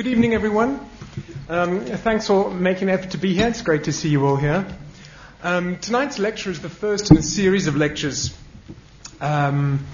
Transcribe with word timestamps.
Good 0.00 0.12
evening, 0.12 0.32
everyone. 0.32 0.80
Um, 1.50 1.84
thanks 1.84 2.26
for 2.26 2.50
making 2.50 2.88
an 2.88 2.94
effort 2.94 3.10
to 3.10 3.18
be 3.18 3.34
here. 3.34 3.48
It's 3.48 3.60
great 3.60 3.84
to 3.84 3.92
see 3.92 4.08
you 4.08 4.24
all 4.24 4.36
here. 4.36 4.66
Um, 5.42 5.76
tonight's 5.76 6.18
lecture 6.18 6.50
is 6.50 6.58
the 6.62 6.70
first 6.70 7.10
in 7.10 7.18
a 7.18 7.22
series 7.22 7.66
of 7.66 7.76
lectures 7.76 8.34
um, 9.20 9.84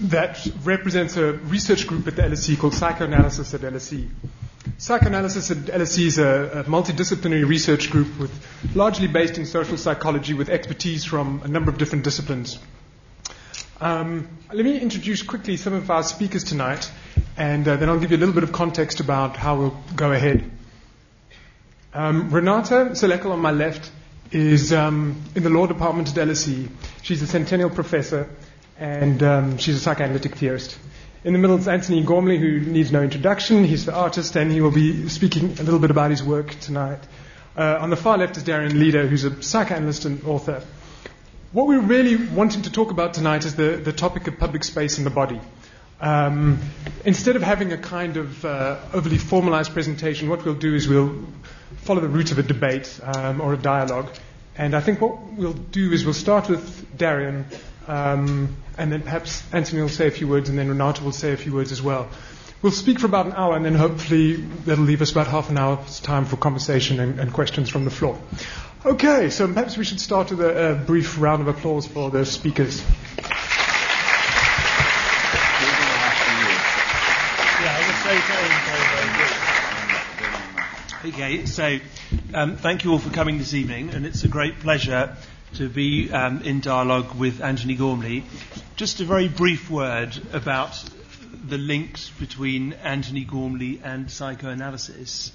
that 0.00 0.44
represents 0.64 1.16
a 1.16 1.34
research 1.34 1.86
group 1.86 2.08
at 2.08 2.16
the 2.16 2.22
LSE 2.22 2.58
called 2.58 2.74
Psychoanalysis 2.74 3.54
at 3.54 3.60
LSE. 3.60 4.08
Psychoanalysis 4.78 5.52
at 5.52 5.58
LSE 5.58 6.04
is 6.04 6.18
a, 6.18 6.26
a, 6.26 6.64
multidisciplinary 6.64 7.46
research 7.46 7.88
group 7.88 8.18
with 8.18 8.32
largely 8.74 9.06
based 9.06 9.38
in 9.38 9.46
social 9.46 9.76
psychology 9.76 10.34
with 10.34 10.48
expertise 10.48 11.04
from 11.04 11.40
a 11.44 11.46
number 11.46 11.70
of 11.70 11.78
different 11.78 12.02
disciplines. 12.02 12.58
Um, 13.80 14.26
let 14.52 14.64
me 14.64 14.80
introduce 14.80 15.22
quickly 15.22 15.56
some 15.56 15.72
of 15.72 15.88
our 15.88 16.02
speakers 16.02 16.42
tonight, 16.42 16.90
and 17.36 17.66
uh, 17.66 17.76
then 17.76 17.88
I'll 17.88 17.98
give 17.98 18.10
you 18.10 18.16
a 18.16 18.22
little 18.24 18.34
bit 18.34 18.44
of 18.44 18.52
context 18.52 19.00
about 19.00 19.36
how 19.36 19.56
we'll 19.56 19.76
go 19.96 20.12
ahead. 20.12 20.50
Um, 21.92 22.30
Renata 22.30 22.90
Salecl 22.92 23.30
on 23.30 23.40
my 23.40 23.50
left 23.50 23.90
is 24.30 24.72
um, 24.72 25.22
in 25.34 25.42
the 25.42 25.50
law 25.50 25.66
department 25.66 26.08
at 26.08 26.28
LSE. 26.28 26.68
She's 27.02 27.22
a 27.22 27.26
centennial 27.26 27.70
professor, 27.70 28.28
and 28.78 29.22
um, 29.22 29.58
she's 29.58 29.76
a 29.76 29.80
psychoanalytic 29.80 30.36
theorist. 30.36 30.78
In 31.24 31.32
the 31.32 31.38
middle 31.38 31.56
is 31.56 31.68
Antony 31.68 32.02
Gormley, 32.02 32.38
who 32.38 32.60
needs 32.60 32.92
no 32.92 33.02
introduction. 33.02 33.64
He's 33.64 33.86
the 33.86 33.94
artist, 33.94 34.36
and 34.36 34.52
he 34.52 34.60
will 34.60 34.70
be 34.72 35.08
speaking 35.08 35.58
a 35.58 35.62
little 35.62 35.78
bit 35.78 35.90
about 35.90 36.10
his 36.10 36.22
work 36.22 36.50
tonight. 36.60 36.98
Uh, 37.56 37.78
on 37.80 37.90
the 37.90 37.96
far 37.96 38.18
left 38.18 38.36
is 38.36 38.42
Darian 38.42 38.78
Leader, 38.78 39.06
who's 39.06 39.24
a 39.24 39.42
psychoanalyst 39.42 40.04
and 40.04 40.24
author. 40.24 40.62
What 41.52 41.68
we're 41.68 41.80
really 41.80 42.16
wanting 42.16 42.62
to 42.62 42.72
talk 42.72 42.90
about 42.90 43.14
tonight 43.14 43.44
is 43.44 43.54
the, 43.54 43.76
the 43.76 43.92
topic 43.92 44.26
of 44.26 44.38
public 44.38 44.64
space 44.64 44.98
in 44.98 45.04
the 45.04 45.10
body. 45.10 45.40
Um, 46.04 46.58
instead 47.06 47.34
of 47.34 47.40
having 47.40 47.72
a 47.72 47.78
kind 47.78 48.18
of 48.18 48.44
uh, 48.44 48.76
overly 48.92 49.16
formalized 49.16 49.72
presentation, 49.72 50.28
what 50.28 50.44
we'll 50.44 50.52
do 50.52 50.74
is 50.74 50.86
we'll 50.86 51.24
follow 51.76 52.02
the 52.02 52.08
route 52.08 52.30
of 52.30 52.38
a 52.38 52.42
debate 52.42 53.00
um, 53.02 53.40
or 53.40 53.54
a 53.54 53.56
dialogue. 53.56 54.10
And 54.54 54.76
I 54.76 54.80
think 54.80 55.00
what 55.00 55.32
we'll 55.32 55.54
do 55.54 55.92
is 55.92 56.04
we'll 56.04 56.12
start 56.12 56.50
with 56.50 56.98
Darian, 56.98 57.46
um, 57.88 58.54
and 58.76 58.92
then 58.92 59.00
perhaps 59.00 59.42
Antony 59.50 59.80
will 59.80 59.88
say 59.88 60.06
a 60.06 60.10
few 60.10 60.28
words, 60.28 60.50
and 60.50 60.58
then 60.58 60.68
Renata 60.68 61.02
will 61.02 61.12
say 61.12 61.32
a 61.32 61.38
few 61.38 61.54
words 61.54 61.72
as 61.72 61.80
well. 61.80 62.10
We'll 62.60 62.70
speak 62.70 63.00
for 63.00 63.06
about 63.06 63.24
an 63.24 63.32
hour, 63.32 63.56
and 63.56 63.64
then 63.64 63.74
hopefully 63.74 64.36
that'll 64.36 64.84
leave 64.84 65.00
us 65.00 65.10
about 65.10 65.28
half 65.28 65.48
an 65.48 65.56
hour's 65.56 66.00
time 66.00 66.26
for 66.26 66.36
conversation 66.36 67.00
and, 67.00 67.18
and 67.18 67.32
questions 67.32 67.70
from 67.70 67.86
the 67.86 67.90
floor. 67.90 68.18
Okay, 68.84 69.30
so 69.30 69.48
perhaps 69.48 69.78
we 69.78 69.84
should 69.86 70.00
start 70.00 70.30
with 70.30 70.42
a, 70.42 70.72
a 70.72 70.74
brief 70.74 71.18
round 71.18 71.40
of 71.40 71.48
applause 71.48 71.86
for 71.86 72.10
the 72.10 72.26
speakers. 72.26 72.84
Okay, 81.04 81.44
so 81.44 81.80
um, 82.32 82.56
thank 82.56 82.82
you 82.82 82.92
all 82.92 82.98
for 82.98 83.10
coming 83.10 83.36
this 83.36 83.52
evening, 83.52 83.90
and 83.90 84.06
it's 84.06 84.24
a 84.24 84.28
great 84.28 84.60
pleasure 84.60 85.14
to 85.56 85.68
be 85.68 86.10
um, 86.10 86.40
in 86.40 86.60
dialogue 86.60 87.14
with 87.14 87.42
Antony 87.42 87.74
Gormley. 87.74 88.24
Just 88.76 89.00
a 89.00 89.04
very 89.04 89.28
brief 89.28 89.68
word 89.68 90.18
about 90.32 90.82
the 91.46 91.58
links 91.58 92.08
between 92.18 92.72
Antony 92.72 93.24
Gormley 93.24 93.82
and 93.84 94.10
psychoanalysis. 94.10 95.30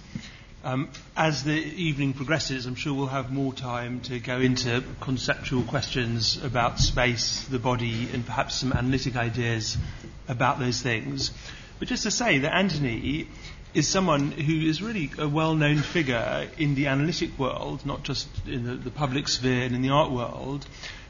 Um, 0.63 0.89
as 1.15 1.43
the 1.43 1.51
evening 1.51 2.13
progresses, 2.13 2.65
I'm 2.65 2.73
sure 2.73 2.95
we'll 2.95 3.05
have 3.05 3.31
more 3.31 3.53
time 3.53 3.99
to 4.01 4.19
go 4.19 4.39
into 4.39 4.83
conceptual 5.01 5.61
questions 5.61 6.43
about 6.43 6.79
space, 6.79 7.43
the 7.43 7.59
body, 7.59 8.09
and 8.11 8.25
perhaps 8.25 8.55
some 8.55 8.73
analytic 8.73 9.15
ideas 9.15 9.77
about 10.27 10.57
those 10.57 10.81
things. 10.81 11.29
But 11.77 11.89
just 11.89 12.03
to 12.03 12.11
say 12.11 12.39
that 12.39 12.53
Antony 12.55 13.27
is 13.73 13.87
someone 13.87 14.31
who 14.31 14.67
is 14.67 14.81
really 14.81 15.11
a 15.17 15.27
well-known 15.27 15.77
figure 15.77 16.47
in 16.57 16.75
the 16.75 16.87
analytic 16.87 17.37
world, 17.37 17.85
not 17.85 18.03
just 18.03 18.27
in 18.47 18.63
the, 18.65 18.75
the 18.75 18.89
public 18.91 19.27
sphere 19.27 19.63
and 19.63 19.75
in 19.75 19.81
the 19.81 19.89
art 19.89 20.11
world, 20.11 20.65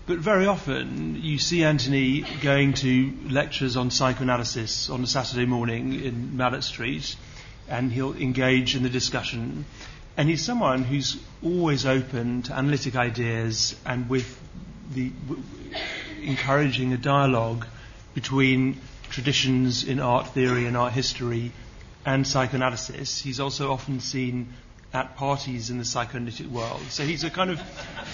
but 0.06 0.18
very 0.18 0.48
often 0.48 1.22
you 1.22 1.38
see 1.38 1.64
Antony 1.64 2.26
going 2.42 2.74
to 2.74 3.14
lectures 3.30 3.78
on 3.78 3.92
psychoanalysis 3.92 4.90
on 4.90 5.04
a 5.04 5.08
Saturday 5.08 5.46
morning 5.46 6.04
in 6.04 6.36
Malet 6.36 6.64
Street 6.64 7.16
and 7.68 7.92
he'll 7.92 8.16
engage 8.16 8.76
in 8.76 8.84
the 8.84 8.90
discussion. 8.90 9.66
And 10.18 10.28
he's 10.28 10.44
someone 10.44 10.84
who's 10.84 11.18
always 11.44 11.86
open 11.86 12.42
to 12.44 12.54
analytic 12.54 12.96
ideas 12.96 13.76
and 13.86 14.10
with 14.10 14.40
the 14.92 15.10
w- 15.28 15.44
encouraging 16.24 16.92
a 16.92 16.98
dialogue 16.98 17.68
between 18.16 18.82
traditions 19.12 19.84
in 19.84 20.00
art 20.00 20.28
theory 20.34 20.66
and 20.66 20.76
art 20.76 20.94
history 20.94 21.52
and 22.06 22.26
psychoanalysis. 22.26 23.22
He's 23.22 23.40
also 23.40 23.72
often 23.72 24.00
seen 24.00 24.54
at 24.94 25.16
parties 25.16 25.70
in 25.70 25.78
the 25.78 25.86
psychoanalytic 25.86 26.48
world. 26.48 26.82
So 26.90 27.04
he's 27.04 27.24
a 27.24 27.30
kind 27.30 27.52
of 27.52 27.62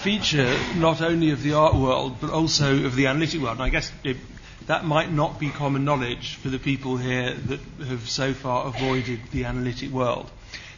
feature 0.02 0.56
not 0.76 1.00
only 1.00 1.30
of 1.30 1.42
the 1.42 1.54
art 1.54 1.74
world 1.74 2.16
but 2.20 2.30
also 2.30 2.84
of 2.84 2.94
the 2.96 3.06
analytic 3.06 3.40
world. 3.40 3.54
And 3.54 3.62
I 3.62 3.70
guess 3.70 3.90
it, 4.04 4.18
that 4.66 4.84
might 4.84 5.10
not 5.10 5.38
be 5.40 5.48
common 5.50 5.84
knowledge 5.84 6.34
for 6.36 6.48
the 6.48 6.58
people 6.58 6.96
here 6.96 7.32
that 7.32 7.60
have 7.86 8.08
so 8.08 8.34
far 8.34 8.66
avoided 8.66 9.20
the 9.32 9.44
analytic 9.44 9.90
world. 9.90 10.30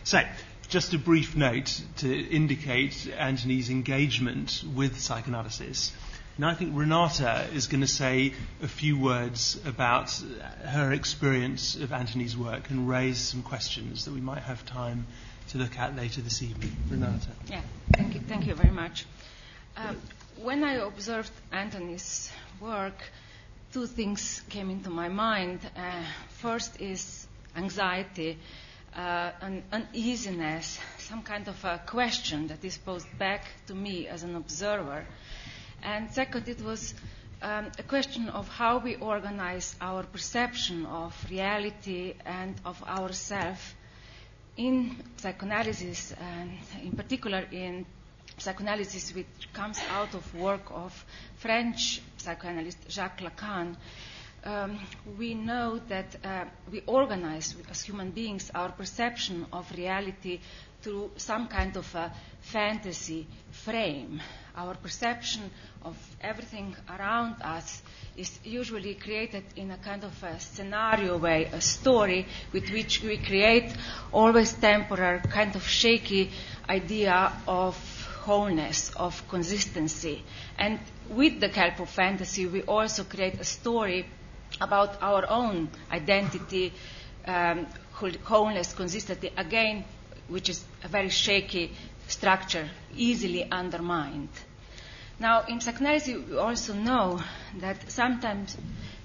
So, 0.04 0.20
just 0.68 0.92
a 0.92 0.98
brief 0.98 1.34
note 1.34 1.82
to 1.96 2.14
indicate 2.28 3.10
Antony's 3.16 3.70
engagement 3.70 4.62
with 4.74 5.00
psychoanalysis. 5.00 5.92
Now, 6.40 6.50
I 6.50 6.54
think 6.54 6.76
Renata 6.76 7.48
is 7.52 7.66
going 7.66 7.80
to 7.80 7.88
say 7.88 8.32
a 8.62 8.68
few 8.68 8.96
words 8.96 9.60
about 9.66 10.12
her 10.64 10.92
experience 10.92 11.74
of 11.74 11.92
Antony's 11.92 12.36
work 12.36 12.70
and 12.70 12.88
raise 12.88 13.18
some 13.18 13.42
questions 13.42 14.04
that 14.04 14.14
we 14.14 14.20
might 14.20 14.44
have 14.44 14.64
time 14.64 15.08
to 15.48 15.58
look 15.58 15.76
at 15.76 15.96
later 15.96 16.20
this 16.20 16.40
evening. 16.40 16.76
Renata. 16.88 17.30
Yeah, 17.48 17.60
thank 17.92 18.14
you, 18.14 18.20
thank 18.20 18.46
you 18.46 18.54
very 18.54 18.72
much. 18.72 19.04
Um, 19.76 19.96
when 20.40 20.62
I 20.62 20.74
observed 20.74 21.32
Antony's 21.50 22.30
work, 22.60 23.02
two 23.72 23.86
things 23.86 24.40
came 24.48 24.70
into 24.70 24.90
my 24.90 25.08
mind. 25.08 25.58
Uh, 25.76 26.04
first 26.28 26.80
is 26.80 27.26
anxiety, 27.56 28.38
uh, 28.94 29.32
an 29.40 29.64
uneasiness, 29.72 30.78
some 30.98 31.22
kind 31.22 31.48
of 31.48 31.64
a 31.64 31.82
question 31.84 32.46
that 32.46 32.64
is 32.64 32.78
posed 32.78 33.08
back 33.18 33.44
to 33.66 33.74
me 33.74 34.06
as 34.06 34.22
an 34.22 34.36
observer. 34.36 35.04
And 35.82 36.10
second, 36.10 36.48
it 36.48 36.60
was 36.62 36.94
um, 37.42 37.66
a 37.78 37.82
question 37.82 38.28
of 38.28 38.48
how 38.48 38.78
we 38.78 38.96
organize 38.96 39.74
our 39.80 40.02
perception 40.02 40.86
of 40.86 41.14
reality 41.30 42.14
and 42.24 42.54
of 42.64 42.82
ourself 42.84 43.74
in 44.56 44.96
psychoanalysis, 45.18 46.12
and 46.20 46.50
in 46.82 46.92
particular 46.92 47.46
in 47.52 47.86
psychoanalysis 48.38 49.14
which 49.14 49.26
comes 49.52 49.80
out 49.90 50.14
of 50.14 50.34
work 50.34 50.62
of 50.70 51.04
French 51.36 52.00
psychoanalyst 52.16 52.78
Jacques 52.90 53.20
Lacan, 53.20 53.76
um, 54.44 54.78
we 55.18 55.34
know 55.34 55.78
that 55.88 56.16
uh, 56.24 56.44
we 56.70 56.82
organize 56.86 57.54
as 57.70 57.82
human 57.82 58.10
beings 58.10 58.50
our 58.54 58.70
perception 58.70 59.46
of 59.52 59.70
reality 59.76 60.40
through 60.82 61.10
some 61.16 61.48
kind 61.48 61.76
of 61.76 61.92
a 61.94 62.12
fantasy 62.40 63.26
frame. 63.50 64.20
Our 64.56 64.74
perception 64.74 65.50
of 65.82 65.96
everything 66.20 66.74
around 66.88 67.36
us 67.42 67.82
is 68.16 68.38
usually 68.44 68.94
created 68.94 69.44
in 69.56 69.70
a 69.70 69.76
kind 69.78 70.02
of 70.04 70.22
a 70.24 70.38
scenario 70.40 71.16
way, 71.18 71.44
a 71.52 71.60
story 71.60 72.26
with 72.52 72.70
which 72.70 73.02
we 73.02 73.16
create 73.18 73.72
always 74.12 74.52
temporary, 74.52 75.20
kind 75.20 75.54
of 75.54 75.66
shaky 75.66 76.30
idea 76.68 77.32
of 77.46 77.76
wholeness, 78.22 78.90
of 78.96 79.26
consistency. 79.28 80.22
And 80.58 80.78
with 81.08 81.40
the 81.40 81.48
help 81.48 81.80
of 81.80 81.88
fantasy, 81.88 82.46
we 82.46 82.62
also 82.62 83.04
create 83.04 83.40
a 83.40 83.44
story 83.44 84.06
about 84.60 85.00
our 85.02 85.24
own 85.28 85.68
identity, 85.90 86.72
um, 87.26 87.66
wholeness, 88.24 88.72
consistency, 88.74 89.30
again, 89.36 89.84
which 90.28 90.48
is 90.48 90.64
a 90.84 90.88
very 90.88 91.08
shaky 91.08 91.72
structure, 92.06 92.68
easily 92.96 93.50
undermined. 93.50 94.28
Now, 95.20 95.42
in 95.48 95.60
psychoanalysis, 95.60 96.28
we 96.28 96.36
also 96.36 96.74
know 96.74 97.20
that 97.58 97.90
sometimes 97.90 98.56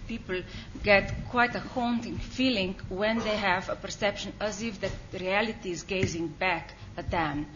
people 0.07 0.41
get 0.83 1.11
quite 1.29 1.55
a 1.55 1.59
haunting 1.59 2.17
feeling 2.17 2.75
when 2.89 3.17
they 3.19 3.35
have 3.35 3.69
a 3.69 3.75
perception 3.75 4.33
as 4.39 4.61
if 4.61 4.79
that 4.81 4.91
reality 5.19 5.71
is 5.71 5.83
gazing 5.83 6.27
back 6.27 6.73
at 6.97 7.09
them. 7.09 7.47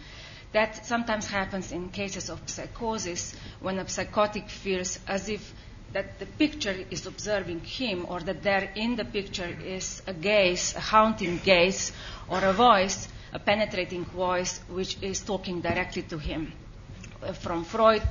That 0.53 0.85
sometimes 0.85 1.27
happens 1.27 1.71
in 1.71 1.89
cases 1.89 2.29
of 2.29 2.41
psychosis 2.49 3.35
when 3.59 3.77
a 3.77 3.87
psychotic 3.87 4.49
feels 4.49 4.99
as 5.07 5.29
if 5.29 5.53
that 5.93 6.19
the 6.19 6.25
picture 6.25 6.75
is 6.89 7.05
observing 7.05 7.61
him 7.61 8.05
or 8.09 8.19
that 8.21 8.43
there 8.43 8.71
in 8.75 8.95
the 8.95 9.05
picture 9.05 9.55
is 9.63 10.01
a 10.07 10.13
gaze, 10.13 10.73
a 10.75 10.79
haunting 10.79 11.39
gaze 11.43 11.91
or 12.29 12.43
a 12.43 12.53
voice, 12.53 13.07
a 13.33 13.39
penetrating 13.39 14.05
voice 14.05 14.59
which 14.69 14.97
is 15.01 15.21
talking 15.21 15.61
directly 15.61 16.01
to 16.03 16.17
him. 16.17 16.51
Uh, 17.21 17.33
from 17.33 17.63
Freud, 17.63 18.03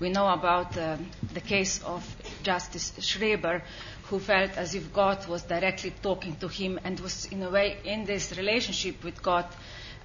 we 0.00 0.08
know 0.08 0.28
about 0.28 0.76
uh, 0.78 0.96
the 1.34 1.40
case 1.40 1.82
of 1.82 2.04
Justice 2.42 2.92
Schreber, 3.00 3.62
who 4.04 4.18
felt 4.18 4.56
as 4.56 4.74
if 4.74 4.92
God 4.92 5.26
was 5.26 5.42
directly 5.42 5.92
talking 6.02 6.36
to 6.36 6.48
him 6.48 6.78
and 6.84 6.98
was, 7.00 7.26
in 7.26 7.42
a 7.42 7.50
way, 7.50 7.78
in 7.84 8.04
this 8.04 8.36
relationship 8.36 9.02
with 9.02 9.22
God, 9.22 9.46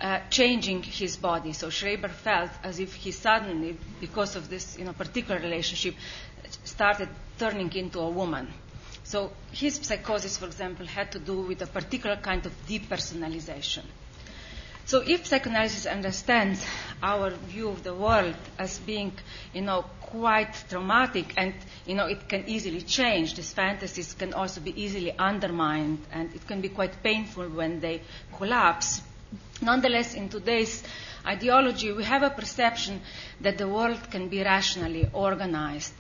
uh, 0.02 0.20
changing 0.30 0.84
his 0.84 1.18
body. 1.18 1.54
So 1.54 1.68
Schreber 1.70 2.10
felt 2.10 2.52
as 2.64 2.80
if 2.80 2.94
he 2.94 3.12
suddenly, 3.12 3.78
because 4.00 4.36
of 4.36 4.50
this 4.50 4.78
you 4.78 4.86
know, 4.86 4.94
particular 4.94 5.40
relationship, 5.40 5.96
started 6.64 7.10
turning 7.38 7.72
into 7.74 8.00
a 8.00 8.10
woman. 8.10 8.48
So 9.04 9.32
his 9.52 9.76
psychosis, 9.76 10.38
for 10.38 10.46
example, 10.46 10.86
had 10.86 11.12
to 11.14 11.20
do 11.20 11.42
with 11.42 11.62
a 11.62 11.68
particular 11.68 12.18
kind 12.18 12.46
of 12.46 12.52
depersonalization. 12.68 13.84
So 14.88 15.04
if 15.06 15.28
psychoanalysis 15.28 15.86
understands 15.86 16.66
our 17.04 17.32
view 17.32 17.68
of 17.68 17.84
the 17.84 17.94
world 17.94 18.36
as 18.58 18.80
being, 18.80 19.12
you 19.54 19.62
know, 19.62 19.84
quite 20.00 20.54
traumatic 20.70 21.34
and, 21.36 21.54
you 21.86 21.94
know, 21.94 22.06
it 22.06 22.30
can 22.30 22.48
easily 22.48 22.80
change, 22.80 23.36
these 23.36 23.52
fantasies 23.52 24.14
can 24.14 24.34
also 24.34 24.62
be 24.62 24.82
easily 24.82 25.12
undermined 25.20 26.06
and 26.14 26.34
it 26.34 26.48
can 26.48 26.62
be 26.62 26.70
quite 26.70 27.04
painful 27.04 27.50
when 27.50 27.82
they 27.82 28.00
collapse. 28.38 29.02
Nonetheless, 29.62 30.14
in 30.14 30.30
today's 30.30 30.82
ideology, 31.26 31.92
we 31.92 32.06
have 32.06 32.24
a 32.24 32.30
perception 32.30 33.02
that 33.42 33.58
the 33.58 33.68
world 33.68 34.00
can 34.10 34.30
be 34.30 34.42
rationally 34.42 35.10
organized 35.12 35.96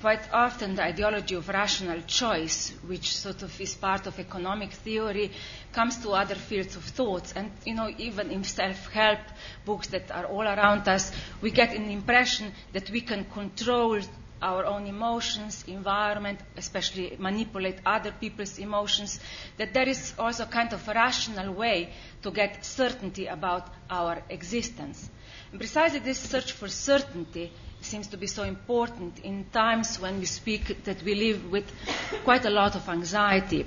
quite 0.00 0.20
often 0.32 0.74
the 0.76 0.82
ideology 0.82 1.34
of 1.34 1.48
rational 1.48 2.00
choice, 2.02 2.70
which 2.86 3.16
sort 3.16 3.42
of 3.42 3.60
is 3.60 3.74
part 3.74 4.06
of 4.06 4.18
economic 4.18 4.72
theory, 4.72 5.30
comes 5.72 5.96
to 5.98 6.10
other 6.10 6.34
fields 6.34 6.76
of 6.76 6.84
thoughts. 6.84 7.32
And, 7.34 7.50
you 7.64 7.74
know, 7.74 7.88
even 7.98 8.30
in 8.30 8.44
self-help 8.44 9.18
books 9.64 9.88
that 9.88 10.10
are 10.10 10.26
all 10.26 10.42
around 10.42 10.88
us, 10.88 11.12
we 11.40 11.50
get 11.50 11.74
an 11.74 11.88
impression 11.90 12.52
that 12.72 12.90
we 12.90 13.00
can 13.00 13.24
control 13.24 14.00
our 14.40 14.64
own 14.64 14.86
emotions, 14.86 15.64
environment, 15.66 16.38
especially 16.56 17.16
manipulate 17.18 17.78
other 17.84 18.12
people's 18.12 18.58
emotions, 18.58 19.18
that 19.56 19.74
there 19.74 19.88
is 19.88 20.14
also 20.18 20.44
kind 20.44 20.72
of 20.72 20.86
a 20.88 20.94
rational 20.94 21.52
way 21.52 21.90
to 22.22 22.30
get 22.30 22.64
certainty 22.64 23.26
about 23.26 23.68
our 23.90 24.22
existence. 24.30 25.10
And 25.50 25.58
precisely 25.60 25.98
this 25.98 26.18
search 26.18 26.52
for 26.52 26.68
certainty 26.68 27.52
seems 27.80 28.06
to 28.08 28.16
be 28.16 28.26
so 28.26 28.42
important 28.42 29.18
in 29.20 29.44
times 29.52 29.98
when 30.00 30.18
we 30.18 30.26
speak 30.26 30.84
that 30.84 31.02
we 31.02 31.14
live 31.14 31.50
with 31.50 31.64
quite 32.24 32.44
a 32.44 32.50
lot 32.50 32.74
of 32.76 32.88
anxiety, 32.88 33.66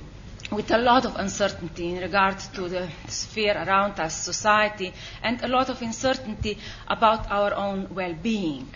with 0.52 0.72
a 0.72 0.78
lot 0.78 1.06
of 1.06 1.16
uncertainty 1.16 1.90
in 1.92 2.00
regard 2.02 2.38
to 2.40 2.68
the 2.68 2.90
sphere 3.08 3.56
around 3.56 4.00
us, 4.00 4.16
society, 4.16 4.94
and 5.24 5.42
a 5.44 5.48
lot 5.48 5.70
of 5.70 5.82
uncertainty 5.82 6.58
about 6.88 7.30
our 7.32 7.54
own 7.54 7.88
well 7.94 8.14
being. 8.14 8.68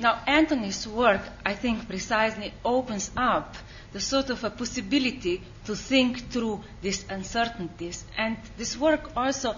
Now, 0.00 0.22
Antony's 0.26 0.86
work, 0.86 1.22
I 1.44 1.54
think, 1.54 1.88
precisely 1.88 2.52
opens 2.64 3.10
up 3.16 3.56
the 3.92 4.00
sort 4.00 4.30
of 4.30 4.44
a 4.44 4.50
possibility 4.50 5.42
to 5.64 5.74
think 5.74 6.30
through 6.30 6.62
these 6.82 7.04
uncertainties. 7.10 8.04
And 8.16 8.36
this 8.56 8.76
work 8.76 9.10
also 9.16 9.56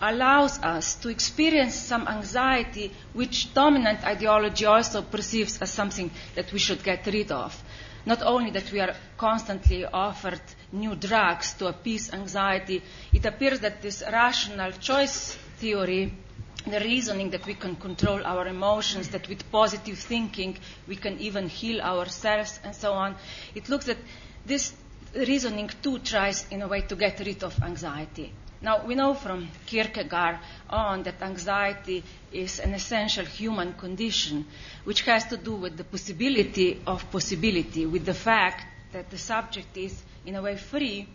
allows 0.00 0.58
us 0.58 0.94
to 0.96 1.08
experience 1.08 1.74
some 1.74 2.06
anxiety 2.08 2.92
which 3.12 3.52
dominant 3.54 4.04
ideology 4.04 4.66
also 4.66 5.02
perceives 5.02 5.60
as 5.62 5.70
something 5.70 6.10
that 6.34 6.52
we 6.52 6.58
should 6.58 6.82
get 6.82 7.06
rid 7.06 7.30
of. 7.30 7.62
Not 8.06 8.22
only 8.22 8.50
that 8.50 8.70
we 8.70 8.80
are 8.80 8.94
constantly 9.16 9.84
offered 9.86 10.40
new 10.72 10.94
drugs 10.94 11.54
to 11.54 11.68
appease 11.68 12.12
anxiety, 12.12 12.82
it 13.12 13.24
appears 13.24 13.60
that 13.60 13.80
this 13.80 14.02
rational 14.12 14.72
choice 14.72 15.36
theory, 15.58 16.12
the 16.66 16.80
reasoning 16.80 17.30
that 17.30 17.46
we 17.46 17.54
can 17.54 17.76
control 17.76 18.20
our 18.24 18.46
emotions, 18.46 19.08
that 19.08 19.28
with 19.28 19.50
positive 19.50 19.98
thinking 19.98 20.58
we 20.86 20.96
can 20.96 21.18
even 21.18 21.48
heal 21.48 21.80
ourselves 21.80 22.60
and 22.62 22.74
so 22.74 22.92
on, 22.92 23.14
it 23.54 23.68
looks 23.68 23.86
that 23.86 23.98
this 24.44 24.74
reasoning 25.14 25.70
too 25.82 25.98
tries 26.00 26.46
in 26.50 26.60
a 26.62 26.68
way 26.68 26.82
to 26.82 26.96
get 26.96 27.20
rid 27.20 27.42
of 27.42 27.62
anxiety. 27.62 28.32
Now, 28.64 28.82
we 28.82 28.94
know 28.94 29.12
from 29.12 29.50
Kierkegaard 29.66 30.38
on 30.70 31.02
that 31.02 31.20
anxiety 31.20 32.02
is 32.32 32.60
an 32.60 32.72
essential 32.72 33.26
human 33.26 33.74
condition, 33.74 34.46
which 34.84 35.02
has 35.02 35.26
to 35.26 35.36
do 35.36 35.54
with 35.54 35.76
the 35.76 35.84
possibility 35.84 36.80
of 36.86 37.10
possibility, 37.10 37.84
with 37.84 38.06
the 38.06 38.14
fact 38.14 38.64
that 38.92 39.10
the 39.10 39.18
subject 39.18 39.76
is, 39.76 40.02
in 40.24 40.34
a 40.36 40.40
way, 40.40 40.56
free. 40.56 41.06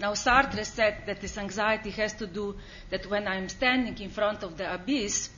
Now, 0.00 0.14
Sartre 0.14 0.64
said 0.66 1.04
that 1.06 1.20
this 1.20 1.38
anxiety 1.38 1.90
has 1.90 2.12
to 2.14 2.26
do 2.26 2.56
that 2.90 3.06
when 3.08 3.28
I'm 3.28 3.48
standing 3.50 3.96
in 4.00 4.10
front 4.10 4.42
of 4.42 4.56
the 4.56 4.74
abyss, 4.74 5.30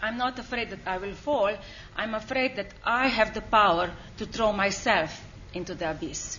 I'm 0.00 0.16
not 0.16 0.38
afraid 0.38 0.70
that 0.70 0.86
I 0.86 0.98
will 0.98 1.14
fall. 1.14 1.56
I'm 1.96 2.14
afraid 2.14 2.54
that 2.54 2.72
I 2.84 3.08
have 3.08 3.34
the 3.34 3.42
power 3.42 3.90
to 4.18 4.26
throw 4.26 4.52
myself 4.52 5.24
into 5.54 5.74
the 5.74 5.90
abyss. 5.90 6.38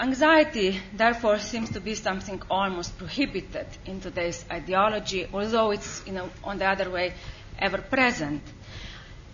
Anxiety, 0.00 0.80
therefore, 0.94 1.38
seems 1.38 1.68
to 1.72 1.80
be 1.80 1.94
something 1.94 2.40
almost 2.50 2.96
prohibited 2.96 3.66
in 3.84 4.00
today's 4.00 4.46
ideology, 4.50 5.28
although 5.30 5.72
it's, 5.72 6.02
you 6.06 6.14
know, 6.14 6.30
on 6.42 6.56
the 6.56 6.64
other 6.64 6.88
way, 6.88 7.12
ever 7.58 7.76
present. 7.82 8.42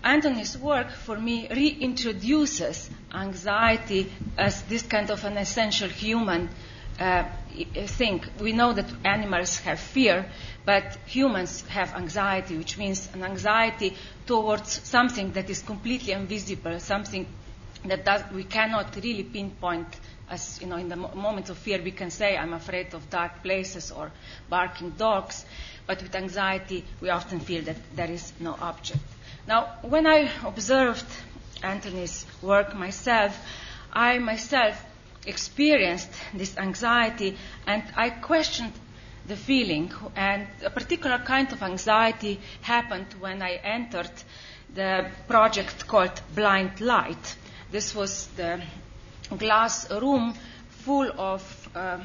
Antony's 0.02 0.58
work, 0.58 0.90
for 0.90 1.20
me, 1.20 1.46
reintroduces 1.46 2.90
anxiety 3.14 4.12
as 4.36 4.62
this 4.62 4.82
kind 4.82 5.08
of 5.12 5.24
an 5.24 5.36
essential 5.36 5.88
human 5.88 6.48
uh, 6.98 7.28
thing. 7.86 8.24
We 8.40 8.52
know 8.52 8.72
that 8.72 8.86
animals 9.04 9.60
have 9.60 9.78
fear, 9.78 10.26
but 10.64 10.98
humans 11.06 11.62
have 11.68 11.94
anxiety, 11.94 12.56
which 12.56 12.76
means 12.76 13.08
an 13.14 13.22
anxiety 13.22 13.94
towards 14.26 14.82
something 14.82 15.30
that 15.34 15.48
is 15.48 15.62
completely 15.62 16.12
invisible, 16.12 16.80
something 16.80 17.24
that 17.84 18.04
does, 18.04 18.22
we 18.32 18.42
cannot 18.42 18.96
really 18.96 19.22
pinpoint 19.22 19.86
as 20.28 20.60
you 20.60 20.66
know, 20.66 20.76
in 20.76 20.88
the 20.88 20.96
mo- 20.96 21.12
moments 21.14 21.50
of 21.50 21.58
fear, 21.58 21.80
we 21.82 21.90
can 21.92 22.10
say, 22.10 22.36
I'm 22.36 22.52
afraid 22.52 22.94
of 22.94 23.08
dark 23.10 23.42
places 23.42 23.90
or 23.90 24.10
barking 24.48 24.90
dogs. 24.90 25.44
But 25.86 26.02
with 26.02 26.14
anxiety, 26.14 26.84
we 27.00 27.10
often 27.10 27.40
feel 27.40 27.62
that 27.64 27.76
there 27.94 28.10
is 28.10 28.32
no 28.40 28.56
object. 28.60 29.00
Now, 29.46 29.76
when 29.82 30.06
I 30.06 30.30
observed 30.44 31.06
Antony's 31.62 32.26
work 32.42 32.74
myself, 32.74 33.38
I 33.92 34.18
myself 34.18 34.84
experienced 35.26 36.10
this 36.34 36.56
anxiety 36.56 37.36
and 37.66 37.82
I 37.96 38.10
questioned 38.10 38.72
the 39.26 39.36
feeling. 39.36 39.92
And 40.16 40.46
a 40.64 40.70
particular 40.70 41.18
kind 41.18 41.52
of 41.52 41.62
anxiety 41.62 42.40
happened 42.62 43.06
when 43.20 43.42
I 43.42 43.54
entered 43.62 44.10
the 44.74 45.06
project 45.28 45.86
called 45.86 46.20
Blind 46.34 46.80
Light. 46.80 47.36
This 47.70 47.94
was 47.94 48.26
the 48.36 48.60
glass 49.36 49.90
room 49.90 50.34
full 50.68 51.10
of 51.18 51.68
uh, 51.74 51.98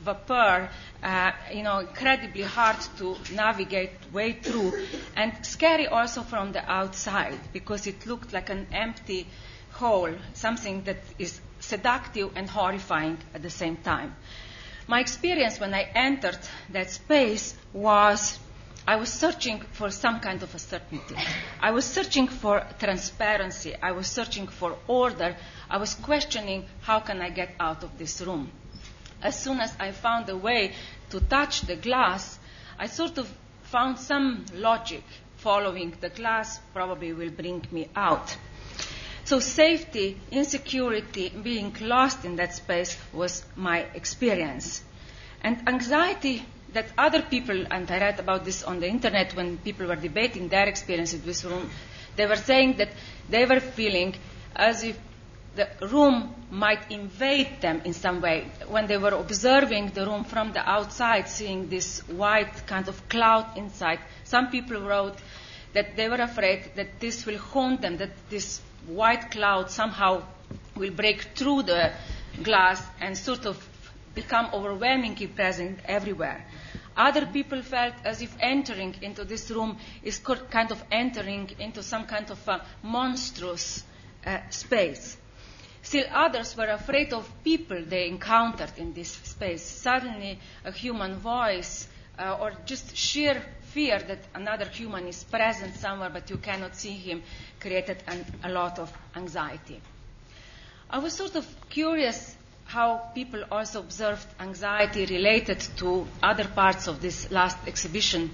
vapor, 0.00 0.68
uh, 1.02 1.32
you 1.52 1.62
know, 1.62 1.78
incredibly 1.78 2.42
hard 2.42 2.76
to 2.98 3.16
navigate 3.34 3.90
way 4.12 4.32
through, 4.32 4.72
and 5.16 5.32
scary 5.44 5.86
also 5.86 6.22
from 6.22 6.52
the 6.52 6.70
outside 6.70 7.38
because 7.52 7.86
it 7.86 8.06
looked 8.06 8.32
like 8.32 8.50
an 8.50 8.66
empty 8.72 9.26
hole, 9.72 10.12
something 10.34 10.82
that 10.84 10.98
is 11.18 11.40
seductive 11.60 12.30
and 12.36 12.48
horrifying 12.48 13.18
at 13.34 13.42
the 13.42 13.50
same 13.50 13.76
time. 13.76 14.14
My 14.88 15.00
experience 15.00 15.58
when 15.58 15.74
I 15.74 15.82
entered 15.94 16.38
that 16.70 16.90
space 16.90 17.54
was 17.72 18.38
I 18.88 18.94
was 18.96 19.12
searching 19.12 19.60
for 19.72 19.90
some 19.90 20.20
kind 20.20 20.42
of 20.44 20.54
a 20.54 20.58
certainty. 20.60 21.16
I 21.60 21.72
was 21.72 21.84
searching 21.84 22.28
for 22.28 22.64
transparency. 22.78 23.74
I 23.82 23.90
was 23.90 24.06
searching 24.06 24.46
for 24.46 24.76
order. 24.86 25.36
I 25.68 25.78
was 25.78 25.94
questioning 25.94 26.66
how 26.82 27.00
can 27.00 27.20
I 27.20 27.30
get 27.30 27.56
out 27.58 27.82
of 27.82 27.98
this 27.98 28.20
room. 28.20 28.50
As 29.20 29.36
soon 29.40 29.58
as 29.58 29.74
I 29.80 29.90
found 29.90 30.28
a 30.28 30.36
way 30.36 30.72
to 31.10 31.18
touch 31.18 31.62
the 31.62 31.74
glass, 31.74 32.38
I 32.78 32.86
sort 32.86 33.18
of 33.18 33.28
found 33.64 33.98
some 33.98 34.44
logic. 34.54 35.02
Following 35.38 35.94
the 36.00 36.08
glass 36.08 36.60
probably 36.72 37.12
will 37.12 37.30
bring 37.30 37.66
me 37.72 37.88
out. 37.96 38.36
So 39.24 39.40
safety, 39.40 40.16
insecurity, 40.30 41.30
being 41.30 41.74
lost 41.80 42.24
in 42.24 42.36
that 42.36 42.54
space 42.54 42.96
was 43.12 43.44
my 43.56 43.80
experience. 43.94 44.82
And 45.42 45.68
anxiety 45.68 46.44
that 46.76 46.92
other 46.98 47.22
people, 47.22 47.64
and 47.70 47.90
I 47.90 47.98
read 47.98 48.20
about 48.20 48.44
this 48.44 48.62
on 48.62 48.80
the 48.80 48.86
internet 48.86 49.34
when 49.34 49.56
people 49.56 49.86
were 49.86 49.96
debating 49.96 50.48
their 50.48 50.68
experience 50.68 51.14
in 51.14 51.22
this 51.24 51.42
room, 51.42 51.70
they 52.16 52.26
were 52.26 52.36
saying 52.36 52.76
that 52.76 52.90
they 53.30 53.46
were 53.46 53.60
feeling 53.60 54.14
as 54.54 54.82
if 54.84 54.98
the 55.54 55.66
room 55.90 56.34
might 56.50 56.90
invade 56.90 57.62
them 57.62 57.80
in 57.86 57.94
some 57.94 58.20
way. 58.20 58.46
When 58.68 58.86
they 58.86 58.98
were 58.98 59.14
observing 59.14 59.92
the 59.94 60.04
room 60.04 60.24
from 60.24 60.52
the 60.52 60.68
outside, 60.68 61.28
seeing 61.28 61.70
this 61.70 62.00
white 62.08 62.66
kind 62.66 62.88
of 62.88 63.08
cloud 63.08 63.56
inside, 63.56 63.98
some 64.24 64.50
people 64.50 64.82
wrote 64.82 65.16
that 65.72 65.96
they 65.96 66.10
were 66.10 66.20
afraid 66.20 66.72
that 66.76 67.00
this 67.00 67.24
will 67.24 67.38
haunt 67.38 67.80
them, 67.80 67.96
that 67.96 68.10
this 68.28 68.60
white 68.86 69.30
cloud 69.30 69.70
somehow 69.70 70.22
will 70.76 70.90
break 70.92 71.22
through 71.34 71.62
the 71.62 71.92
glass 72.42 72.82
and 73.00 73.16
sort 73.16 73.46
of 73.46 73.56
become 74.16 74.48
overwhelmingly 74.52 75.28
present 75.28 75.78
everywhere. 75.84 76.44
Other 76.96 77.26
people 77.26 77.62
felt 77.62 77.94
as 78.04 78.22
if 78.22 78.34
entering 78.40 78.96
into 79.02 79.24
this 79.24 79.50
room 79.50 79.76
is 80.02 80.18
kind 80.18 80.72
of 80.72 80.82
entering 80.90 81.50
into 81.60 81.82
some 81.82 82.06
kind 82.06 82.28
of 82.30 82.48
a 82.48 82.64
monstrous 82.82 83.84
uh, 84.26 84.38
space. 84.50 85.18
Still 85.82 86.06
others 86.12 86.56
were 86.56 86.66
afraid 86.66 87.12
of 87.12 87.30
people 87.44 87.80
they 87.84 88.08
encountered 88.08 88.72
in 88.78 88.92
this 88.94 89.10
space. 89.10 89.62
Suddenly, 89.62 90.40
a 90.64 90.72
human 90.72 91.16
voice, 91.16 91.86
uh, 92.18 92.38
or 92.40 92.52
just 92.64 92.96
sheer 92.96 93.40
fear 93.60 93.98
that 93.98 94.18
another 94.34 94.64
human 94.64 95.06
is 95.06 95.22
present 95.24 95.76
somewhere 95.76 96.08
but 96.08 96.30
you 96.30 96.38
cannot 96.38 96.74
see 96.74 96.94
him, 96.94 97.22
created 97.60 98.02
an, 98.06 98.24
a 98.42 98.48
lot 98.48 98.78
of 98.78 98.90
anxiety. 99.14 99.82
I 100.88 100.98
was 100.98 101.12
sort 101.12 101.36
of 101.36 101.46
curious 101.68 102.36
how 102.66 102.98
people 103.14 103.44
also 103.50 103.80
observed 103.80 104.26
anxiety 104.40 105.06
related 105.06 105.60
to 105.76 106.06
other 106.22 106.44
parts 106.44 106.88
of 106.88 107.00
this 107.00 107.30
last 107.30 107.56
exhibition 107.66 108.30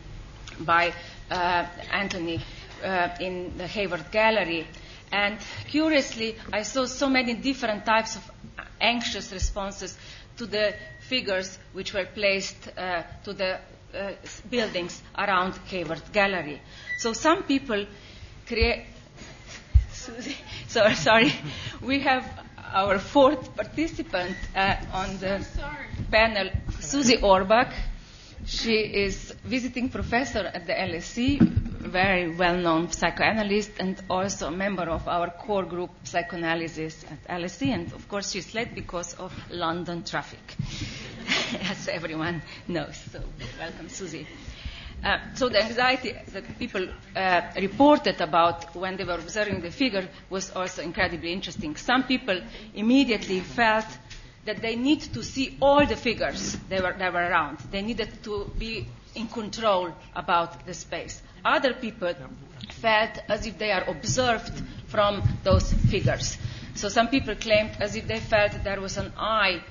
by 0.61 0.93
uh, 1.31 1.67
Antony 1.93 2.41
uh, 2.83 3.09
in 3.21 3.57
the 3.59 3.67
Hayward 3.67 4.11
Gallery. 4.11 4.67
And 5.12 5.39
curiously, 5.69 6.37
I 6.53 6.62
saw 6.62 6.87
so 6.87 7.11
many 7.11 7.35
different 7.35 7.85
types 7.85 8.17
of 8.17 8.31
anxious 8.81 9.33
responses 9.33 9.97
to 10.39 10.47
the 10.47 10.75
figures 11.09 11.59
which 11.75 11.93
were 11.93 12.07
placed 12.07 12.69
uh, 12.79 13.03
to 13.25 13.35
the 13.35 13.59
uh, 13.95 14.12
buildings 14.49 15.03
around 15.19 15.55
Hayward 15.67 16.03
Gallery. 16.12 16.61
So 16.99 17.12
some 17.12 17.43
people 17.43 17.85
create. 18.47 18.87
sorry, 20.69 20.95
sorry. 20.95 21.33
We 21.83 22.01
have 22.01 22.25
our 22.73 22.99
fourth 22.99 23.55
participant 23.57 24.37
uh, 24.57 24.76
on 24.93 25.19
the 25.19 25.45
panel, 26.11 26.50
Susie 26.81 27.19
Orbach. 27.19 27.73
She 28.45 28.75
is 28.75 29.33
visiting 29.45 29.88
professor 29.88 30.41
at 30.52 30.67
the 30.67 30.73
LSE, 30.73 31.38
very 31.41 32.35
well-known 32.35 32.91
psychoanalyst, 32.91 33.71
and 33.79 34.02
also 34.11 34.49
a 34.49 34.50
member 34.50 34.83
of 34.83 35.07
our 35.07 35.31
core 35.31 35.62
group 35.64 35.91
psychoanalysis 36.05 37.05
at 37.05 37.41
LSE. 37.41 37.69
And 37.69 37.93
of 37.93 38.09
course, 38.09 38.33
she's 38.33 38.52
late 38.55 38.75
because 38.75 39.14
of 39.14 39.33
London 39.50 40.02
traffic, 40.02 40.57
as 41.71 41.87
everyone 41.87 42.43
knows. 42.67 42.97
So, 43.12 43.21
welcome, 43.61 43.88
Susie. 43.88 44.26
Uh, 45.04 45.18
so 45.35 45.49
the 45.49 45.61
anxiety 45.61 46.14
that 46.32 46.59
people 46.59 46.87
uh, 47.16 47.40
reported 47.56 48.21
about 48.21 48.75
when 48.76 48.97
they 48.97 49.04
were 49.04 49.14
observing 49.14 49.61
the 49.61 49.71
figure 49.71 50.09
was 50.30 50.50
also 50.52 50.80
incredibly 50.82 51.32
interesting. 51.32 51.75
Some 51.75 52.04
people 52.04 52.40
immediately 52.75 53.40
felt 53.40 53.87
that 54.44 54.62
they 54.62 54.76
need 54.76 55.00
to 55.00 55.23
see 55.23 55.56
all 55.61 55.85
the 55.87 55.97
figures 55.97 56.56
that 56.68 56.82
were, 56.82 56.92
that 56.92 57.12
were 57.12 57.21
around. 57.21 57.59
They 57.71 57.82
needed 57.82 58.23
to 58.25 58.50
be 58.59 58.87
in 59.14 59.26
control 59.28 59.92
about 60.14 60.66
the 60.66 60.75
space. 60.75 61.21
Other 61.44 61.75
people 61.75 62.14
felt 62.71 63.18
as 63.28 63.47
if 63.47 63.59
they 63.59 63.73
are 63.73 63.85
observed 63.88 64.52
from 64.87 65.23
those 65.42 65.73
figures. 65.73 66.38
So 66.75 66.88
some 66.88 67.09
people 67.09 67.35
claimed 67.35 67.76
as 67.80 67.97
if 67.97 68.06
they 68.06 68.21
felt 68.21 68.52
there 68.64 68.80
was 68.80 68.97
an 68.97 69.12
eye, 69.16 69.62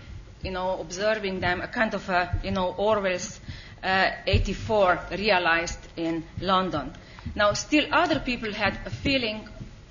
you 0.43 0.51
know, 0.51 0.79
observing 0.79 1.39
them, 1.39 1.61
a 1.61 1.67
kind 1.67 1.93
of 1.93 2.07
a, 2.09 2.39
you 2.43 2.51
know, 2.51 2.73
Orwell's 2.77 3.39
Uh, 3.83 4.11
84 4.27 4.99
realized 5.17 5.79
in 5.97 6.23
London. 6.39 6.93
Now, 7.35 7.53
still 7.53 7.85
other 7.91 8.19
people 8.19 8.53
had 8.53 8.77
a 8.85 8.91
feeling, 8.91 9.49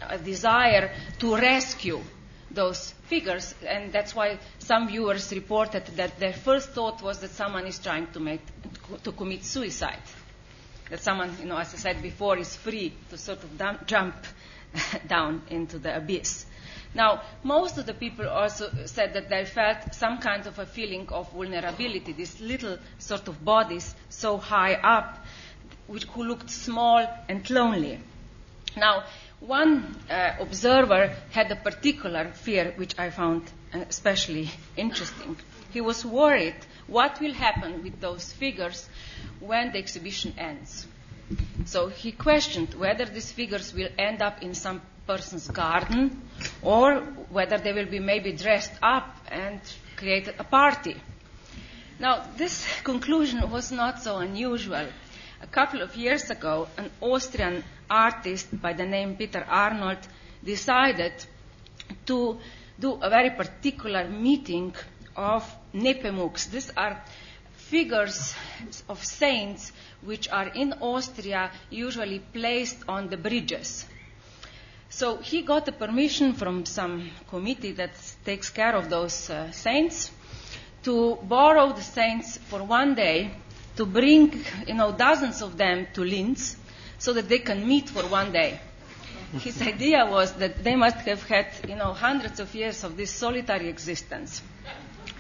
a 0.09 0.17
desire 0.17 0.93
to 1.19 1.35
rescue 1.37 2.01
those 2.53 2.95
figures, 3.07 3.53
and 3.67 3.93
that's 3.93 4.15
why 4.15 4.39
some 4.61 4.87
viewers 4.87 5.33
reported 5.33 5.87
that 5.97 6.21
their 6.21 6.33
first 6.33 6.71
thought 6.71 7.03
was 7.03 7.19
that 7.19 7.31
someone 7.31 7.67
is 7.67 7.81
trying 7.81 8.07
to, 8.13 8.21
make, 8.21 8.43
to 9.03 9.11
commit 9.11 9.45
suicide. 9.45 10.03
That 10.89 11.01
someone, 11.01 11.37
you 11.41 11.47
know, 11.47 11.59
as 11.59 11.75
I 11.75 11.79
said 11.79 12.01
before, 12.01 12.39
is 12.39 12.55
free 12.55 12.93
to 13.11 13.19
sort 13.19 13.43
of 13.43 13.59
dump, 13.59 13.87
jump 13.87 14.15
down 15.09 15.43
into 15.51 15.79
the 15.79 15.97
abyss. 15.97 16.47
Now, 16.95 17.23
most 17.45 17.79
of 17.79 17.87
the 17.87 17.95
people 17.95 18.29
also 18.29 18.71
said 18.87 19.15
that 19.15 19.29
they 19.29 19.45
felt 19.45 19.95
some 19.95 20.19
kind 20.19 20.47
of 20.47 20.59
a 20.59 20.67
feeling 20.67 21.09
of 21.11 21.31
vulnerability, 21.33 22.13
these 22.13 22.41
little 22.41 22.79
sort 22.99 23.29
of 23.29 23.45
bodies 23.45 23.95
so 24.09 24.39
high 24.39 24.75
up, 24.75 25.25
which 25.87 26.05
who 26.05 26.25
looked 26.25 26.51
small 26.51 27.07
and 27.29 27.49
lonely. 27.49 28.01
Now, 28.77 29.05
one 29.41 29.97
uh, 30.11 30.35
observer 30.41 31.15
had 31.31 31.51
a 31.51 31.57
particular 31.57 32.33
fear, 32.33 32.73
which 32.77 32.99
I 32.99 33.11
found 33.11 33.43
uh, 33.73 33.85
especially 33.89 34.51
interesting. 34.77 35.37
He 35.73 35.81
was 35.81 36.05
worried 36.05 36.57
what 36.89 37.21
will 37.21 37.33
happen 37.33 37.83
with 37.83 38.01
those 38.01 38.33
figures 38.33 38.89
when 39.39 39.73
the 39.73 39.79
exhibition 39.79 40.35
ends. 40.37 40.87
So 41.65 41.89
he 41.89 42.11
questioned 42.11 42.75
whether 42.75 43.05
these 43.05 43.31
figures 43.31 43.73
will 43.73 43.89
end 43.97 44.21
up 44.21 44.43
in 44.43 44.55
some 44.55 44.83
person's 45.11 45.49
garden 45.49 46.03
or 46.63 47.01
whether 47.37 47.59
they 47.59 47.73
will 47.73 47.91
be 47.97 47.99
maybe 47.99 48.33
dressed 48.33 48.73
up 48.81 49.09
and 49.29 49.61
create 49.97 50.29
a 50.39 50.45
party. 50.45 50.97
Now, 51.99 52.15
this 52.37 52.55
conclusion 52.91 53.51
was 53.51 53.73
not 53.73 54.03
so 54.03 54.19
unusual. 54.19 54.87
A 55.43 55.47
couple 55.47 55.83
of 55.83 55.97
years 55.97 56.31
ago, 56.31 56.69
an 56.77 56.91
Austrian 57.01 57.65
artist 57.91 58.49
by 58.63 58.73
the 58.73 58.87
name 58.87 59.17
Peter 59.17 59.45
Arnold 59.49 59.99
decided 60.45 61.13
to 62.07 62.39
do 62.79 62.93
a 63.03 63.11
very 63.11 63.31
particular 63.31 64.09
meeting 64.09 64.75
of 65.17 65.43
Nepomuks. 65.75 66.51
These 66.51 66.71
are 66.77 67.03
figures 67.57 68.35
of 68.89 69.05
saints 69.05 69.73
which 70.03 70.29
are 70.31 70.49
in 70.49 70.73
Austria 70.81 71.51
usually 71.71 72.21
placed 72.33 72.79
on 72.89 73.09
the 73.09 73.17
bridges. 73.17 73.87
So 74.91 75.19
he 75.19 75.43
got 75.43 75.67
the 75.67 75.73
permission 75.73 76.33
from 76.35 76.67
some 76.67 77.11
committee 77.29 77.73
that 77.73 77.93
takes 78.25 78.51
care 78.51 78.75
of 78.75 78.91
those 78.91 79.31
uh, 79.31 79.53
saints 79.53 80.11
to 80.83 81.17
borrow 81.23 81.73
the 81.73 81.83
saints 81.83 82.39
for 82.39 82.63
one 82.65 82.97
day 82.97 83.31
to 83.77 83.87
bring, 83.87 84.45
you 84.67 84.75
know, 84.75 84.93
dozens 84.93 85.43
of 85.43 85.57
them 85.57 85.87
to 85.95 86.03
Linz 86.05 86.57
so 86.99 87.13
that 87.13 87.29
they 87.29 87.39
can 87.39 87.67
meet 87.67 87.89
for 87.89 88.03
one 88.03 88.33
day. 88.33 88.61
His 89.39 89.63
idea 89.73 90.05
was 90.07 90.33
that 90.35 90.65
they 90.65 90.75
must 90.75 90.97
have 91.07 91.23
had, 91.23 91.47
you 91.69 91.77
know, 91.77 91.93
hundreds 91.93 92.41
of 92.41 92.53
years 92.55 92.83
of 92.83 92.97
this 92.97 93.13
solitary 93.13 93.69
existence. 93.69 94.43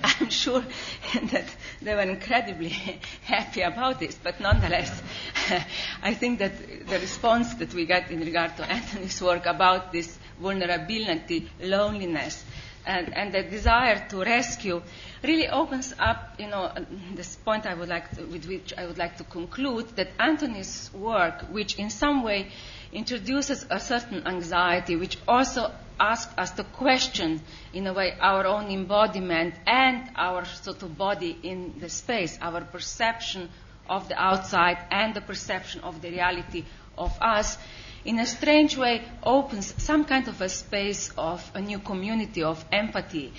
I'm 0.02 0.30
sure 0.30 0.62
that 1.32 1.56
they 1.82 1.94
were 1.94 2.02
incredibly 2.02 2.68
happy 3.22 3.62
about 3.62 4.00
this, 4.00 4.16
but 4.22 4.40
nonetheless, 4.40 5.02
I 6.02 6.14
think 6.14 6.38
that 6.38 6.86
the 6.86 6.98
response 6.98 7.54
that 7.54 7.74
we 7.74 7.86
got 7.86 8.10
in 8.10 8.20
regard 8.20 8.56
to 8.56 8.70
Antony's 8.70 9.20
work 9.20 9.46
about 9.46 9.92
this 9.92 10.18
vulnerability, 10.40 11.50
loneliness, 11.60 12.44
and, 12.86 13.14
and 13.14 13.32
the 13.32 13.42
desire 13.42 14.06
to 14.08 14.22
rescue 14.22 14.82
really 15.22 15.48
opens 15.48 15.92
up, 15.98 16.34
you 16.38 16.48
know, 16.48 16.72
this 17.14 17.36
point 17.36 17.66
I 17.66 17.74
would 17.74 17.88
like 17.88 18.10
to, 18.16 18.24
with 18.24 18.46
which 18.46 18.72
I 18.76 18.86
would 18.86 18.98
like 18.98 19.18
to 19.18 19.24
conclude 19.24 19.96
that 19.96 20.08
Antony's 20.18 20.90
work, 20.94 21.42
which 21.50 21.78
in 21.78 21.90
some 21.90 22.22
way 22.22 22.50
introduces 22.92 23.66
a 23.70 23.78
certain 23.78 24.26
anxiety, 24.26 24.96
which 24.96 25.18
also 25.28 25.72
asks 26.00 26.32
us 26.38 26.50
to 26.52 26.64
question, 26.64 27.40
in 27.74 27.86
a 27.86 27.92
way, 27.92 28.16
our 28.20 28.46
own 28.46 28.70
embodiment 28.70 29.54
and 29.66 30.10
our 30.16 30.44
sort 30.46 30.82
of 30.82 30.96
body 30.96 31.38
in 31.42 31.74
the 31.78 31.88
space, 31.90 32.38
our 32.40 32.62
perception 32.62 33.48
of 33.88 34.08
the 34.08 34.18
outside 34.20 34.78
and 34.90 35.14
the 35.14 35.20
perception 35.20 35.80
of 35.82 36.00
the 36.00 36.10
reality 36.10 36.64
of 36.96 37.16
us, 37.20 37.58
in 38.04 38.18
a 38.18 38.24
strange 38.26 38.78
way 38.78 39.02
opens 39.22 39.74
some 39.82 40.04
kind 40.06 40.26
of 40.26 40.40
a 40.40 40.48
space 40.48 41.12
of 41.18 41.50
a 41.54 41.60
new 41.60 41.78
community 41.78 42.42
of 42.42 42.64
empathy. 42.72 43.32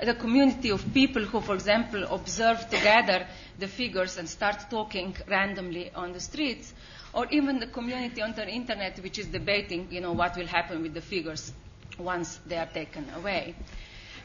The 0.00 0.14
community 0.14 0.70
of 0.70 0.94
people 0.94 1.24
who, 1.24 1.40
for 1.40 1.54
example, 1.54 2.04
observe 2.04 2.68
together 2.70 3.26
the 3.58 3.66
figures 3.66 4.16
and 4.18 4.28
start 4.28 4.70
talking 4.70 5.16
randomly 5.28 5.90
on 5.94 6.12
the 6.12 6.20
streets, 6.20 6.72
or 7.12 7.26
even 7.30 7.58
the 7.58 7.66
community 7.66 8.22
on 8.22 8.34
the 8.34 8.48
internet 8.48 8.98
which 9.00 9.18
is 9.18 9.26
debating, 9.26 9.88
you 9.90 10.00
know, 10.00 10.12
what 10.12 10.36
will 10.36 10.46
happen 10.46 10.82
with 10.82 10.94
the 10.94 11.00
figures 11.00 11.52
once 11.98 12.38
they 12.46 12.56
are 12.56 12.66
taken 12.66 13.06
away. 13.16 13.54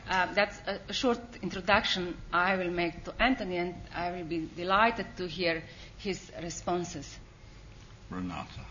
Uh, 0.10 0.34
that's 0.34 0.58
a, 0.68 0.94
short 0.94 1.20
introduction 1.44 2.18
I 2.34 2.56
will 2.56 2.72
make 2.72 3.04
to 3.06 3.14
Antony, 3.22 3.58
and 3.58 3.76
I 3.94 4.12
will 4.12 4.24
be 4.24 4.50
delighted 4.56 5.06
to 5.18 5.28
hear 5.28 5.62
his 5.98 6.32
responses. 6.42 7.20
Renata. 8.10 8.66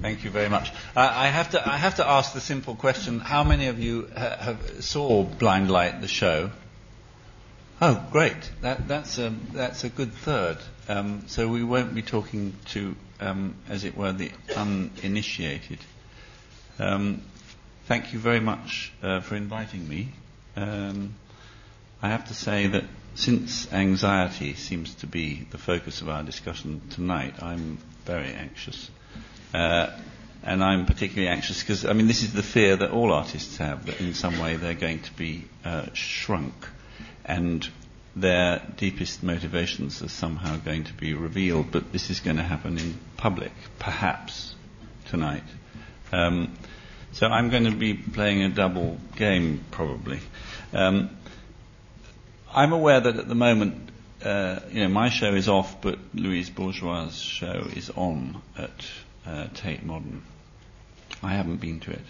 Thank 0.00 0.24
you 0.24 0.30
very 0.30 0.48
much. 0.48 0.70
Uh, 0.96 1.08
I, 1.12 1.28
have 1.28 1.50
to, 1.50 1.68
I 1.68 1.76
have 1.76 1.96
to 1.96 2.08
ask 2.08 2.32
the 2.32 2.40
simple 2.40 2.74
question 2.74 3.20
how 3.20 3.44
many 3.44 3.68
of 3.68 3.78
you 3.78 4.08
ha- 4.16 4.36
have 4.40 4.84
saw 4.84 5.22
Blind 5.22 5.70
Light, 5.70 6.00
the 6.00 6.08
show? 6.08 6.50
Oh, 7.80 8.04
great. 8.10 8.50
That, 8.62 8.88
that's, 8.88 9.18
a, 9.18 9.34
that's 9.52 9.84
a 9.84 9.88
good 9.88 10.12
third. 10.12 10.58
Um, 10.88 11.24
so 11.28 11.46
we 11.48 11.62
won't 11.62 11.94
be 11.94 12.02
talking 12.02 12.54
to, 12.66 12.96
um, 13.20 13.54
as 13.68 13.84
it 13.84 13.96
were, 13.96 14.12
the 14.12 14.30
uninitiated. 14.56 15.78
Um, 16.78 17.22
thank 17.86 18.12
you 18.12 18.18
very 18.18 18.40
much 18.40 18.92
uh, 19.02 19.20
for 19.20 19.36
inviting 19.36 19.88
me. 19.88 20.08
Um, 20.56 21.14
I 22.02 22.08
have 22.08 22.28
to 22.28 22.34
say 22.34 22.66
that 22.68 22.84
since 23.14 23.72
anxiety 23.72 24.54
seems 24.54 24.94
to 24.96 25.06
be 25.06 25.46
the 25.50 25.58
focus 25.58 26.02
of 26.02 26.08
our 26.08 26.22
discussion 26.22 26.80
tonight, 26.90 27.42
I'm 27.42 27.78
very 28.04 28.32
anxious. 28.32 28.90
Uh, 29.54 29.88
and 30.42 30.62
I'm 30.62 30.86
particularly 30.86 31.28
anxious 31.28 31.60
because, 31.62 31.84
I 31.84 31.92
mean, 31.92 32.06
this 32.06 32.22
is 32.22 32.32
the 32.32 32.42
fear 32.42 32.76
that 32.76 32.90
all 32.90 33.12
artists 33.12 33.56
have 33.56 33.86
that 33.86 34.00
in 34.00 34.14
some 34.14 34.38
way 34.38 34.56
they're 34.56 34.74
going 34.74 35.00
to 35.00 35.12
be 35.14 35.44
uh, 35.64 35.86
shrunk 35.94 36.54
and 37.24 37.66
their 38.14 38.62
deepest 38.76 39.22
motivations 39.22 40.02
are 40.02 40.08
somehow 40.08 40.56
going 40.56 40.84
to 40.84 40.92
be 40.94 41.12
revealed, 41.14 41.70
but 41.70 41.92
this 41.92 42.08
is 42.10 42.20
going 42.20 42.36
to 42.38 42.42
happen 42.42 42.78
in 42.78 42.98
public, 43.16 43.52
perhaps 43.78 44.54
tonight. 45.06 45.42
Um, 46.12 46.56
so 47.16 47.28
I'm 47.28 47.48
going 47.48 47.64
to 47.64 47.74
be 47.74 47.94
playing 47.94 48.42
a 48.42 48.50
double 48.50 48.98
game, 49.16 49.64
probably. 49.70 50.20
Um, 50.74 51.16
I'm 52.54 52.74
aware 52.74 53.00
that 53.00 53.16
at 53.16 53.26
the 53.26 53.34
moment, 53.34 53.88
uh, 54.22 54.60
you 54.70 54.82
know, 54.82 54.88
my 54.88 55.08
show 55.08 55.32
is 55.32 55.48
off, 55.48 55.80
but 55.80 55.98
Louise 56.12 56.50
Bourgeois' 56.50 57.08
show 57.08 57.68
is 57.74 57.88
on 57.88 58.42
at 58.58 58.86
uh, 59.24 59.46
Tate 59.54 59.82
Modern. 59.82 60.24
I 61.22 61.32
haven't 61.32 61.56
been 61.56 61.80
to 61.80 61.92
it. 61.92 62.04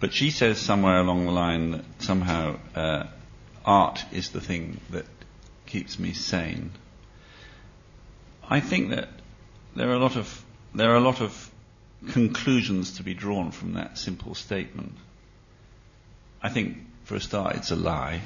But 0.00 0.12
she 0.12 0.30
says 0.30 0.58
somewhere 0.58 1.00
along 1.00 1.24
the 1.24 1.32
line 1.32 1.70
that 1.70 1.84
somehow 2.00 2.58
uh, 2.76 3.06
art 3.64 4.04
is 4.12 4.32
the 4.32 4.40
thing 4.42 4.82
that 4.90 5.06
keeps 5.64 5.98
me 5.98 6.12
sane. 6.12 6.72
I 8.46 8.60
think 8.60 8.90
that 8.90 9.08
there 9.74 9.88
are 9.88 9.94
a 9.94 9.98
lot 9.98 10.16
of 10.16 10.44
there 10.74 10.90
are 10.90 10.96
a 10.96 11.00
lot 11.00 11.22
of 11.22 11.49
conclusions 12.08 12.96
to 12.96 13.02
be 13.02 13.14
drawn 13.14 13.50
from 13.50 13.74
that 13.74 13.98
simple 13.98 14.34
statement. 14.34 14.94
I 16.42 16.48
think, 16.48 16.78
for 17.04 17.16
a 17.16 17.20
start, 17.20 17.56
it's 17.56 17.70
a 17.70 17.76
lie. 17.76 18.22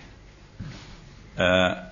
Uh, 1.37 1.85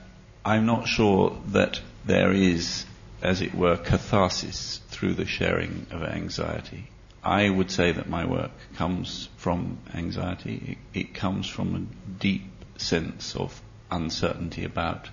I'm 0.44 0.66
not 0.66 0.86
sure 0.86 1.36
that 1.48 1.80
there 2.04 2.32
is, 2.32 2.84
as 3.22 3.40
it 3.42 3.54
were, 3.54 3.76
catharsis 3.76 4.80
through 4.88 5.14
the 5.14 5.26
sharing 5.26 5.86
of 5.90 6.02
anxiety. 6.02 6.88
I 7.24 7.48
would 7.48 7.70
say 7.70 7.92
that 7.92 8.08
my 8.08 8.24
work 8.26 8.50
comes 8.74 9.28
from 9.36 9.78
anxiety. 9.94 10.78
It, 10.92 11.00
it 11.00 11.14
comes 11.14 11.48
from 11.48 11.74
a 11.74 12.20
deep 12.20 12.42
sense 12.76 13.36
of 13.36 13.60
uncertainty 13.90 14.64
about 14.64 15.08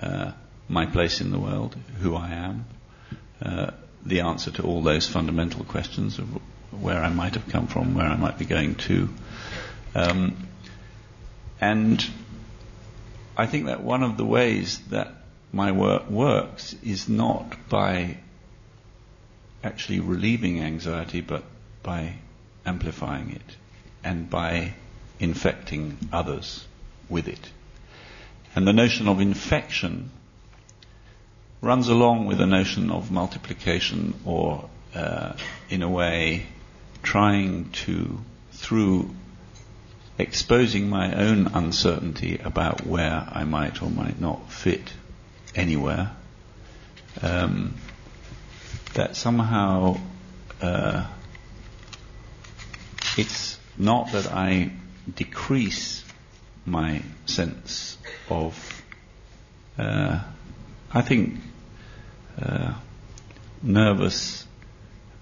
uh, 0.00 0.32
my 0.68 0.86
place 0.86 1.20
in 1.20 1.32
the 1.32 1.38
world, 1.38 1.76
who 2.00 2.14
I 2.14 2.30
am, 2.30 2.64
uh, 3.42 3.70
the 4.04 4.20
answer 4.20 4.50
to 4.52 4.62
all 4.62 4.82
those 4.82 5.06
fundamental 5.06 5.64
questions 5.64 6.18
of 6.18 6.28
where 6.70 7.02
I 7.02 7.08
might 7.10 7.34
have 7.34 7.48
come 7.48 7.66
from, 7.66 7.94
where 7.94 8.06
I 8.06 8.16
might 8.16 8.38
be 8.38 8.44
going 8.44 8.76
to. 8.76 9.08
Um, 9.94 10.48
and 11.60 12.04
I 13.36 13.46
think 13.46 13.66
that 13.66 13.82
one 13.82 14.02
of 14.02 14.16
the 14.16 14.24
ways 14.24 14.78
that 14.90 15.12
my 15.52 15.72
work 15.72 16.08
works 16.08 16.74
is 16.82 17.08
not 17.08 17.68
by 17.68 18.18
actually 19.62 20.00
relieving 20.00 20.60
anxiety, 20.60 21.20
but 21.20 21.44
by 21.82 22.14
amplifying 22.64 23.32
it 23.32 23.56
and 24.04 24.30
by 24.30 24.74
infecting 25.18 25.98
others 26.12 26.66
with 27.08 27.28
it. 27.28 27.50
And 28.54 28.66
the 28.66 28.72
notion 28.72 29.08
of 29.08 29.20
infection 29.20 30.10
runs 31.60 31.88
along 31.88 32.26
with 32.26 32.38
the 32.38 32.46
notion 32.46 32.90
of 32.90 33.10
multiplication 33.10 34.14
or, 34.24 34.68
uh, 34.94 35.34
in 35.68 35.82
a 35.82 35.88
way, 35.88 36.46
trying 37.02 37.70
to, 37.70 38.18
through 38.52 39.10
exposing 40.18 40.88
my 40.88 41.14
own 41.14 41.48
uncertainty 41.48 42.40
about 42.42 42.86
where 42.86 43.26
I 43.30 43.44
might 43.44 43.82
or 43.82 43.90
might 43.90 44.20
not 44.20 44.50
fit 44.50 44.92
anywhere, 45.54 46.10
um, 47.22 47.74
that 48.94 49.16
somehow 49.16 49.98
uh, 50.60 51.06
it's 53.16 53.58
not 53.76 54.12
that 54.12 54.26
I 54.32 54.72
decrease 55.14 56.04
my 56.66 57.02
sense 57.26 57.96
of, 58.28 58.82
uh, 59.78 60.20
I 60.92 61.02
think, 61.02 61.40
uh, 62.40 62.74
nervous 63.62 64.46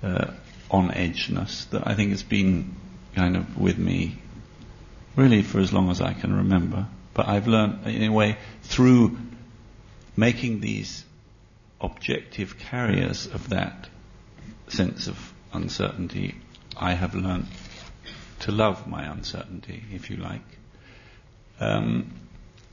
uh, 0.03 0.33
on 0.71 0.91
edgeness 0.91 1.69
that 1.71 1.87
I 1.87 1.95
think 1.95 2.11
has 2.11 2.23
been 2.23 2.75
kind 3.15 3.37
of 3.37 3.59
with 3.59 3.79
me 3.79 4.19
really 5.17 5.43
for 5.43 5.59
as 5.59 5.73
long 5.73 5.91
as 5.91 6.01
I 6.01 6.13
can 6.13 6.35
remember. 6.35 6.87
But 7.15 7.29
I've 7.29 7.49
learned 7.49 7.87
in 7.87 8.05
a 8.05 8.13
way 8.13 8.37
through 8.63 9.19
making 10.17 10.61
these 10.61 11.05
objective 11.81 12.59
carriers 12.59 13.27
of 13.27 13.49
that 13.51 13.89
sense 14.69 15.09
of 15.09 15.33
uncertainty, 15.53 16.35
I 16.77 16.95
have 16.95 17.15
learned 17.15 17.47
to 18.41 18.53
love 18.53 18.87
my 18.87 19.05
uncertainty, 19.05 19.83
if 19.93 20.11
you 20.11 20.17
like. 20.17 20.43
Um, 21.61 22.13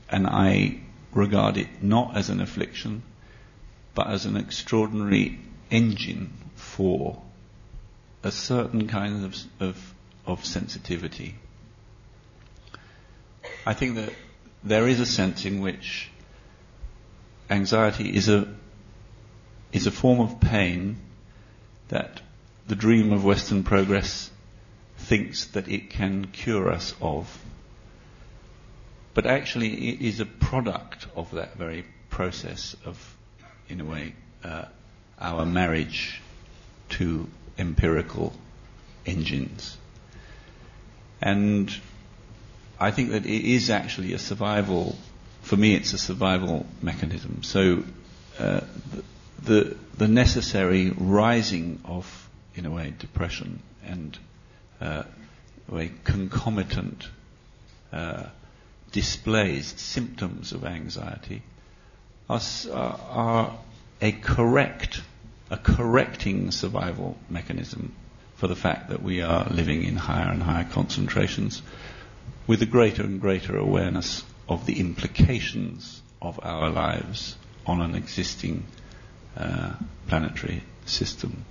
and 0.08 0.26
I 0.26 0.80
regard 1.12 1.56
it 1.56 1.82
not 1.82 2.16
as 2.16 2.30
an 2.30 2.40
affliction, 2.40 3.02
but 3.96 4.08
as 4.08 4.26
an 4.26 4.36
extraordinary 4.36 5.40
engine 5.70 6.30
for 6.54 7.20
a 8.22 8.30
certain 8.30 8.86
kind 8.88 9.24
of, 9.24 9.36
of, 9.58 9.94
of 10.26 10.44
sensitivity. 10.44 11.34
I 13.64 13.72
think 13.72 13.96
that 13.96 14.12
there 14.62 14.86
is 14.86 15.00
a 15.00 15.06
sense 15.06 15.46
in 15.46 15.60
which 15.60 16.10
anxiety 17.48 18.14
is 18.14 18.28
a 18.28 18.46
is 19.72 19.86
a 19.86 19.90
form 19.90 20.20
of 20.20 20.40
pain 20.40 20.98
that 21.88 22.20
the 22.68 22.76
dream 22.76 23.12
of 23.12 23.24
Western 23.24 23.64
progress 23.64 24.30
thinks 24.98 25.46
that 25.46 25.68
it 25.68 25.90
can 25.90 26.26
cure 26.26 26.70
us 26.70 26.94
of. 27.00 27.42
But 29.14 29.26
actually, 29.26 29.88
it 29.88 30.02
is 30.02 30.20
a 30.20 30.26
product 30.26 31.06
of 31.16 31.30
that 31.32 31.56
very 31.56 31.86
process 32.10 32.76
of 32.84 33.15
in 33.68 33.80
a 33.80 33.84
way, 33.84 34.14
uh, 34.44 34.64
our 35.20 35.46
marriage 35.46 36.20
to 36.90 37.26
empirical 37.58 38.32
engines. 39.04 39.76
And 41.20 41.74
I 42.78 42.90
think 42.90 43.10
that 43.10 43.24
it 43.24 43.44
is 43.44 43.70
actually 43.70 44.12
a 44.12 44.18
survival, 44.18 44.96
for 45.42 45.56
me, 45.56 45.74
it's 45.74 45.92
a 45.92 45.98
survival 45.98 46.66
mechanism. 46.82 47.42
So 47.42 47.84
uh, 48.38 48.60
the, 48.92 49.04
the, 49.42 49.76
the, 49.96 50.08
necessary 50.08 50.90
rising 50.90 51.80
of, 51.84 52.28
in 52.54 52.66
a 52.66 52.70
way, 52.70 52.92
depression 52.98 53.62
and 53.84 54.18
uh, 54.80 55.04
way 55.68 55.90
concomitant 56.04 57.08
uh, 57.92 58.24
displays, 58.92 59.74
symptoms 59.80 60.52
of 60.52 60.64
anxiety 60.64 61.42
are, 62.28 62.40
are 63.10 63.58
a 64.00 64.12
correct, 64.12 65.00
a 65.50 65.56
correcting 65.56 66.50
survival 66.50 67.16
mechanism 67.28 67.94
for 68.36 68.48
the 68.48 68.56
fact 68.56 68.90
that 68.90 69.02
we 69.02 69.22
are 69.22 69.46
living 69.50 69.84
in 69.84 69.96
higher 69.96 70.30
and 70.30 70.42
higher 70.42 70.68
concentrations 70.70 71.62
with 72.46 72.62
a 72.62 72.66
greater 72.66 73.02
and 73.02 73.20
greater 73.20 73.56
awareness 73.56 74.22
of 74.48 74.66
the 74.66 74.78
implications 74.78 76.02
of 76.20 76.38
our 76.42 76.70
lives 76.70 77.36
on 77.66 77.80
an 77.80 77.94
existing 77.94 78.64
uh, 79.36 79.72
planetary 80.08 80.62
system. 80.84 81.44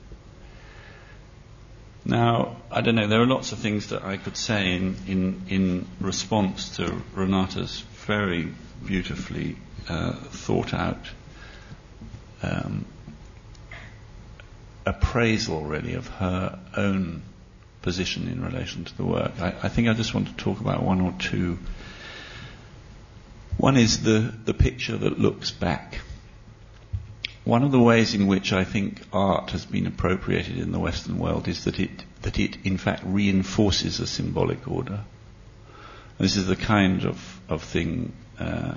Now, 2.05 2.57
I 2.69 2.81
don't 2.81 2.95
know, 2.95 3.07
there 3.07 3.21
are 3.21 3.25
lots 3.25 3.51
of 3.51 3.59
things 3.59 3.87
that 3.89 4.03
I 4.03 4.17
could 4.17 4.37
say 4.37 4.75
in, 4.75 4.95
in, 5.07 5.41
in 5.49 5.87
response 5.99 6.77
to 6.77 7.01
Renata's 7.15 7.83
very 8.05 8.53
beautifully 8.85 9.57
uh, 9.87 10.13
thought 10.13 10.73
out 10.73 11.09
um, 12.43 12.85
appraisal, 14.85 15.61
really, 15.61 15.93
of 15.93 16.07
her 16.07 16.59
own 16.75 17.21
position 17.81 18.27
in 18.27 18.43
relation 18.43 18.83
to 18.83 18.97
the 18.97 19.05
work. 19.05 19.31
I, 19.39 19.53
I, 19.63 19.69
think 19.69 19.87
I 19.87 19.93
just 19.93 20.13
want 20.13 20.27
to 20.27 20.33
talk 20.35 20.59
about 20.59 20.83
one 20.83 21.01
or 21.01 21.13
two. 21.19 21.57
One 23.57 23.77
is 23.77 24.03
the, 24.03 24.33
the 24.45 24.53
picture 24.53 24.97
that 24.97 25.19
looks 25.19 25.51
back. 25.51 25.99
One 27.43 27.63
of 27.63 27.71
the 27.71 27.79
ways 27.79 28.15
in 28.15 28.25
which 28.25 28.53
I 28.53 28.63
think 28.63 29.01
art 29.13 29.51
has 29.51 29.65
been 29.65 29.85
appropriated 29.85 30.57
in 30.57 30.71
the 30.71 30.79
Western 30.79 31.19
world 31.19 31.47
is 31.47 31.65
that 31.65 31.79
it, 31.79 32.03
that 32.23 32.39
it 32.39 32.57
in 32.65 32.77
fact 32.77 33.03
reinforces 33.05 33.99
a 33.99 34.07
symbolic 34.07 34.67
order. 34.67 35.01
This 36.17 36.37
is 36.37 36.47
the 36.47 36.55
kind 36.55 37.05
of, 37.05 37.41
of 37.47 37.61
thing 37.61 38.13
uh, 38.39 38.75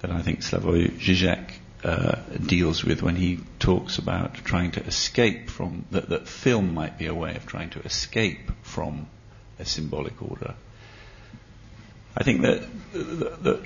that 0.00 0.10
I 0.10 0.22
think 0.22 0.40
Slavoj 0.40 0.98
Žižek 0.98 1.50
uh, 1.84 2.16
deals 2.44 2.84
with 2.84 3.02
when 3.02 3.16
he 3.16 3.40
talks 3.58 3.98
about 3.98 4.34
trying 4.34 4.72
to 4.72 4.84
escape 4.84 5.50
from 5.50 5.84
that, 5.90 6.08
that 6.08 6.28
film 6.28 6.74
might 6.74 6.98
be 6.98 7.06
a 7.06 7.14
way 7.14 7.36
of 7.36 7.46
trying 7.46 7.70
to 7.70 7.80
escape 7.80 8.50
from 8.62 9.06
a 9.58 9.64
symbolic 9.64 10.20
order. 10.22 10.54
I 12.16 12.24
think 12.24 12.42
that, 12.42 12.62
that, 12.92 13.42
that 13.44 13.62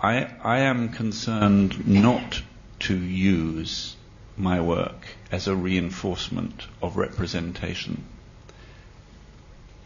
I, 0.00 0.30
I 0.42 0.60
am 0.60 0.90
concerned 0.90 1.86
not 1.86 2.42
to 2.80 2.96
use 2.96 3.94
my 4.36 4.60
work 4.60 5.06
as 5.30 5.48
a 5.48 5.54
reinforcement 5.54 6.66
of 6.80 6.96
representation. 6.96 8.04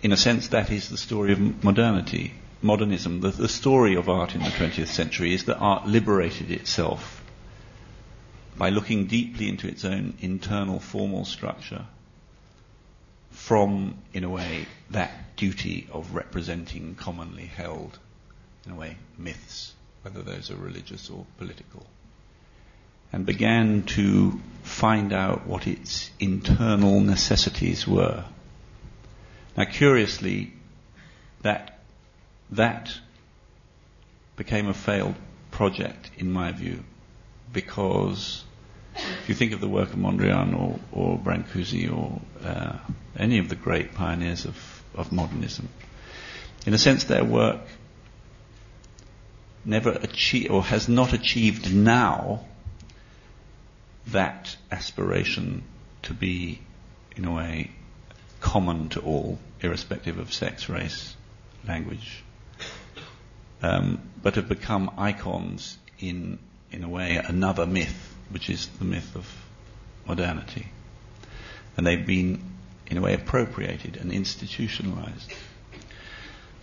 In 0.03 0.13
a 0.13 0.17
sense, 0.17 0.49
that 0.49 0.71
is 0.71 0.89
the 0.89 0.97
story 0.97 1.33
of 1.33 1.65
modernity, 1.65 2.35
modernism. 2.65 3.21
The, 3.21 3.31
the 3.31 3.49
story 3.49 3.95
of 3.95 4.09
art 4.09 4.35
in 4.35 4.43
the 4.43 4.49
20th 4.49 4.89
century 4.89 5.35
is 5.35 5.45
that 5.45 5.59
art 5.59 5.87
liberated 5.87 6.51
itself 6.51 7.23
by 8.57 8.71
looking 8.71 9.07
deeply 9.07 9.49
into 9.49 9.69
its 9.69 9.85
own 9.85 10.15
internal 10.21 10.81
formal 10.81 11.25
structure 11.25 11.87
from, 13.31 13.99
in 14.13 14.25
a 14.25 14.29
way, 14.29 14.67
that 14.91 15.37
duty 15.37 15.89
of 15.93 16.15
representing 16.15 16.95
commonly 16.95 17.47
held, 17.47 17.99
in 18.65 18.73
a 18.73 18.75
way, 18.75 18.97
myths, 19.19 19.73
whether 20.03 20.23
those 20.23 20.51
are 20.51 20.57
religious 20.57 21.11
or 21.11 21.27
political 21.39 21.87
and 23.15 23.27
began 23.27 23.85
to 23.85 24.41
find 24.65 25.13
out 25.13 25.47
what 25.47 25.69
its 25.69 26.11
internal 26.19 26.99
necessities 26.99 27.87
were. 27.87 28.25
Now, 29.57 29.67
curiously, 29.67 30.53
that, 31.43 31.74
that 32.57 32.93
became 34.37 34.69
a 34.69 34.75
failed 34.75 35.15
project, 35.51 36.11
in 36.17 36.33
my 36.33 36.53
view, 36.53 36.83
because 37.53 38.45
if 38.97 39.29
you 39.29 39.35
think 39.35 39.53
of 39.53 39.61
the 39.61 39.69
work 39.69 39.91
of 39.91 39.97
Mondrian 39.99 40.59
or, 40.59 40.79
or 40.93 41.19
Brancusi 41.19 41.91
or 41.91 42.21
uh, 42.45 42.79
any 43.17 43.39
of 43.39 43.49
the 43.49 43.55
great 43.55 43.95
pioneers 43.95 44.45
of, 44.45 44.83
of 44.95 45.13
modernism, 45.13 45.69
in 46.67 46.75
a 46.75 46.79
sense, 46.79 47.05
their 47.05 47.25
work 47.25 47.61
never 49.65 49.91
achieved 49.91 50.51
or 50.51 50.63
has 50.63 50.89
not 50.89 51.13
achieved 51.13 51.75
now 51.75 52.45
that 54.09 54.57
aspiration 54.71 55.63
to 56.03 56.15
be, 56.15 56.61
in 57.17 57.25
a 57.25 57.33
way, 57.33 57.71
common 58.41 58.89
to 58.91 59.01
all, 59.01 59.39
irrespective 59.61 60.19
of 60.19 60.33
sex, 60.33 60.69
race, 60.69 61.17
language, 61.67 62.24
um, 63.65 63.99
but 64.23 64.35
have 64.35 64.49
become 64.49 64.91
icons 64.99 65.79
in, 65.99 66.39
in 66.71 66.85
a 66.85 66.89
way, 66.89 67.17
another 67.17 67.65
myth, 67.65 68.15
which 68.29 68.51
is 68.51 68.67
the 68.79 68.85
myth 68.85 69.17
of 69.17 69.27
modernity. 70.07 70.67
And 71.77 71.87
they've 71.87 72.07
been, 72.07 72.43
in 72.89 72.99
a 72.99 73.01
way, 73.01 73.15
appropriated 73.15 73.97
and 73.97 74.13
institutionalized. 74.13 75.33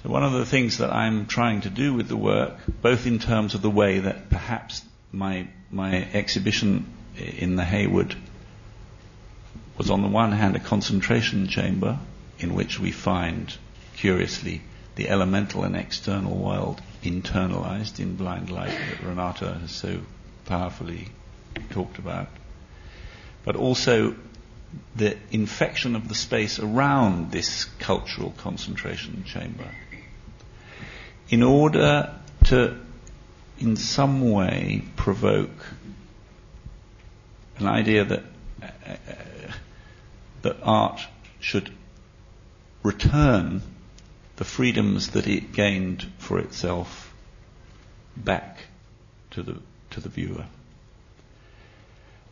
So 0.04 0.10
one 0.10 0.24
of 0.24 0.34
the 0.34 0.46
things 0.46 0.78
that 0.78 0.92
I'm 0.92 1.26
trying 1.26 1.62
to 1.62 1.72
do 1.72 1.94
with 1.96 2.08
the 2.08 2.18
work, 2.18 2.58
both 2.82 3.08
in 3.08 3.18
terms 3.18 3.56
of 3.56 3.64
the 3.64 3.70
way 3.70 4.00
that 4.00 4.30
perhaps 4.30 4.84
my 5.12 5.48
my 5.72 6.08
exhibition 6.14 6.86
in 7.18 7.56
the 7.56 7.66
Hayward 7.66 8.16
was 9.78 9.90
on 9.90 10.02
the 10.02 10.08
one 10.08 10.32
hand 10.32 10.56
a 10.56 10.60
concentration 10.60 11.48
chamber 11.48 11.98
in 12.40 12.54
which 12.54 12.80
we 12.80 12.92
find, 12.92 13.56
curiously, 13.96 14.62
the 14.96 15.10
elemental 15.10 15.64
and 15.64 15.76
external 15.76 16.36
world 16.36 16.82
internalized 17.04 18.00
in 18.00 18.16
blind 18.16 18.50
light 18.50 18.70
that 18.70 19.04
Renata 19.04 19.54
has 19.62 19.72
so 19.72 20.00
powerfully 20.46 21.08
talked 21.72 21.98
about, 21.98 22.28
but 23.44 23.56
also 23.56 24.16
the 24.96 25.18
infection 25.32 25.96
of 25.96 26.08
the 26.08 26.16
space 26.16 26.60
around 26.60 27.32
this 27.32 27.66
cultural 27.80 28.34
concentration 28.38 29.24
chamber 29.26 29.68
in 31.30 31.44
order 31.44 32.14
to, 32.46 32.78
in 33.60 33.76
some 33.76 34.32
way, 34.32 34.84
provoke 34.96 35.66
an 37.58 37.68
idea 37.68 38.04
that 38.04 38.24
uh, 38.62 38.66
uh, 38.66 38.96
that 40.42 40.58
art 40.64 41.00
should 41.40 41.72
return 42.84 43.62
the 44.42 44.46
freedoms 44.46 45.12
that 45.12 45.28
it 45.28 45.52
gained 45.52 46.02
for 46.18 46.40
itself 46.40 47.14
back 48.18 48.58
to 49.30 49.44
the 49.44 49.56
to 49.92 50.00
the 50.00 50.10
viewer. 50.10 50.46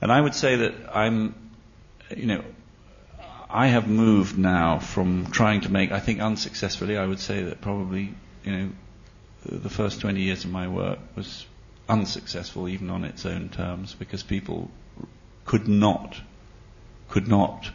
And 0.02 0.12
I 0.12 0.20
would 0.20 0.34
say 0.34 0.56
that 0.56 0.74
I'm, 0.92 1.36
you 2.18 2.26
know, 2.26 2.44
I 3.48 3.68
have 3.68 3.88
moved 3.88 4.40
now 4.40 4.80
from 4.80 5.30
trying 5.30 5.62
to 5.62 5.72
make, 5.72 5.92
I 5.92 6.00
think 6.00 6.20
unsuccessfully, 6.20 6.98
I 6.98 7.06
would 7.06 7.20
say 7.20 7.44
that 7.44 7.62
probably, 7.62 8.16
you 8.44 8.52
know, 8.52 8.70
the 9.46 9.70
first 9.70 10.02
20 10.02 10.20
years 10.20 10.46
of 10.46 10.52
my 10.52 10.68
work 10.68 10.98
was 11.16 11.46
unsuccessful 11.88 12.68
even 12.70 12.90
on 12.90 13.04
its 13.04 13.24
own 13.28 13.50
terms 13.50 13.94
because 13.94 14.24
people 14.24 14.72
could 15.46 15.68
not, 15.68 16.20
could 17.08 17.28
not 17.28 17.70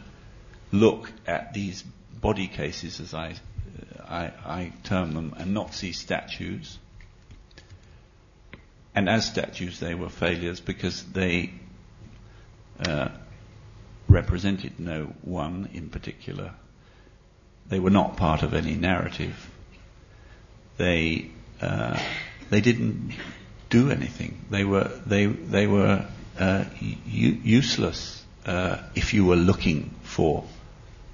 look 0.73 1.09
at 1.25 1.53
these 1.53 1.85
body 2.19 2.47
cases 2.47 2.99
as 2.99 3.13
I, 3.13 3.35
I, 4.07 4.31
I 4.45 4.71
term 4.83 5.13
them 5.13 5.33
see 5.73 5.91
statues. 5.91 6.77
And 8.93 9.09
as 9.09 9.25
statues, 9.25 9.79
they 9.79 9.93
were 9.93 10.09
failures 10.09 10.61
because 10.61 11.03
they 11.03 11.51
uh, 12.79 13.09
represented 14.07 14.79
no 14.79 15.13
one 15.21 15.69
in 15.73 15.89
particular. 15.89 16.51
They 17.67 17.79
were 17.79 17.89
not 17.89 18.15
part 18.17 18.43
of 18.43 18.53
any 18.53 18.75
narrative. 18.75 19.49
They 20.77 21.29
uh, 21.61 21.99
they 22.49 22.61
didn't 22.61 23.13
do 23.69 23.89
anything. 23.89 24.45
They 24.49 24.63
were 24.63 24.91
they 25.05 25.25
they 25.25 25.67
were 25.67 26.07
uh, 26.39 26.65
u- 26.79 27.39
useless 27.43 28.23
uh, 28.45 28.77
if 28.93 29.13
you 29.13 29.25
were 29.25 29.35
looking 29.35 29.93
for 30.03 30.43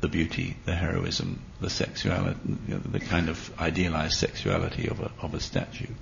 the 0.01 0.07
beauty, 0.07 0.57
the 0.65 0.75
heroism, 0.75 1.39
the 1.59 1.69
sexuality, 1.69 2.39
you 2.67 2.73
know, 2.73 2.79
the 2.79 2.99
kind 2.99 3.29
of 3.29 3.53
idealized 3.59 4.15
sexuality 4.15 4.87
of 4.87 4.99
a, 4.99 5.11
of 5.21 5.33
a 5.33 5.39
statue. 5.39 5.93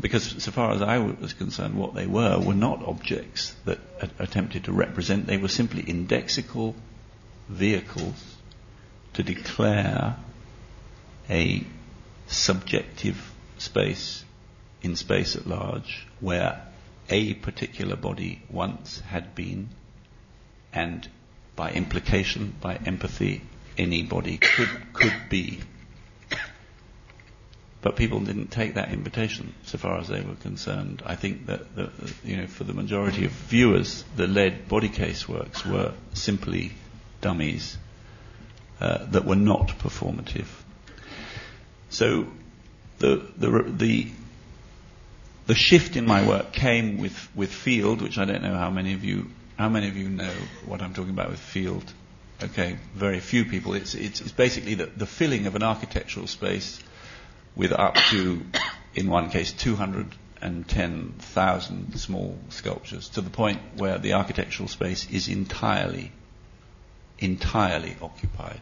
Because, 0.00 0.42
so 0.42 0.50
far 0.50 0.72
as 0.72 0.82
I 0.82 0.98
was 0.98 1.32
concerned, 1.32 1.74
what 1.74 1.94
they 1.94 2.06
were 2.06 2.38
were 2.38 2.54
not 2.54 2.84
objects 2.84 3.54
that 3.64 3.78
attempted 4.18 4.64
to 4.64 4.72
represent, 4.72 5.26
they 5.26 5.38
were 5.38 5.48
simply 5.48 5.82
indexical 5.82 6.74
vehicles 7.48 8.36
to 9.14 9.22
declare 9.22 10.16
a 11.30 11.64
subjective 12.26 13.32
space 13.58 14.24
in 14.82 14.96
space 14.96 15.36
at 15.36 15.46
large 15.46 16.06
where 16.20 16.62
a 17.08 17.34
particular 17.34 17.96
body 17.96 18.42
once 18.50 19.00
had 19.00 19.34
been, 19.34 19.68
and 20.72 21.08
by 21.56 21.72
implication, 21.72 22.54
by 22.60 22.76
empathy, 22.76 23.42
anybody 23.78 24.38
could, 24.38 24.68
could 24.92 25.14
be. 25.28 25.58
But 27.82 27.96
people 27.96 28.20
didn't 28.20 28.48
take 28.48 28.74
that 28.74 28.92
invitation, 28.92 29.54
so 29.64 29.78
far 29.78 29.98
as 29.98 30.08
they 30.08 30.20
were 30.20 30.34
concerned. 30.34 31.02
I 31.06 31.16
think 31.16 31.46
that, 31.46 31.74
the, 31.74 31.90
you 32.24 32.36
know, 32.36 32.46
for 32.46 32.64
the 32.64 32.74
majority 32.74 33.24
of 33.24 33.30
viewers, 33.30 34.04
the 34.16 34.26
lead 34.26 34.68
body 34.68 34.88
case 34.88 35.28
works 35.28 35.64
were 35.64 35.92
simply 36.12 36.72
dummies 37.20 37.78
uh, 38.80 39.06
that 39.06 39.24
were 39.24 39.36
not 39.36 39.68
performative. 39.78 40.48
So 41.88 42.26
the, 42.98 43.26
the, 43.38 43.62
the 43.62 44.10
the 45.46 45.54
shift 45.54 45.96
in 45.96 46.06
my 46.06 46.26
work 46.26 46.52
came 46.52 46.98
with, 46.98 47.28
with 47.34 47.52
field, 47.52 48.02
which 48.02 48.18
I 48.18 48.24
don't 48.24 48.42
know 48.42 48.54
how 48.54 48.70
many 48.70 48.94
of 48.94 49.04
you 49.04 49.30
how 49.56 49.68
many 49.70 49.88
of 49.88 49.96
you 49.96 50.08
know 50.08 50.32
what 50.66 50.82
I'm 50.82 50.94
talking 50.94 51.10
about 51.10 51.30
with 51.30 51.40
field. 51.40 51.84
Okay, 52.42 52.78
very 52.94 53.20
few 53.20 53.44
people. 53.46 53.72
It's 53.72 53.94
it's, 53.94 54.20
it's 54.20 54.32
basically 54.32 54.74
the, 54.74 54.86
the 54.86 55.06
filling 55.06 55.46
of 55.46 55.54
an 55.54 55.62
architectural 55.62 56.26
space 56.26 56.82
with 57.56 57.72
up 57.72 57.94
to, 58.10 58.44
in 58.94 59.08
one 59.08 59.30
case, 59.30 59.52
210,000 59.52 61.98
small 61.98 62.38
sculptures 62.50 63.08
to 63.10 63.20
the 63.22 63.30
point 63.30 63.60
where 63.76 63.96
the 63.96 64.12
architectural 64.12 64.68
space 64.68 65.10
is 65.10 65.28
entirely, 65.28 66.12
entirely 67.18 67.96
occupied. 68.02 68.60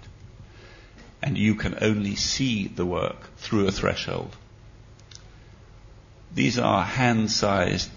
And 1.20 1.37
you 1.37 1.57
can 1.57 1.78
only 1.80 2.14
see 2.14 2.68
the 2.68 2.87
work 2.87 3.37
through 3.38 3.66
a 3.66 3.72
threshold. 3.72 4.37
These 6.33 6.61
are 6.61 6.85
hand-sized 6.85 7.90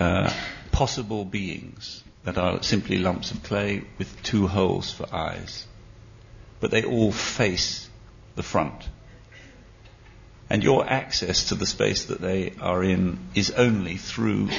uh, 0.00 0.32
possible 0.70 1.26
beings 1.26 2.02
that 2.24 2.38
are 2.38 2.62
simply 2.62 2.98
lumps 2.98 3.30
of 3.30 3.42
clay 3.42 3.82
with 3.98 4.22
two 4.22 4.46
holes 4.46 4.92
for 4.92 5.12
eyes. 5.12 5.66
But 6.60 6.70
they 6.70 6.84
all 6.84 7.12
face 7.12 7.88
the 8.36 8.42
front. 8.42 8.88
And 10.48 10.62
your 10.62 10.88
access 10.88 11.48
to 11.48 11.54
the 11.54 11.66
space 11.66 12.04
that 12.06 12.20
they 12.20 12.52
are 12.60 12.82
in 12.84 13.18
is 13.34 13.50
only 13.50 13.96
through 13.96 14.50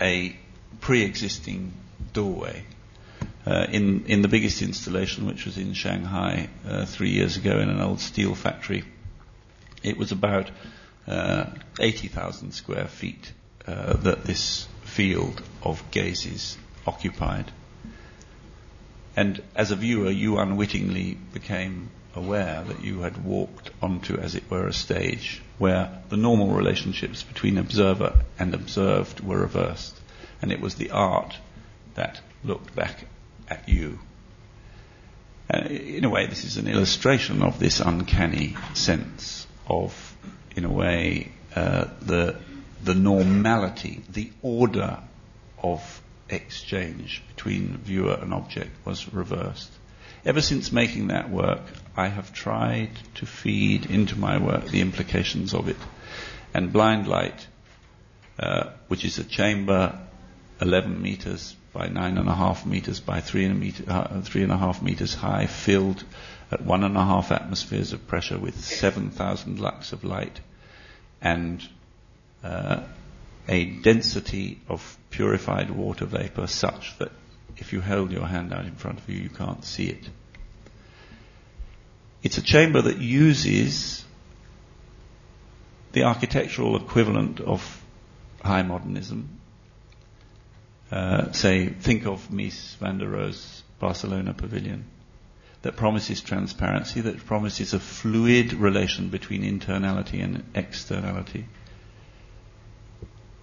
a 0.00 0.36
pre-existing 0.80 1.72
doorway. 2.12 2.64
Uh, 3.44 3.66
in, 3.70 4.06
in 4.06 4.22
the 4.22 4.28
biggest 4.28 4.62
installation, 4.62 5.26
which 5.26 5.44
was 5.44 5.58
in 5.58 5.74
Shanghai 5.74 6.48
uh, 6.66 6.86
three 6.86 7.10
years 7.10 7.36
ago 7.36 7.58
in 7.58 7.68
an 7.68 7.80
old 7.80 8.00
steel 8.00 8.34
factory, 8.34 8.84
it 9.82 9.96
was 9.96 10.12
about 10.12 10.50
uh, 11.06 11.46
80,000 11.78 12.52
square 12.52 12.86
feet 12.86 13.32
uh, 13.66 13.96
that 13.98 14.24
this 14.24 14.66
field 14.84 15.42
of 15.62 15.82
gazes 15.90 16.56
occupied. 16.86 17.50
And 19.16 19.42
as 19.54 19.70
a 19.70 19.76
viewer, 19.76 20.10
you 20.10 20.38
unwittingly 20.38 21.18
became 21.32 21.90
aware 22.14 22.64
that 22.66 22.82
you 22.82 23.00
had 23.00 23.24
walked 23.24 23.70
onto, 23.80 24.16
as 24.16 24.34
it 24.34 24.50
were, 24.50 24.66
a 24.66 24.72
stage 24.72 25.42
where 25.58 26.02
the 26.08 26.16
normal 26.16 26.48
relationships 26.48 27.22
between 27.22 27.58
observer 27.58 28.24
and 28.38 28.54
observed 28.54 29.20
were 29.20 29.38
reversed. 29.38 29.98
And 30.40 30.50
it 30.50 30.60
was 30.60 30.74
the 30.74 30.90
art 30.90 31.36
that 31.94 32.20
looked 32.44 32.74
back 32.74 33.06
at 33.48 33.68
you. 33.68 33.98
And 35.48 35.70
in 35.70 36.04
a 36.04 36.10
way, 36.10 36.26
this 36.26 36.44
is 36.44 36.56
an 36.56 36.66
illustration 36.66 37.42
of 37.42 37.58
this 37.58 37.80
uncanny 37.80 38.56
sense 38.74 39.46
of, 39.66 40.16
in 40.56 40.64
a 40.64 40.72
way, 40.72 41.32
uh, 41.54 41.86
the, 42.00 42.36
the 42.82 42.94
normality, 42.94 44.02
the 44.10 44.30
order 44.42 44.98
of 45.62 46.01
exchange 46.32 47.22
between 47.28 47.76
viewer 47.78 48.18
and 48.20 48.32
object 48.32 48.70
was 48.84 49.12
reversed. 49.12 49.70
Ever 50.24 50.40
since 50.40 50.72
making 50.72 51.08
that 51.08 51.30
work, 51.30 51.62
I 51.96 52.08
have 52.08 52.32
tried 52.32 52.90
to 53.16 53.26
feed 53.26 53.86
into 53.86 54.16
my 54.16 54.38
work 54.38 54.66
the 54.66 54.80
implications 54.80 55.52
of 55.52 55.68
it. 55.68 55.76
And 56.54 56.72
blind 56.72 57.08
light, 57.08 57.46
uh, 58.38 58.70
which 58.88 59.04
is 59.04 59.18
a 59.18 59.24
chamber 59.24 59.98
11 60.60 61.02
meters 61.02 61.56
by 61.72 61.88
9.5 61.88 62.66
meters 62.66 63.00
by 63.00 63.20
3.5 63.20 63.88
uh, 63.88 64.20
three 64.20 64.42
and 64.42 64.52
a 64.52 64.58
half 64.58 64.82
meters 64.82 65.14
high, 65.14 65.46
filled 65.46 66.04
at 66.50 66.62
1.5 66.62 67.30
atmospheres 67.30 67.92
of 67.92 68.06
pressure 68.06 68.38
with 68.38 68.60
7,000 68.60 69.58
lux 69.58 69.92
of 69.92 70.04
light, 70.04 70.38
and 71.20 71.66
uh, 72.44 72.82
a 73.48 73.64
density 73.64 74.60
of 74.68 74.98
purified 75.10 75.70
water 75.70 76.06
vapor 76.06 76.46
such 76.46 76.96
that 76.98 77.12
if 77.56 77.72
you 77.72 77.80
held 77.80 78.10
your 78.10 78.26
hand 78.26 78.52
out 78.52 78.64
in 78.64 78.74
front 78.74 78.98
of 78.98 79.08
you, 79.08 79.20
you 79.20 79.28
can't 79.28 79.64
see 79.64 79.88
it. 79.88 80.08
It's 82.22 82.38
a 82.38 82.42
chamber 82.42 82.82
that 82.82 82.98
uses 82.98 84.04
the 85.92 86.04
architectural 86.04 86.76
equivalent 86.76 87.40
of 87.40 87.82
high 88.42 88.62
modernism. 88.62 89.40
Uh, 90.90 91.32
say, 91.32 91.68
think 91.68 92.06
of 92.06 92.30
Mies 92.30 92.76
van 92.76 92.98
der 92.98 93.08
Rohe's 93.08 93.62
Barcelona 93.78 94.34
pavilion 94.34 94.84
that 95.62 95.76
promises 95.76 96.20
transparency, 96.20 97.00
that 97.00 97.24
promises 97.24 97.72
a 97.72 97.80
fluid 97.80 98.52
relation 98.52 99.08
between 99.08 99.42
internality 99.42 100.22
and 100.22 100.44
externality, 100.54 101.46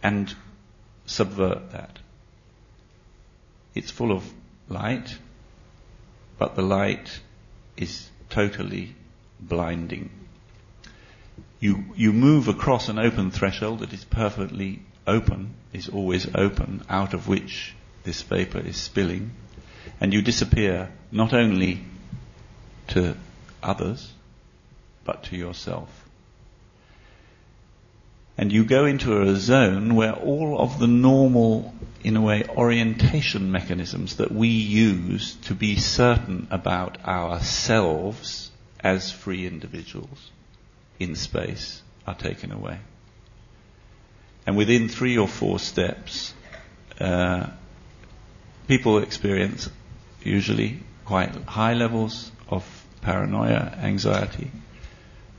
and 0.01 0.33
subvert 1.05 1.71
that. 1.71 1.99
It's 3.75 3.91
full 3.91 4.11
of 4.11 4.23
light, 4.67 5.17
but 6.37 6.55
the 6.55 6.61
light 6.61 7.19
is 7.77 8.09
totally 8.29 8.95
blinding. 9.39 10.09
You, 11.59 11.85
you 11.95 12.13
move 12.13 12.47
across 12.47 12.89
an 12.89 12.99
open 12.99 13.31
threshold 13.31 13.79
that 13.79 13.93
is 13.93 14.05
perfectly 14.05 14.81
open, 15.05 15.55
is 15.73 15.89
always 15.89 16.27
open, 16.35 16.83
out 16.89 17.13
of 17.13 17.27
which 17.27 17.73
this 18.03 18.21
vapor 18.21 18.59
is 18.59 18.77
spilling, 18.77 19.31
and 19.99 20.13
you 20.13 20.21
disappear 20.21 20.91
not 21.11 21.33
only 21.33 21.83
to 22.89 23.15
others, 23.61 24.11
but 25.03 25.23
to 25.23 25.35
yourself. 25.35 26.08
And 28.39 28.53
you 28.53 28.63
go 28.63 28.85
into 28.85 29.21
a 29.21 29.35
zone 29.35 29.95
where 29.95 30.13
all 30.13 30.61
of 30.61 30.79
the 30.79 30.87
normal, 30.87 31.73
in 32.05 32.15
a 32.15 32.21
way, 32.21 32.45
orientation 32.47 33.51
mechanisms 33.51 34.15
that 34.15 34.31
we 34.31 34.47
use 34.47 35.35
to 35.47 35.53
be 35.53 35.75
certain 35.75 36.47
about 36.49 37.03
ourselves 37.03 38.49
as 38.79 39.11
free 39.11 39.45
individuals 39.45 40.31
in 40.99 41.15
space 41.15 41.81
are 42.07 42.15
taken 42.15 42.53
away. 42.53 42.79
And 44.47 44.55
within 44.55 44.87
three 44.87 45.17
or 45.17 45.27
four 45.27 45.59
steps, 45.59 46.33
uh, 46.97 47.47
people 48.69 48.99
experience 48.99 49.69
usually 50.23 50.79
quite 51.03 51.35
high 51.43 51.73
levels 51.73 52.31
of 52.47 52.63
paranoia, 53.01 53.77
anxiety, 53.81 54.49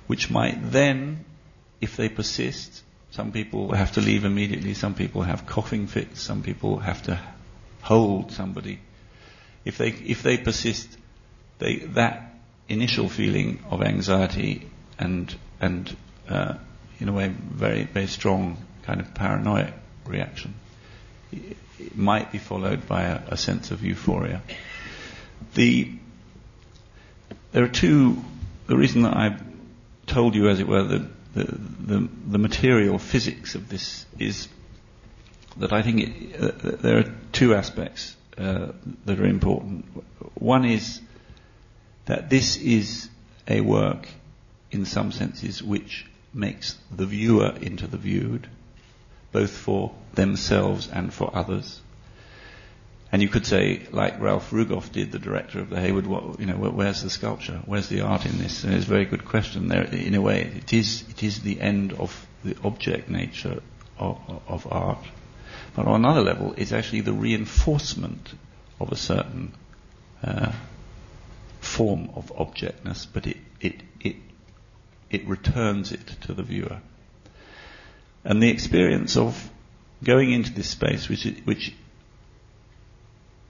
which 0.07 0.31
might 0.31 0.71
then, 0.71 1.25
if 1.81 1.97
they 1.97 2.11
persist, 2.11 2.83
some 3.11 3.33
people 3.33 3.73
have 3.73 3.93
to 3.93 4.01
leave 4.01 4.25
immediately. 4.25 4.75
Some 4.75 4.95
people 4.95 5.23
have 5.23 5.47
coughing 5.47 5.87
fits. 5.87 6.21
Some 6.21 6.43
people 6.43 6.79
have 6.79 7.03
to 7.05 7.21
hold 7.83 8.33
somebody. 8.33 8.81
If 9.65 9.79
they 9.79 9.89
if 9.89 10.23
they 10.23 10.39
persist, 10.39 10.97
they, 11.59 11.77
that 11.77 12.35
initial 12.69 13.09
feeling 13.09 13.59
of 13.71 13.83
anxiety 13.83 14.69
and 14.99 15.35
and 15.61 15.97
uh, 16.29 16.55
in 16.99 17.09
a 17.09 17.13
way 17.13 17.29
very 17.29 17.85
very 17.85 18.07
strong 18.07 18.57
kind 18.85 19.01
of 19.01 19.13
paranoid 19.15 19.73
reaction 20.07 20.55
it 21.81 21.97
might 21.97 22.33
be 22.33 22.39
followed 22.39 22.87
by 22.87 23.03
a, 23.03 23.23
a 23.29 23.37
sense 23.37 23.71
of 23.71 23.83
euphoria. 23.83 24.43
The 25.55 25.93
there 27.53 27.65
are 27.65 27.69
two. 27.69 28.23
The 28.67 28.77
reason 28.77 29.03
that 29.03 29.17
I 29.17 29.37
told 30.07 30.35
you, 30.35 30.49
as 30.49 30.61
it 30.61 30.69
were, 30.69 30.85
that 30.85 31.03
the, 31.35 31.45
the, 31.45 32.09
the 32.27 32.39
material 32.39 32.99
physics 32.99 33.55
of 33.55 33.69
this 33.69 34.07
is 34.19 34.49
that 35.57 35.73
I 35.73 35.83
think 35.83 36.01
it, 36.01 36.41
uh, 36.41 36.77
there 36.77 36.99
are 36.99 37.15
two 37.33 37.55
aspects 37.55 38.17
uh, 38.39 38.73
that 39.05 39.21
are 39.21 39.27
important. 39.27 39.85
One 40.35 40.65
is 40.65 41.01
that 42.07 42.31
this 42.31 42.57
is 42.57 43.09
a 43.47 43.61
work, 43.61 44.09
in 44.71 44.85
some 44.85 45.13
senses, 45.13 45.63
which 45.63 46.07
makes 46.33 46.79
the 46.91 47.07
viewer 47.07 47.55
into 47.61 47.87
the 47.87 47.97
viewed, 47.97 48.49
both 49.33 49.51
for 49.51 49.93
themselves 50.15 50.89
and 50.89 51.13
for 51.13 51.31
others. 51.35 51.81
And 53.13 53.21
you 53.21 53.29
could 53.29 53.45
say, 53.45 53.87
like 53.91 54.21
Ralph 54.21 54.51
Rugoff 54.51 54.93
did, 54.93 55.11
the 55.11 55.19
director 55.19 55.59
of 55.59 55.69
the 55.69 55.81
Hayward, 55.81 56.07
what, 56.07 56.39
you 56.39 56.47
know, 56.47 56.55
where's 56.55 57.03
the 57.03 57.11
sculpture? 57.11 57.61
Where's 57.67 57.89
the 57.89 58.03
art 58.03 58.25
in 58.25 58.39
this? 58.39 58.63
And 58.63 58.73
it's 58.73 58.87
a 58.87 58.89
very 58.89 59.05
good 59.05 59.25
question. 59.25 59.67
There, 59.67 59.83
in 59.83 60.15
a 60.15 60.21
way, 60.21 60.43
it 60.43 60.73
is, 60.73 61.05
it 61.11 61.25
is 61.25 61.41
the 61.41 61.61
end 61.61 61.93
of 61.95 62.27
the 62.45 62.57
object 62.63 63.11
nature 63.11 63.63
of, 63.99 64.19
of 64.47 64.67
art. 64.71 65.05
But 65.75 65.87
on 65.87 66.05
another 66.05 66.21
level, 66.21 66.55
it's 66.57 66.73
actually 66.73 67.01
the 67.01 67.13
reinforcement 67.13 68.33
of 68.79 68.93
a 68.93 68.97
certain 68.97 69.55
uh, 70.23 70.53
form 71.61 72.11
of 72.15 72.33
objectness, 72.37 73.07
but 73.07 73.27
it, 73.27 73.37
it, 73.61 73.83
it, 74.01 74.17
it 75.11 75.27
returns 75.27 75.91
it 75.91 76.07
to 76.23 76.33
the 76.33 76.43
viewer. 76.45 76.81
And 78.25 78.41
the 78.41 78.51
experience 78.51 79.17
of 79.17 79.51
going 80.05 80.33
into 80.33 80.53
this 80.53 80.69
space, 80.69 81.09
which, 81.09 81.25
which 81.45 81.75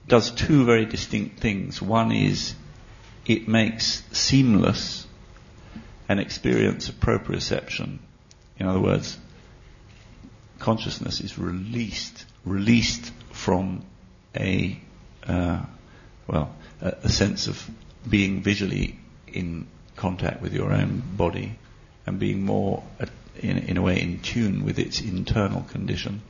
does 0.07 0.31
two 0.31 0.65
very 0.65 0.85
distinct 0.85 1.39
things. 1.39 1.81
One 1.81 2.11
is 2.11 2.55
it 3.25 3.47
makes 3.47 4.03
seamless 4.11 5.07
an 6.09 6.19
experience 6.19 6.89
of 6.89 6.99
proprioception. 6.99 7.99
In 8.57 8.67
other 8.67 8.79
words, 8.79 9.17
consciousness 10.59 11.21
is 11.21 11.37
released, 11.37 12.25
released 12.45 13.11
from 13.31 13.83
a, 14.35 14.79
uh, 15.25 15.61
well, 16.27 16.53
a, 16.81 16.93
a 17.03 17.09
sense 17.09 17.47
of 17.47 17.69
being 18.09 18.41
visually 18.41 18.99
in 19.27 19.67
contact 19.95 20.41
with 20.41 20.53
your 20.53 20.73
own 20.73 21.01
body 21.15 21.57
and 22.05 22.19
being 22.19 22.43
more, 22.43 22.83
uh, 22.99 23.05
in, 23.39 23.57
in 23.59 23.77
a 23.77 23.81
way, 23.81 24.01
in 24.01 24.19
tune 24.19 24.65
with 24.65 24.79
its 24.79 24.99
internal 25.01 25.61
condition. 25.61 26.21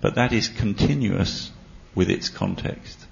But 0.00 0.14
that 0.14 0.32
is 0.32 0.48
continuous 0.48 1.50
with 1.94 2.10
its 2.10 2.28
context. 2.28 3.06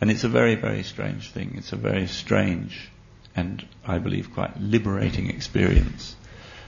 And 0.00 0.10
it's 0.10 0.24
a 0.24 0.28
very, 0.28 0.54
very 0.54 0.82
strange 0.82 1.30
thing. 1.30 1.54
It's 1.56 1.72
a 1.72 1.76
very 1.76 2.06
strange 2.06 2.90
and 3.36 3.66
I 3.86 3.98
believe 3.98 4.32
quite 4.32 4.58
liberating 4.58 5.28
experience 5.28 6.16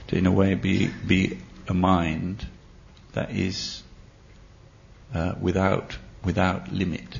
to, 0.07 0.15
in 0.15 0.27
a 0.27 0.31
way, 0.31 0.53
be, 0.53 0.87
be 0.87 1.39
a 1.67 1.73
mind 1.73 2.45
that 3.13 3.31
is 3.31 3.81
uh, 5.13 5.33
without, 5.41 5.97
without 6.23 6.71
limit. 6.71 7.19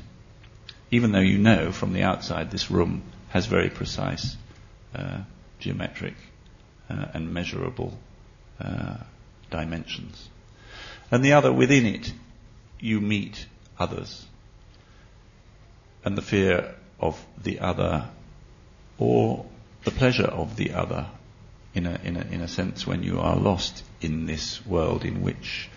Even 0.92 1.10
though 1.10 1.18
you 1.20 1.38
know 1.38 1.72
from 1.72 1.92
the 1.92 2.04
outside 2.04 2.50
this 2.50 2.70
room 2.70 3.02
has 3.28 3.46
very 3.46 3.70
precise 3.70 4.36
uh, 4.94 5.18
geometric 5.58 6.14
uh, 6.88 7.06
and 7.14 7.34
measurable 7.34 7.98
uh, 8.60 8.98
dimensions. 9.50 10.28
And 11.10 11.24
the 11.24 11.32
other 11.32 11.52
within 11.52 11.86
it, 11.86 12.12
you 12.78 13.00
meet 13.00 13.46
others. 13.80 14.26
And 16.04 16.16
the 16.16 16.22
fear 16.22 16.74
of 17.00 17.24
the 17.42 17.60
other 17.60 18.08
or 18.98 19.46
the 19.84 19.90
pleasure 19.90 20.26
of 20.26 20.56
the 20.56 20.72
other 20.72 21.06
in 21.74 21.86
a, 21.86 21.98
in 22.04 22.16
a, 22.16 22.20
in 22.20 22.40
a 22.42 22.48
sense 22.48 22.86
when 22.86 23.02
you 23.02 23.20
are 23.20 23.36
lost 23.36 23.82
in 24.00 24.26
this 24.26 24.64
world 24.66 25.04
in 25.04 25.22
which 25.22 25.68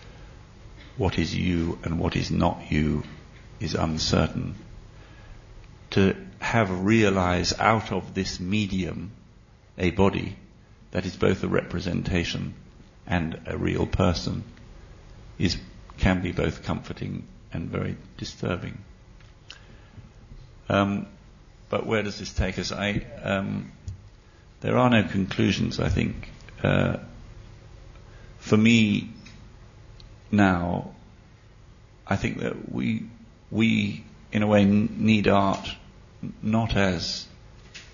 what 0.97 1.17
is 1.17 1.35
you 1.35 1.79
and 1.83 1.99
what 1.99 2.15
is 2.15 2.29
not 2.29 2.71
you 2.71 3.03
is 3.59 3.73
uncertain, 3.75 4.55
to 5.91 6.15
have 6.39 6.85
realize 6.85 7.53
out 7.59 7.91
of 7.91 8.13
this 8.13 8.39
medium 8.39 9.11
a 9.77 9.91
body 9.91 10.35
that 10.91 11.05
is 11.05 11.15
both 11.15 11.43
a 11.43 11.47
representation 11.47 12.53
and 13.07 13.39
a 13.45 13.57
real 13.57 13.87
person 13.87 14.43
is 15.39 15.57
can 15.97 16.21
be 16.21 16.31
both 16.31 16.63
comforting 16.63 17.23
and 17.53 17.69
very 17.69 17.95
disturbing. 18.17 18.77
Um, 20.69 21.07
but 21.69 21.85
where 21.85 22.03
does 22.03 22.19
this 22.19 22.33
take 22.33 22.59
us? 22.59 22.71
I, 22.71 23.05
um, 23.23 23.71
there 24.61 24.77
are 24.77 24.89
no 24.89 25.03
conclusions. 25.03 25.79
I 25.79 25.89
think 25.89 26.29
uh, 26.63 26.97
for 28.39 28.57
me 28.57 29.09
now, 30.31 30.91
I 32.07 32.15
think 32.15 32.39
that 32.39 32.71
we 32.71 33.05
we 33.49 34.03
in 34.31 34.41
a 34.43 34.47
way 34.47 34.65
need 34.65 35.27
art 35.27 35.69
not 36.41 36.75
as 36.75 37.27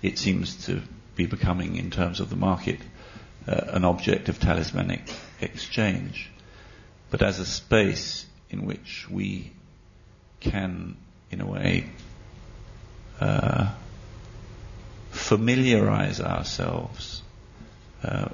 it 0.02 0.18
seems 0.18 0.66
to 0.66 0.82
be 1.16 1.26
becoming 1.26 1.76
in 1.76 1.90
terms 1.90 2.20
of 2.20 2.30
the 2.30 2.36
market 2.36 2.80
uh, 3.46 3.60
an 3.68 3.84
object 3.84 4.28
of 4.28 4.38
talismanic 4.40 5.02
exchange, 5.40 6.30
but 7.10 7.22
as 7.22 7.38
a 7.38 7.46
space 7.46 8.26
in 8.50 8.66
which 8.66 9.08
we 9.10 9.52
can, 10.40 10.96
in 11.30 11.40
a 11.40 11.46
way, 11.46 11.86
uh, 13.20 13.70
familiarize 15.10 16.20
ourselves 16.20 17.22
uh, 18.02 18.28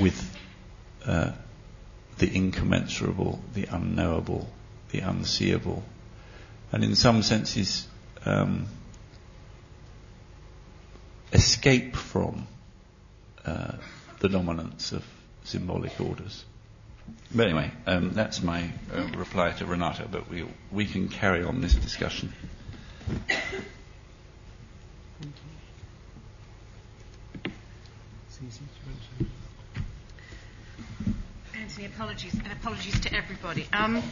with 0.00 0.36
uh, 1.04 1.32
the 2.18 2.26
incommensurable, 2.26 3.40
the 3.54 3.66
unknowable, 3.66 4.48
the 4.90 5.00
unseeable, 5.00 5.82
and 6.70 6.84
in 6.84 6.94
some 6.94 7.22
senses 7.22 7.86
um, 8.24 8.66
escape 11.32 11.96
from 11.96 12.46
uh, 13.44 13.72
the 14.20 14.28
dominance 14.28 14.92
of 14.92 15.04
symbolic 15.44 16.00
orders. 16.00 16.44
But 17.34 17.46
anyway, 17.46 17.70
um, 17.86 18.12
that's 18.12 18.42
my 18.42 18.70
uh, 18.94 19.06
reply 19.16 19.52
to 19.52 19.66
Renata, 19.66 20.06
but 20.10 20.28
we, 20.28 20.46
we 20.70 20.86
can 20.86 21.08
carry 21.08 21.42
on 21.44 21.60
this 21.60 21.74
discussion. 21.74 22.32
Antony, 31.54 31.86
apologies, 31.86 32.34
and 32.34 32.52
apologies 32.52 33.00
to 33.00 33.14
everybody. 33.14 33.66
Um, 33.72 34.02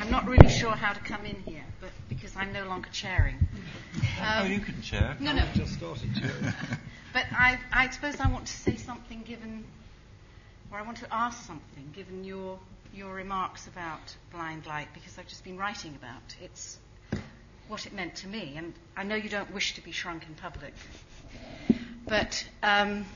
I'm 0.00 0.10
not 0.10 0.26
really 0.26 0.48
sure 0.48 0.72
how 0.72 0.92
to 0.92 1.00
come 1.00 1.24
in 1.24 1.36
here, 1.42 1.64
but 1.80 1.90
because 2.08 2.34
I'm 2.36 2.52
no 2.52 2.64
longer 2.66 2.88
chairing. 2.92 3.36
Um, 4.20 4.42
oh, 4.42 4.44
you 4.44 4.58
can 4.58 4.80
chair. 4.82 5.16
No, 5.20 5.32
no. 5.32 5.44
just 5.54 5.74
started 5.74 6.10
chairing. 6.16 6.54
but 7.12 7.24
I, 7.30 7.58
I 7.72 7.90
suppose 7.90 8.18
I 8.18 8.28
want 8.28 8.46
to 8.46 8.52
say 8.52 8.76
something 8.76 9.22
given, 9.22 9.64
or 10.72 10.78
I 10.78 10.82
want 10.82 10.96
to 10.98 11.14
ask 11.14 11.46
something 11.46 11.92
given 11.94 12.24
your 12.24 12.58
your 12.94 13.14
remarks 13.14 13.66
about 13.66 14.14
blind 14.32 14.66
light, 14.66 14.88
because 14.92 15.18
I've 15.18 15.26
just 15.26 15.44
been 15.44 15.56
writing 15.56 15.94
about 15.94 16.36
it's 16.42 16.78
what 17.68 17.86
it 17.86 17.92
meant 17.92 18.16
to 18.16 18.28
me, 18.28 18.54
and 18.56 18.72
I 18.96 19.02
know 19.02 19.14
you 19.14 19.28
don't 19.28 19.52
wish 19.52 19.74
to 19.74 19.80
be 19.82 19.92
shrunk 19.92 20.26
in 20.26 20.34
public, 20.34 20.74
but 22.06 22.46
um, 22.62 23.06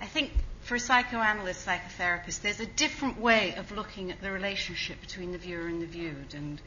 I 0.00 0.06
think 0.06 0.30
for 0.62 0.74
a 0.74 0.80
psychoanalyst, 0.80 1.66
psychotherapist, 1.66 2.42
there's 2.42 2.60
a 2.60 2.66
different 2.66 3.20
way 3.20 3.54
of 3.54 3.70
looking 3.72 4.10
at 4.10 4.20
the 4.20 4.30
relationship 4.30 5.00
between 5.00 5.32
the 5.32 5.38
viewer 5.38 5.66
and 5.66 5.80
the 5.80 5.86
viewed, 5.86 6.34
and 6.34 6.60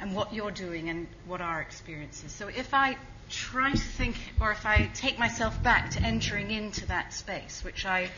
and 0.00 0.14
what 0.14 0.32
you're 0.32 0.52
doing 0.52 0.88
and 0.88 1.06
what 1.26 1.40
our 1.40 1.60
experience 1.60 2.22
is. 2.24 2.32
So 2.32 2.48
if 2.48 2.72
I 2.74 2.96
try 3.30 3.72
to 3.72 3.78
think, 3.78 4.16
or 4.40 4.52
if 4.52 4.64
I 4.64 4.90
take 4.94 5.18
myself 5.18 5.60
back 5.62 5.90
to 5.90 6.02
entering 6.02 6.50
into 6.50 6.86
that 6.86 7.12
space, 7.12 7.62
which 7.64 7.84
I 7.84 8.10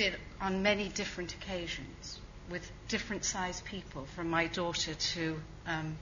did 0.00 0.16
on 0.40 0.62
many 0.62 0.88
different 0.88 1.34
occasions 1.34 2.18
with 2.48 2.72
different 2.88 3.22
sized 3.22 3.62
people, 3.66 4.06
from 4.16 4.30
my 4.30 4.46
daughter 4.46 4.94
to 4.94 5.38
um, 5.66 5.94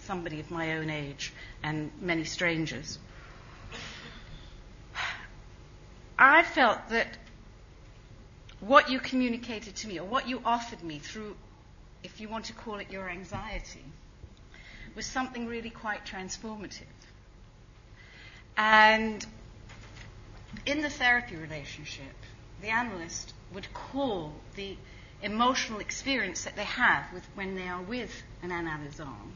somebody 0.00 0.38
of 0.38 0.50
my 0.50 0.76
own 0.76 0.90
age 0.90 1.32
and 1.62 1.90
many 2.02 2.24
strangers. 2.24 2.98
I 6.18 6.42
felt 6.42 6.90
that 6.90 7.16
what 8.60 8.90
you 8.90 9.00
communicated 9.00 9.76
to 9.76 9.88
me, 9.88 9.98
or 9.98 10.04
what 10.06 10.28
you 10.28 10.42
offered 10.44 10.82
me 10.82 10.98
through 10.98 11.36
if 12.02 12.20
you 12.20 12.28
want 12.28 12.44
to 12.44 12.52
call 12.52 12.76
it 12.80 12.90
your 12.90 13.08
anxiety, 13.08 13.84
was 14.94 15.06
something 15.06 15.46
really 15.46 15.70
quite 15.70 16.04
transformative. 16.04 16.82
And 18.58 19.24
in 20.66 20.82
the 20.82 20.90
therapy 20.90 21.36
relationship, 21.36 22.14
the 22.60 22.68
analyst 22.68 23.32
would 23.52 23.72
call 23.72 24.32
the 24.56 24.76
emotional 25.22 25.80
experience 25.80 26.44
that 26.44 26.56
they 26.56 26.64
have 26.64 27.04
with, 27.12 27.24
when 27.34 27.56
they 27.56 27.66
are 27.66 27.82
with 27.82 28.22
an 28.42 28.50
analysand, 28.50 29.32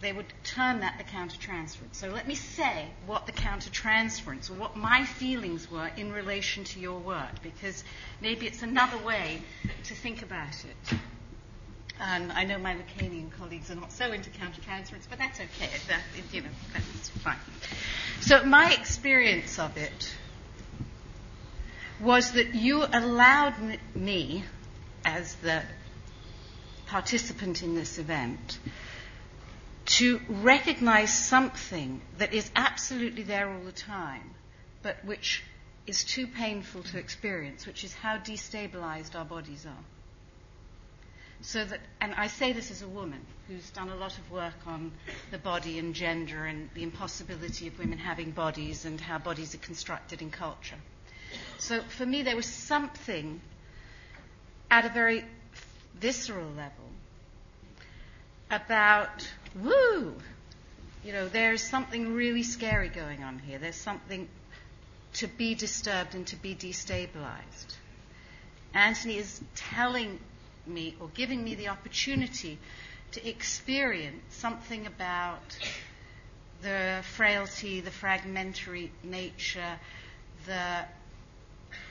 they 0.00 0.12
would 0.12 0.32
term 0.42 0.80
that 0.80 0.98
the 0.98 1.04
countertransference. 1.04 1.94
So 1.94 2.08
let 2.08 2.26
me 2.26 2.34
say 2.34 2.88
what 3.06 3.26
the 3.26 3.32
countertransference, 3.32 4.50
or 4.50 4.54
what 4.54 4.76
my 4.76 5.04
feelings 5.04 5.70
were 5.70 5.90
in 5.96 6.12
relation 6.12 6.64
to 6.64 6.80
your 6.80 6.98
work, 6.98 7.40
because 7.42 7.84
maybe 8.20 8.46
it's 8.46 8.62
another 8.62 8.98
way 8.98 9.42
to 9.84 9.94
think 9.94 10.22
about 10.22 10.64
it. 10.64 10.98
And 12.00 12.32
I 12.32 12.44
know 12.44 12.58
my 12.58 12.74
Lacanian 12.74 13.30
colleagues 13.30 13.70
are 13.70 13.76
not 13.76 13.92
so 13.92 14.10
into 14.10 14.28
countertransference, 14.30 15.06
but 15.08 15.18
that's 15.18 15.38
okay. 15.38 15.70
That, 15.88 16.00
you 16.32 16.40
know, 16.40 16.48
that's 16.72 17.10
fine. 17.10 17.36
So 18.20 18.42
my 18.44 18.72
experience 18.72 19.60
of 19.60 19.76
it 19.76 20.12
was 22.02 22.32
that 22.32 22.54
you 22.54 22.84
allowed 22.92 23.54
me, 23.94 24.44
as 25.04 25.34
the 25.36 25.62
participant 26.86 27.62
in 27.62 27.74
this 27.74 27.98
event, 27.98 28.58
to 29.86 30.20
recognize 30.28 31.12
something 31.12 32.00
that 32.18 32.34
is 32.34 32.50
absolutely 32.56 33.22
there 33.22 33.48
all 33.48 33.64
the 33.64 33.72
time, 33.72 34.34
but 34.82 35.04
which 35.04 35.44
is 35.86 36.04
too 36.04 36.26
painful 36.26 36.82
to 36.82 36.98
experience, 36.98 37.66
which 37.66 37.84
is 37.84 37.94
how 37.94 38.16
destabilized 38.18 39.14
our 39.14 39.24
bodies 39.24 39.64
are. 39.66 39.84
So 41.40 41.64
that, 41.64 41.80
and 42.00 42.14
I 42.14 42.28
say 42.28 42.52
this 42.52 42.70
as 42.70 42.82
a 42.82 42.88
woman 42.88 43.20
who's 43.48 43.68
done 43.70 43.88
a 43.88 43.96
lot 43.96 44.16
of 44.16 44.30
work 44.30 44.54
on 44.66 44.92
the 45.32 45.38
body 45.38 45.78
and 45.78 45.92
gender 45.92 46.44
and 46.44 46.70
the 46.74 46.84
impossibility 46.84 47.66
of 47.66 47.78
women 47.78 47.98
having 47.98 48.30
bodies 48.30 48.84
and 48.84 49.00
how 49.00 49.18
bodies 49.18 49.54
are 49.54 49.58
constructed 49.58 50.22
in 50.22 50.30
culture. 50.30 50.76
So 51.58 51.80
for 51.82 52.06
me, 52.06 52.22
there 52.22 52.36
was 52.36 52.46
something 52.46 53.40
at 54.70 54.84
a 54.84 54.88
very 54.88 55.24
visceral 55.94 56.48
level 56.56 56.72
about 58.50 59.28
woo, 59.60 60.14
you 61.04 61.12
know, 61.12 61.28
there's 61.28 61.62
something 61.62 62.14
really 62.14 62.42
scary 62.42 62.88
going 62.88 63.22
on 63.22 63.38
here. 63.38 63.58
There's 63.58 63.76
something 63.76 64.28
to 65.14 65.26
be 65.26 65.54
disturbed 65.54 66.14
and 66.14 66.26
to 66.28 66.36
be 66.36 66.54
destabilized. 66.54 67.76
Antony 68.74 69.18
is 69.18 69.40
telling 69.54 70.18
me 70.66 70.94
or 71.00 71.08
giving 71.14 71.42
me 71.42 71.54
the 71.54 71.68
opportunity 71.68 72.58
to 73.12 73.28
experience 73.28 74.22
something 74.30 74.86
about 74.86 75.58
the 76.62 77.00
frailty, 77.14 77.80
the 77.80 77.90
fragmentary 77.90 78.90
nature, 79.02 79.78
the, 80.46 80.84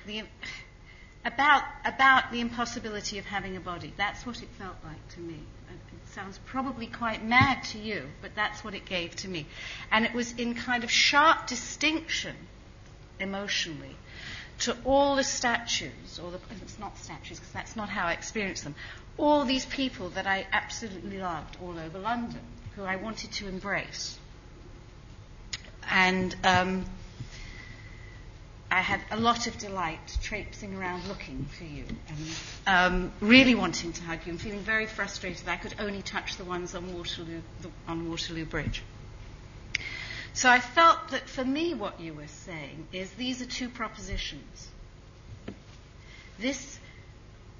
the 0.06 0.24
about 1.24 1.64
about 1.86 2.32
the 2.32 2.40
impossibility 2.42 3.18
of 3.20 3.26
having 3.26 3.56
a 3.58 3.60
body. 3.60 3.94
That's 3.98 4.26
what 4.26 4.42
it 4.42 4.50
felt 4.58 4.76
like 4.84 5.08
to 5.16 5.20
me 5.20 5.40
It 5.70 6.16
sounds 6.16 6.40
probably 6.46 6.88
quite 6.88 7.24
mad 7.24 7.64
to 7.66 7.80
you, 7.80 8.04
but 8.22 8.36
that's 8.36 8.64
what 8.64 8.74
it 8.74 8.86
gave 8.86 9.16
to 9.18 9.28
me. 9.28 9.46
And 9.92 10.06
it 10.06 10.14
was 10.14 10.34
in 10.34 10.56
kind 10.56 10.84
of 10.84 10.92
sharp 10.92 11.48
distinction 11.48 12.36
emotionally 13.20 13.96
to 14.60 14.78
all 14.84 15.16
the 15.16 15.24
statues, 15.24 16.20
or 16.22 16.32
the, 16.32 16.40
it's 16.62 16.78
not 16.78 16.98
statues 16.98 17.40
because 17.40 17.54
that's 17.54 17.76
not 17.76 17.90
how 17.90 18.08
I 18.08 18.14
experienced 18.14 18.64
them, 18.64 18.76
all 19.18 19.46
these 19.46 19.66
people 19.66 20.10
that 20.10 20.28
I 20.28 20.46
absolutely 20.52 21.18
loved 21.18 21.58
all 21.62 21.80
over 21.80 21.98
London, 21.98 22.42
who 22.76 22.84
I 22.84 22.98
wanted 22.98 23.32
to 23.34 23.48
embrace. 23.48 24.18
And 25.90 26.36
um, 26.44 26.86
I 28.72 28.80
had 28.80 29.02
a 29.12 29.18
lot 29.20 29.48
of 29.48 29.58
delight 29.58 30.18
traipsing 30.22 30.78
around 30.78 31.06
looking 31.10 31.46
for 31.58 31.66
you 31.66 31.84
and 32.08 32.18
um, 32.66 33.12
really 33.20 33.54
wanting 33.54 33.92
to 33.92 34.04
hug 34.04 34.20
you 34.26 34.32
and 34.32 34.42
feeling 34.42 34.62
very 34.62 34.86
frustrated 34.86 35.46
that 35.46 35.52
I 35.52 35.58
could 35.58 35.76
only 35.78 36.02
touch 36.02 36.38
the 36.38 36.46
ones 36.46 36.74
on 36.74 36.94
Waterloo, 36.94 37.42
the, 37.62 37.70
on 37.86 38.10
Waterloo 38.10 38.46
Bridge. 38.46 38.82
So 40.32 40.50
I 40.50 40.62
felt 40.62 41.10
that 41.10 41.28
for 41.28 41.44
me, 41.44 41.74
what 41.74 42.00
you 42.00 42.14
were 42.14 42.30
saying 42.30 42.88
is 42.94 43.12
these 43.12 43.42
are 43.42 43.46
two 43.46 43.68
propositions. 43.68 44.70
This 46.40 46.80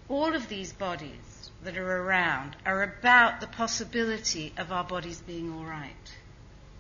all 0.08 0.34
of 0.34 0.48
these 0.48 0.72
bodies 0.72 1.52
that 1.64 1.78
are 1.78 2.04
around 2.04 2.56
are 2.66 2.84
about 2.84 3.42
the 3.42 3.48
possibility 3.48 4.54
of 4.58 4.72
our 4.72 4.86
bodies 4.86 5.22
being 5.22 5.54
all 5.54 5.66
right 5.66 6.16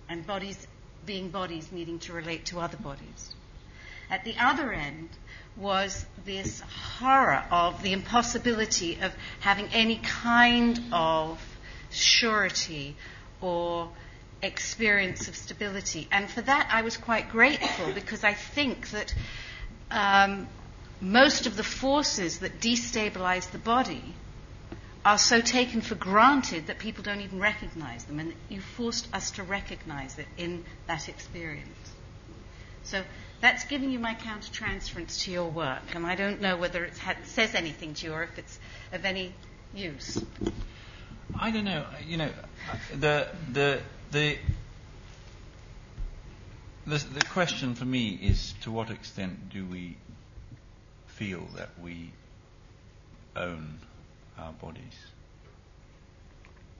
and 0.07 0.25
bodies 0.25 0.67
being 1.05 1.29
bodies 1.29 1.69
needing 1.71 1.99
to 1.99 2.13
relate 2.13 2.45
to 2.45 2.59
other 2.59 2.77
bodies. 2.77 3.35
At 4.11 4.25
the 4.25 4.35
other 4.37 4.73
end 4.73 5.09
was 5.55 6.05
this 6.25 6.59
horror 6.59 7.43
of 7.49 7.81
the 7.81 7.93
impossibility 7.93 8.99
of 9.01 9.13
having 9.39 9.67
any 9.73 9.97
kind 9.97 10.79
of 10.91 11.41
surety 11.91 12.97
or 13.39 13.89
experience 14.41 15.27
of 15.29 15.35
stability. 15.35 16.07
And 16.11 16.29
for 16.29 16.41
that, 16.41 16.69
I 16.71 16.81
was 16.81 16.97
quite 16.97 17.29
grateful 17.29 17.93
because 17.93 18.23
I 18.23 18.33
think 18.33 18.89
that 18.91 19.13
um, 19.89 20.47
most 20.99 21.47
of 21.47 21.55
the 21.55 21.63
forces 21.63 22.39
that 22.39 22.59
destabilize 22.59 23.49
the 23.51 23.59
body 23.59 24.13
are 25.05 25.17
so 25.17 25.41
taken 25.41 25.81
for 25.81 25.95
granted 25.95 26.67
that 26.67 26.79
people 26.79 27.03
don't 27.03 27.21
even 27.21 27.39
recognize 27.39 28.03
them. 28.03 28.19
And 28.19 28.33
you 28.49 28.61
forced 28.61 29.07
us 29.13 29.31
to 29.31 29.43
recognize 29.43 30.19
it 30.19 30.27
in 30.37 30.63
that 30.87 31.09
experience. 31.09 31.93
So 32.83 33.03
that's 33.41 33.65
giving 33.65 33.91
you 33.91 33.99
my 33.99 34.13
countertransference 34.15 35.23
to 35.23 35.31
your 35.31 35.49
work. 35.49 35.81
And 35.95 36.05
I 36.05 36.15
don't 36.15 36.41
know 36.41 36.57
whether 36.57 36.85
it 36.85 36.93
says 37.25 37.55
anything 37.55 37.95
to 37.95 38.07
you 38.07 38.13
or 38.13 38.23
if 38.23 38.37
it's 38.37 38.59
of 38.93 39.03
any 39.03 39.33
use. 39.73 40.23
I 41.39 41.51
don't 41.51 41.65
know. 41.65 41.85
You 42.05 42.17
know, 42.17 42.29
the 42.97 43.27
the 43.51 43.79
the 44.11 44.37
the, 46.85 46.97
the 46.97 47.25
question 47.25 47.75
for 47.75 47.85
me 47.85 48.09
is 48.21 48.53
to 48.61 48.71
what 48.71 48.89
extent 48.89 49.49
do 49.49 49.65
we 49.65 49.97
feel 51.07 51.47
that 51.55 51.69
we 51.81 52.11
own 53.35 53.79
our 54.37 54.51
bodies? 54.53 54.81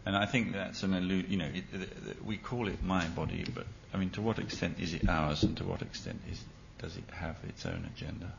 And 0.05 0.15
I 0.15 0.25
think 0.25 0.53
that's 0.53 0.81
an 0.83 0.93
illusion. 0.93 1.31
You 1.31 1.37
know, 1.37 1.45
it, 1.45 1.63
it, 1.73 2.25
we 2.25 2.37
call 2.37 2.67
it 2.67 2.83
my 2.83 3.05
body, 3.09 3.45
but 3.53 3.67
I 3.93 3.97
mean, 3.97 4.09
to 4.11 4.21
what 4.21 4.39
extent 4.39 4.77
is 4.79 4.93
it 4.93 5.07
ours, 5.07 5.43
and 5.43 5.57
to 5.57 5.63
what 5.63 5.81
extent 5.81 6.21
is, 6.31 6.41
does 6.79 6.95
it 6.95 7.03
have 7.11 7.35
its 7.47 7.65
own 7.65 7.89
agenda? 7.93 8.31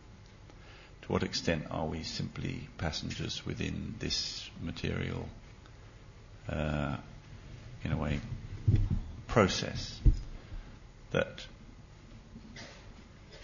To 1.03 1.13
what 1.13 1.23
extent 1.23 1.67
are 1.71 1.87
we 1.87 2.05
simply 2.05 2.69
passengers 2.79 3.45
within 3.45 3.95
this 3.99 4.49
material, 4.63 5.29
uh, 6.49 6.97
in 7.85 7.93
a 7.93 7.97
way, 7.97 8.21
process 9.27 10.01
that, 11.11 11.45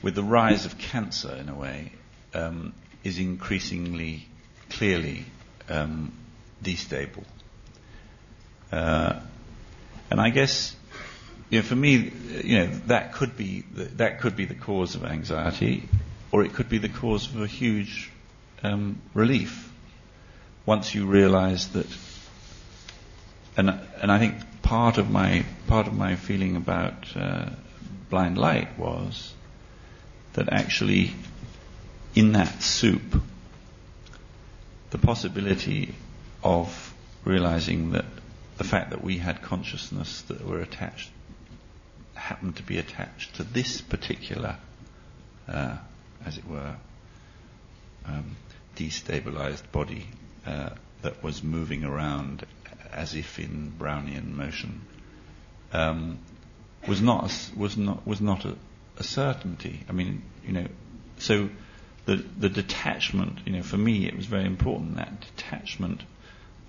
with 0.03 0.15
the 0.15 0.23
rise 0.23 0.65
of 0.65 0.79
cancer, 0.79 1.35
in 1.35 1.49
a 1.49 1.55
way, 1.55 1.93
um, 2.35 2.73
is 3.05 3.19
increasingly 3.19 4.27
clearly 4.71 5.25
um, 5.69 6.13
destable. 6.63 7.25
Uh, 8.71 9.21
and 10.11 10.21
I 10.21 10.31
guess, 10.31 10.75
you 11.51 11.59
know, 11.59 11.63
for 11.63 11.77
me, 11.77 12.13
you 12.45 12.59
know, 12.59 12.67
that 12.87 13.15
could 13.15 13.37
be 13.37 13.65
the, 13.73 13.85
that 13.85 14.21
could 14.21 14.37
be 14.37 14.45
the 14.45 14.55
cause 14.55 14.95
of 14.95 15.05
anxiety, 15.05 15.89
or 16.31 16.45
it 16.45 16.53
could 16.53 16.69
be 16.69 16.79
the 16.79 16.91
cause 16.91 17.33
of 17.35 17.41
a 17.41 17.47
huge 17.47 18.11
um, 18.63 19.01
relief 19.15 19.73
once 20.67 20.95
you 20.95 21.07
realise 21.07 21.67
that. 21.69 21.87
And 23.57 23.71
and 24.01 24.13
I 24.13 24.19
think 24.19 24.35
part 24.63 24.99
of 24.99 25.11
my 25.11 25.47
part 25.67 25.87
of 25.87 25.95
my 25.95 26.17
feeling 26.17 26.57
about 26.57 27.17
uh, 27.17 27.47
blind 28.11 28.37
light 28.37 28.79
was 28.79 29.33
that 30.35 30.53
actually 30.53 31.13
in 32.15 32.33
that 32.33 32.63
soup 32.63 33.23
the 34.91 34.99
possibility 34.99 35.95
of 36.45 36.95
realizing 37.25 37.93
that 37.93 38.05
the 38.59 38.65
fact 38.65 38.91
that 38.91 39.03
we 39.03 39.19
had 39.19 39.43
consciousness 39.43 40.23
that 40.23 40.45
were 40.47 40.61
attached 40.61 41.11
happened 42.19 42.57
to 42.57 42.63
be 42.63 42.79
attached 42.79 43.37
to 43.37 43.45
this 43.45 43.81
particular 43.81 44.57
uh, 45.49 45.77
as 46.25 46.37
it 46.37 46.47
were 46.47 46.75
um, 48.07 48.37
destabilized 48.77 49.71
body 49.73 50.07
uh, 50.47 50.71
that 51.03 51.23
was 51.23 51.43
moving 51.43 51.85
around 51.85 52.45
as 52.93 53.15
if 53.15 53.39
in 53.39 53.73
Brownian 53.79 54.35
motion, 54.35 54.81
um, 55.73 56.19
was 56.87 57.01
not 57.01 57.31
a, 57.31 57.59
was 57.59 57.77
not 57.77 58.07
was 58.07 58.21
not 58.21 58.45
a, 58.45 58.57
a, 58.99 59.03
certainty. 59.03 59.81
I 59.89 59.93
mean, 59.93 60.23
you 60.47 60.53
know, 60.53 60.67
so 61.19 61.49
the 62.07 62.17
the 62.17 62.49
detachment, 62.49 63.41
you 63.45 63.53
know, 63.53 63.63
for 63.63 63.77
me 63.77 64.07
it 64.07 64.17
was 64.17 64.27
very 64.27 64.47
important 64.47 64.97
that 64.97 65.21
detachment 65.21 66.03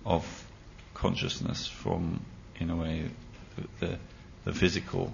of 0.05 0.25
consciousness 0.93 1.67
from, 1.67 2.21
in 2.59 2.69
a 2.69 2.75
way, 2.75 3.05
the, 3.55 3.85
the, 3.87 3.99
the 4.45 4.53
physical 4.53 5.13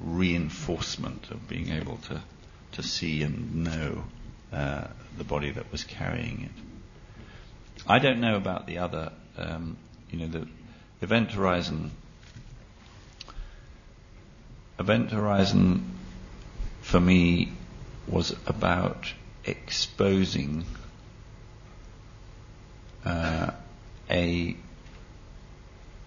reinforcement 0.00 1.30
of 1.30 1.48
being 1.48 1.70
able 1.70 1.96
to 2.08 2.22
to 2.72 2.82
see 2.82 3.22
and 3.22 3.64
know 3.64 4.04
uh, 4.52 4.86
the 5.16 5.24
body 5.24 5.50
that 5.50 5.72
was 5.72 5.84
carrying 5.84 6.42
it. 6.42 7.84
I 7.86 7.98
don't 7.98 8.20
know 8.20 8.36
about 8.36 8.66
the 8.66 8.78
other 8.78 9.12
um, 9.38 9.76
you 10.10 10.18
know, 10.18 10.26
the 10.26 10.48
Event 11.00 11.30
Horizon, 11.30 11.90
Event 14.78 15.10
Horizon 15.10 15.98
for 16.82 17.00
me 17.00 17.52
was 18.06 18.34
about 18.46 19.12
exposing 19.44 20.64
uh, 23.04 23.50
a, 24.10 24.56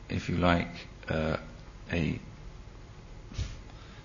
if 0.10 0.30
you 0.30 0.38
like, 0.38 0.88
uh, 1.10 1.38
a 1.92 2.20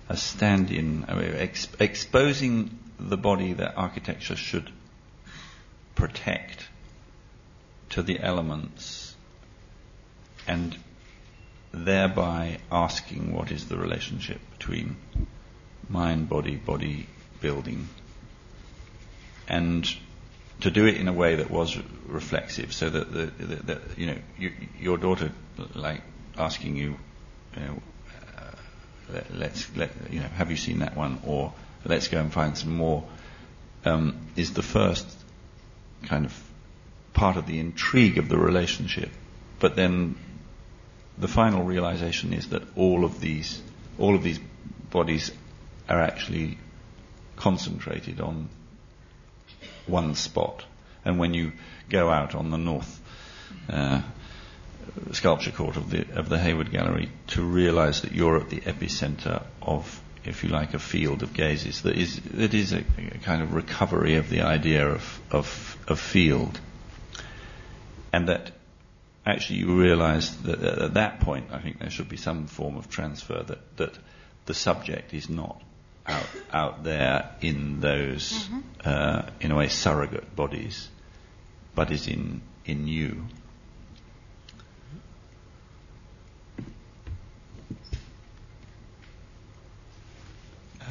a 0.09 0.17
stand-in, 0.17 1.05
uh, 1.05 1.17
ex- 1.17 1.67
exposing 1.79 2.77
the 2.99 3.17
body 3.17 3.53
that 3.53 3.77
architecture 3.77 4.35
should 4.35 4.71
protect 5.95 6.67
to 7.89 8.03
the 8.03 8.19
elements 8.19 9.15
and 10.47 10.77
thereby 11.71 12.59
asking 12.71 13.33
what 13.33 13.51
is 13.51 13.67
the 13.67 13.77
relationship 13.77 14.39
between 14.57 14.95
mind, 15.89 16.29
body, 16.29 16.55
body 16.55 17.07
building, 17.41 17.87
and 19.47 19.87
to 20.61 20.71
do 20.71 20.85
it 20.85 20.97
in 20.97 21.07
a 21.07 21.13
way 21.13 21.35
that 21.35 21.51
was 21.51 21.77
reflexive, 22.07 22.73
so 22.73 22.89
that 22.89 23.11
the, 23.11 23.25
the, 23.25 23.55
the 23.55 23.81
you 23.95 24.05
know 24.07 24.17
you, 24.37 24.51
your 24.79 24.97
daughter 24.97 25.31
like 25.75 26.01
asking 26.37 26.75
you, 26.75 26.97
you 27.55 27.61
know, 27.61 27.81
let, 29.11 29.51
us 29.51 29.69
let 29.75 29.91
you 30.11 30.19
know 30.19 30.27
have 30.27 30.51
you 30.51 30.57
seen 30.57 30.79
that 30.79 30.95
one? 30.95 31.19
Or 31.25 31.53
let's 31.85 32.07
go 32.07 32.19
and 32.19 32.31
find 32.31 32.57
some 32.57 32.75
more. 32.75 33.03
Um, 33.85 34.17
is 34.35 34.53
the 34.53 34.63
first 34.63 35.07
kind 36.03 36.25
of 36.25 36.43
part 37.13 37.37
of 37.37 37.47
the 37.47 37.59
intrigue 37.59 38.17
of 38.17 38.27
the 38.27 38.37
relationship, 38.37 39.09
but 39.59 39.75
then 39.75 40.17
the 41.17 41.27
final 41.27 41.63
realization 41.63 42.33
is 42.33 42.49
that 42.49 42.63
all 42.75 43.05
of 43.05 43.19
these, 43.19 43.61
all 43.97 44.15
of 44.15 44.23
these 44.23 44.39
bodies 44.89 45.31
are 45.89 46.01
actually 46.01 46.57
concentrated 47.35 48.19
on 48.19 48.49
one 49.85 50.15
spot. 50.15 50.65
And 51.05 51.17
when 51.17 51.33
you 51.33 51.53
go 51.89 52.09
out 52.09 52.35
on 52.35 52.51
the 52.51 52.57
north 52.57 53.01
uh, 53.69 54.01
sculpture 55.11 55.51
court 55.51 55.77
of 55.77 55.89
the 55.89 56.05
of 56.13 56.29
the 56.29 56.37
Hayward 56.37 56.71
Gallery, 56.71 57.09
to 57.27 57.43
realise 57.43 58.01
that 58.01 58.11
you're 58.11 58.37
at 58.37 58.49
the 58.49 58.61
epicenter 58.61 59.43
of, 59.61 60.01
if 60.23 60.43
you 60.43 60.49
like, 60.49 60.73
a 60.73 60.79
field 60.79 61.23
of 61.23 61.33
gazes 61.33 61.81
that 61.83 61.95
is 61.95 62.19
that 62.21 62.53
is 62.53 62.73
a, 62.73 62.83
a 62.97 63.17
kind 63.19 63.41
of 63.41 63.53
recovery 63.53 64.15
of 64.15 64.29
the 64.29 64.41
idea 64.41 64.87
of 64.87 65.21
of, 65.31 65.77
of 65.87 65.99
field, 65.99 66.59
and 68.13 68.29
that 68.29 68.51
actually 69.27 69.59
you 69.59 69.81
realise 69.81 70.29
that 70.29 70.63
at 70.63 70.93
that 70.93 71.19
point, 71.19 71.47
I 71.51 71.59
think 71.59 71.79
there 71.79 71.89
should 71.89 72.09
be 72.09 72.17
some 72.17 72.47
form 72.47 72.77
of 72.77 72.89
transfer 72.89 73.43
that, 73.43 73.77
that 73.77 73.97
the 74.45 74.53
subject 74.53 75.13
is 75.13 75.29
not 75.29 75.61
out, 76.07 76.25
out 76.53 76.83
there 76.83 77.35
in 77.41 77.81
those, 77.81 78.31
mm-hmm. 78.31 78.59
uh, 78.85 79.23
in 79.41 79.51
a 79.51 79.55
way, 79.55 79.67
surrogate 79.67 80.35
bodies, 80.35 80.89
but 81.75 81.91
is 81.91 82.07
in, 82.07 82.41
in 82.65 82.87
you. 82.87 83.25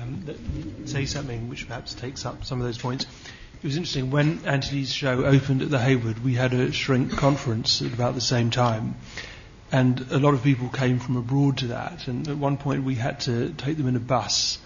Um, 0.02 0.86
say 0.86 1.06
something 1.06 1.48
which 1.48 1.66
perhaps 1.66 1.94
takes 1.94 2.26
up 2.26 2.44
some 2.44 2.60
of 2.60 2.66
those 2.66 2.78
points 2.78 3.06
it 3.62 3.66
was 3.66 3.76
interesting 3.76 4.10
when 4.10 4.40
Antony's 4.44 4.92
show 4.92 5.24
opened 5.24 5.62
at 5.62 5.70
the 5.70 5.78
Hayward. 5.78 6.22
We 6.22 6.34
had 6.34 6.52
a 6.52 6.72
shrink 6.72 7.12
conference 7.12 7.80
at 7.80 7.92
about 7.92 8.14
the 8.14 8.20
same 8.20 8.50
time, 8.50 8.96
and 9.72 9.98
a 10.10 10.18
lot 10.18 10.34
of 10.34 10.42
people 10.42 10.68
came 10.68 10.98
from 10.98 11.16
abroad 11.16 11.58
to 11.58 11.68
that. 11.68 12.06
And 12.06 12.28
at 12.28 12.36
one 12.36 12.58
point, 12.58 12.84
we 12.84 12.96
had 12.96 13.20
to 13.20 13.54
take 13.54 13.78
them 13.78 13.88
in 13.88 13.96
a 13.96 14.00
bus 14.00 14.58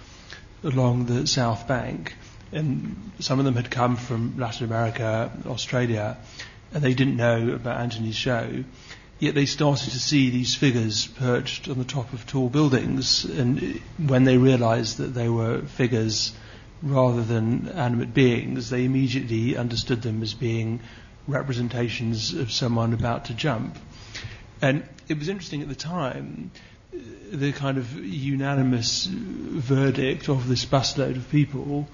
along 0.65 1.07
the 1.07 1.27
South 1.29 1.69
Bank, 1.69 2.17
and 2.51 3.13
some 3.21 3.39
of 3.39 3.45
them 3.45 3.55
had 3.55 3.71
come 3.71 3.97
from 3.97 4.37
Latin 4.39 4.67
America, 4.67 5.31
Australia, 5.47 6.19
and 6.75 6.83
they 6.83 6.93
didn't 6.93 7.17
know 7.17 7.53
about 7.53 7.81
Antony's 7.81 8.17
show. 8.17 8.65
Yet 9.21 9.35
they 9.35 9.45
started 9.45 9.91
to 9.91 10.01
see 10.01 10.31
these 10.31 10.55
figures 10.55 11.07
perched 11.07 11.69
on 11.69 11.77
the 11.77 11.85
top 11.85 12.15
of 12.15 12.27
tall 12.27 12.49
buildings, 12.49 13.27
and 13.27 13.79
when 13.99 14.25
they 14.25 14.39
realized 14.39 14.97
that 14.97 15.13
they 15.13 15.29
were 15.29 15.61
figures 15.61 16.33
rather 16.83 17.23
than 17.23 17.69
animate 17.69 18.15
beings, 18.15 18.71
they 18.71 18.87
immediately 18.87 19.59
understood 19.59 20.01
them 20.01 20.23
as 20.23 20.33
being 20.33 20.81
representations 21.29 22.33
of 22.33 22.51
someone 22.51 22.95
about 22.95 23.27
to 23.27 23.35
jump. 23.35 23.77
And 24.63 24.89
it 25.07 25.19
was 25.19 25.29
interesting 25.29 25.61
at 25.61 25.69
the 25.69 25.75
time, 25.75 26.51
the 27.31 27.53
kind 27.53 27.77
of 27.77 27.93
unanimous 28.03 29.05
verdict 29.05 30.31
of 30.31 30.49
this 30.49 30.65
busload 30.65 31.17
of 31.17 31.29
people, 31.31 31.87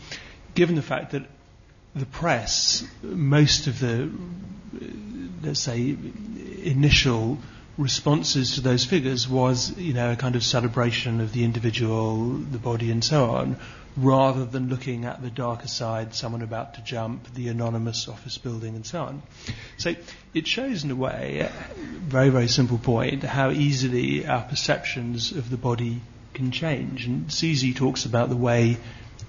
given 0.55 0.77
the 0.77 0.83
fact 0.83 1.11
that 1.11 1.27
the 1.97 2.07
press, 2.07 2.85
most 3.03 3.67
of 3.67 3.81
the, 3.81 4.11
let's 5.43 5.61
say, 5.61 5.97
initial 6.67 7.39
responses 7.79 8.55
to 8.55 8.61
those 8.61 8.85
figures 8.85 9.29
was, 9.29 9.77
you 9.79 9.93
know, 9.93 10.13
a 10.13 10.17
kind 10.17 10.35
of 10.35 10.43
celebration 10.43 11.21
of 11.21 11.33
the 11.33 11.45
individual, 11.45 12.29
the 12.29 12.59
body, 12.59 12.91
and 12.91 13.05
so 13.05 13.31
on, 13.31 13.57
rather 13.97 14.45
than 14.45 14.69
looking 14.69 15.05
at 15.05 15.23
the 15.23 15.31
darker 15.31 15.69
side, 15.69 16.15
someone 16.15 16.43
about 16.43 16.75
to 16.75 16.83
jump, 16.83 17.33
the 17.35 17.49
anonymous 17.49 18.09
office 18.09 18.39
building, 18.39 18.75
and 18.75 18.87
so 18.87 19.03
on. 19.03 19.23
So 19.79 19.95
it 20.35 20.47
shows, 20.47 20.85
in 20.85 20.91
a 20.91 20.97
way, 20.97 21.51
very, 21.77 22.31
very 22.31 22.49
simple 22.49 22.79
point, 22.79 23.23
how 23.23 23.51
easily 23.51 24.27
our 24.27 24.43
perceptions 24.43 25.33
of 25.33 25.51
the 25.51 25.57
body 25.57 26.01
can 26.35 26.51
change. 26.51 27.07
And 27.07 27.33
Susie 27.33 27.75
talks 27.75 28.05
about 28.05 28.29
the 28.29 28.37
way 28.37 28.79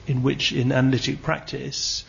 in 0.05 0.23
which, 0.23 0.51
in 0.51 0.71
analytic 0.71 1.21
practice, 1.21 2.05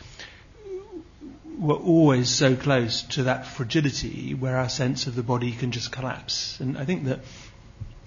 we're 1.58 1.74
always 1.74 2.30
so 2.30 2.54
close 2.54 3.02
to 3.02 3.24
that 3.24 3.46
fragility 3.46 4.32
where 4.34 4.56
our 4.56 4.68
sense 4.68 5.06
of 5.06 5.16
the 5.16 5.22
body 5.22 5.52
can 5.52 5.72
just 5.72 5.90
collapse. 5.90 6.60
And 6.60 6.78
I 6.78 6.84
think 6.84 7.04
that 7.04 7.20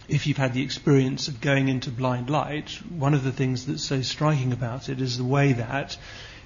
if 0.08 0.26
you've 0.26 0.38
had 0.38 0.54
the 0.54 0.64
experience 0.64 1.28
of 1.28 1.42
going 1.42 1.68
into 1.68 1.92
blind 1.92 2.30
light, 2.30 2.70
one 2.90 3.14
of 3.14 3.24
the 3.24 3.32
things 3.32 3.66
that's 3.66 3.84
so 3.84 4.02
striking 4.02 4.54
about 4.54 4.90
it 4.90 5.02
is 5.02 5.18
the 5.18 5.26
way 5.26 5.54
that 5.54 5.98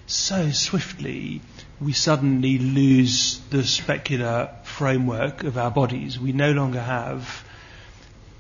so 0.08 0.52
swiftly 0.52 1.42
we 1.80 1.94
suddenly 1.94 2.58
lose 2.58 3.40
the 3.50 3.58
specular 3.58 4.64
framework 4.64 5.44
of 5.44 5.58
our 5.58 5.72
bodies. 5.72 6.20
We 6.20 6.32
no 6.32 6.52
longer 6.52 6.82
have 6.82 7.44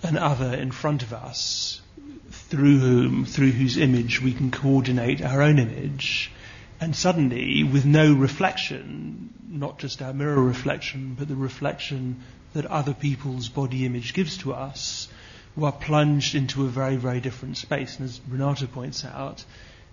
an 0.03 0.17
other 0.17 0.53
in 0.53 0.71
front 0.71 1.03
of 1.03 1.13
us 1.13 1.81
through 2.29 2.79
whom, 2.79 3.25
through 3.25 3.51
whose 3.51 3.77
image 3.77 4.21
we 4.21 4.33
can 4.33 4.51
coordinate 4.51 5.23
our 5.23 5.41
own 5.41 5.57
image. 5.59 6.31
And 6.79 6.95
suddenly, 6.95 7.63
with 7.63 7.85
no 7.85 8.13
reflection, 8.13 9.33
not 9.47 9.79
just 9.79 10.01
our 10.01 10.13
mirror 10.13 10.41
reflection, 10.41 11.15
but 11.17 11.27
the 11.27 11.35
reflection 11.35 12.21
that 12.53 12.65
other 12.65 12.93
people's 12.93 13.49
body 13.49 13.85
image 13.85 14.13
gives 14.13 14.37
to 14.37 14.53
us, 14.53 15.07
we 15.55 15.65
are 15.65 15.71
plunged 15.71 16.35
into 16.35 16.65
a 16.65 16.67
very, 16.67 16.97
very 16.97 17.21
different 17.21 17.57
space. 17.57 17.97
And 17.97 18.05
as 18.05 18.19
Renata 18.27 18.67
points 18.67 19.05
out, 19.05 19.43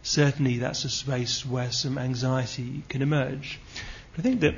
certainly 0.03 0.59
that's 0.59 0.85
a 0.85 0.91
space 0.91 1.47
where 1.47 1.71
some 1.71 1.99
anxiety 1.99 2.83
can 2.89 3.03
emerge. 3.03 3.61
But 4.15 4.21
I 4.21 4.23
think 4.23 4.41
that 4.41 4.55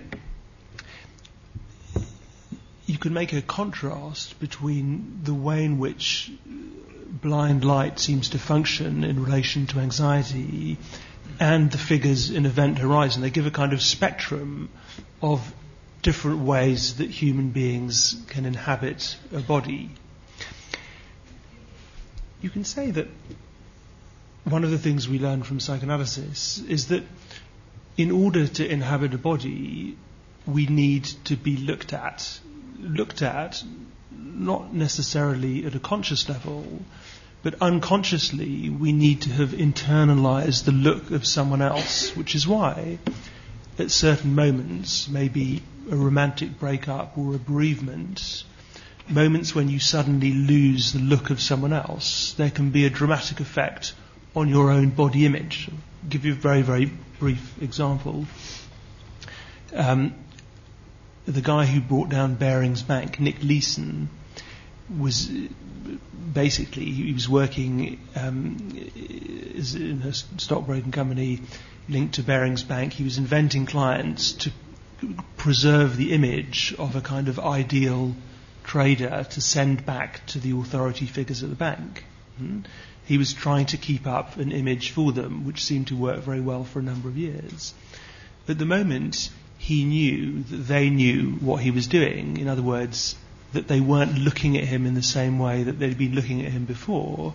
you 2.86 2.98
can 2.98 3.12
make 3.12 3.32
a 3.32 3.42
contrast 3.42 4.38
between 4.40 5.20
the 5.24 5.34
way 5.34 5.64
in 5.64 5.78
which 5.78 6.32
blind 7.20 7.64
light 7.64 7.98
seems 7.98 8.30
to 8.30 8.38
function 8.38 9.04
in 9.04 9.22
relation 9.22 9.66
to 9.68 9.78
anxiety 9.78 10.78
and 11.40 11.70
the 11.70 11.78
figures 11.78 12.30
in 12.30 12.46
Event 12.46 12.78
Horizon. 12.78 13.22
They 13.22 13.30
give 13.30 13.46
a 13.46 13.50
kind 13.50 13.72
of 13.72 13.82
spectrum 13.82 14.70
of 15.22 15.54
different 16.02 16.40
ways 16.40 16.96
that 16.96 17.10
human 17.10 17.50
beings 17.50 18.16
can 18.28 18.44
inhabit 18.44 19.16
a 19.32 19.40
body 19.40 19.90
you 22.44 22.50
can 22.50 22.64
say 22.64 22.90
that 22.90 23.08
one 24.44 24.64
of 24.64 24.70
the 24.70 24.76
things 24.78 25.08
we 25.08 25.18
learn 25.18 25.42
from 25.42 25.60
psychoanalysis 25.60 26.58
is 26.58 26.88
that 26.88 27.02
in 27.96 28.10
order 28.10 28.46
to 28.46 28.70
inhabit 28.70 29.14
a 29.14 29.18
body, 29.18 29.96
we 30.46 30.66
need 30.66 31.04
to 31.24 31.36
be 31.36 31.56
looked 31.56 31.94
at. 31.94 32.38
Looked 32.78 33.22
at 33.22 33.64
not 34.12 34.74
necessarily 34.74 35.64
at 35.64 35.74
a 35.74 35.78
conscious 35.78 36.28
level, 36.28 36.82
but 37.44 37.54
unconsciously 37.60 38.70
we 38.70 38.90
need 38.90 39.20
to 39.20 39.30
have 39.30 39.50
internalized 39.50 40.64
the 40.64 40.72
look 40.72 41.10
of 41.10 41.26
someone 41.26 41.62
else, 41.62 42.16
which 42.16 42.34
is 42.34 42.48
why 42.48 42.98
at 43.78 43.90
certain 43.90 44.34
moments, 44.34 45.08
maybe 45.08 45.62
a 45.90 45.96
romantic 45.96 46.58
breakup 46.58 47.18
or 47.18 47.34
a 47.34 47.38
bereavement, 47.38 48.44
moments 49.08 49.54
when 49.54 49.68
you 49.68 49.78
suddenly 49.78 50.32
lose 50.32 50.92
the 50.92 50.98
look 50.98 51.30
of 51.30 51.40
someone 51.40 51.72
else, 51.72 52.32
there 52.38 52.50
can 52.50 52.70
be 52.70 52.86
a 52.86 52.90
dramatic 52.90 53.40
effect 53.40 53.94
on 54.34 54.48
your 54.48 54.70
own 54.70 54.88
body 54.88 55.26
image. 55.26 55.68
I'll 55.70 56.08
give 56.08 56.24
you 56.24 56.32
a 56.32 56.36
very, 56.36 56.62
very 56.62 56.90
brief 57.18 57.62
example. 57.62 58.26
Um, 59.74 60.14
the 61.26 61.42
guy 61.42 61.66
who 61.66 61.80
brought 61.80 62.08
down 62.08 62.36
Barings 62.36 62.82
Bank, 62.82 63.20
Nick 63.20 63.42
Leeson, 63.42 64.08
was 64.98 65.30
basically 66.32 66.86
he 66.86 67.12
was 67.12 67.28
working 67.28 68.00
um, 68.16 68.56
in 68.94 70.02
a 70.04 70.12
stockbroking 70.12 70.92
company 70.92 71.40
linked 71.88 72.14
to 72.14 72.22
Barings 72.22 72.62
Bank. 72.62 72.92
He 72.92 73.04
was 73.04 73.18
inventing 73.18 73.66
clients 73.66 74.32
to 74.32 74.52
preserve 75.36 75.96
the 75.96 76.12
image 76.12 76.74
of 76.78 76.96
a 76.96 77.00
kind 77.00 77.28
of 77.28 77.38
ideal 77.38 78.14
trader 78.62 79.26
to 79.30 79.40
send 79.40 79.84
back 79.84 80.26
to 80.26 80.38
the 80.38 80.52
authority 80.52 81.06
figures 81.06 81.42
at 81.42 81.50
the 81.50 81.56
bank. 81.56 82.04
Hmm? 82.38 82.60
He 83.04 83.18
was 83.18 83.34
trying 83.34 83.66
to 83.66 83.76
keep 83.76 84.06
up 84.06 84.38
an 84.38 84.50
image 84.50 84.90
for 84.90 85.12
them, 85.12 85.44
which 85.44 85.62
seemed 85.62 85.88
to 85.88 85.96
work 85.96 86.20
very 86.20 86.40
well 86.40 86.64
for 86.64 86.78
a 86.78 86.82
number 86.82 87.08
of 87.08 87.18
years. 87.18 87.74
At 88.48 88.58
the 88.58 88.64
moment, 88.64 89.28
he 89.58 89.84
knew 89.84 90.42
that 90.44 90.56
they 90.56 90.88
knew 90.88 91.32
what 91.32 91.62
he 91.62 91.70
was 91.70 91.86
doing. 91.86 92.38
In 92.38 92.48
other 92.48 92.62
words, 92.62 93.16
that 93.54 93.68
they 93.68 93.80
weren't 93.80 94.18
looking 94.18 94.56
at 94.56 94.64
him 94.64 94.86
in 94.86 94.94
the 94.94 95.02
same 95.02 95.38
way 95.38 95.62
that 95.64 95.78
they'd 95.78 95.98
been 95.98 96.14
looking 96.14 96.44
at 96.44 96.52
him 96.52 96.64
before. 96.64 97.34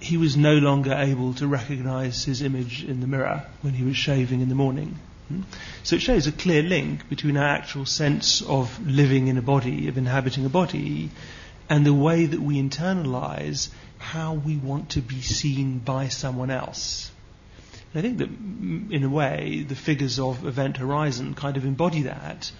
He 0.00 0.16
was 0.16 0.36
no 0.36 0.54
longer 0.54 0.92
able 0.92 1.34
to 1.34 1.46
recognize 1.46 2.24
his 2.24 2.42
image 2.42 2.84
in 2.84 3.00
the 3.00 3.06
mirror 3.06 3.44
when 3.62 3.74
he 3.74 3.84
was 3.84 3.96
shaving 3.96 4.40
in 4.40 4.48
the 4.48 4.54
morning. 4.54 4.98
Hmm? 5.28 5.42
So 5.82 5.96
it 5.96 6.02
shows 6.02 6.26
a 6.26 6.32
clear 6.32 6.62
link 6.62 7.08
between 7.08 7.36
our 7.36 7.48
actual 7.48 7.86
sense 7.86 8.42
of 8.42 8.84
living 8.86 9.28
in 9.28 9.38
a 9.38 9.42
body, 9.42 9.88
of 9.88 9.96
inhabiting 9.96 10.44
a 10.44 10.50
body, 10.50 11.10
and 11.68 11.86
the 11.86 11.94
way 11.94 12.26
that 12.26 12.40
we 12.40 12.60
internalize 12.60 13.70
how 13.98 14.34
we 14.34 14.56
want 14.56 14.90
to 14.90 15.00
be 15.00 15.22
seen 15.22 15.78
by 15.78 16.08
someone 16.08 16.50
else. 16.50 17.10
I 17.94 18.02
think 18.02 18.18
that, 18.18 18.28
in 18.28 19.04
a 19.04 19.08
way, 19.08 19.64
the 19.66 19.76
figures 19.76 20.18
of 20.18 20.44
Event 20.44 20.76
Horizon 20.76 21.34
kind 21.34 21.56
of 21.56 21.64
embody 21.64 22.02
that 22.02 22.50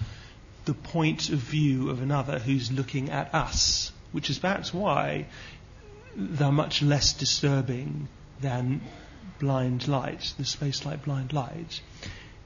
the 0.64 0.74
point 0.74 1.28
of 1.28 1.38
view 1.38 1.90
of 1.90 2.00
another 2.00 2.38
who's 2.38 2.72
looking 2.72 3.10
at 3.10 3.34
us, 3.34 3.92
which 4.12 4.30
is 4.30 4.38
perhaps 4.38 4.72
why 4.72 5.26
they're 6.16 6.52
much 6.52 6.82
less 6.82 7.12
disturbing 7.12 8.08
than 8.40 8.80
blind 9.38 9.88
light, 9.88 10.32
the 10.38 10.44
space 10.44 10.84
like 10.84 11.04
blind 11.04 11.32
light. 11.32 11.80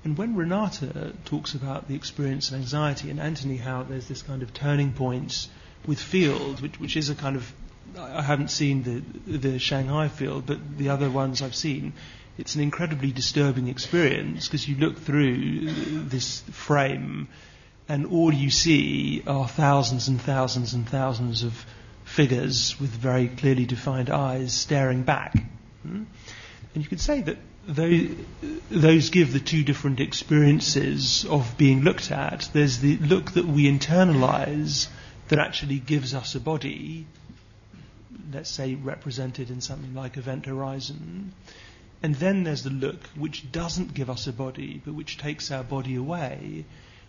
And 0.04 0.16
when 0.16 0.36
Renata 0.36 1.12
talks 1.24 1.54
about 1.54 1.88
the 1.88 1.94
experience 1.94 2.48
of 2.48 2.54
anxiety, 2.54 3.10
and 3.10 3.20
Antony, 3.20 3.56
how 3.56 3.82
there's 3.82 4.08
this 4.08 4.22
kind 4.22 4.42
of 4.42 4.54
turning 4.54 4.92
point 4.92 5.48
with 5.86 6.00
field, 6.00 6.60
which, 6.60 6.80
which 6.80 6.96
is 6.96 7.10
a 7.10 7.14
kind 7.14 7.36
of, 7.36 7.52
I 7.98 8.22
haven't 8.22 8.50
seen 8.50 8.82
the, 8.82 9.38
the 9.38 9.58
Shanghai 9.58 10.08
field, 10.08 10.46
but 10.46 10.78
the 10.78 10.90
other 10.90 11.10
ones 11.10 11.42
I've 11.42 11.54
seen, 11.54 11.92
it's 12.38 12.54
an 12.54 12.60
incredibly 12.60 13.10
disturbing 13.10 13.68
experience 13.68 14.46
because 14.46 14.68
you 14.68 14.76
look 14.76 14.98
through 14.98 15.70
this 16.04 16.40
frame 16.52 17.28
and 17.89 18.07
all 18.07 18.32
you 18.32 18.51
see 18.51 19.22
are 19.26 19.49
thousands 19.49 20.09
and 20.09 20.20
thousands 20.20 20.74
and 20.74 20.89
thousands 20.89 21.43
of 21.43 21.64
figures 22.05 22.78
with 22.78 22.91
very 22.91 23.28
clearly 23.28 23.64
defined 23.64 24.11
eyes 24.11 24.53
staring 24.53 25.03
back. 25.03 25.34
Hmm? 25.82 26.05
And 26.74 26.84
you 26.84 26.89
could 26.89 27.01
say 27.01 27.22
that 27.22 27.39
those 28.70 29.11
give 29.11 29.32
the 29.32 29.41
two 29.41 29.62
different 29.62 30.01
experiences 30.01 31.24
of 31.26 31.57
being 31.59 31.82
looked 31.82 32.11
at. 32.11 32.49
There's 32.53 32.78
the 32.78 32.97
look 32.99 33.32
that 33.32 33.47
we 33.47 33.64
internalize 33.64 34.89
that 35.28 35.39
actually 35.39 35.78
gives 35.78 36.14
us 36.14 36.34
a 36.34 36.41
body, 36.41 37.07
let's 38.32 38.51
say 38.51 38.74
represented 38.74 39.51
in 39.51 39.61
something 39.61 39.95
like 39.95 40.16
Event 40.16 40.47
Horizon. 40.47 41.32
And 42.03 42.14
then 42.14 42.45
there's 42.45 42.62
the 42.62 42.70
look 42.70 43.03
which 43.16 43.51
doesn't 43.51 43.93
give 43.93 44.09
us 44.09 44.26
a 44.26 44.32
body, 44.32 44.80
but 44.84 44.95
which 44.95 45.18
takes 45.18 45.51
our 45.51 45.64
body 45.64 45.97
away 45.97 46.64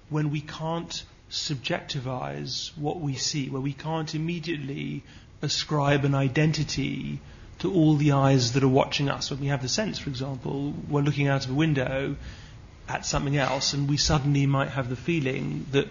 when 0.10 0.32
we 0.32 0.42
can't 0.42 1.04
subjectivize 1.30 2.76
what 2.78 3.00
we 3.00 3.16
see, 3.16 3.50
where 3.50 3.62
we 3.62 3.74
can't 3.74 4.16
immediately 4.16 5.04
ascribe 5.42 6.04
an 6.06 6.16
identity 6.16 7.20
to 7.60 7.74
all 7.74 7.96
the 7.96 8.14
eyes 8.14 8.54
that 8.54 8.64
are 8.64 8.70
watching 8.70 9.10
us. 9.10 9.30
When 9.30 9.40
we 9.40 9.48
have 9.48 9.62
the 9.62 9.70
sense, 9.70 10.00
for 10.00 10.10
example, 10.10 10.74
we're 10.90 11.02
looking 11.02 11.28
out 11.28 11.46
of 11.46 11.52
a 11.52 11.54
window 11.54 12.16
at 12.88 13.06
something 13.06 13.38
else, 13.38 13.74
and 13.74 13.88
we 13.88 13.98
suddenly 13.98 14.46
might 14.46 14.70
have 14.70 14.90
the 14.90 14.96
feeling 14.96 15.66
that 15.72 15.88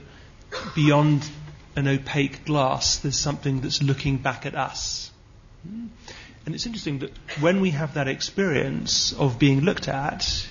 beyond 0.75 1.29
an 1.77 1.87
opaque 1.87 2.45
glass, 2.45 2.99
there's 2.99 3.19
something 3.19 3.61
that's 3.61 3.83
looking 3.83 4.17
back 4.17 4.47
at 4.47 4.55
us. 4.55 5.11
Hmm? 5.67 5.87
And 6.45 6.55
it's 6.55 6.67
interesting 6.67 7.01
that 7.01 7.13
when 7.41 7.61
we 7.61 7.71
have 7.71 7.95
that 7.95 8.09
experience 8.09 9.13
of 9.13 9.39
being 9.39 9.61
looked 9.61 9.87
at 9.87 10.49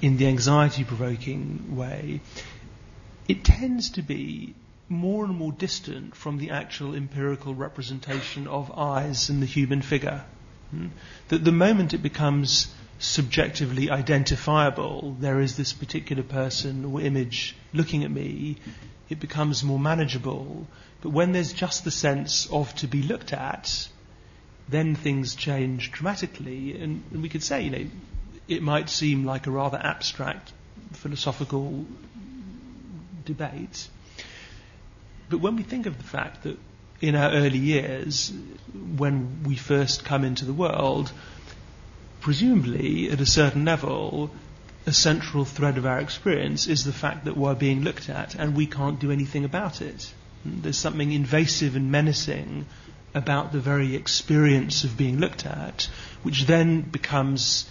in 0.00 0.16
the 0.16 0.26
anxiety 0.26 0.84
provoking 0.84 1.76
way, 1.76 2.20
it 3.28 3.44
tends 3.44 3.90
to 3.90 4.02
be 4.02 4.54
more 4.88 5.24
and 5.24 5.36
more 5.36 5.52
distant 5.52 6.16
from 6.16 6.38
the 6.38 6.50
actual 6.50 6.94
empirical 6.94 7.54
representation 7.54 8.48
of 8.48 8.72
eyes 8.76 9.30
in 9.30 9.40
the 9.40 9.46
human 9.46 9.82
figure. 9.82 10.24
Hmm? 10.70 10.88
That 11.28 11.44
the 11.44 11.52
moment 11.52 11.94
it 11.94 12.02
becomes 12.02 12.74
subjectively 12.98 13.90
identifiable, 13.90 15.16
there 15.20 15.40
is 15.40 15.56
this 15.56 15.72
particular 15.72 16.22
person 16.22 16.84
or 16.84 17.00
image 17.00 17.56
looking 17.72 18.04
at 18.04 18.10
me, 18.10 18.56
it 19.08 19.20
becomes 19.20 19.62
more 19.62 19.78
manageable. 19.78 20.66
But 21.00 21.10
when 21.10 21.32
there's 21.32 21.52
just 21.52 21.84
the 21.84 21.90
sense 21.90 22.48
of 22.50 22.74
to 22.76 22.86
be 22.86 23.02
looked 23.02 23.32
at, 23.32 23.88
then 24.68 24.94
things 24.94 25.34
change 25.34 25.92
dramatically. 25.92 26.80
And, 26.80 27.02
and 27.10 27.22
we 27.22 27.28
could 27.28 27.42
say, 27.42 27.62
you 27.62 27.70
know, 27.70 27.86
it 28.50 28.62
might 28.62 28.90
seem 28.90 29.24
like 29.24 29.46
a 29.46 29.50
rather 29.50 29.78
abstract 29.78 30.52
philosophical 30.92 31.86
debate. 33.24 33.88
But 35.28 35.38
when 35.38 35.54
we 35.54 35.62
think 35.62 35.86
of 35.86 35.96
the 35.96 36.04
fact 36.04 36.42
that 36.42 36.58
in 37.00 37.14
our 37.14 37.30
early 37.30 37.58
years, 37.58 38.32
when 38.96 39.44
we 39.44 39.54
first 39.54 40.04
come 40.04 40.24
into 40.24 40.44
the 40.44 40.52
world, 40.52 41.12
presumably 42.20 43.08
at 43.10 43.20
a 43.20 43.26
certain 43.26 43.64
level, 43.64 44.32
a 44.84 44.92
central 44.92 45.44
thread 45.44 45.78
of 45.78 45.86
our 45.86 46.00
experience 46.00 46.66
is 46.66 46.84
the 46.84 46.92
fact 46.92 47.26
that 47.26 47.36
we're 47.36 47.54
being 47.54 47.82
looked 47.82 48.08
at 48.08 48.34
and 48.34 48.56
we 48.56 48.66
can't 48.66 48.98
do 48.98 49.12
anything 49.12 49.44
about 49.44 49.80
it. 49.80 50.12
There's 50.44 50.76
something 50.76 51.12
invasive 51.12 51.76
and 51.76 51.92
menacing 51.92 52.66
about 53.14 53.52
the 53.52 53.60
very 53.60 53.94
experience 53.94 54.82
of 54.82 54.96
being 54.96 55.18
looked 55.18 55.46
at, 55.46 55.88
which 56.24 56.46
then 56.46 56.80
becomes 56.80 57.68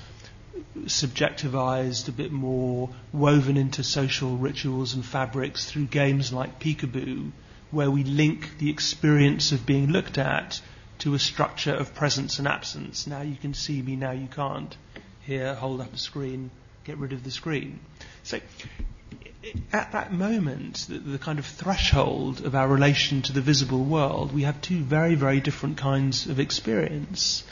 subjectivized, 0.85 2.07
a 2.07 2.11
bit 2.11 2.31
more 2.31 2.89
woven 3.11 3.57
into 3.57 3.83
social 3.83 4.37
rituals 4.37 4.93
and 4.93 5.05
fabrics 5.05 5.65
through 5.65 5.85
games 5.85 6.31
like 6.31 6.59
peekaboo, 6.59 7.31
where 7.71 7.91
we 7.91 8.03
link 8.03 8.57
the 8.57 8.69
experience 8.69 9.51
of 9.51 9.65
being 9.65 9.87
looked 9.87 10.17
at 10.17 10.61
to 10.99 11.13
a 11.13 11.19
structure 11.19 11.73
of 11.73 11.95
presence 11.95 12.39
and 12.39 12.47
absence. 12.47 13.07
Now 13.07 13.21
you 13.21 13.35
can 13.35 13.53
see 13.53 13.81
me, 13.81 13.95
now 13.95 14.11
you 14.11 14.27
can't. 14.27 14.75
Here, 15.21 15.55
hold 15.55 15.81
up 15.81 15.93
a 15.93 15.97
screen, 15.97 16.51
get 16.83 16.97
rid 16.97 17.13
of 17.13 17.23
the 17.23 17.31
screen. 17.31 17.79
So, 18.23 18.39
at 19.71 19.91
that 19.93 20.11
moment, 20.11 20.85
the, 20.89 20.97
the, 20.97 21.17
kind 21.17 21.39
of 21.39 21.45
threshold 21.45 22.45
of 22.45 22.55
our 22.55 22.67
relation 22.67 23.21
to 23.23 23.33
the 23.33 23.41
visible 23.41 23.83
world, 23.83 24.33
we 24.33 24.43
have 24.43 24.61
two 24.61 24.81
very, 24.83 25.15
very 25.15 25.39
different 25.39 25.77
kinds 25.77 26.27
of 26.27 26.39
experience. 26.39 27.43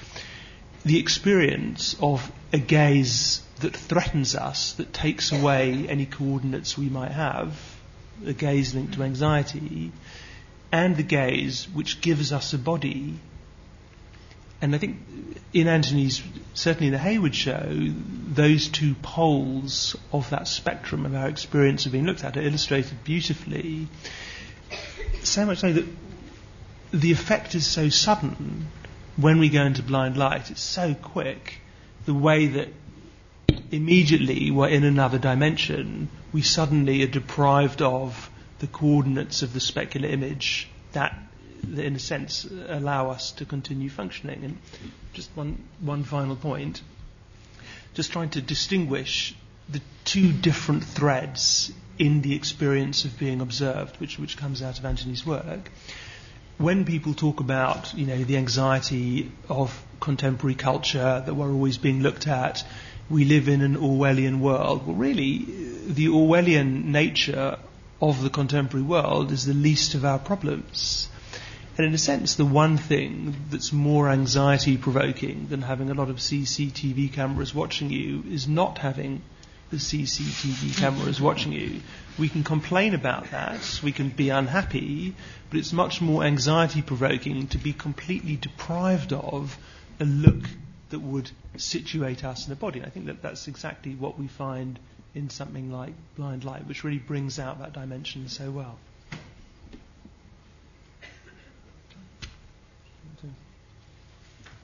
The 0.88 1.00
experience 1.00 1.98
of 2.00 2.32
a 2.54 2.58
gaze 2.58 3.42
that 3.60 3.76
threatens 3.76 4.36
us, 4.36 4.72
that 4.76 4.94
takes 4.94 5.34
away 5.34 5.86
any 5.90 6.06
coordinates 6.06 6.78
we 6.78 6.88
might 6.88 7.12
have, 7.12 7.60
a 8.26 8.32
gaze 8.32 8.74
linked 8.74 8.94
to 8.94 9.04
anxiety, 9.04 9.92
and 10.72 10.96
the 10.96 11.04
gaze 11.04 11.68
which 11.74 12.00
gives 12.00 12.32
us 12.32 12.54
a 12.54 12.58
body. 12.58 13.20
And 14.62 14.74
I 14.74 14.78
think 14.78 15.06
in 15.52 15.68
Antony's, 15.68 16.24
certainly 16.54 16.88
in 16.88 16.94
the 16.94 17.00
Hayward 17.00 17.36
show, 17.36 17.68
those 17.70 18.70
two 18.70 18.96
poles 19.02 19.98
of 20.14 20.30
that 20.30 20.48
spectrum 20.48 21.06
of 21.06 21.14
our 21.14 21.28
experience 21.28 21.86
of 21.86 21.92
being 21.92 22.06
looked 22.06 22.24
at 22.24 22.38
are 22.38 22.42
illustrated 22.42 23.04
beautifully. 23.04 23.90
So 25.22 25.46
much 25.46 25.58
so 25.58 25.74
that 25.74 25.86
the 26.94 27.12
effect 27.12 27.56
is 27.56 27.68
so 27.68 27.90
sudden 27.90 28.68
when 29.18 29.40
we 29.40 29.50
go 29.50 29.64
into 29.64 29.84
blind 29.84 30.16
light, 30.16 30.52
it's 30.52 30.62
so 30.62 30.94
quick, 30.94 31.60
the 32.06 32.14
way 32.14 32.48
that 32.48 32.70
immediately 33.72 34.52
we're 34.52 34.70
in 34.70 34.84
another 34.84 35.18
dimension, 35.18 36.10
we 36.32 36.42
suddenly 36.42 37.04
are 37.04 37.08
deprived 37.08 37.82
of 37.82 38.30
the 38.60 38.68
coordinates 38.68 39.42
of 39.42 39.54
the 39.54 39.60
specular 39.60 40.12
image 40.12 40.70
that, 40.94 41.18
in 41.64 41.96
a 41.96 42.00
sense, 42.00 42.48
allow 42.68 43.10
us 43.10 43.32
to 43.34 43.46
continue 43.46 43.90
functioning. 43.90 44.44
And 44.44 44.58
just 45.14 45.30
one, 45.36 45.64
one 45.80 46.04
final 46.04 46.36
point, 46.36 46.82
just 47.94 48.12
trying 48.12 48.30
to 48.32 48.42
distinguish 48.42 49.36
the 49.70 49.82
two 50.06 50.32
different 50.32 50.84
threads 50.84 51.72
in 52.00 52.22
the 52.22 52.36
experience 52.36 53.06
of 53.06 53.18
being 53.18 53.42
observed, 53.42 54.00
which, 54.00 54.20
which 54.20 54.38
comes 54.38 54.62
out 54.62 54.78
of 54.78 54.86
Antony's 54.86 55.26
work. 55.26 55.72
When 56.58 56.86
people 56.86 57.14
talk 57.14 57.40
about, 57.40 57.94
you 57.94 58.08
know, 58.08 58.24
the 58.24 58.38
anxiety 58.38 59.32
of 59.48 59.86
contemporary 60.00 60.56
culture 60.56 61.22
that 61.24 61.34
we're 61.36 61.52
always 61.52 61.78
being 61.78 62.02
looked 62.02 62.28
at, 62.28 62.64
we 63.12 63.26
live 63.26 63.48
in 63.48 63.62
an 63.62 63.76
Orwellian 63.76 64.40
world. 64.40 64.88
Well, 64.88 64.96
really, 64.96 65.46
the 65.86 66.08
Orwellian 66.08 66.86
nature 66.86 67.60
of 68.02 68.24
the 68.24 68.32
contemporary 68.32 68.86
world 68.86 69.32
is 69.32 69.46
the 69.46 69.54
least 69.54 69.94
of 69.94 70.04
our 70.04 70.18
problems. 70.18 71.10
And 71.78 71.86
in 71.86 71.94
a 71.94 72.00
sense, 72.00 72.34
the 72.34 72.46
one 72.46 72.78
thing 72.78 73.36
that's 73.52 73.72
more 73.72 74.10
anxiety 74.10 74.78
provoking 74.78 75.50
than 75.50 75.62
having 75.62 75.92
a 75.92 75.94
lot 75.94 76.10
of 76.10 76.18
CCTV 76.18 77.14
cameras 77.14 77.54
watching 77.54 77.92
you 77.92 78.24
is 78.32 78.48
not 78.48 78.80
having 78.80 79.22
the 79.70 79.78
CCTV 79.78 80.78
cameras 80.78 81.20
watching 81.20 81.52
you. 81.52 81.82
We 82.18 82.30
can 82.30 82.44
complain 82.44 82.94
about 82.94 83.32
that, 83.32 83.80
we 83.84 83.92
can 83.92 84.10
be 84.10 84.30
unhappy, 84.30 85.14
but 85.50 85.60
it's 85.60 85.74
much 85.74 86.02
more 86.02 86.24
anxiety 86.24 86.82
provoking 86.82 87.48
to 87.48 87.58
be 87.58 87.74
completely 87.74 88.36
deprived 88.36 89.14
of 89.14 89.58
a 90.00 90.06
look 90.06 90.44
that 90.90 91.00
would 91.00 91.30
situate 91.58 92.24
us 92.24 92.48
in 92.48 92.54
a 92.54 92.56
body. 92.56 92.80
And 92.80 92.88
I 92.88 92.90
think 92.90 93.08
that 93.08 93.22
that's 93.22 93.48
exactly 93.48 93.94
what 93.94 94.18
we 94.18 94.28
find 94.28 94.80
in 95.14 95.30
something 95.30 95.72
like 95.72 95.94
blind 96.16 96.44
light, 96.44 96.66
which 96.68 96.84
really 96.84 97.00
brings 97.00 97.40
out 97.40 97.60
that 97.60 97.74
dimension 97.74 98.30
so 98.30 98.52
well. 98.52 98.78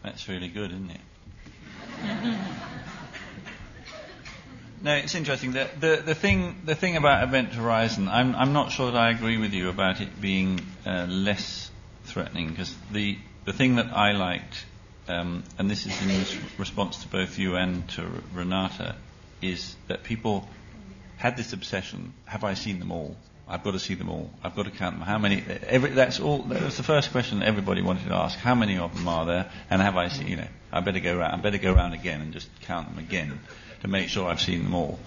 That's 0.04 0.28
really 0.28 0.50
good, 0.50 0.72
isn't 0.72 0.92
it? 0.92 1.00
no, 4.84 4.96
it's 4.96 5.16
interesting. 5.16 5.54
The, 5.54 5.70
the, 5.80 6.02
the, 6.06 6.16
thing, 6.16 6.62
the 6.66 6.76
thing 6.76 6.98
about 6.98 7.24
Event 7.24 7.54
Horizon, 7.54 8.08
I'm, 8.08 8.36
I'm 8.36 8.54
not 8.54 8.72
sure 8.72 8.92
that 8.92 8.98
I 8.98 9.10
agree 9.10 9.38
with 9.38 9.54
you 9.54 9.70
about 9.70 10.02
it 10.02 10.22
being 10.22 10.60
uh, 10.86 11.08
less 11.10 11.72
threatening, 12.04 12.50
because 12.50 12.76
the, 12.92 13.18
the 13.46 13.54
thing 13.54 13.76
that 13.78 13.88
I 13.88 14.12
liked 14.12 14.66
um, 15.08 15.44
and 15.58 15.70
this 15.70 15.86
is 15.86 16.02
in 16.02 16.48
response 16.58 17.04
to 17.04 17.08
both 17.08 17.38
you 17.38 17.56
and 17.56 17.88
to 17.90 18.08
Renata, 18.34 18.96
is 19.42 19.76
that 19.88 20.04
people 20.04 20.48
had 21.18 21.36
this 21.36 21.54
obsession: 21.54 22.14
have 22.26 22.44
I 22.44 22.54
seen 22.54 22.80
them 22.80 22.92
all? 22.92 23.16
I've 23.48 23.64
got 23.64 23.72
to 23.72 23.80
see 23.80 23.96
them 23.96 24.10
all. 24.10 24.30
I've 24.42 24.56
got 24.56 24.64
to 24.66 24.72
count 24.72 24.96
them. 24.98 25.06
How 25.06 25.18
many? 25.18 25.44
Every, 25.68 25.92
that's 25.92 26.20
all. 26.20 26.44
That 26.44 26.62
was 26.62 26.78
the 26.78 26.84
first 26.84 27.12
question 27.12 27.44
everybody 27.44 27.82
wanted 27.82 28.08
to 28.08 28.16
ask. 28.16 28.38
How 28.38 28.56
many 28.56 28.78
of 28.78 28.96
them 28.96 29.08
are 29.08 29.26
there? 29.26 29.52
And 29.70 29.82
have 29.82 29.98
I 29.98 30.08
seen? 30.08 30.28
You 30.28 30.36
know, 30.38 30.48
I 30.72 30.80
better 30.80 31.00
go 31.00 31.18
around. 31.18 31.34
I 31.34 31.42
better 31.42 31.58
go 31.58 31.74
around 31.74 31.94
again 31.94 32.22
and 32.22 32.32
just 32.32 32.50
count 32.62 32.90
them 32.90 33.00
again 33.00 33.40
to 33.82 33.88
make 33.88 34.08
sure 34.08 34.30
I've 34.30 34.42
seen 34.42 34.64
them 34.64 34.74
all. 34.74 34.98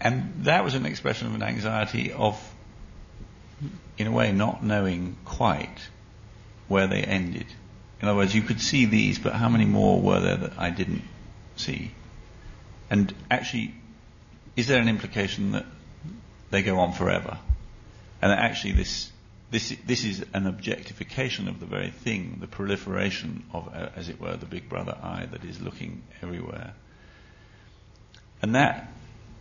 And 0.00 0.44
that 0.44 0.64
was 0.64 0.74
an 0.74 0.84
expression 0.84 1.28
of 1.28 1.34
an 1.34 1.42
anxiety 1.42 2.12
of, 2.12 2.36
in 3.96 4.08
a 4.08 4.10
way, 4.10 4.32
not 4.32 4.62
knowing 4.62 5.16
quite 5.24 5.88
where 6.68 6.86
they 6.86 7.02
ended. 7.02 7.46
In 8.00 8.08
other 8.08 8.16
words, 8.16 8.34
you 8.34 8.42
could 8.42 8.60
see 8.60 8.84
these, 8.84 9.18
but 9.18 9.32
how 9.32 9.48
many 9.48 9.64
more 9.64 10.00
were 10.00 10.20
there 10.20 10.36
that 10.36 10.58
I 10.58 10.70
didn't 10.70 11.02
see? 11.56 11.92
And 12.90 13.14
actually, 13.30 13.74
is 14.56 14.66
there 14.66 14.80
an 14.80 14.88
implication 14.88 15.52
that 15.52 15.66
they 16.52 16.62
go 16.62 16.78
on 16.78 16.92
forever? 16.92 17.38
And 18.22 18.30
actually 18.30 18.74
this, 18.74 19.10
this, 19.50 19.74
this 19.84 20.04
is 20.04 20.24
an 20.32 20.46
objectification 20.46 21.48
of 21.48 21.58
the 21.58 21.66
very 21.66 21.90
thing, 21.90 22.38
the 22.40 22.46
proliferation 22.46 23.44
of, 23.52 23.68
uh, 23.74 23.88
as 23.96 24.08
it 24.08 24.20
were, 24.20 24.36
the 24.36 24.46
big 24.46 24.68
brother 24.68 24.96
eye 25.02 25.26
that 25.32 25.44
is 25.44 25.60
looking 25.60 26.02
everywhere. 26.22 26.74
And 28.40 28.54
that, 28.54 28.92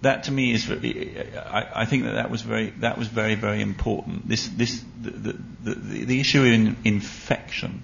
that 0.01 0.23
to 0.23 0.31
me 0.31 0.51
is, 0.51 0.69
I, 0.71 1.69
I 1.75 1.85
think 1.85 2.05
that 2.05 2.13
that 2.13 2.31
was 2.31 2.41
very, 2.41 2.71
that 2.79 2.97
was 2.97 3.07
very, 3.07 3.35
very 3.35 3.61
important. 3.61 4.27
This, 4.27 4.47
this, 4.47 4.83
the, 4.99 5.11
the, 5.11 5.33
the, 5.63 6.05
the 6.05 6.19
issue 6.19 6.43
in 6.43 6.77
infection 6.83 7.83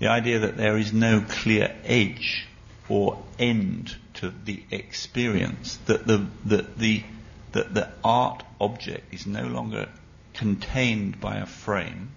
the 0.00 0.08
idea 0.08 0.40
that 0.40 0.56
there 0.56 0.76
is 0.78 0.92
no 0.92 1.20
clear 1.20 1.76
edge 1.84 2.48
or 2.88 3.22
end 3.38 3.94
to 4.14 4.32
the 4.44 4.62
experience, 4.70 5.76
that 5.86 6.06
the, 6.06 6.26
that 6.46 6.76
the, 6.78 7.04
that 7.52 7.74
the 7.74 7.88
art 8.04 8.42
object 8.60 9.12
is 9.12 9.26
no 9.26 9.46
longer 9.46 9.88
contained 10.34 11.20
by 11.20 11.36
a 11.36 11.46
frame, 11.46 12.10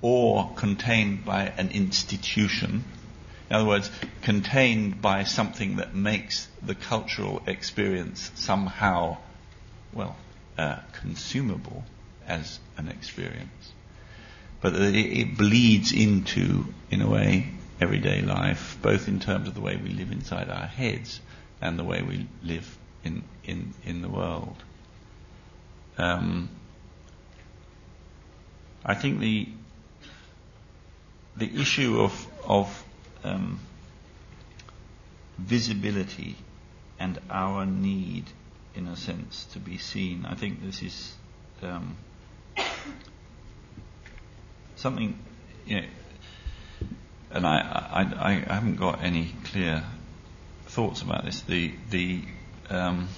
or 0.00 0.52
contained 0.56 1.24
by 1.24 1.44
an 1.56 1.70
institution. 1.70 2.84
In 3.48 3.56
other 3.56 3.68
words, 3.68 3.90
contained 4.22 5.00
by 5.00 5.24
something 5.24 5.76
that 5.76 5.94
makes 5.94 6.48
the 6.62 6.74
cultural 6.74 7.42
experience 7.46 8.30
somehow, 8.34 9.18
well, 9.92 10.16
uh, 10.58 10.78
consumable 11.00 11.84
as 12.26 12.58
an 12.76 12.88
experience. 12.88 13.72
But 14.60 14.74
that 14.74 14.94
it, 14.94 15.18
it 15.18 15.36
bleeds 15.36 15.92
into, 15.92 16.72
in 16.90 17.00
a 17.02 17.08
way, 17.08 17.48
everyday 17.80 18.22
life, 18.22 18.78
both 18.80 19.08
in 19.08 19.20
terms 19.20 19.48
of 19.48 19.54
the 19.54 19.60
way 19.60 19.76
we 19.76 19.90
live 19.90 20.12
inside 20.12 20.48
our 20.48 20.66
heads 20.66 21.20
and 21.60 21.78
the 21.78 21.84
way 21.84 22.02
we 22.02 22.26
live 22.42 22.78
in, 23.04 23.22
in, 23.44 23.74
in 23.84 24.02
the 24.02 24.08
world. 24.08 24.56
Um, 25.98 26.48
I 28.84 28.94
think 28.94 29.20
the 29.20 29.48
the 31.36 31.60
issue 31.60 32.00
of 32.00 32.26
of 32.46 32.84
um, 33.24 33.60
visibility 35.38 36.36
and 36.98 37.18
our 37.30 37.64
need, 37.66 38.24
in 38.74 38.86
a 38.88 38.96
sense, 38.96 39.44
to 39.52 39.58
be 39.58 39.78
seen. 39.78 40.26
I 40.26 40.34
think 40.34 40.62
this 40.62 40.82
is 40.82 41.14
um, 41.62 41.96
something, 44.76 45.18
you 45.66 45.80
know, 45.80 45.86
and 47.30 47.46
I, 47.46 47.58
I, 47.58 48.28
I 48.28 48.32
haven't 48.54 48.76
got 48.76 49.02
any 49.02 49.32
clear 49.44 49.82
thoughts 50.66 51.02
about 51.02 51.24
this. 51.24 51.40
The 51.42 51.72
the 51.90 52.22
um, 52.72 53.08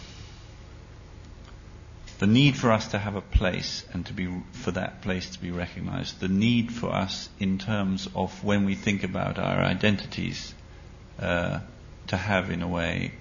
the 2.18 2.26
need 2.26 2.56
for 2.56 2.70
us 2.72 2.88
to 2.88 2.98
have 2.98 3.16
a 3.16 3.20
place 3.20 3.84
and 3.92 4.06
to 4.06 4.12
be 4.12 4.28
for 4.52 4.70
that 4.72 5.02
place 5.02 5.30
to 5.30 5.40
be 5.40 5.50
recognized, 5.50 6.20
the 6.20 6.28
need 6.28 6.72
for 6.72 6.92
us 6.92 7.28
in 7.38 7.58
terms 7.58 8.08
of 8.14 8.44
when 8.44 8.64
we 8.64 8.74
think 8.74 9.04
about 9.04 9.38
our 9.38 9.62
identities 9.62 10.54
uh, 11.18 11.60
to 12.08 12.16
have 12.16 12.50
in 12.50 12.62
a 12.62 12.68
way 12.68 13.12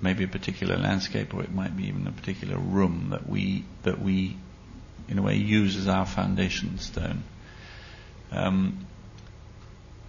maybe 0.00 0.24
a 0.24 0.28
particular 0.28 0.76
landscape 0.76 1.34
or 1.34 1.42
it 1.42 1.52
might 1.52 1.76
be 1.76 1.88
even 1.88 2.06
a 2.06 2.12
particular 2.12 2.56
room 2.56 3.08
that 3.10 3.28
we 3.28 3.64
that 3.82 4.00
we 4.00 4.36
in 5.08 5.18
a 5.18 5.22
way 5.22 5.36
use 5.36 5.76
as 5.76 5.88
our 5.88 6.06
foundation 6.06 6.78
stone. 6.78 7.24
Um, 8.30 8.86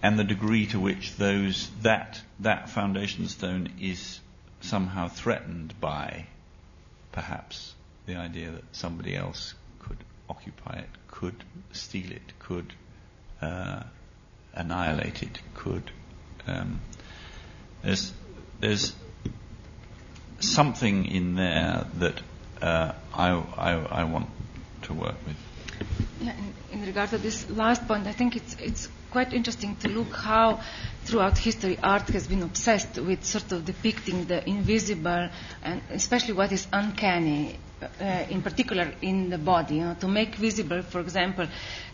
and 0.02 0.18
the 0.18 0.24
degree 0.24 0.66
to 0.66 0.80
which 0.80 1.16
those 1.16 1.70
that 1.82 2.20
that 2.40 2.70
foundation 2.70 3.28
stone 3.28 3.68
is 3.80 4.20
somehow 4.60 5.08
threatened 5.08 5.78
by 5.80 6.26
perhaps 7.12 7.74
the 8.06 8.16
idea 8.16 8.50
that 8.50 8.64
somebody 8.72 9.16
else 9.16 9.54
could 9.80 9.98
occupy 10.28 10.78
it, 10.78 10.88
could 11.08 11.34
steal 11.72 12.10
it, 12.10 12.38
could 12.38 12.72
uh, 13.42 13.82
annihilate 14.54 15.22
it, 15.22 15.38
could. 15.54 15.90
Um, 16.46 16.80
there's 17.82 18.12
there's 18.60 18.94
something 20.40 21.06
in 21.06 21.34
there 21.34 21.86
that 21.98 22.20
uh, 22.60 22.92
I, 23.14 23.30
I, 23.30 23.72
I 23.72 24.04
want 24.04 24.28
to 24.82 24.94
work 24.94 25.16
with. 25.26 25.36
Yeah, 26.20 26.34
in, 26.72 26.80
in 26.80 26.86
regard 26.86 27.10
to 27.10 27.18
this 27.18 27.48
last 27.50 27.86
point, 27.88 28.06
I 28.06 28.12
think 28.12 28.36
it's 28.36 28.54
it's 28.60 28.88
quite 29.10 29.32
interesting 29.32 29.76
to 29.76 29.88
look 29.88 30.14
how 30.14 30.60
throughout 31.04 31.38
history 31.38 31.78
art 31.82 32.08
has 32.08 32.26
been 32.26 32.42
obsessed 32.42 32.98
with 32.98 33.24
sort 33.24 33.52
of 33.52 33.64
depicting 33.64 34.26
the 34.26 34.48
invisible 34.48 35.28
and 35.62 35.82
especially 35.90 36.34
what 36.34 36.52
is 36.52 36.66
uncanny 36.72 37.58
uh, 37.82 38.04
in 38.28 38.42
particular 38.42 38.92
in 39.02 39.30
the 39.30 39.38
body, 39.38 39.76
you 39.76 39.80
know, 39.84 39.96
to 40.00 40.08
make 40.08 40.34
visible, 40.36 40.82
for 40.82 41.00
example, 41.00 41.46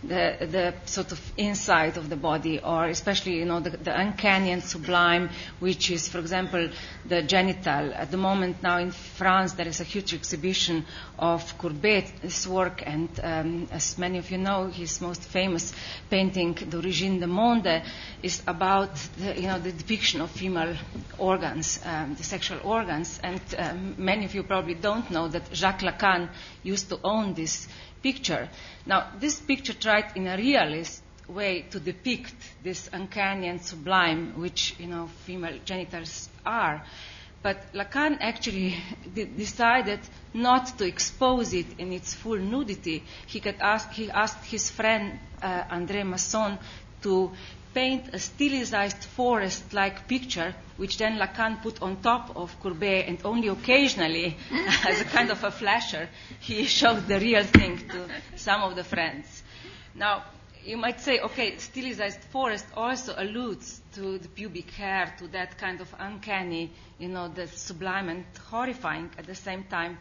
the, 0.03 0.37
the 0.41 0.75
sort 0.85 1.13
of 1.13 1.21
inside 1.37 1.97
of 1.97 2.09
the 2.09 2.17
body, 2.17 2.61
or 2.61 2.87
especially, 2.87 3.37
you 3.37 3.45
know, 3.45 3.61
the, 3.61 3.71
the 3.71 3.99
uncanny 3.99 4.51
and 4.53 4.63
sublime, 4.63 5.29
which 5.61 5.91
is, 5.91 6.09
for 6.09 6.19
example, 6.19 6.69
the 7.07 7.23
genital. 7.23 7.93
At 7.95 8.11
the 8.11 8.17
moment 8.17 8.63
now 8.63 8.79
in 8.79 8.91
France, 8.91 9.53
there 9.55 9.67
is 9.69 9.81
a 9.81 9.85
huge 9.85 10.15
exhibition 10.15 10.85
of 11.19 11.57
Courbet's 11.59 12.47
work, 12.47 12.83
and 12.87 13.09
um, 13.23 13.69
as 13.71 13.99
many 13.99 14.19
of 14.19 14.31
you 14.31 14.39
know, 14.39 14.67
his 14.67 15.01
most 15.01 15.23
famous 15.23 15.73
painting, 16.11 16.55
D'origine 16.55 17.21
de 17.21 17.27
monde, 17.27 17.83
is 18.23 18.43
about, 18.47 18.95
the, 19.19 19.35
you 19.41 19.47
know, 19.49 19.59
the 19.59 19.73
depiction 19.73 20.21
of 20.21 20.31
female 20.31 20.77
organs, 21.19 21.81
um, 21.85 22.15
the 22.15 22.25
sexual 22.25 22.59
organs, 22.65 23.19
and 23.23 23.41
um, 23.59 23.95
many 23.99 24.25
of 24.25 24.35
you 24.35 24.43
probably 24.43 24.75
don't 24.75 25.11
know 25.11 25.29
that 25.29 25.43
Jacques 25.55 25.76
Lacan 25.81 26.29
used 26.63 26.89
to 26.91 26.99
own 27.03 27.35
this 27.35 27.69
picture. 28.03 28.49
Now, 28.85 29.11
this 29.19 29.41
picture 29.41 29.73
tried 29.75 30.17
in 30.17 30.27
a 30.27 30.37
realist 30.37 31.03
way 31.29 31.63
to 31.71 31.81
depict 31.81 32.35
this 32.63 32.89
uncanny 32.93 33.49
and 33.49 33.61
sublime, 33.61 34.39
which 34.41 34.77
you 34.79 34.87
know 34.87 35.09
female 35.25 35.59
genitals 35.65 36.29
are. 36.45 36.85
But 37.43 37.73
Lacan 37.75 38.19
actually 38.21 38.77
decided 39.15 40.01
not 40.35 40.79
to 40.79 40.85
expose 40.85 41.53
it 41.53 41.79
in 41.79 41.93
its 41.93 42.15
full 42.15 42.39
nudity. 42.39 43.05
He, 43.27 43.43
ask, 43.61 43.93
he 43.93 44.11
asked 44.11 44.45
his 44.47 44.71
friend 44.71 45.19
uh, 45.43 45.63
André 45.65 46.05
Masson 46.05 46.59
to 47.03 47.31
paint 47.77 48.15
a 48.15 48.19
stylized 48.19 49.05
forest-like 49.05 50.09
picture, 50.09 50.55
which 50.79 50.97
then 50.97 51.19
Lacan 51.19 51.61
put 51.63 51.83
on 51.83 52.01
top 52.01 52.35
of 52.35 52.59
Courbet, 52.63 53.05
and 53.07 53.19
only 53.23 53.49
occasionally, 53.49 54.35
as 54.89 55.03
a 55.03 55.05
kind 55.05 55.31
of 55.31 55.45
a 55.45 55.51
flasher, 55.51 56.09
he 56.41 56.65
showed 56.65 57.07
the 57.07 57.21
real 57.21 57.45
thing 57.45 57.77
to 57.91 58.09
some 58.35 58.63
of 58.63 58.77
the 58.77 58.83
friends. 58.83 59.43
Now, 59.95 60.25
you 60.65 60.79
might 60.79 61.01
say, 61.01 61.19
okay, 61.21 61.59
stylized 61.59 62.25
forest 62.33 62.65
also 62.75 63.15
alludes 63.19 63.83
to 63.93 64.19
the 64.19 64.29
pubic 64.29 64.71
hair, 64.71 65.15
to 65.19 65.29
that 65.29 65.59
kind 65.59 65.83
of 65.83 65.95
uncanny, 65.99 66.73
you 66.99 67.09
know, 67.09 67.29
the 67.29 67.47
sublime 67.47 68.09
and 68.09 68.25
horrifying 68.51 69.11
at 69.19 69.27
the 69.27 69.35
same 69.35 69.65
time. 69.65 69.99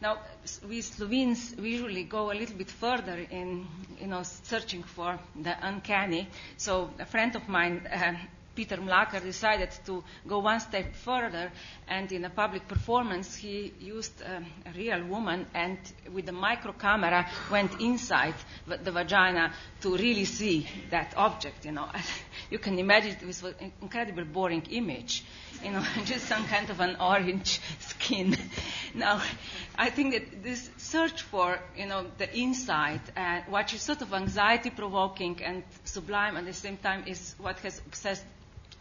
Now, 0.00 0.18
we 0.66 0.80
Slovenes 0.80 1.54
usually 1.58 2.04
go 2.04 2.32
a 2.32 2.34
little 2.34 2.56
bit 2.56 2.70
further 2.70 3.18
in, 3.30 3.66
you 4.00 4.06
know, 4.06 4.22
searching 4.22 4.82
for 4.82 5.18
the 5.36 5.54
uncanny. 5.60 6.26
So 6.56 6.90
a 6.98 7.04
friend 7.04 7.36
of 7.36 7.46
mine, 7.48 7.86
uh, 7.92 8.14
Peter 8.54 8.78
Mlakar, 8.78 9.20
decided 9.22 9.70
to 9.84 10.02
go 10.26 10.38
one 10.38 10.58
step 10.60 10.94
further, 10.94 11.52
and 11.86 12.10
in 12.12 12.24
a 12.24 12.30
public 12.30 12.66
performance, 12.66 13.36
he 13.36 13.74
used 13.78 14.22
um, 14.24 14.46
a 14.66 14.72
real 14.72 15.04
woman 15.04 15.46
and 15.52 15.78
with 16.10 16.28
a 16.30 16.32
micro 16.32 16.72
camera 16.72 17.28
went 17.50 17.78
inside 17.80 18.34
the 18.66 18.90
vagina 18.90 19.52
to 19.82 19.96
really 19.98 20.24
see 20.24 20.66
that 20.90 21.12
object. 21.18 21.66
You 21.66 21.72
know, 21.72 21.88
you 22.50 22.58
can 22.58 22.78
imagine 22.78 23.16
it 23.20 23.26
was 23.26 23.42
an 23.44 23.72
incredibly 23.82 24.24
boring 24.24 24.62
image 24.70 25.24
you 25.62 25.70
know, 25.70 25.84
just 26.04 26.26
some 26.26 26.44
kind 26.46 26.70
of 26.70 26.80
an 26.80 26.96
orange 27.00 27.60
skin. 27.80 28.36
now, 28.94 29.20
I 29.76 29.90
think 29.90 30.12
that 30.14 30.42
this 30.42 30.70
search 30.76 31.22
for, 31.22 31.58
you 31.76 31.86
know, 31.86 32.06
the 32.18 32.34
inside, 32.36 33.00
uh, 33.16 33.40
is 33.72 33.82
sort 33.82 34.02
of 34.02 34.12
anxiety 34.12 34.70
provoking 34.70 35.40
and 35.44 35.62
sublime 35.84 36.36
at 36.36 36.44
the 36.44 36.52
same 36.52 36.76
time 36.76 37.04
is 37.06 37.34
what 37.38 37.58
has 37.60 37.78
obsessed 37.86 38.24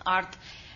art 0.06 0.36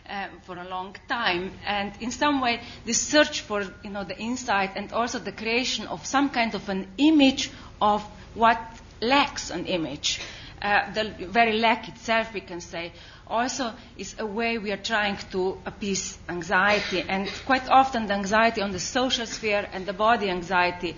uh, 0.09 0.27
for 0.43 0.57
a 0.57 0.67
long 0.67 0.95
time. 1.07 1.51
And 1.65 1.93
in 2.01 2.11
some 2.11 2.41
way, 2.41 2.61
this 2.85 3.01
search 3.01 3.41
for, 3.41 3.61
you 3.83 3.89
know, 3.89 4.03
the 4.03 4.19
inside 4.19 4.71
and 4.75 4.91
also 4.91 5.19
the 5.19 5.31
creation 5.31 5.87
of 5.87 6.05
some 6.05 6.29
kind 6.29 6.55
of 6.55 6.69
an 6.69 6.87
image 6.97 7.51
of 7.81 8.03
what 8.33 8.59
lacks 9.01 9.49
an 9.49 9.65
image. 9.65 10.19
Uh, 10.63 10.89
the 10.93 11.03
very 11.27 11.59
lack 11.59 11.89
itself, 11.89 12.33
we 12.33 12.39
can 12.39 12.61
say, 12.61 12.93
also 13.27 13.73
is 13.97 14.15
a 14.17 14.25
way 14.25 14.57
we 14.57 14.71
are 14.71 14.77
trying 14.77 15.17
to 15.29 15.57
appease 15.65 16.17
anxiety. 16.29 17.03
And 17.05 17.29
quite 17.45 17.67
often, 17.69 18.07
the 18.07 18.13
anxiety 18.13 18.61
on 18.61 18.71
the 18.71 18.79
social 18.79 19.25
sphere 19.25 19.67
and 19.73 19.85
the 19.85 19.91
body 19.91 20.29
anxiety 20.29 20.95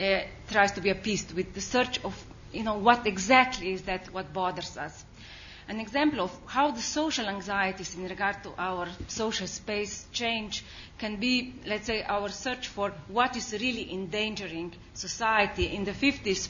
uh, 0.00 0.20
tries 0.50 0.72
to 0.72 0.80
be 0.80 0.88
appeased 0.88 1.34
with 1.34 1.52
the 1.52 1.60
search 1.60 2.02
of, 2.04 2.14
you 2.52 2.62
know, 2.62 2.78
what 2.78 3.06
exactly 3.06 3.72
is 3.74 3.82
that 3.82 4.06
what 4.14 4.32
bothers 4.32 4.78
us. 4.78 5.04
An 5.68 5.78
example 5.78 6.22
of 6.22 6.32
how 6.46 6.70
the 6.70 6.80
social 6.82 7.26
anxieties 7.28 7.94
in 7.94 8.04
regard 8.08 8.42
to 8.42 8.52
our 8.58 8.88
social 9.08 9.46
space 9.46 10.06
change 10.12 10.64
can 10.98 11.16
be, 11.16 11.54
let's 11.66 11.86
say, 11.86 12.02
our 12.02 12.30
search 12.30 12.68
for 12.68 12.92
what 13.08 13.36
is 13.36 13.52
really 13.52 13.92
endangering 13.92 14.72
society. 14.94 15.66
In 15.66 15.84
the 15.84 15.92
50s, 15.92 16.48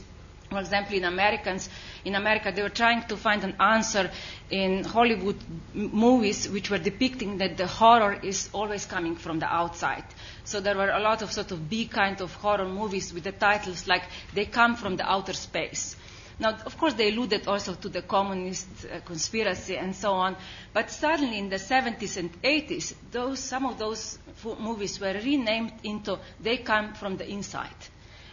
for 0.52 0.60
example, 0.60 0.94
in 0.96 1.04
Americans, 1.04 1.68
in 2.04 2.14
America, 2.14 2.52
they 2.54 2.62
were 2.62 2.68
trying 2.68 3.02
to 3.08 3.16
find 3.16 3.42
an 3.44 3.56
answer 3.60 4.10
in 4.50 4.84
Hollywood 4.84 5.42
movies 5.74 6.48
which 6.48 6.70
were 6.70 6.78
depicting 6.78 7.38
that 7.38 7.56
the 7.56 7.66
horror 7.66 8.18
is 8.22 8.48
always 8.52 8.86
coming 8.86 9.16
from 9.16 9.38
the 9.38 9.46
outside. 9.52 10.04
So 10.44 10.60
there 10.60 10.76
were 10.76 10.90
a 10.90 11.00
lot 11.00 11.22
of 11.22 11.32
sort 11.32 11.50
of 11.52 11.68
B 11.68 11.86
kind 11.86 12.20
of 12.20 12.34
horror 12.34 12.68
movies 12.68 13.12
with 13.12 13.24
the 13.24 13.32
titles 13.32 13.86
like 13.86 14.02
"They 14.34 14.44
Come 14.46 14.76
from 14.76 14.96
the 14.96 15.10
Outer 15.10 15.32
Space." 15.32 15.96
Now, 16.38 16.56
of 16.66 16.76
course, 16.76 16.94
they 16.94 17.10
alluded 17.10 17.46
also 17.46 17.74
to 17.74 17.88
the 17.88 18.02
communist 18.02 18.66
uh, 18.84 19.00
conspiracy 19.00 19.76
and 19.76 19.94
so 19.94 20.12
on. 20.12 20.36
But 20.72 20.90
suddenly, 20.90 21.38
in 21.38 21.48
the 21.50 21.56
70s 21.56 22.16
and 22.16 22.42
80s, 22.42 22.94
those, 23.12 23.38
some 23.38 23.66
of 23.66 23.78
those 23.78 24.18
movies 24.58 24.98
were 24.98 25.12
renamed 25.12 25.72
into 25.84 26.18
"They 26.40 26.56
Come 26.58 26.94
from 26.94 27.16
the 27.16 27.28
Inside." 27.28 27.76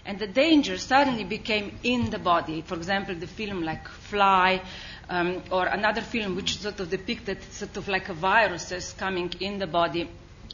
And 0.05 0.19
the 0.19 0.27
danger 0.27 0.77
suddenly 0.77 1.23
became 1.23 1.77
in 1.83 2.09
the 2.09 2.19
body. 2.19 2.61
For 2.61 2.75
example, 2.75 3.15
the 3.15 3.27
film 3.27 3.63
like 3.63 3.87
Fly, 3.87 4.61
um, 5.09 5.41
or 5.51 5.65
another 5.65 6.01
film 6.01 6.35
which 6.35 6.57
sort 6.59 6.79
of 6.79 6.89
depicted 6.89 7.41
sort 7.51 7.75
of 7.77 7.87
like 7.87 8.09
a 8.09 8.13
viruses 8.13 8.93
coming 8.97 9.31
in 9.39 9.57
the 9.59 9.67
body. 9.67 10.09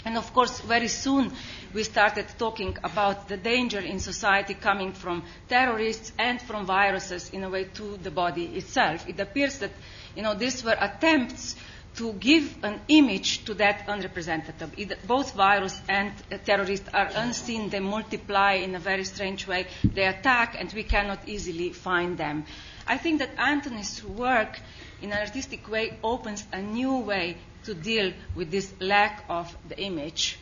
And 0.05 0.17
of 0.17 0.31
course, 0.33 0.59
very 0.61 0.87
soon 0.87 1.31
we 1.73 1.83
started 1.83 2.27
talking 2.37 2.77
about 2.83 3.27
the 3.27 3.37
danger 3.37 3.79
in 3.79 3.99
society 3.99 4.53
coming 4.53 4.93
from 4.93 5.23
terrorists 5.49 6.11
and 6.19 6.39
from 6.41 6.65
viruses 6.65 7.29
in 7.31 7.43
a 7.43 7.49
way 7.49 7.65
to 7.73 7.97
the 7.97 8.11
body 8.11 8.45
itself. 8.55 9.09
It 9.09 9.19
appears 9.19 9.57
that, 9.59 9.71
you 10.15 10.21
know, 10.21 10.35
these 10.35 10.63
were 10.63 10.77
attempts 10.79 11.55
to 11.95 12.13
give 12.13 12.57
an 12.63 12.81
image 12.87 13.45
to 13.45 13.53
that 13.53 13.85
unrepresentative. 13.87 14.71
Both 15.07 15.33
virus 15.33 15.79
and 15.87 16.11
uh, 16.31 16.37
terrorists 16.37 16.89
are 16.93 17.09
unseen, 17.15 17.69
they 17.69 17.79
multiply 17.79 18.53
in 18.53 18.75
a 18.75 18.79
very 18.79 19.05
strange 19.05 19.47
way, 19.47 19.67
they 19.83 20.05
attack, 20.05 20.55
and 20.59 20.71
we 20.73 20.83
cannot 20.83 21.27
easily 21.27 21.69
find 21.69 22.17
them. 22.17 22.45
I 22.85 22.97
think 22.97 23.19
that 23.19 23.31
Antony's 23.37 24.03
work, 24.03 24.59
in 25.01 25.11
an 25.11 25.19
artistic 25.19 25.69
way, 25.69 25.97
opens 26.03 26.45
a 26.51 26.61
new 26.61 26.97
way 26.97 27.37
to 27.63 27.73
deal 27.73 28.11
with 28.35 28.51
this 28.51 28.73
lack 28.79 29.25
of 29.29 29.55
the 29.67 29.79
image, 29.79 30.37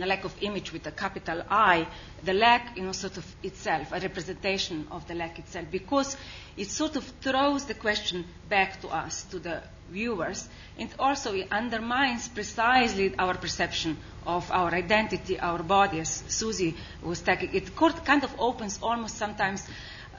the 0.00 0.06
lack 0.06 0.24
of 0.24 0.34
image 0.42 0.72
with 0.72 0.86
a 0.86 0.90
capital 0.90 1.42
I, 1.48 1.86
the 2.22 2.32
lack, 2.32 2.76
you 2.76 2.84
know, 2.84 2.92
sort 2.92 3.16
of 3.16 3.36
itself, 3.42 3.92
a 3.92 4.00
representation 4.00 4.86
of 4.90 5.06
the 5.06 5.14
lack 5.14 5.38
itself, 5.38 5.66
because 5.70 6.16
it 6.56 6.68
sort 6.68 6.96
of 6.96 7.04
throws 7.20 7.64
the 7.64 7.74
question 7.74 8.24
back 8.48 8.80
to 8.82 8.88
us, 8.88 9.24
to 9.24 9.38
the 9.38 9.62
viewers, 9.90 10.48
and 10.78 10.88
also 10.98 11.34
it 11.34 11.48
undermines 11.50 12.28
precisely 12.28 13.14
our 13.18 13.34
perception 13.34 13.96
of 14.26 14.50
our 14.50 14.74
identity, 14.74 15.38
our 15.38 15.62
body, 15.62 16.00
as 16.00 16.22
Susie 16.28 16.76
was 17.02 17.20
taking. 17.20 17.54
It 17.54 17.74
kind 17.76 18.24
of 18.24 18.34
opens 18.38 18.78
almost 18.82 19.16
sometimes 19.16 19.66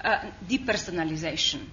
uh, 0.04 0.20
depersonalization. 0.48 1.66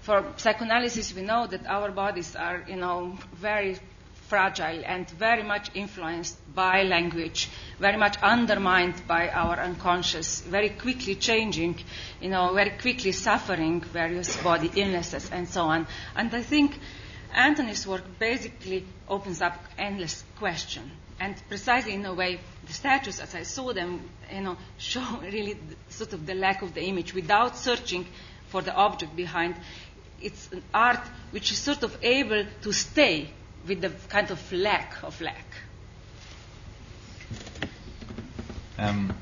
For 0.00 0.24
psychoanalysis, 0.36 1.14
we 1.14 1.22
know 1.22 1.46
that 1.46 1.66
our 1.66 1.92
bodies 1.92 2.34
are, 2.34 2.64
you 2.66 2.76
know, 2.76 3.16
very 3.34 3.78
fragile 4.32 4.82
and 4.86 5.10
very 5.10 5.42
much 5.42 5.68
influenced 5.74 6.38
by 6.54 6.84
language, 6.84 7.50
very 7.78 7.98
much 7.98 8.16
undermined 8.22 8.94
by 9.06 9.28
our 9.28 9.60
unconscious, 9.60 10.40
very 10.40 10.70
quickly 10.70 11.14
changing, 11.14 11.78
you 12.18 12.30
know, 12.30 12.54
very 12.54 12.70
quickly 12.70 13.12
suffering 13.12 13.82
various 13.82 14.34
body 14.38 14.70
illnesses 14.74 15.28
and 15.30 15.46
so 15.46 15.64
on. 15.64 15.86
And 16.16 16.32
I 16.34 16.40
think 16.40 16.78
Antony's 17.34 17.86
work 17.86 18.04
basically 18.18 18.86
opens 19.06 19.42
up 19.42 19.58
endless 19.76 20.24
question. 20.38 20.90
And 21.20 21.34
precisely 21.50 21.92
in 21.92 22.06
a 22.06 22.14
way, 22.14 22.40
the 22.66 22.72
statues, 22.72 23.20
as 23.20 23.34
I 23.34 23.42
saw 23.42 23.74
them, 23.74 24.00
you 24.34 24.40
know, 24.40 24.56
show 24.78 25.20
really 25.20 25.58
sort 25.90 26.14
of 26.14 26.24
the 26.24 26.34
lack 26.34 26.62
of 26.62 26.72
the 26.72 26.82
image 26.82 27.12
without 27.12 27.58
searching 27.58 28.06
for 28.48 28.62
the 28.62 28.74
object 28.74 29.14
behind. 29.14 29.56
It's 30.22 30.50
an 30.52 30.62
art 30.72 31.04
which 31.32 31.52
is 31.52 31.58
sort 31.58 31.82
of 31.82 31.98
able 32.02 32.46
to 32.62 32.72
stay 32.72 33.28
with 33.66 33.80
the 33.80 33.90
kind 34.08 34.30
of 34.30 34.52
lack 34.52 35.02
of 35.02 35.20
lack. 35.20 35.46
Um, 38.78 39.14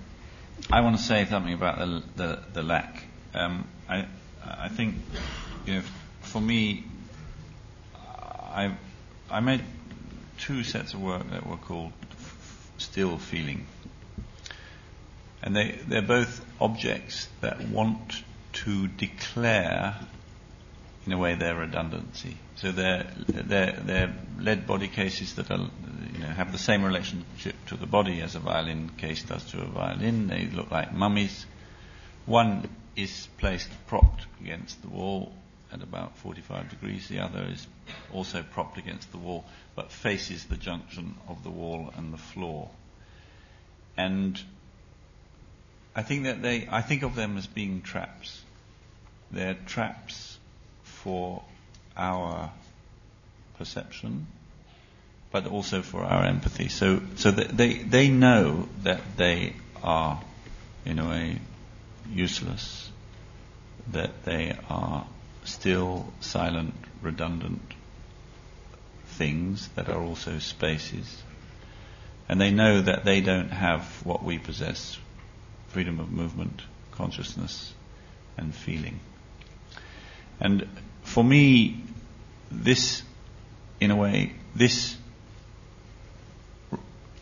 I 0.70 0.80
want 0.80 0.96
to 0.96 1.02
say 1.02 1.24
something 1.26 1.52
about 1.52 1.78
the, 1.78 2.02
the, 2.16 2.38
the 2.54 2.62
lack. 2.62 3.04
Um, 3.34 3.66
I, 3.88 4.06
I 4.44 4.68
think, 4.68 4.94
you 5.66 5.74
know, 5.74 5.82
for 6.22 6.40
me, 6.40 6.84
I, 7.94 8.74
I 9.30 9.40
made 9.40 9.62
two 10.38 10.64
sets 10.64 10.94
of 10.94 11.02
work 11.02 11.30
that 11.30 11.46
were 11.46 11.56
called 11.56 11.92
Still 12.78 13.18
Feeling. 13.18 13.66
And 15.42 15.54
they, 15.54 15.78
they're 15.86 16.02
both 16.02 16.44
objects 16.60 17.28
that 17.40 17.68
want 17.68 18.22
to 18.52 18.88
declare, 18.88 19.96
in 21.06 21.12
a 21.12 21.18
way, 21.18 21.34
their 21.34 21.54
redundancy. 21.54 22.36
So 22.60 22.72
they're, 22.72 24.14
lead 24.38 24.66
body 24.66 24.88
cases 24.88 25.34
that 25.36 25.50
are, 25.50 25.70
you 26.12 26.18
know, 26.18 26.26
have 26.26 26.52
the 26.52 26.58
same 26.58 26.84
relationship 26.84 27.54
to 27.68 27.76
the 27.76 27.86
body 27.86 28.20
as 28.20 28.34
a 28.34 28.38
violin 28.38 28.90
case 28.98 29.22
does 29.22 29.44
to 29.52 29.62
a 29.62 29.64
violin. 29.64 30.26
They 30.26 30.44
look 30.44 30.70
like 30.70 30.92
mummies. 30.92 31.46
One 32.26 32.68
is 32.96 33.28
placed 33.38 33.70
propped 33.86 34.26
against 34.42 34.82
the 34.82 34.88
wall 34.88 35.32
at 35.72 35.82
about 35.82 36.18
45 36.18 36.68
degrees. 36.68 37.08
The 37.08 37.20
other 37.20 37.48
is 37.50 37.66
also 38.12 38.42
propped 38.42 38.76
against 38.76 39.10
the 39.10 39.18
wall, 39.18 39.46
but 39.74 39.90
faces 39.90 40.44
the 40.44 40.56
junction 40.56 41.14
of 41.28 41.42
the 41.42 41.50
wall 41.50 41.90
and 41.96 42.12
the 42.12 42.18
floor. 42.18 42.68
And 43.96 44.38
I 45.96 46.02
think 46.02 46.24
that 46.24 46.42
they, 46.42 46.68
I 46.70 46.82
think 46.82 47.04
of 47.04 47.14
them 47.14 47.38
as 47.38 47.46
being 47.46 47.80
traps. 47.80 48.42
They're 49.30 49.56
traps 49.66 50.38
for 50.82 51.42
our 52.00 52.50
perception, 53.58 54.26
but 55.30 55.46
also 55.46 55.82
for 55.82 56.02
our 56.02 56.24
empathy. 56.24 56.68
So, 56.68 57.00
so 57.16 57.30
they, 57.30 57.74
they 57.74 58.08
know 58.08 58.68
that 58.82 59.02
they 59.16 59.54
are, 59.82 60.20
in 60.84 60.98
a 60.98 61.08
way, 61.08 61.38
useless, 62.10 62.90
that 63.92 64.24
they 64.24 64.56
are 64.68 65.06
still 65.44 66.12
silent, 66.20 66.74
redundant 67.02 67.74
things 69.06 69.68
that 69.74 69.88
are 69.88 70.00
also 70.00 70.38
spaces. 70.38 71.22
And 72.28 72.40
they 72.40 72.50
know 72.50 72.80
that 72.80 73.04
they 73.04 73.20
don't 73.20 73.50
have 73.50 73.84
what 74.04 74.22
we 74.22 74.38
possess 74.38 74.98
freedom 75.68 76.00
of 76.00 76.10
movement, 76.10 76.62
consciousness, 76.92 77.74
and 78.36 78.54
feeling. 78.54 79.00
And 80.40 80.66
for 81.02 81.22
me, 81.24 81.82
this, 82.50 83.02
in 83.80 83.90
a 83.90 83.96
way, 83.96 84.32
this, 84.54 84.96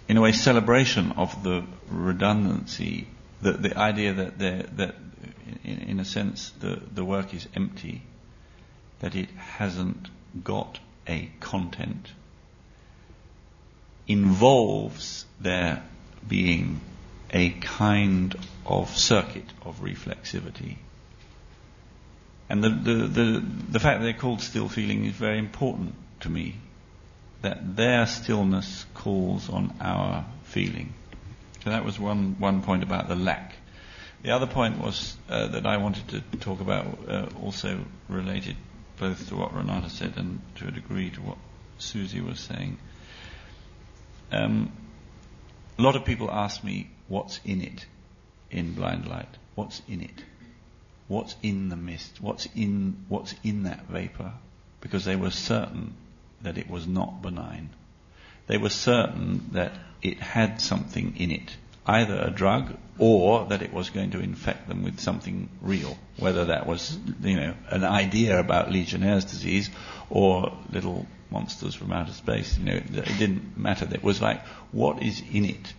in 0.08 0.16
a 0.16 0.20
way, 0.20 0.32
celebration 0.32 1.12
of 1.12 1.42
the 1.42 1.64
redundancy, 1.90 3.08
the, 3.42 3.52
the 3.52 3.76
idea 3.76 4.14
that, 4.14 4.38
that 4.38 4.94
in, 5.64 5.78
in 5.78 6.00
a 6.00 6.04
sense, 6.04 6.50
the, 6.60 6.80
the 6.94 7.04
work 7.04 7.34
is 7.34 7.46
empty, 7.54 8.02
that 9.00 9.14
it 9.14 9.30
hasn't 9.30 10.08
got 10.42 10.78
a 11.06 11.30
content, 11.40 12.08
involves 14.06 15.26
there 15.40 15.82
being 16.26 16.80
a 17.30 17.50
kind 17.50 18.34
of 18.66 18.96
circuit 18.96 19.44
of 19.64 19.80
reflexivity. 19.80 20.76
And 22.48 22.64
the, 22.64 22.70
the, 22.70 22.94
the, 23.06 23.44
the 23.72 23.80
fact 23.80 24.00
that 24.00 24.04
they're 24.04 24.12
called 24.14 24.40
still 24.40 24.68
feeling 24.68 25.04
is 25.04 25.14
very 25.14 25.38
important 25.38 25.94
to 26.20 26.30
me. 26.30 26.56
That 27.42 27.76
their 27.76 28.06
stillness 28.06 28.86
calls 28.94 29.48
on 29.48 29.74
our 29.80 30.24
feeling. 30.44 30.94
So 31.62 31.70
that 31.70 31.84
was 31.84 31.98
one, 31.98 32.36
one 32.38 32.62
point 32.62 32.82
about 32.82 33.08
the 33.08 33.14
lack. 33.14 33.54
The 34.22 34.30
other 34.30 34.46
point 34.46 34.78
was 34.78 35.16
uh, 35.28 35.48
that 35.48 35.66
I 35.66 35.76
wanted 35.76 36.08
to 36.08 36.38
talk 36.38 36.60
about, 36.60 36.86
uh, 37.08 37.26
also 37.42 37.84
related 38.08 38.56
both 38.98 39.28
to 39.28 39.36
what 39.36 39.54
Renata 39.54 39.90
said 39.90 40.14
and 40.16 40.40
to 40.56 40.68
a 40.68 40.70
degree 40.70 41.10
to 41.10 41.20
what 41.20 41.38
Susie 41.78 42.20
was 42.20 42.40
saying. 42.40 42.78
Um, 44.32 44.72
a 45.78 45.82
lot 45.82 45.94
of 45.94 46.04
people 46.04 46.30
ask 46.30 46.64
me 46.64 46.90
what's 47.06 47.38
in 47.44 47.62
it 47.62 47.86
in 48.50 48.74
blind 48.74 49.06
light. 49.06 49.28
What's 49.54 49.82
in 49.88 50.02
it? 50.02 50.24
What's 51.08 51.34
in 51.42 51.68
the 51.70 51.76
mist? 51.76 52.20
What's 52.20 52.46
in 52.54 53.04
what's 53.08 53.34
in 53.42 53.64
that 53.64 53.86
vapor? 53.86 54.32
Because 54.80 55.04
they 55.04 55.16
were 55.16 55.30
certain 55.30 55.94
that 56.42 56.58
it 56.58 56.70
was 56.70 56.86
not 56.86 57.22
benign. 57.22 57.70
They 58.46 58.58
were 58.58 58.70
certain 58.70 59.50
that 59.52 59.72
it 60.02 60.20
had 60.20 60.60
something 60.60 61.16
in 61.16 61.30
it 61.30 61.56
either 61.88 62.18
a 62.18 62.30
drug 62.30 62.76
or 62.98 63.46
that 63.46 63.62
it 63.62 63.72
was 63.72 63.88
going 63.88 64.10
to 64.10 64.20
infect 64.20 64.68
them 64.68 64.82
with 64.82 65.00
something 65.00 65.48
real, 65.62 65.96
whether 66.18 66.46
that 66.46 66.66
was, 66.66 66.98
you 67.22 67.36
know, 67.36 67.54
an 67.70 67.82
idea 67.82 68.38
about 68.38 68.70
Legionnaire's 68.70 69.24
disease 69.24 69.70
or 70.10 70.52
little 70.70 71.06
monsters 71.30 71.74
from 71.74 71.92
outer 71.92 72.12
space. 72.12 72.58
You 72.58 72.64
know, 72.64 72.74
it 72.74 73.18
didn't 73.18 73.56
matter. 73.56 73.88
It 73.90 74.02
was 74.02 74.20
like, 74.20 74.44
what 74.70 75.02
is 75.02 75.22
in 75.32 75.46
it? 75.46 75.72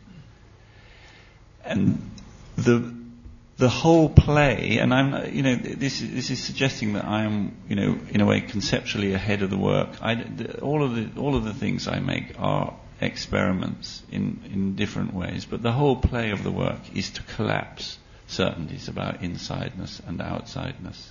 And 1.64 2.10
the 2.56 2.80
the 3.60 3.70
whole 3.70 4.08
play, 4.08 4.78
and 4.78 4.94
I'm, 4.94 5.36
you 5.36 5.44
know, 5.44 5.56
this 5.56 6.02
is, 6.02 6.12
this 6.14 6.30
is 6.30 6.42
suggesting 6.42 6.94
that 6.94 7.04
I 7.04 7.24
am, 7.26 7.58
you 7.68 7.76
know, 7.76 8.00
in 8.10 8.22
a 8.22 8.26
way 8.26 8.40
conceptually 8.40 9.14
ahead 9.14 9.42
of 9.42 9.50
the 9.50 9.58
work. 9.58 9.90
I, 10.02 10.16
the, 10.16 10.62
all 10.62 10.82
of 10.82 10.96
the 10.96 11.20
all 11.20 11.36
of 11.36 11.44
the 11.44 11.54
things 11.54 11.86
I 11.86 12.00
make 12.00 12.40
are 12.40 12.74
experiments 13.02 14.02
in, 14.12 14.40
in 14.46 14.76
different 14.76 15.14
ways, 15.14 15.44
but 15.44 15.62
the 15.62 15.74
whole 15.74 15.98
play 15.98 16.32
of 16.32 16.42
the 16.42 16.52
work 16.52 16.80
is 16.96 17.10
to 17.12 17.24
collapse 17.24 17.98
certainties 18.28 18.88
about 18.88 19.24
insideness 19.24 20.02
and 20.08 20.20
outsideness. 20.20 21.10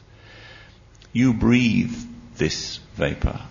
You 1.13 1.35
breathe 1.35 1.95
this 2.37 2.79
vapor. 2.95 3.43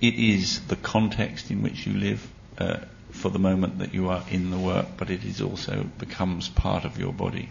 It 0.00 0.14
is 0.14 0.60
the 0.66 0.76
context 0.76 1.52
in 1.52 1.62
which 1.62 1.86
you 1.86 1.94
live 1.94 2.28
uh, 2.58 2.78
for 3.12 3.30
the 3.30 3.38
moment 3.38 3.78
that 3.78 3.94
you 3.94 4.08
are 4.08 4.24
in 4.28 4.50
the 4.50 4.58
work, 4.58 4.86
but 4.96 5.08
it 5.10 5.24
is 5.24 5.40
also 5.40 5.84
becomes 5.98 6.48
part 6.48 6.84
of 6.84 6.98
your 6.98 7.12
body. 7.12 7.48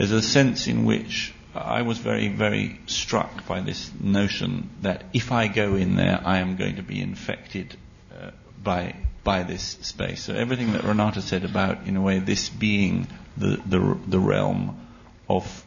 There's 0.00 0.12
a 0.12 0.22
sense 0.22 0.66
in 0.66 0.86
which 0.86 1.34
I 1.54 1.82
was 1.82 1.98
very, 1.98 2.28
very 2.28 2.80
struck 2.86 3.46
by 3.46 3.60
this 3.60 3.90
notion 4.00 4.70
that 4.80 5.04
if 5.12 5.30
I 5.30 5.46
go 5.46 5.74
in 5.74 5.94
there, 5.96 6.22
I 6.24 6.38
am 6.38 6.56
going 6.56 6.76
to 6.76 6.82
be 6.82 7.02
infected 7.02 7.76
uh, 8.10 8.30
by 8.64 8.96
by 9.22 9.42
this 9.42 9.76
space. 9.82 10.22
So 10.22 10.32
everything 10.32 10.72
that 10.72 10.84
Renata 10.84 11.20
said 11.20 11.44
about, 11.44 11.86
in 11.86 11.98
a 11.98 12.00
way, 12.00 12.18
this 12.18 12.48
being 12.48 13.08
the 13.36 13.60
the, 13.66 13.98
the 14.06 14.18
realm 14.18 14.86
of, 15.28 15.66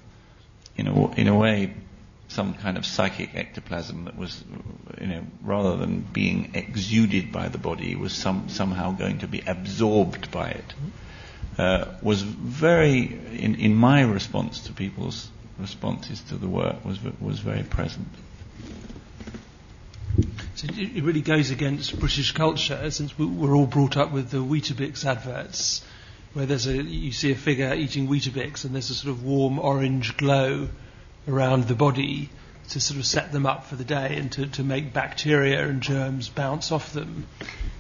you 0.75 0.83
know, 0.83 1.13
in 1.15 1.27
a 1.27 1.37
way, 1.37 1.75
some 2.27 2.55
kind 2.55 2.75
of 2.77 2.87
psychic 2.87 3.35
ectoplasm 3.35 4.05
that 4.05 4.17
was, 4.17 4.43
you 4.99 5.05
know, 5.05 5.21
rather 5.43 5.77
than 5.77 5.99
being 5.99 6.55
exuded 6.55 7.31
by 7.31 7.49
the 7.49 7.59
body, 7.59 7.95
was 7.95 8.13
some, 8.13 8.49
somehow 8.49 8.93
going 8.93 9.19
to 9.19 9.27
be 9.27 9.43
absorbed 9.45 10.31
by 10.31 10.49
it, 10.49 10.73
uh, 11.57 11.85
was 12.01 12.21
very, 12.21 13.01
in, 13.39 13.55
in 13.55 13.75
my 13.75 14.01
response 14.01 14.61
to 14.61 14.73
people's 14.73 15.29
responses 15.59 16.21
to 16.21 16.35
the 16.35 16.47
work, 16.47 16.83
was, 16.83 16.99
was 17.19 17.39
very 17.39 17.63
present. 17.63 18.07
So 20.55 20.67
it 20.69 21.03
really 21.03 21.21
goes 21.21 21.49
against 21.49 21.99
British 21.99 22.31
culture, 22.31 22.89
since 22.91 23.17
we're 23.17 23.55
all 23.55 23.65
brought 23.65 23.97
up 23.97 24.11
with 24.11 24.29
the 24.29 24.37
Weetabix 24.37 25.05
adverts, 25.05 25.83
where 26.33 26.45
there's 26.45 26.67
a 26.67 26.73
you 26.73 27.11
see 27.11 27.31
a 27.31 27.35
figure 27.35 27.73
eating 27.73 28.07
Weetabix, 28.07 28.63
and 28.63 28.73
there's 28.73 28.91
a 28.91 28.95
sort 28.95 29.11
of 29.11 29.23
warm 29.23 29.57
orange 29.59 30.15
glow 30.17 30.69
around 31.27 31.67
the 31.67 31.75
body 31.75 32.29
to 32.69 32.79
sort 32.79 32.99
of 32.99 33.05
set 33.05 33.31
them 33.31 33.45
up 33.45 33.65
for 33.65 33.75
the 33.75 33.83
day 33.83 34.15
and 34.15 34.31
to, 34.31 34.47
to 34.47 34.63
make 34.63 34.93
bacteria 34.93 35.67
and 35.67 35.81
germs 35.81 36.29
bounce 36.29 36.71
off 36.71 36.93
them. 36.93 37.27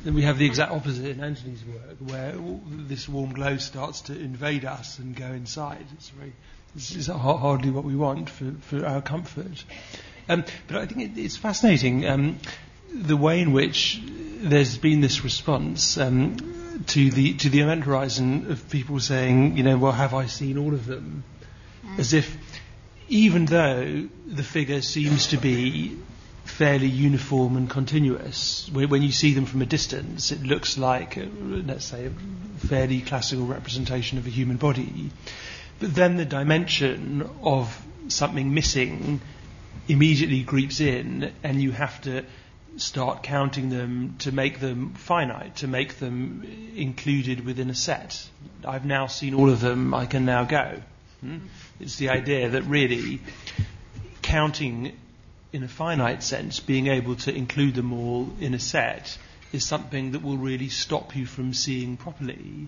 Then 0.03 0.13
we 0.13 0.23
have 0.23 0.37
the 0.37 0.45
exact 0.45 0.71
opposite 0.71 1.05
in 1.05 1.23
Antony's 1.23 1.63
work, 1.63 1.97
where 1.99 2.35
this 2.67 3.07
warm 3.07 3.33
glow 3.33 3.57
starts 3.57 4.01
to 4.01 4.19
invade 4.19 4.65
us 4.65 4.99
and 4.99 5.15
go 5.15 5.27
inside. 5.27 5.85
It's 5.93 6.09
very, 6.09 6.33
this 6.75 6.95
is 6.95 7.07
hardly 7.07 7.71
what 7.71 7.85
we 7.85 7.95
want 7.95 8.29
for, 8.29 8.51
for 8.61 8.85
our 8.85 9.01
comfort. 9.01 9.63
Um, 10.27 10.43
but 10.67 10.77
I 10.77 10.85
think 10.85 11.17
it, 11.17 11.21
it's 11.21 11.37
fascinating 11.37 12.05
um, 12.07 12.39
the 12.93 13.17
way 13.17 13.41
in 13.41 13.53
which 13.53 14.01
there's 14.05 14.77
been 14.77 15.01
this 15.01 15.23
response 15.23 15.97
um, 15.97 16.37
to 16.87 17.09
the 17.09 17.33
to 17.35 17.49
the 17.49 17.61
event 17.61 17.83
horizon 17.83 18.51
of 18.51 18.69
people 18.69 18.99
saying, 18.99 19.57
you 19.57 19.63
know, 19.63 19.77
well, 19.77 19.91
have 19.91 20.13
I 20.13 20.25
seen 20.25 20.57
all 20.57 20.73
of 20.73 20.85
them? 20.85 21.23
As 21.97 22.13
if 22.13 22.37
even 23.07 23.45
though 23.45 24.07
the 24.27 24.43
figure 24.43 24.81
seems 24.81 25.27
to 25.27 25.37
be 25.37 25.97
fairly 26.45 26.87
uniform 26.87 27.57
and 27.57 27.69
continuous, 27.69 28.69
when 28.71 29.01
you 29.01 29.11
see 29.11 29.33
them 29.33 29.45
from 29.45 29.61
a 29.61 29.65
distance, 29.65 30.31
it 30.31 30.43
looks 30.43 30.77
like, 30.77 31.17
uh, 31.17 31.25
let's 31.47 31.85
say, 31.85 32.05
a 32.05 32.67
fairly 32.67 33.01
classical 33.01 33.45
representation 33.45 34.17
of 34.17 34.27
a 34.27 34.29
human 34.29 34.57
body. 34.57 35.09
But 35.79 35.95
then 35.95 36.17
the 36.17 36.25
dimension 36.25 37.29
of 37.41 37.85
something 38.07 38.53
missing 38.53 39.21
immediately 39.87 40.43
creeps 40.43 40.79
in, 40.79 41.31
and 41.43 41.61
you 41.61 41.71
have 41.71 42.01
to 42.01 42.23
start 42.77 43.23
counting 43.23 43.69
them 43.69 44.15
to 44.19 44.31
make 44.31 44.59
them 44.59 44.93
finite, 44.95 45.57
to 45.57 45.67
make 45.67 45.99
them 45.99 46.43
included 46.75 47.45
within 47.45 47.69
a 47.69 47.75
set. 47.75 48.27
I've 48.65 48.85
now 48.85 49.07
seen 49.07 49.33
all 49.33 49.49
of 49.49 49.59
them, 49.59 49.93
I 49.93 50.05
can 50.05 50.25
now 50.25 50.43
go. 50.43 50.81
Hmm? 51.23 51.37
It's 51.79 51.95
the 51.95 52.09
idea 52.09 52.49
that 52.49 52.63
really 52.63 53.21
counting 54.21 54.91
in 55.53 55.63
a 55.63 55.67
finite 55.69 56.21
sense, 56.21 56.59
being 56.59 56.87
able 56.87 57.15
to 57.15 57.33
include 57.33 57.75
them 57.75 57.93
all 57.93 58.29
in 58.41 58.53
a 58.53 58.59
set, 58.59 59.17
is 59.53 59.63
something 59.63 60.11
that 60.11 60.21
will 60.21 60.35
really 60.35 60.67
stop 60.67 61.15
you 61.15 61.25
from 61.25 61.53
seeing 61.53 61.95
properly. 61.95 62.67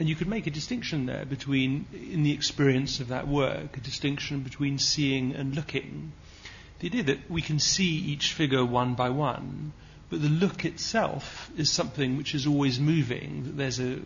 And 0.00 0.08
you 0.08 0.16
could 0.16 0.26
make 0.26 0.48
a 0.48 0.50
distinction 0.50 1.06
there 1.06 1.24
between, 1.24 1.86
in 1.92 2.24
the 2.24 2.32
experience 2.32 2.98
of 2.98 3.08
that 3.08 3.28
work, 3.28 3.76
a 3.76 3.80
distinction 3.80 4.40
between 4.40 4.78
seeing 4.78 5.34
and 5.36 5.54
looking. 5.54 6.12
The 6.80 6.88
idea 6.88 7.02
that 7.04 7.30
we 7.30 7.42
can 7.42 7.60
see 7.60 7.94
each 7.94 8.32
figure 8.32 8.64
one 8.64 8.94
by 8.94 9.10
one, 9.10 9.72
but 10.10 10.20
the 10.20 10.28
look 10.28 10.64
itself 10.64 11.48
is 11.56 11.70
something 11.70 12.16
which 12.16 12.34
is 12.34 12.48
always 12.48 12.80
moving, 12.80 13.44
that 13.44 13.56
there's 13.56 13.78
a, 13.78 14.00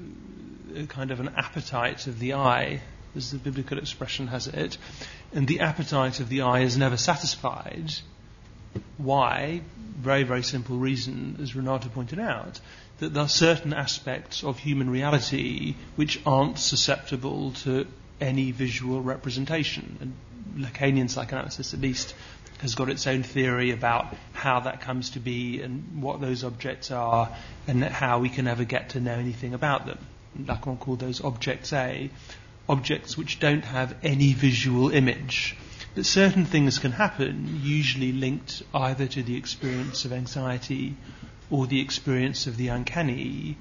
a 0.77 0.87
kind 0.89 1.11
of 1.11 1.21
an 1.21 1.31
appetite 1.37 2.07
of 2.07 2.19
the 2.19 2.35
eye 2.35 2.83
as 3.17 3.31
the 3.31 3.39
biblical 3.39 3.79
expression 3.79 4.27
has 4.29 4.47
it, 4.47 4.79
and 5.33 5.47
the 5.47 5.61
appetite 5.61 6.21
of 6.21 6.29
the 6.29 6.43
eye 6.43 6.61
is 6.61 6.77
never 6.77 6.97
satisfied. 6.97 7.93
Why? 8.97 9.63
Very, 9.99 10.23
very 10.23 10.43
simple 10.43 10.77
reason, 10.77 11.39
as 11.43 11.57
Renata 11.57 11.89
pointed 11.89 12.19
out, 12.19 12.61
that 12.99 13.15
there 13.15 13.25
are 13.25 13.29
certain 13.29 13.73
aspects 13.73 14.45
of 14.45 14.59
human 14.59 14.91
reality 14.91 15.75
which 15.97 16.21
aren't 16.27 16.59
susceptible 16.59 17.53
to 17.65 17.87
any 18.21 18.51
visual 18.51 19.01
representation. 19.01 19.97
And 20.01 20.65
Lacanian 20.65 21.09
psychoanalysis, 21.09 21.75
at 21.75 21.81
least, 21.81 22.15
has 22.59 22.75
got 22.75 22.89
its 22.89 23.07
own 23.07 23.23
theory 23.23 23.71
about 23.71 24.15
how 24.33 24.61
that 24.61 24.81
comes 24.81 25.11
to 25.11 25.21
be 25.21 25.63
and 25.63 26.03
what 26.03 26.21
those 26.21 26.43
objects 26.43 26.91
are 26.91 27.35
and 27.67 27.85
how 27.85 28.19
we 28.19 28.29
can 28.29 28.49
ever 28.49 28.65
get 28.65 28.91
to 28.91 29.01
know 29.01 29.15
anything 29.15 29.55
about 29.55 29.87
them. 29.87 29.99
Lacan 30.39 30.79
called 30.79 30.99
those 30.99 31.23
objects 31.23 31.73
A 31.73 32.11
objects 32.69 33.17
which 33.17 33.41
don't 33.41 33.65
have 33.65 33.97
any 34.03 34.33
visual 34.33 34.91
image. 34.91 35.57
That 35.95 36.05
certain 36.05 36.45
things 36.45 36.79
can 36.79 36.93
happen, 36.93 37.61
usually 37.63 38.13
linked 38.13 38.63
either 38.75 39.07
to 39.07 39.23
the 39.23 39.37
experience 39.37 40.05
of 40.05 40.13
anxiety 40.13 40.97
or 41.51 41.67
the 41.67 41.81
experience 41.81 42.47
of 42.47 42.57
the 42.57 42.69
uncanny, 42.69 43.57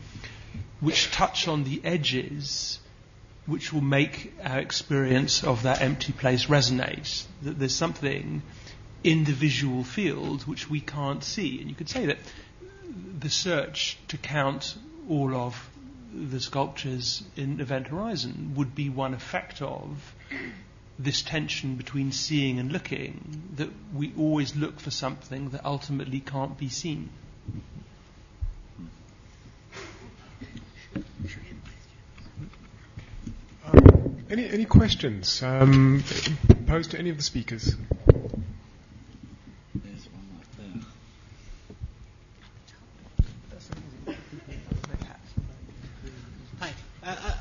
which 0.80 1.12
touch 1.12 1.48
on 1.48 1.64
the 1.64 1.82
edges 1.84 2.80
which 3.46 3.72
will 3.72 3.82
make 3.82 4.34
our 4.44 4.60
experience 4.60 5.44
of 5.44 5.64
that 5.64 5.82
empty 5.82 6.12
place 6.12 6.48
resonate. 6.48 7.26
That 7.42 7.58
there's 7.58 7.74
something 7.74 8.42
in 9.04 9.24
the 9.24 9.32
visual 9.32 9.84
field 9.84 10.46
which 10.46 10.70
we 10.70 10.82
can't 10.82 11.24
see. 11.24 11.62
And 11.62 11.70
you 11.70 11.76
could 11.76 11.90
say 11.90 12.06
that 12.08 12.18
the 13.20 13.30
search 13.30 13.98
to 14.10 14.18
count 14.18 14.76
all 15.10 15.34
of 15.34 15.70
the 16.18 16.40
sculptures 16.40 17.24
in 17.36 17.60
Event 17.60 17.88
Horizon 17.88 18.54
would 18.56 18.74
be 18.74 18.90
one 18.90 19.14
effect 19.14 19.62
of 19.62 20.14
this 21.00 21.22
tension 21.22 21.76
between 21.76 22.12
seeing 22.12 22.58
and 22.60 22.72
looking, 22.72 23.44
that 23.56 23.70
we 23.94 24.14
always 24.18 24.56
look 24.56 24.80
for 24.80 24.90
something 24.90 25.50
that 25.50 25.64
ultimately 25.64 26.20
can't 26.20 26.58
be 26.58 26.70
seen. 26.70 27.10
Um, 33.66 34.26
any, 34.30 34.50
any 34.50 34.66
questions 34.66 35.44
um, 35.44 36.04
posed 36.66 36.92
to 36.92 37.00
any 37.00 37.12
of 37.12 37.18
the 37.18 37.24
speakers? 37.24 37.76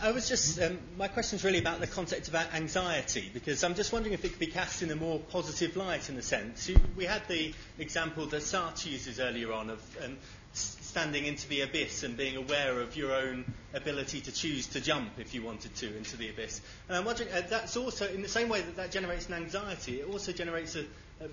I 0.07 0.13
just, 0.29 0.61
um, 0.61 0.79
my 0.99 1.09
question 1.09 1.37
is 1.37 1.45
really 1.45 1.59
about 1.59 1.81
the 1.81 1.87
concept 1.87 2.29
about 2.29 2.53
anxiety, 2.55 3.31
because 3.33 3.63
I'm 3.65 3.75
just 3.75 3.93
wondering 3.93 4.15
if 4.15 4.25
it 4.25 4.31
could 4.31 4.39
be 4.39 4.47
cast 4.47 4.83
in 4.83 4.91
a 4.91 4.97
more 4.97 5.19
positive 5.19 5.77
light 5.77 6.09
in 6.09 6.17
a 6.17 6.23
sense. 6.23 6.71
We 6.97 7.05
had 7.05 7.27
the 7.29 7.53
example 7.79 8.27
that 8.27 8.43
Sartre 8.43 8.87
uses 8.91 9.21
earlier 9.21 9.53
on 9.53 9.71
of 9.71 9.97
um, 10.05 10.17
standing 10.53 11.27
into 11.27 11.49
the 11.49 11.61
abyss 11.61 12.03
and 12.03 12.17
being 12.17 12.37
aware 12.37 12.81
of 12.81 12.97
your 12.97 13.13
own 13.13 13.45
ability 13.75 14.21
to 14.23 14.33
choose 14.33 14.67
to 14.69 14.81
jump 14.81 15.11
if 15.19 15.35
you 15.35 15.43
wanted 15.43 15.75
to 15.77 15.97
into 15.97 16.17
the 16.17 16.31
abyss. 16.31 16.61
And 16.89 16.97
I'm 16.97 17.05
wondering, 17.05 17.31
uh, 17.33 17.43
that's 17.49 17.77
also, 17.77 18.09
in 18.09 18.23
the 18.23 18.29
same 18.29 18.49
way 18.49 18.63
that 18.63 18.77
that 18.77 18.91
generates 18.91 19.29
an 19.29 19.35
anxiety, 19.35 20.01
it 20.01 20.09
also 20.09 20.33
generates 20.33 20.77
a 20.77 20.85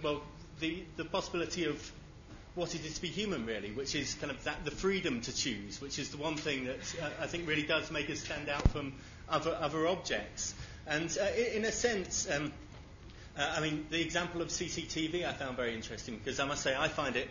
well, 0.01 0.21
the, 0.59 0.83
the 0.97 1.05
possibility 1.05 1.65
of 1.65 1.91
what 2.55 2.75
it 2.75 2.85
is 2.85 2.95
to 2.95 3.01
be 3.01 3.07
human, 3.07 3.45
really, 3.45 3.71
which 3.71 3.95
is 3.95 4.13
kind 4.15 4.31
of 4.31 4.43
that, 4.43 4.63
the 4.63 4.71
freedom 4.71 5.21
to 5.21 5.35
choose, 5.35 5.81
which 5.81 5.97
is 5.97 6.09
the 6.09 6.17
one 6.17 6.35
thing 6.35 6.65
that 6.65 6.95
uh, 7.01 7.09
I 7.21 7.27
think 7.27 7.47
really 7.47 7.63
does 7.63 7.89
make 7.91 8.09
us 8.09 8.19
stand 8.19 8.47
out 8.49 8.67
from 8.67 8.93
other, 9.27 9.57
other 9.59 9.87
objects. 9.87 10.53
And 10.85 11.15
uh, 11.19 11.25
in 11.55 11.65
a 11.65 11.71
sense, 11.71 12.29
um, 12.29 12.51
uh, 13.37 13.55
I 13.57 13.61
mean, 13.61 13.87
the 13.89 14.01
example 14.01 14.41
of 14.41 14.49
CCTV 14.49 15.25
I 15.25 15.33
found 15.33 15.57
very 15.57 15.73
interesting 15.73 16.17
because 16.17 16.39
I 16.39 16.45
must 16.45 16.61
say 16.61 16.75
I 16.75 16.87
find 16.89 17.15
it 17.15 17.27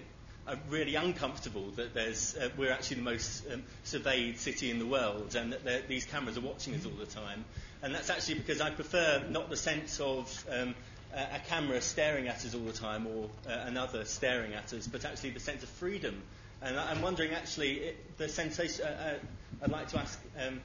uh, 0.49 0.57
really 0.68 0.97
uncomfortable 0.97 1.70
that 1.77 1.95
there's, 1.95 2.37
uh, 2.37 2.49
we're 2.57 2.73
actually 2.73 2.97
the 2.97 3.03
most 3.03 3.45
um, 3.53 3.62
surveyed 3.85 4.41
city 4.41 4.73
in 4.73 4.81
the 4.81 4.87
world 4.87 5.37
and 5.37 5.53
that 5.53 5.87
these 5.87 6.05
cameras 6.05 6.37
are 6.37 6.41
watching 6.41 6.75
us 6.75 6.85
all 6.85 6.93
the 6.93 7.07
time. 7.07 7.45
And 7.83 7.95
that's 7.95 8.11
actually 8.11 8.35
because 8.37 8.61
I 8.61 8.70
prefer 8.70 9.23
not 9.29 9.51
the 9.51 9.57
sense 9.57 10.01
of 10.01 10.45
um, 10.51 10.75
a 11.14 11.40
camera 11.48 11.80
staring 11.80 12.28
at 12.28 12.36
us 12.36 12.54
all 12.54 12.60
the 12.64 12.72
time 12.72 13.06
or 13.06 13.28
uh, 13.46 13.64
another 13.66 14.04
staring 14.04 14.54
at 14.54 14.72
us, 14.72 14.86
but 14.86 15.04
actually 15.04 15.30
the 15.30 15.40
sense 15.40 15.62
of 15.62 15.68
freedom. 15.68 16.22
And 16.62 16.78
I'm 16.78 17.02
wondering, 17.02 17.32
actually, 17.32 17.72
it, 17.72 18.18
the 18.18 18.28
sensation. 18.28 18.86
Uh, 18.86 19.14
uh, 19.14 19.64
I'd 19.64 19.70
like 19.70 19.88
to 19.88 19.98
ask 19.98 20.18
um, 20.44 20.60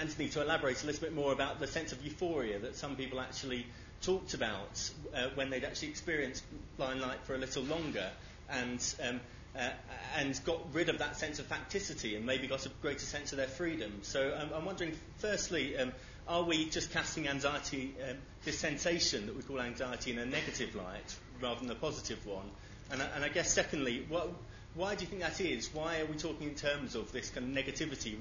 Antony 0.00 0.28
to 0.30 0.42
elaborate 0.42 0.82
a 0.82 0.86
little 0.86 1.00
bit 1.00 1.14
more 1.14 1.32
about 1.32 1.60
the 1.60 1.66
sense 1.66 1.92
of 1.92 2.02
euphoria 2.04 2.58
that 2.60 2.76
some 2.76 2.96
people 2.96 3.20
actually 3.20 3.66
talked 4.02 4.34
about 4.34 4.90
uh, 5.14 5.28
when 5.34 5.50
they'd 5.50 5.64
actually 5.64 5.88
experienced 5.88 6.44
blind 6.76 7.00
light 7.00 7.18
for 7.24 7.34
a 7.34 7.38
little 7.38 7.64
longer, 7.64 8.10
and 8.50 8.94
um, 9.02 9.20
uh, 9.58 9.70
and 10.16 10.40
got 10.44 10.60
rid 10.74 10.88
of 10.88 10.98
that 10.98 11.16
sense 11.16 11.38
of 11.38 11.48
facticity 11.48 12.16
and 12.16 12.26
maybe 12.26 12.46
got 12.46 12.66
a 12.66 12.70
greater 12.82 13.04
sense 13.04 13.32
of 13.32 13.38
their 13.38 13.46
freedom. 13.46 13.92
So 14.02 14.36
I'm 14.52 14.64
wondering, 14.64 14.92
firstly, 15.18 15.76
um, 15.76 15.92
are 16.26 16.42
we 16.42 16.68
just 16.70 16.92
casting 16.92 17.28
anxiety, 17.28 17.94
um, 18.08 18.16
this 18.44 18.58
sensation 18.58 19.26
that 19.26 19.36
we 19.36 19.42
call 19.42 19.60
anxiety, 19.60 20.12
in 20.12 20.18
a 20.18 20.26
negative 20.26 20.74
light 20.74 21.16
rather 21.40 21.60
than 21.60 21.70
a 21.70 21.74
positive 21.74 22.24
one? 22.26 22.50
And, 22.90 23.02
and 23.14 23.24
I 23.24 23.28
guess, 23.28 23.52
secondly, 23.52 24.04
what, 24.08 24.28
why 24.74 24.94
do 24.94 25.04
you 25.04 25.10
think 25.10 25.22
that 25.22 25.40
is? 25.40 25.72
Why 25.72 26.00
are 26.00 26.06
we 26.06 26.14
talking 26.14 26.48
in 26.48 26.54
terms 26.54 26.94
of 26.94 27.12
this 27.12 27.30
kind 27.30 27.56
of 27.56 27.64
negativity? 27.64 28.16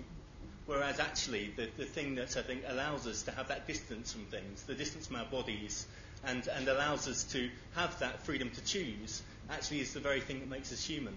Whereas 0.65 0.99
actually, 0.99 1.53
the, 1.55 1.67
the 1.77 1.85
thing 1.85 2.15
that 2.15 2.37
I 2.37 2.41
think 2.41 2.63
allows 2.67 3.05
us 3.05 3.23
to 3.23 3.31
have 3.31 3.49
that 3.49 3.67
distance 3.67 4.13
from 4.13 4.23
things, 4.25 4.63
the 4.63 4.75
distance 4.75 5.07
from 5.07 5.17
our 5.17 5.25
bodies, 5.25 5.85
and, 6.25 6.47
and 6.47 6.67
allows 6.67 7.07
us 7.07 7.23
to 7.25 7.49
have 7.75 7.99
that 7.99 8.25
freedom 8.25 8.49
to 8.49 8.63
choose, 8.63 9.21
actually 9.49 9.81
is 9.81 9.93
the 9.93 9.99
very 9.99 10.21
thing 10.21 10.39
that 10.39 10.49
makes 10.49 10.71
us 10.71 10.83
human. 10.85 11.13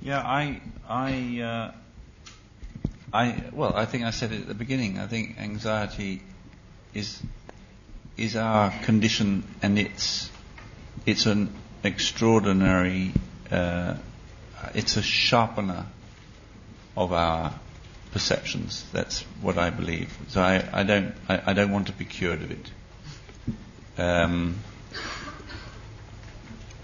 Yeah, 0.00 0.20
I, 0.20 0.60
I, 0.88 1.40
uh, 1.40 1.72
I, 3.14 3.44
well, 3.52 3.72
I 3.76 3.84
think 3.84 4.04
I 4.04 4.10
said 4.10 4.32
it 4.32 4.40
at 4.40 4.48
the 4.48 4.54
beginning. 4.54 4.98
I 4.98 5.06
think 5.06 5.38
anxiety 5.38 6.20
is 6.92 7.22
is 8.16 8.34
our 8.34 8.72
condition, 8.82 9.44
and 9.62 9.78
it's 9.78 10.28
it's 11.06 11.26
an 11.26 11.54
extraordinary, 11.84 13.12
uh, 13.52 13.94
it's 14.74 14.96
a 14.96 15.02
sharpener 15.02 15.86
of 16.96 17.12
our 17.12 17.54
perceptions. 18.10 18.84
That's 18.92 19.20
what 19.40 19.58
I 19.58 19.70
believe. 19.70 20.12
So 20.28 20.42
I, 20.42 20.68
I 20.72 20.82
don't 20.82 21.14
I, 21.28 21.42
I, 21.46 21.52
don't 21.52 21.70
want 21.70 21.86
to 21.86 21.92
be 21.92 22.04
cured 22.04 22.42
of 22.42 22.50
it. 22.50 22.70
Um, 23.96 24.56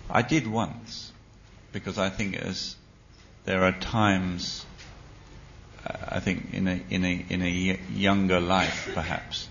I 0.09 0.23
did 0.23 0.47
once 0.47 1.11
because 1.73 1.99
I 1.99 2.09
think 2.09 2.37
as 2.37 2.77
there 3.47 3.65
are 3.65 3.73
times 3.73 4.65
I 5.85 6.21
think 6.21 6.53
in 6.53 6.69
a 6.69 6.81
in 6.91 7.05
a 7.05 7.25
in 7.29 7.43
a 7.43 7.81
younger 7.93 8.41
life 8.41 8.91
perhaps 8.95 9.49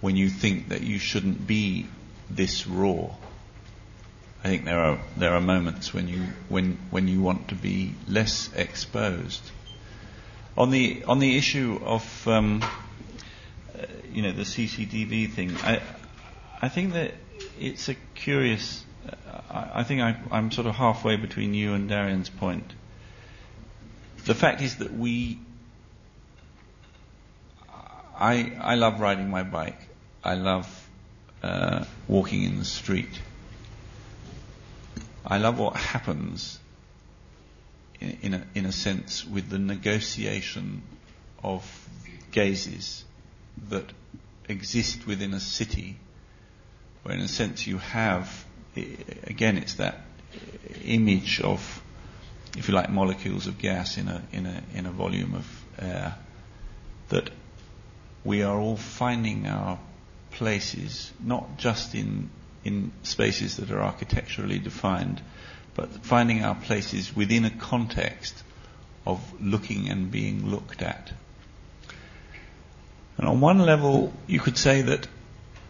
when 0.00 0.16
you 0.16 0.28
think 0.28 0.68
that 0.70 0.82
you 0.82 0.98
shouldn't 0.98 1.46
be 1.46 1.86
this 2.28 2.66
raw. 2.66 3.10
I 4.44 4.48
think 4.48 4.64
there 4.64 4.80
are 4.80 4.98
there 5.16 5.34
are 5.34 5.40
moments 5.40 5.94
when 5.94 6.08
you 6.08 6.26
when 6.48 6.78
when 6.90 7.06
you 7.06 7.22
want 7.22 7.48
to 7.48 7.54
be 7.54 7.94
less 8.08 8.50
exposed. 8.54 9.42
On 10.56 10.70
the 10.70 11.04
on 11.04 11.20
the 11.20 11.36
issue 11.36 11.80
of 11.84 12.28
um, 12.28 12.62
uh, 12.62 13.86
you 14.12 14.22
know 14.22 14.32
the 14.32 14.42
CCTV 14.42 15.30
thing, 15.32 15.56
I 15.62 15.80
I 16.60 16.68
think 16.68 16.94
that 16.94 17.14
it's 17.58 17.88
a 17.88 17.94
curious. 18.14 18.84
Uh, 19.08 19.40
I, 19.50 19.80
I, 19.80 19.82
think 19.84 20.00
I, 20.00 20.16
I'm 20.30 20.50
sort 20.50 20.66
of 20.66 20.74
halfway 20.74 21.16
between 21.16 21.54
you 21.54 21.74
and 21.74 21.88
Darian's 21.88 22.28
point. 22.28 22.72
The 24.24 24.34
fact 24.34 24.62
is 24.62 24.76
that 24.76 24.92
we. 24.92 25.38
I 28.22 28.52
I 28.60 28.74
love 28.76 29.00
riding 29.00 29.30
my 29.30 29.42
bike. 29.42 29.80
I 30.22 30.34
love 30.34 30.88
uh, 31.42 31.84
walking 32.06 32.44
in 32.44 32.58
the 32.58 32.64
street. 32.64 33.20
I 35.26 35.38
love 35.38 35.58
what 35.58 35.76
happens 35.76 36.60
in, 38.00 38.34
a, 38.34 38.46
in 38.54 38.66
a 38.66 38.72
sense, 38.72 39.26
with 39.26 39.48
the 39.48 39.58
negotiation 39.58 40.82
of 41.42 41.88
gazes 42.30 43.04
that 43.68 43.86
exist 44.48 45.06
within 45.06 45.34
a 45.34 45.40
city, 45.40 45.96
where 47.02 47.14
in 47.14 47.20
a 47.20 47.28
sense 47.28 47.66
you 47.66 47.78
have, 47.78 48.44
again, 48.76 49.56
it's 49.56 49.74
that 49.74 50.00
image 50.84 51.40
of, 51.40 51.82
if 52.56 52.68
you 52.68 52.74
like, 52.74 52.90
molecules 52.90 53.46
of 53.46 53.58
gas 53.58 53.98
in 53.98 54.08
a, 54.08 54.22
in 54.32 54.46
a, 54.46 54.62
in 54.74 54.86
a 54.86 54.92
volume 54.92 55.34
of 55.34 55.64
air, 55.78 56.16
that 57.08 57.30
we 58.24 58.42
are 58.42 58.58
all 58.58 58.76
finding 58.76 59.46
our 59.46 59.78
places, 60.32 61.12
not 61.20 61.58
just 61.58 61.94
in, 61.94 62.30
in 62.64 62.92
spaces 63.02 63.56
that 63.56 63.70
are 63.70 63.80
architecturally 63.80 64.58
defined, 64.58 65.20
but 65.74 65.90
finding 66.04 66.44
our 66.44 66.54
places 66.54 67.14
within 67.14 67.44
a 67.44 67.50
context 67.50 68.42
of 69.06 69.20
looking 69.40 69.88
and 69.88 70.10
being 70.10 70.50
looked 70.50 70.82
at. 70.82 71.12
And 73.18 73.28
on 73.28 73.40
one 73.40 73.58
level, 73.58 74.12
you 74.26 74.40
could 74.40 74.56
say 74.56 74.82
that 74.82 75.06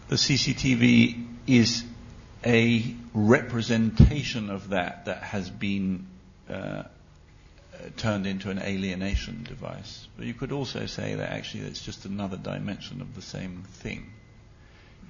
the 0.07 0.15
CCTV 0.15 1.25
is 1.47 1.83
a 2.45 2.95
representation 3.13 4.49
of 4.49 4.69
that 4.69 5.05
that 5.05 5.23
has 5.23 5.49
been 5.49 6.07
uh, 6.49 6.83
turned 7.97 8.25
into 8.27 8.49
an 8.49 8.59
alienation 8.59 9.43
device. 9.43 10.07
But 10.17 10.25
you 10.25 10.33
could 10.33 10.51
also 10.51 10.85
say 10.85 11.15
that 11.15 11.31
actually 11.31 11.63
it's 11.63 11.83
just 11.83 12.05
another 12.05 12.37
dimension 12.37 13.01
of 13.01 13.15
the 13.15 13.21
same 13.21 13.63
thing. 13.63 14.11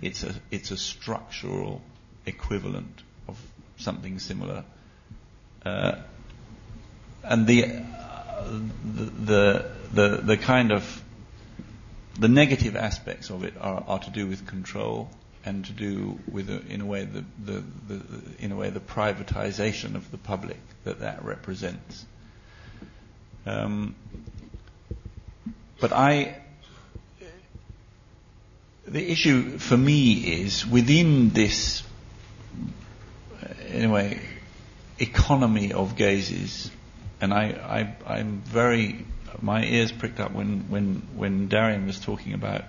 It's 0.01 0.24
a, 0.24 0.34
it's 0.51 0.71
a 0.71 0.78
structural 0.78 1.82
equivalent 2.26 3.03
of 3.28 3.38
something 3.78 4.19
similar 4.19 4.63
uh, 5.65 5.95
and 7.24 7.47
the, 7.47 7.65
uh, 7.65 8.59
the, 8.84 9.65
the, 9.93 10.21
the, 10.24 10.38
kind 10.38 10.71
of 10.71 11.01
the 12.19 12.28
negative 12.28 12.76
aspects 12.76 13.30
of 13.30 13.43
it 13.43 13.53
are, 13.59 13.84
are 13.88 13.99
to 13.99 14.09
do 14.09 14.28
with 14.28 14.45
control 14.45 15.09
and 15.45 15.65
to 15.65 15.71
do 15.71 16.19
with, 16.30 16.49
uh, 16.49 16.59
in 16.69 16.82
a 16.82 16.86
way, 16.86 17.05
the, 17.05 17.24
the, 17.43 17.63
the, 17.88 18.01
in 18.39 18.51
a 18.51 18.55
way, 18.55 18.69
the 18.69 18.82
privatization 18.82 19.95
of 19.95 20.09
the 20.11 20.17
public 20.17 20.59
that 20.84 20.99
that 20.99 21.24
represents. 21.24 22.05
Um, 23.45 23.95
but 25.81 25.91
I, 25.91 26.41
the 28.87 29.11
issue 29.11 29.57
for 29.57 29.75
me 29.75 30.13
is 30.13 30.65
within 30.65 31.31
this, 31.31 31.83
in 33.67 33.85
a 33.85 33.89
way, 33.89 34.21
economy 34.99 35.73
of 35.73 35.97
gazes. 35.97 36.71
And 37.19 37.33
I, 37.33 37.95
I, 38.07 38.13
I'm 38.15 38.41
very, 38.41 39.05
my 39.41 39.65
ears 39.65 39.91
pricked 39.91 40.19
up 40.21 40.31
when, 40.31 40.69
when, 40.69 41.07
when 41.15 41.49
Darian 41.49 41.85
was 41.85 41.99
talking 41.99 42.33
about, 42.33 42.63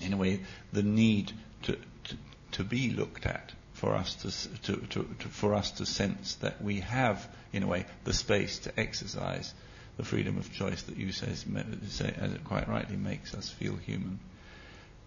in 0.00 0.14
a 0.14 0.16
way, 0.16 0.40
the 0.72 0.82
need 0.82 1.32
to, 1.64 1.76
to, 2.04 2.16
to 2.52 2.64
be 2.64 2.90
looked 2.90 3.26
at 3.26 3.52
for 3.74 3.94
us 3.94 4.14
to, 4.62 4.76
to, 4.76 4.86
to, 4.86 5.28
for 5.28 5.54
us 5.54 5.72
to 5.72 5.86
sense 5.86 6.36
that 6.36 6.62
we 6.62 6.80
have, 6.80 7.28
in 7.52 7.62
a 7.62 7.66
way, 7.66 7.84
the 8.04 8.14
space 8.14 8.60
to 8.60 8.80
exercise 8.80 9.52
the 9.96 10.04
freedom 10.04 10.38
of 10.38 10.52
choice 10.52 10.82
that 10.82 10.96
you 10.96 11.12
say, 11.12 11.28
as 11.28 12.32
it 12.32 12.44
quite 12.44 12.68
rightly 12.68 12.96
makes 12.96 13.34
us 13.34 13.48
feel 13.50 13.76
human. 13.76 14.18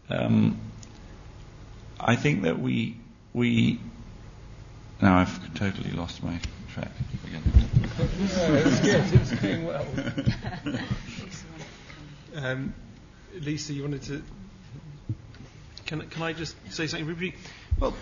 Um, 0.09 0.59
I 1.99 2.15
think 2.15 2.43
that 2.43 2.59
we 2.59 2.97
we 3.33 3.79
now 5.01 5.17
I've 5.17 5.53
totally 5.55 5.91
lost 5.91 6.23
my 6.23 6.39
track 6.73 6.91
again. 7.25 7.43
it's 7.99 8.79
good. 8.79 9.21
It's 9.21 9.31
going 9.41 9.65
well. 9.65 9.85
Um, 12.35 12.73
Lisa, 13.39 13.73
you 13.73 13.83
wanted 13.83 14.03
to. 14.03 14.23
Can, 15.85 16.01
can 16.09 16.23
I 16.23 16.33
just 16.33 16.55
say 16.73 16.87
something? 16.87 17.33
Well, 17.79 17.93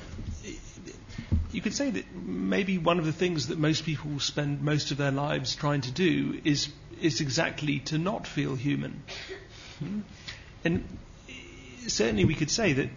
you 1.54 1.62
could 1.62 1.74
say 1.74 1.90
that 1.90 2.16
maybe 2.16 2.78
one 2.78 3.00
of 3.00 3.06
the 3.06 3.14
things 3.14 3.48
that 3.48 3.58
most 3.58 3.86
people 3.86 4.20
spend 4.20 4.62
most 4.62 4.92
of 4.92 4.98
their 4.98 5.12
lives 5.12 5.56
trying 5.56 5.82
to 5.82 5.92
do 5.92 6.40
is 6.44 6.70
is 7.02 7.22
exactly 7.22 7.80
to 7.80 7.98
not 7.98 8.26
feel 8.28 8.56
human. 8.56 9.04
Hmm? 9.80 10.00
And 10.64 10.84
certainly 11.88 12.26
we 12.26 12.36
could 12.36 12.50
say 12.50 12.74
that 12.74 12.90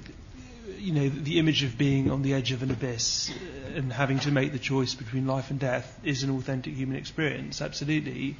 you 0.78 0.92
know, 0.92 1.08
the 1.08 1.38
image 1.38 1.64
of 1.64 1.76
being 1.76 2.10
on 2.10 2.22
the 2.22 2.34
edge 2.34 2.52
of 2.52 2.62
an 2.62 2.70
abyss 2.70 3.30
uh, 3.30 3.76
and 3.76 3.92
having 3.92 4.20
to 4.20 4.30
make 4.30 4.52
the 4.52 4.58
choice 4.58 4.94
between 4.94 5.26
life 5.26 5.50
and 5.50 5.58
death 5.58 5.98
is 6.04 6.22
an 6.22 6.30
authentic 6.30 6.74
human 6.74 6.96
experience, 6.96 7.60
absolutely. 7.60 8.36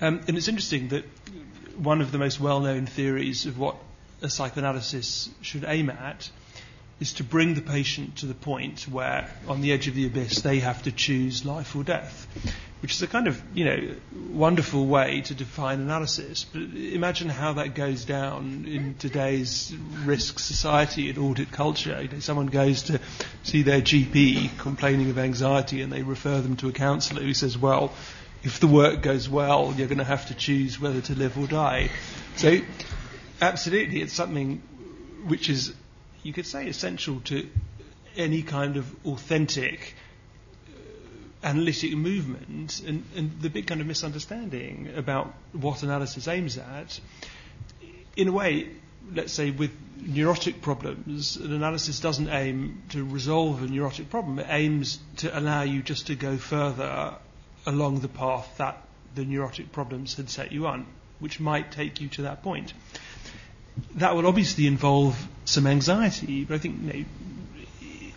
Um, 0.00 0.20
and 0.28 0.36
it's 0.36 0.48
interesting 0.48 0.88
that 0.88 1.04
one 1.76 2.00
of 2.00 2.12
the 2.12 2.18
most 2.18 2.38
well 2.38 2.60
known 2.60 2.86
theories 2.86 3.46
of 3.46 3.58
what 3.58 3.76
a 4.22 4.30
psychoanalysis 4.30 5.28
should 5.40 5.64
aim 5.66 5.90
at 5.90 6.30
is 7.04 7.12
to 7.12 7.24
bring 7.24 7.54
the 7.54 7.60
patient 7.60 8.16
to 8.16 8.26
the 8.26 8.34
point 8.34 8.88
where, 8.88 9.30
on 9.46 9.60
the 9.60 9.72
edge 9.72 9.88
of 9.88 9.94
the 9.94 10.06
abyss, 10.06 10.40
they 10.40 10.58
have 10.58 10.82
to 10.82 10.92
choose 10.92 11.44
life 11.44 11.76
or 11.76 11.84
death 11.84 12.26
which 12.84 12.92
is 12.96 13.00
a 13.00 13.06
kind 13.06 13.28
of 13.28 13.42
you 13.54 13.64
know 13.64 13.94
wonderful 14.28 14.84
way 14.84 15.22
to 15.22 15.34
define 15.34 15.80
analysis. 15.80 16.44
But 16.44 16.60
imagine 16.76 17.30
how 17.30 17.54
that 17.54 17.74
goes 17.74 18.04
down 18.04 18.66
in 18.68 18.96
today's 18.96 19.74
risk 20.04 20.38
society 20.38 21.08
and 21.08 21.16
audit 21.16 21.50
culture. 21.50 21.98
You 22.02 22.08
know, 22.08 22.18
someone 22.18 22.48
goes 22.48 22.82
to 22.82 23.00
see 23.42 23.62
their 23.62 23.80
GP 23.80 24.58
complaining 24.58 25.08
of 25.08 25.18
anxiety, 25.18 25.80
and 25.80 25.90
they 25.90 26.02
refer 26.02 26.42
them 26.42 26.56
to 26.56 26.68
a 26.68 26.72
counsellor 26.72 27.22
who 27.22 27.32
says, 27.32 27.56
"Well, 27.56 27.90
if 28.42 28.60
the 28.60 28.66
work 28.66 29.00
goes 29.00 29.30
well, 29.30 29.72
you're 29.74 29.88
going 29.88 30.04
to 30.06 30.12
have 30.16 30.26
to 30.26 30.34
choose 30.34 30.78
whether 30.78 31.00
to 31.00 31.14
live 31.14 31.38
or 31.38 31.46
die." 31.46 31.88
So, 32.36 32.60
absolutely, 33.40 34.02
it's 34.02 34.12
something 34.12 34.60
which 35.26 35.48
is, 35.48 35.72
you 36.24 36.32
could 36.32 36.46
say, 36.46 36.66
essential 36.66 37.20
to 37.20 37.48
any 38.16 38.42
kind 38.42 38.76
of 38.76 39.06
authentic 39.06 39.94
uh, 40.68 41.46
analytic 41.46 41.92
movement 41.96 42.80
and, 42.86 43.04
and 43.14 43.40
the 43.40 43.50
big 43.50 43.66
kind 43.66 43.80
of 43.80 43.86
misunderstanding 43.86 44.90
about 44.96 45.32
what 45.52 45.82
analysis 45.82 46.26
aims 46.26 46.58
at. 46.58 46.98
In 48.16 48.28
a 48.28 48.32
way, 48.32 48.68
let's 49.12 49.32
say 49.32 49.50
with 49.50 49.70
neurotic 50.00 50.60
problems, 50.62 51.36
an 51.36 51.52
analysis 51.52 52.00
doesn't 52.00 52.28
aim 52.28 52.82
to 52.90 53.04
resolve 53.04 53.62
a 53.62 53.66
neurotic 53.66 54.10
problem. 54.10 54.38
It 54.38 54.46
aims 54.48 54.98
to 55.18 55.36
allow 55.38 55.62
you 55.62 55.82
just 55.82 56.06
to 56.08 56.14
go 56.14 56.36
further 56.36 57.14
along 57.66 58.00
the 58.00 58.08
path 58.08 58.48
that 58.58 58.78
the 59.14 59.24
neurotic 59.24 59.72
problems 59.72 60.14
had 60.16 60.28
set 60.30 60.52
you 60.52 60.66
on, 60.66 60.86
which 61.20 61.40
might 61.40 61.72
take 61.72 62.00
you 62.00 62.08
to 62.08 62.22
that 62.22 62.42
point. 62.42 62.72
That 63.96 64.14
will 64.14 64.26
obviously 64.26 64.66
involve 64.66 65.16
some 65.44 65.66
anxiety, 65.66 66.44
but 66.44 66.54
I 66.54 66.58
think 66.58 66.80
you 66.82 66.92
know, 66.92 67.04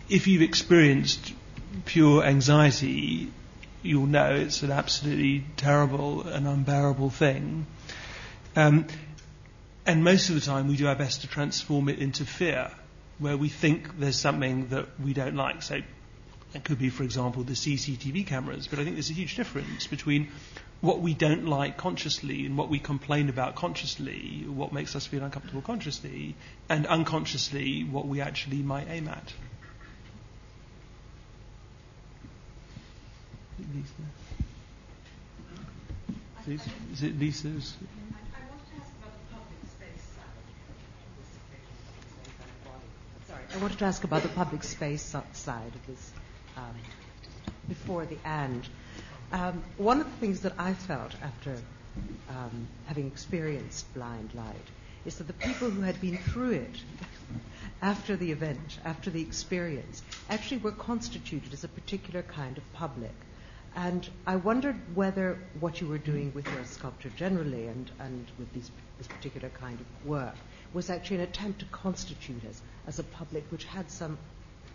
if 0.08 0.26
you've 0.26 0.42
experienced 0.42 1.32
pure 1.84 2.24
anxiety, 2.24 3.30
you'll 3.82 4.06
know 4.06 4.34
it's 4.34 4.62
an 4.62 4.70
absolutely 4.70 5.44
terrible 5.56 6.26
and 6.26 6.46
unbearable 6.46 7.10
thing. 7.10 7.66
Um, 8.56 8.86
and 9.86 10.04
most 10.04 10.28
of 10.28 10.34
the 10.34 10.40
time, 10.40 10.68
we 10.68 10.76
do 10.76 10.86
our 10.86 10.94
best 10.94 11.22
to 11.22 11.28
transform 11.28 11.88
it 11.88 11.98
into 11.98 12.24
fear, 12.24 12.70
where 13.18 13.36
we 13.36 13.48
think 13.48 13.98
there's 13.98 14.18
something 14.18 14.68
that 14.68 14.86
we 15.00 15.12
don't 15.12 15.36
like. 15.36 15.62
So 15.62 15.80
it 16.54 16.64
could 16.64 16.78
be, 16.78 16.90
for 16.90 17.04
example, 17.04 17.42
the 17.42 17.54
CCTV 17.54 18.26
cameras. 18.26 18.66
But 18.66 18.78
I 18.78 18.84
think 18.84 18.96
there's 18.96 19.10
a 19.10 19.14
huge 19.14 19.36
difference 19.36 19.86
between 19.86 20.28
what 20.80 21.00
we 21.00 21.12
don't 21.12 21.46
like 21.46 21.76
consciously 21.76 22.46
and 22.46 22.56
what 22.56 22.68
we 22.68 22.78
complain 22.78 23.28
about 23.28 23.56
consciously, 23.56 24.44
what 24.46 24.72
makes 24.72 24.94
us 24.94 25.06
feel 25.06 25.24
uncomfortable 25.24 25.62
consciously, 25.62 26.36
and 26.68 26.86
unconsciously 26.86 27.82
what 27.82 28.06
we 28.06 28.20
actually 28.20 28.58
might 28.58 28.88
aim 28.88 29.08
at. 29.08 29.32
Lisa? 36.46 36.70
Is 36.92 37.02
it 37.02 37.18
Lisa's? 37.18 37.74
I 43.54 43.56
wanted 43.60 43.78
to 43.78 43.84
ask 43.86 44.04
about 44.04 44.22
the 44.22 44.28
public 44.28 44.62
space 44.62 45.02
side 45.02 45.72
of 45.74 45.86
this 45.86 46.12
um, 46.56 46.74
before 47.68 48.06
the 48.06 48.16
and. 48.24 48.66
Um, 49.30 49.62
one 49.76 50.00
of 50.00 50.06
the 50.06 50.16
things 50.18 50.40
that 50.40 50.54
I 50.58 50.72
felt 50.72 51.14
after 51.22 51.56
um, 52.30 52.66
having 52.86 53.06
experienced 53.06 53.92
blind 53.92 54.32
light 54.34 54.54
is 55.04 55.18
that 55.18 55.26
the 55.26 55.32
people 55.34 55.70
who 55.70 55.82
had 55.82 56.00
been 56.00 56.16
through 56.16 56.52
it 56.52 56.82
after 57.82 58.16
the 58.16 58.32
event, 58.32 58.78
after 58.84 59.10
the 59.10 59.20
experience, 59.20 60.02
actually 60.30 60.58
were 60.58 60.72
constituted 60.72 61.52
as 61.52 61.64
a 61.64 61.68
particular 61.68 62.22
kind 62.22 62.56
of 62.56 62.72
public. 62.72 63.14
And 63.76 64.08
I 64.26 64.36
wondered 64.36 64.76
whether 64.94 65.38
what 65.60 65.80
you 65.80 65.88
were 65.88 65.98
doing 65.98 66.32
with 66.34 66.46
your 66.46 66.64
sculpture 66.64 67.10
generally 67.10 67.66
and, 67.66 67.90
and 68.00 68.26
with 68.38 68.52
these, 68.52 68.70
this 68.96 69.06
particular 69.06 69.50
kind 69.50 69.78
of 69.78 70.06
work 70.06 70.34
was 70.72 70.90
actually 70.90 71.16
an 71.16 71.22
attempt 71.22 71.60
to 71.60 71.66
constitute 71.66 72.44
us 72.46 72.60
as 72.86 72.98
a 72.98 73.04
public 73.04 73.44
which 73.50 73.64
had 73.64 73.90
some 73.90 74.18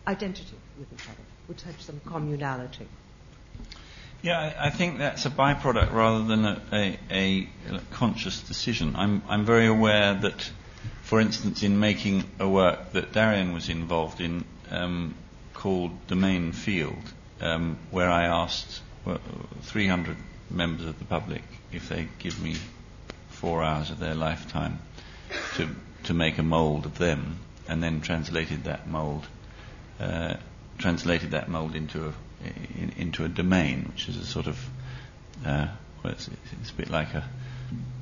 identity 0.07 0.57
with 0.79 0.91
each 0.93 1.07
other, 1.07 1.23
which 1.47 1.63
had 1.63 1.79
some 1.81 1.99
communality. 2.01 2.87
Yeah, 4.23 4.53
I, 4.57 4.69
think 4.69 4.99
that's 4.99 5.25
a 5.25 5.29
byproduct 5.29 5.91
rather 5.91 6.23
than 6.23 6.45
a, 6.45 6.61
a, 6.71 6.97
a, 7.69 7.79
conscious 7.91 8.39
decision. 8.39 8.95
I'm, 8.95 9.21
I'm 9.27 9.43
very 9.43 9.67
aware 9.67 10.13
that, 10.13 10.49
for 11.01 11.19
instance, 11.19 11.61
in 11.61 11.77
making 11.77 12.23
a 12.39 12.47
work 12.47 12.93
that 12.93 13.11
Darian 13.11 13.51
was 13.51 13.67
involved 13.67 14.21
in 14.21 14.45
um, 14.71 15.13
called 15.53 15.91
Domain 16.07 16.53
Field, 16.53 17.03
um, 17.41 17.77
where 17.91 18.09
I 18.09 18.27
asked 18.27 18.81
well, 19.03 19.19
300 19.63 20.15
members 20.49 20.85
of 20.85 20.99
the 20.99 21.05
public 21.05 21.43
if 21.73 21.89
they 21.89 22.07
give 22.19 22.41
me 22.41 22.55
four 23.27 23.61
hours 23.61 23.91
of 23.91 23.99
their 23.99 24.15
lifetime 24.15 24.79
to, 25.55 25.67
to 26.05 26.13
make 26.13 26.37
a 26.37 26.43
mold 26.43 26.85
of 26.85 26.97
them, 26.97 27.39
and 27.67 27.83
then 27.83 27.99
translated 27.99 28.63
that 28.63 28.87
mold, 28.87 29.25
uh, 29.25 29.27
translated 30.83 31.31
that 31.31 31.47
mold 31.47 31.75
into 31.75 32.07
a 32.09 32.13
in, 32.77 32.91
into 32.97 33.23
a 33.23 33.29
domain, 33.29 33.85
which 33.87 34.09
is 34.09 34.17
a 34.17 34.25
sort 34.25 34.47
of, 34.47 34.69
uh, 35.45 35.67
well, 36.03 36.11
it's, 36.11 36.29
it's, 36.59 36.71
a 36.71 36.73
bit 36.73 36.89
like 36.89 37.13
a 37.13 37.23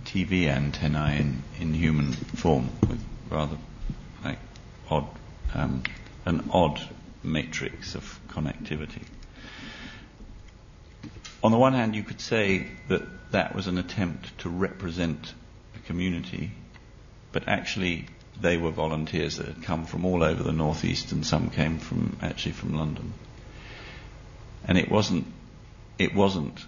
TV 0.04 0.48
antenna 0.48 1.16
in, 1.16 1.44
in 1.60 1.76
human 1.76 2.12
form, 2.12 2.70
with 2.90 3.00
rather 3.30 3.56
like 4.24 4.40
odd, 4.90 5.06
um, 5.54 5.84
an 6.26 6.50
odd 6.52 6.82
matrix 7.22 7.94
of 7.94 8.20
connectivity. 8.30 9.04
On 11.44 11.52
the 11.52 11.60
one 11.60 11.74
hand, 11.74 11.96
you 11.96 12.02
could 12.02 12.20
say 12.20 12.66
that 12.88 13.04
that 13.32 13.54
was 13.54 13.68
an 13.68 13.78
attempt 13.78 14.36
to 14.40 14.50
represent 14.50 15.36
a 15.76 15.80
community, 15.86 16.50
but 17.32 17.48
actually 17.48 18.08
they 18.42 18.58
were 18.58 18.72
volunteers 18.72 19.38
that 19.38 19.48
had 19.48 19.64
come 19.64 19.86
from 19.86 20.06
all 20.06 20.24
over 20.24 20.44
the 20.44 20.52
northeast, 20.52 21.12
and 21.12 21.26
some 21.26 21.50
came 21.50 21.78
from 21.78 22.18
actually 22.22 22.54
from 22.54 22.74
London. 22.76 23.14
And 24.66 24.78
it 24.78 24.90
wasn't, 24.90 25.28
it 25.98 26.14
wasn't 26.14 26.60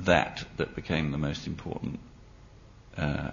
that 0.00 0.44
that 0.56 0.74
became 0.74 1.10
the 1.10 1.18
most 1.18 1.46
important 1.46 2.00
uh, 2.96 3.30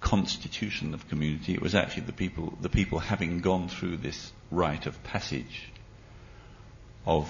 constitution 0.00 0.94
of 0.94 1.08
community. 1.08 1.54
It 1.54 1.62
was 1.62 1.74
actually 1.74 2.04
the 2.04 2.12
people, 2.12 2.56
the 2.60 2.68
people 2.68 2.98
having 2.98 3.40
gone 3.40 3.68
through 3.68 3.98
this 3.98 4.32
rite 4.50 4.86
of 4.86 5.02
passage 5.02 5.70
of 7.06 7.28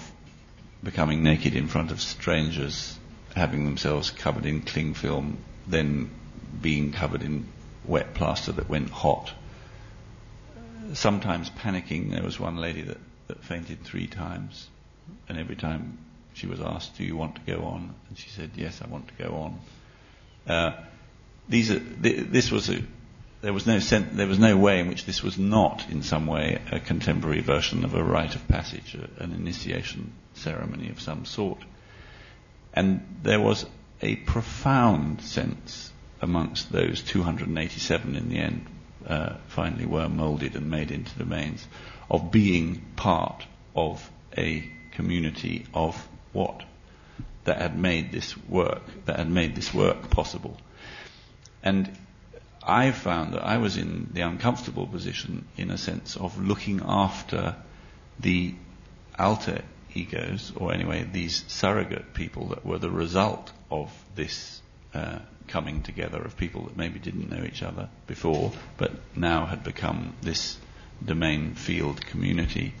becoming 0.83 1.23
naked 1.23 1.55
in 1.55 1.67
front 1.67 1.91
of 1.91 1.99
strangers, 2.01 2.97
having 3.35 3.65
themselves 3.65 4.11
covered 4.11 4.45
in 4.45 4.61
cling 4.61 4.93
film, 4.93 5.37
then 5.67 6.09
being 6.61 6.91
covered 6.91 7.21
in 7.21 7.47
wet 7.87 8.13
plaster 8.13 8.51
that 8.53 8.69
went 8.69 8.89
hot. 8.89 9.31
Sometimes 10.93 11.49
panicking. 11.49 12.11
There 12.11 12.23
was 12.23 12.39
one 12.39 12.57
lady 12.57 12.81
that, 12.83 12.97
that 13.27 13.43
fainted 13.43 13.83
three 13.83 14.07
times 14.07 14.67
and 15.27 15.37
every 15.37 15.55
time 15.55 15.97
she 16.33 16.47
was 16.47 16.59
asked, 16.59 16.97
"Do 16.97 17.03
you 17.03 17.15
want 17.15 17.35
to 17.35 17.41
go 17.41 17.63
on?" 17.63 17.93
and 18.09 18.17
she 18.17 18.29
said, 18.29 18.51
"Yes, 18.55 18.81
I 18.81 18.87
want 18.87 19.07
to 19.07 19.23
go 19.23 19.35
on." 19.35 19.59
Uh, 20.47 20.83
these 21.47 21.71
are, 21.71 21.79
th- 21.79 22.27
this 22.27 22.51
was 22.51 22.69
a, 22.69 22.81
there 23.41 23.53
was 23.53 23.65
no 23.65 23.79
sen- 23.79 24.11
there 24.13 24.27
was 24.27 24.39
no 24.39 24.57
way 24.57 24.79
in 24.79 24.87
which 24.87 25.05
this 25.05 25.23
was 25.23 25.37
not 25.37 25.85
in 25.89 26.03
some 26.03 26.27
way 26.27 26.61
a 26.71 26.79
contemporary 26.79 27.41
version 27.41 27.85
of 27.85 27.93
a 27.93 28.03
rite 28.03 28.35
of 28.35 28.47
passage, 28.47 28.95
a, 28.95 29.23
an 29.23 29.31
initiation 29.31 30.13
ceremony 30.33 30.89
of 30.89 30.99
some 30.99 31.25
sort, 31.25 31.59
and 32.73 33.05
there 33.23 33.39
was 33.39 33.65
a 34.01 34.15
profound 34.15 35.21
sense 35.21 35.91
amongst 36.25 36.71
those 36.71 37.03
287 37.03 38.15
in 38.15 38.29
the 38.29 38.37
end 38.37 38.65
uh, 39.07 39.35
finally 39.47 39.85
were 39.85 40.09
moulded 40.09 40.55
and 40.55 40.69
made 40.69 40.91
into 40.91 41.17
domains 41.17 41.65
of 42.09 42.31
being 42.31 42.83
part 42.95 43.45
of 43.75 44.09
a 44.35 44.67
community 44.91 45.65
of 45.73 45.95
what 46.33 46.63
that 47.43 47.61
had 47.61 47.77
made 47.77 48.11
this 48.11 48.35
work, 48.49 48.81
that 49.05 49.19
had 49.19 49.29
made 49.29 49.55
this 49.55 49.71
work 49.71 50.09
possible. 50.09 50.57
And 51.61 51.95
I 52.63 52.91
found 52.91 53.33
that 53.35 53.43
I 53.43 53.57
was 53.57 53.77
in 53.77 54.09
the 54.11 54.21
uncomfortable 54.21 54.87
position, 54.87 55.45
in 55.55 55.69
a 55.69 55.77
sense, 55.77 56.17
of 56.17 56.39
looking 56.39 56.81
after 56.83 57.55
the 58.19 58.55
alter 59.19 59.61
egos, 59.93 60.51
or 60.55 60.73
anyway, 60.73 61.07
these 61.11 61.45
surrogate 61.47 62.15
people 62.15 62.47
that 62.47 62.65
were 62.65 62.79
the 62.79 62.89
result 62.89 63.51
of 63.69 63.91
this 64.15 64.61
uh, 64.95 65.19
coming 65.47 65.81
together 65.81 66.21
of 66.21 66.37
people 66.37 66.65
that 66.65 66.77
maybe 66.77 66.99
didn't 66.99 67.29
know 67.29 67.43
each 67.43 67.63
other 67.63 67.89
before, 68.07 68.51
but 68.77 68.91
now 69.15 69.45
had 69.45 69.63
become 69.63 70.15
this 70.21 70.57
domain 71.03 71.55
field 71.55 72.05
community. 72.05 72.73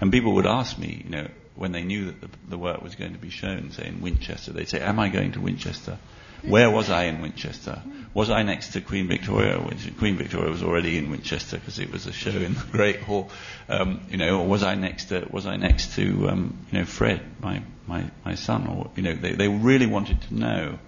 And 0.00 0.12
people 0.12 0.34
would 0.34 0.46
ask 0.46 0.78
me, 0.78 1.02
you 1.04 1.10
know, 1.10 1.28
when 1.56 1.72
they 1.72 1.82
knew 1.82 2.06
that 2.06 2.20
the, 2.20 2.28
the, 2.50 2.58
work 2.58 2.82
was 2.82 2.94
going 2.94 3.12
to 3.12 3.18
be 3.18 3.30
shown, 3.30 3.72
say 3.72 3.88
in 3.88 4.00
Winchester, 4.00 4.52
they'd 4.52 4.68
say, 4.68 4.80
Am 4.80 4.98
I 5.00 5.08
going 5.08 5.32
to 5.32 5.40
Winchester? 5.40 5.98
Where 6.42 6.70
was 6.70 6.88
I 6.88 7.04
in 7.04 7.20
Winchester? 7.20 7.82
Was 8.14 8.30
I 8.30 8.42
next 8.42 8.74
to 8.74 8.80
Queen 8.80 9.08
Victoria? 9.08 9.58
Queen 9.98 10.16
Victoria 10.16 10.50
was 10.50 10.62
already 10.62 10.96
in 10.96 11.10
Winchester 11.10 11.58
because 11.58 11.80
it 11.80 11.90
was 11.90 12.06
a 12.06 12.12
show 12.12 12.30
in 12.30 12.54
the 12.54 12.64
Great 12.72 13.00
Hall. 13.00 13.28
Um, 13.68 14.02
you 14.08 14.18
know, 14.18 14.40
or 14.40 14.46
was 14.46 14.62
I 14.62 14.76
next 14.76 15.06
to 15.06 15.26
was 15.30 15.46
I 15.46 15.56
next 15.56 15.96
to 15.96 16.28
um, 16.28 16.58
you 16.70 16.78
know 16.78 16.84
Fred, 16.84 17.22
my, 17.40 17.62
my 17.88 18.08
my 18.24 18.36
son? 18.36 18.68
Or 18.68 18.90
you 18.94 19.02
know, 19.02 19.14
they 19.14 19.32
they 19.32 19.48
really 19.48 19.86
wanted 19.86 20.22
to 20.22 20.34
know, 20.34 20.78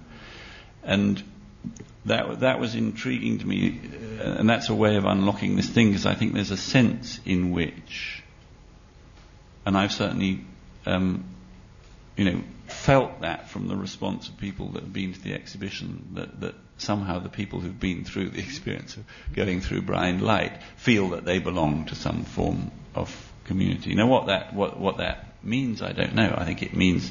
and 0.83 1.23
that 2.07 2.41
that 2.41 2.61
was 2.61 2.75
intriguing 2.75 3.39
to 3.39 3.47
me, 3.47 3.81
uh, 4.19 4.23
and 4.23 4.49
that's 4.49 4.69
a 4.69 4.75
way 4.75 4.97
of 4.97 5.05
unlocking 5.05 5.57
this 5.57 5.69
thing 5.69 5.89
because 5.89 6.07
I 6.07 6.15
think 6.15 6.35
there's 6.35 6.51
a 6.51 6.57
sense 6.57 7.21
in 7.25 7.51
which, 7.51 8.23
and 9.67 9.77
I've 9.77 9.93
certainly 9.93 10.45
um, 10.87 11.25
you 12.17 12.25
know, 12.25 12.43
felt 12.67 13.23
that 13.23 13.49
from 13.49 13.69
the 13.69 13.77
response 13.77 14.29
of 14.29 14.37
people 14.37 14.69
that 14.73 14.83
have 14.83 14.93
been 14.93 15.13
to 15.13 15.21
the 15.21 15.33
exhibition, 15.33 16.07
that, 16.15 16.41
that 16.41 16.55
somehow 16.79 17.19
the 17.19 17.29
people 17.29 17.61
who've 17.61 17.81
been 17.81 18.05
through 18.05 18.31
the 18.31 18.41
experience 18.41 18.97
of 18.97 19.05
going 19.35 19.61
through 19.61 19.83
blind 19.83 20.23
light 20.23 20.63
feel 20.77 21.11
that 21.11 21.25
they 21.25 21.39
belong 21.39 21.87
to 21.87 21.95
some 21.95 22.25
form 22.25 22.71
of 22.95 23.33
community. 23.45 23.95
Now, 23.95 24.07
what 24.07 24.27
that, 24.27 24.55
what, 24.55 24.79
what 24.79 24.99
that 24.99 25.35
means, 25.43 25.83
I 25.83 25.93
don't 25.93 26.15
know. 26.15 26.35
I 26.37 26.45
think 26.45 26.63
it 26.63 26.75
means, 26.75 27.11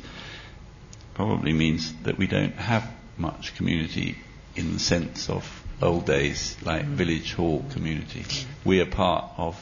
probably 1.14 1.54
means 1.54 1.94
that 2.04 2.18
we 2.18 2.28
don't 2.28 2.56
have 2.56 2.88
much 3.20 3.56
community 3.56 4.18
in 4.56 4.74
the 4.74 4.80
sense 4.80 5.30
of 5.30 5.46
old 5.82 6.06
days, 6.06 6.58
like 6.64 6.86
mm. 6.86 6.90
village 6.90 7.34
hall 7.34 7.66
community. 7.72 8.26
We 8.66 8.82
are 8.82 8.86
part 8.86 9.26
of 9.38 9.56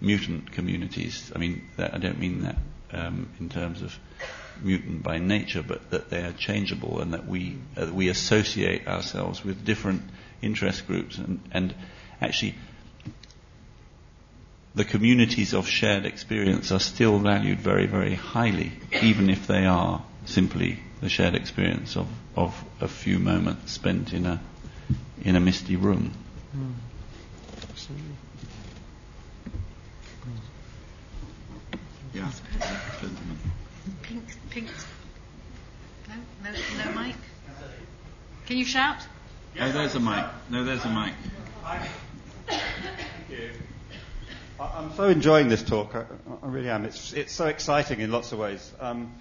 mutant 0.00 0.52
communities. 0.52 1.32
I 1.34 1.38
mean, 1.38 1.68
that, 1.76 1.94
I 1.94 1.98
don't 1.98 2.18
mean 2.18 2.42
that 2.42 2.56
um, 2.92 3.28
in 3.40 3.48
terms 3.48 3.82
of 3.82 3.96
mutant 4.62 5.02
by 5.02 5.18
nature, 5.18 5.62
but 5.62 5.90
that 5.90 6.10
they 6.10 6.22
are 6.22 6.32
changeable 6.32 7.00
and 7.00 7.12
that 7.14 7.26
we 7.26 7.58
uh, 7.76 7.90
we 7.92 8.08
associate 8.08 8.86
ourselves 8.86 9.44
with 9.44 9.64
different 9.64 10.02
interest 10.42 10.86
groups 10.86 11.18
and, 11.18 11.40
and 11.52 11.74
actually 12.20 12.54
the 14.74 14.84
communities 14.84 15.54
of 15.54 15.66
shared 15.66 16.04
experience 16.04 16.70
are 16.70 16.78
still 16.80 17.18
valued 17.18 17.58
very, 17.58 17.86
very 17.86 18.14
highly, 18.14 18.72
even 19.02 19.30
if 19.30 19.46
they 19.46 19.64
are 19.64 20.04
simply 20.26 20.78
the 21.00 21.08
shared 21.08 21.34
experience 21.34 21.96
of, 21.96 22.08
of 22.34 22.64
a 22.80 22.88
few 22.88 23.18
moments 23.18 23.72
spent 23.72 24.12
in 24.12 24.26
a 24.26 24.40
in 25.24 25.36
a 25.36 25.40
misty 25.40 25.76
room. 25.76 26.12
Mm. 26.56 26.74
Yeah. 32.14 32.30
Pink, 34.02 34.24
pink. 34.50 34.68
No, 36.08 36.50
no, 36.50 36.84
no 36.84 37.00
mic. 37.02 37.16
Can 38.46 38.56
you 38.56 38.64
shout? 38.64 38.96
Oh, 39.60 39.72
there's 39.72 39.94
a 39.94 40.00
mic. 40.00 40.24
No, 40.50 40.64
there's 40.64 40.84
a 40.84 40.88
mic. 40.88 41.12
Thank 41.64 42.60
you. 43.30 43.50
I'm 44.58 44.94
so 44.94 45.04
enjoying 45.08 45.48
this 45.48 45.62
talk. 45.62 45.94
I, 45.94 46.04
I 46.42 46.48
really 46.48 46.70
am. 46.70 46.84
It's, 46.84 47.12
it's 47.12 47.32
so 47.32 47.46
exciting 47.46 48.00
in 48.00 48.10
lots 48.10 48.32
of 48.32 48.38
ways. 48.38 48.72
Um, 48.80 49.12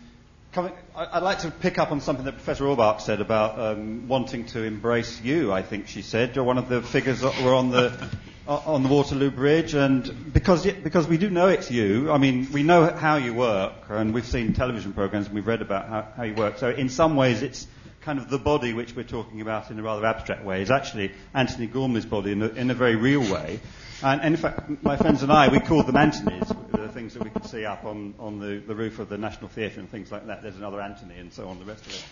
coming, 0.56 0.72
I, 0.96 1.20
would 1.20 1.26
like 1.26 1.40
to 1.40 1.52
pick 1.52 1.78
up 1.78 1.92
on 1.92 2.00
something 2.00 2.24
that 2.24 2.32
Professor 2.32 2.64
Orbach 2.64 3.02
said 3.02 3.20
about 3.20 3.60
um, 3.60 4.08
wanting 4.08 4.46
to 4.48 4.64
embrace 4.64 5.22
you. 5.22 5.52
I 5.52 5.62
think 5.62 5.90
she 5.90 6.02
said 6.02 6.34
you're 6.34 6.46
one 6.46 6.58
of 6.58 6.70
the 6.70 6.82
figures 6.82 7.20
that 7.20 7.44
were 7.44 7.54
on 7.54 7.72
the 7.72 8.10
on 8.48 8.82
the 8.82 8.88
Waterloo 8.88 9.32
Bridge, 9.32 9.74
and 9.74 10.32
because 10.34 10.66
because 10.66 11.10
we 11.10 11.18
do 11.18 11.30
know 11.30 11.50
it's 11.50 11.70
you. 11.70 12.10
I 12.10 12.18
mean, 12.20 12.48
we 12.54 12.64
know 12.64 12.86
how 12.86 13.18
you 13.18 13.34
work, 13.34 13.74
and 13.90 14.14
we've 14.14 14.26
seen 14.26 14.54
television 14.54 14.94
programs, 14.94 15.26
and 15.26 15.36
we've 15.36 15.46
read 15.46 15.62
about 15.62 15.90
how, 15.90 16.08
how 16.16 16.24
you 16.24 16.36
work. 16.36 16.58
So 16.58 16.70
in 16.70 16.88
some 16.88 17.18
ways, 17.18 17.42
it's 17.42 17.68
kind 18.00 18.18
of 18.18 18.30
the 18.30 18.40
body 18.40 18.72
which 18.72 18.96
we're 18.96 19.04
talking 19.04 19.42
about 19.42 19.72
in 19.72 19.80
a 19.80 19.84
rather 19.84 20.06
abstract 20.06 20.46
way 20.46 20.62
is 20.62 20.72
actually 20.72 21.12
Antony 21.34 21.68
Gormley's 21.68 22.06
body 22.06 22.32
in 22.32 22.42
a, 22.42 22.48
in 22.48 22.72
a 22.72 22.76
very 22.76 22.96
real 22.96 23.30
way. 23.30 23.60
And, 24.04 24.22
and, 24.22 24.36
in 24.36 24.42
fact, 24.42 24.84
my 24.84 24.98
friends 24.98 25.24
and 25.24 25.32
I, 25.32 25.48
we 25.48 25.60
called 25.60 25.88
them 25.88 25.96
Antonies, 25.96 26.52
the 26.72 26.90
things 26.90 27.14
that 27.14 27.24
we 27.24 27.30
could 27.30 27.46
see 27.46 27.66
up 27.66 27.86
on, 27.86 28.14
on 28.20 28.40
the, 28.40 28.58
the 28.58 28.76
roof 28.76 29.00
of 29.00 29.10
the 29.10 29.18
National 29.18 29.48
Theatre 29.48 29.80
and 29.80 29.90
things 29.90 30.12
like 30.12 30.28
that. 30.28 30.42
There's 30.42 30.58
another 30.58 30.82
Antony 30.82 31.18
and 31.18 31.32
so 31.32 31.48
on, 31.48 31.60
the 31.60 31.66
rest 31.66 31.86
of 31.86 31.94
it. 31.94 32.06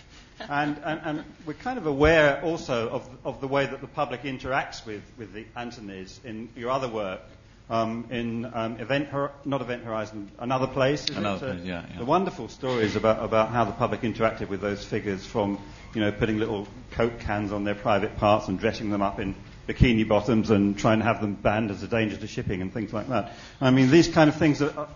And, 0.48 0.80
and, 0.84 1.00
and 1.04 1.24
we're 1.46 1.54
kind 1.54 1.78
of 1.78 1.86
aware 1.86 2.42
also 2.42 2.88
of, 2.88 3.08
of 3.24 3.40
the 3.40 3.48
way 3.48 3.66
that 3.66 3.80
the 3.80 3.86
public 3.86 4.22
interacts 4.22 4.84
with, 4.86 5.02
with 5.18 5.32
the 5.32 5.44
Antonies 5.56 6.20
in 6.24 6.48
your 6.56 6.70
other 6.70 6.88
work. 6.88 7.20
Um, 7.70 8.08
in 8.10 8.44
um, 8.52 8.78
event, 8.78 9.08
not 9.46 9.62
Event 9.62 9.84
Horizon, 9.84 10.30
another 10.38 10.66
place. 10.66 11.08
Another 11.08 11.54
place, 11.54 11.64
yeah, 11.64 11.82
yeah. 11.90 11.98
The 11.98 12.04
wonderful 12.04 12.48
stories 12.48 12.94
about, 12.94 13.24
about 13.24 13.48
how 13.48 13.64
the 13.64 13.72
public 13.72 14.02
interacted 14.02 14.50
with 14.50 14.60
those 14.60 14.84
figures, 14.84 15.24
from 15.24 15.58
you 15.94 16.02
know 16.02 16.12
putting 16.12 16.38
little 16.38 16.68
coke 16.90 17.20
cans 17.20 17.52
on 17.52 17.64
their 17.64 17.74
private 17.74 18.18
parts 18.18 18.48
and 18.48 18.60
dressing 18.60 18.90
them 18.90 19.00
up 19.00 19.18
in 19.18 19.34
bikini 19.66 20.06
bottoms 20.06 20.50
and 20.50 20.78
try 20.78 20.92
and 20.92 21.02
have 21.02 21.20
them 21.20 21.34
banned 21.34 21.70
as 21.70 21.82
a 21.82 21.88
danger 21.88 22.16
to 22.16 22.26
shipping 22.26 22.62
and 22.62 22.72
things 22.72 22.92
like 22.92 23.08
that. 23.08 23.32
I 23.60 23.70
mean, 23.70 23.90
these 23.90 24.08
kind 24.08 24.28
of 24.28 24.36
things, 24.36 24.60
are, 24.62 24.70
uh, 24.78 24.86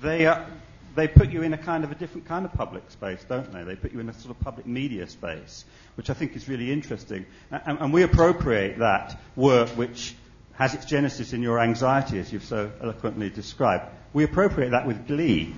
they, 0.00 0.26
are, 0.26 0.46
they 0.94 1.08
put 1.08 1.30
you 1.30 1.42
in 1.42 1.52
a 1.52 1.58
kind 1.58 1.84
of 1.84 1.92
a 1.92 1.94
different 1.94 2.26
kind 2.26 2.44
of 2.44 2.52
public 2.52 2.90
space, 2.90 3.24
don't 3.28 3.52
they? 3.52 3.62
They 3.62 3.76
put 3.76 3.92
you 3.92 4.00
in 4.00 4.08
a 4.08 4.12
sort 4.14 4.36
of 4.36 4.40
public 4.40 4.66
media 4.66 5.06
space, 5.06 5.64
which 5.96 6.10
I 6.10 6.14
think 6.14 6.36
is 6.36 6.48
really 6.48 6.72
interesting. 6.72 7.26
And, 7.50 7.78
and 7.80 7.92
we 7.92 8.02
appropriate 8.02 8.78
that 8.78 9.18
work 9.34 9.70
which 9.70 10.14
has 10.54 10.74
its 10.74 10.86
genesis 10.86 11.32
in 11.32 11.42
your 11.42 11.58
anxiety, 11.60 12.18
as 12.18 12.32
you've 12.32 12.44
so 12.44 12.70
eloquently 12.82 13.30
described. 13.30 13.84
We 14.12 14.24
appropriate 14.24 14.70
that 14.70 14.86
with 14.86 15.06
glee. 15.06 15.54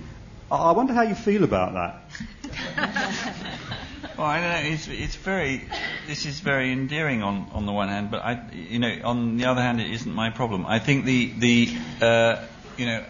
I 0.51 0.71
wonder 0.71 0.93
how 0.93 1.03
you 1.03 1.15
feel 1.15 1.43
about 1.43 2.01
that. 2.43 3.75
Well, 4.19 4.27
I 4.27 4.41
don't 4.41 4.49
know. 4.49 4.73
It's, 4.73 4.87
it's 4.89 5.15
very. 5.15 5.61
This 6.05 6.25
is 6.25 6.41
very 6.41 6.73
endearing 6.73 7.23
on, 7.23 7.49
on 7.53 7.65
the 7.65 7.71
one 7.71 7.87
hand, 7.87 8.11
but 8.11 8.21
I, 8.21 8.49
you 8.51 8.77
know, 8.77 8.93
on 9.05 9.37
the 9.37 9.45
other 9.45 9.61
hand, 9.61 9.79
it 9.79 9.89
isn't 9.91 10.13
my 10.13 10.29
problem. 10.29 10.65
I 10.65 10.79
think 10.79 11.05
the 11.05 11.31
the, 11.37 11.77
uh, 12.01 12.45
you 12.75 12.85
know, 12.85 13.05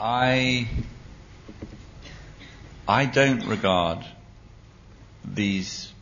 I 0.00 0.66
I 2.88 3.04
don't 3.06 3.46
regard 3.46 4.04
these 5.24 5.92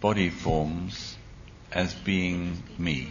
body 0.00 0.30
forms 0.30 1.16
as 1.70 1.94
being 1.94 2.60
me. 2.78 3.10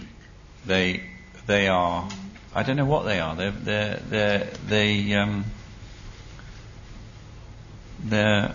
They 0.65 1.01
they 1.45 1.69
are. 1.69 2.09
I 2.53 2.64
don't 2.64 2.76
know 2.76 2.84
what 2.84 3.05
they 3.05 3.22
are. 3.22 3.38
They're 3.38 3.51
they're 3.51 3.99
they're 4.09 4.49
they 4.68 5.14
um. 5.14 5.45
They're 8.03 8.53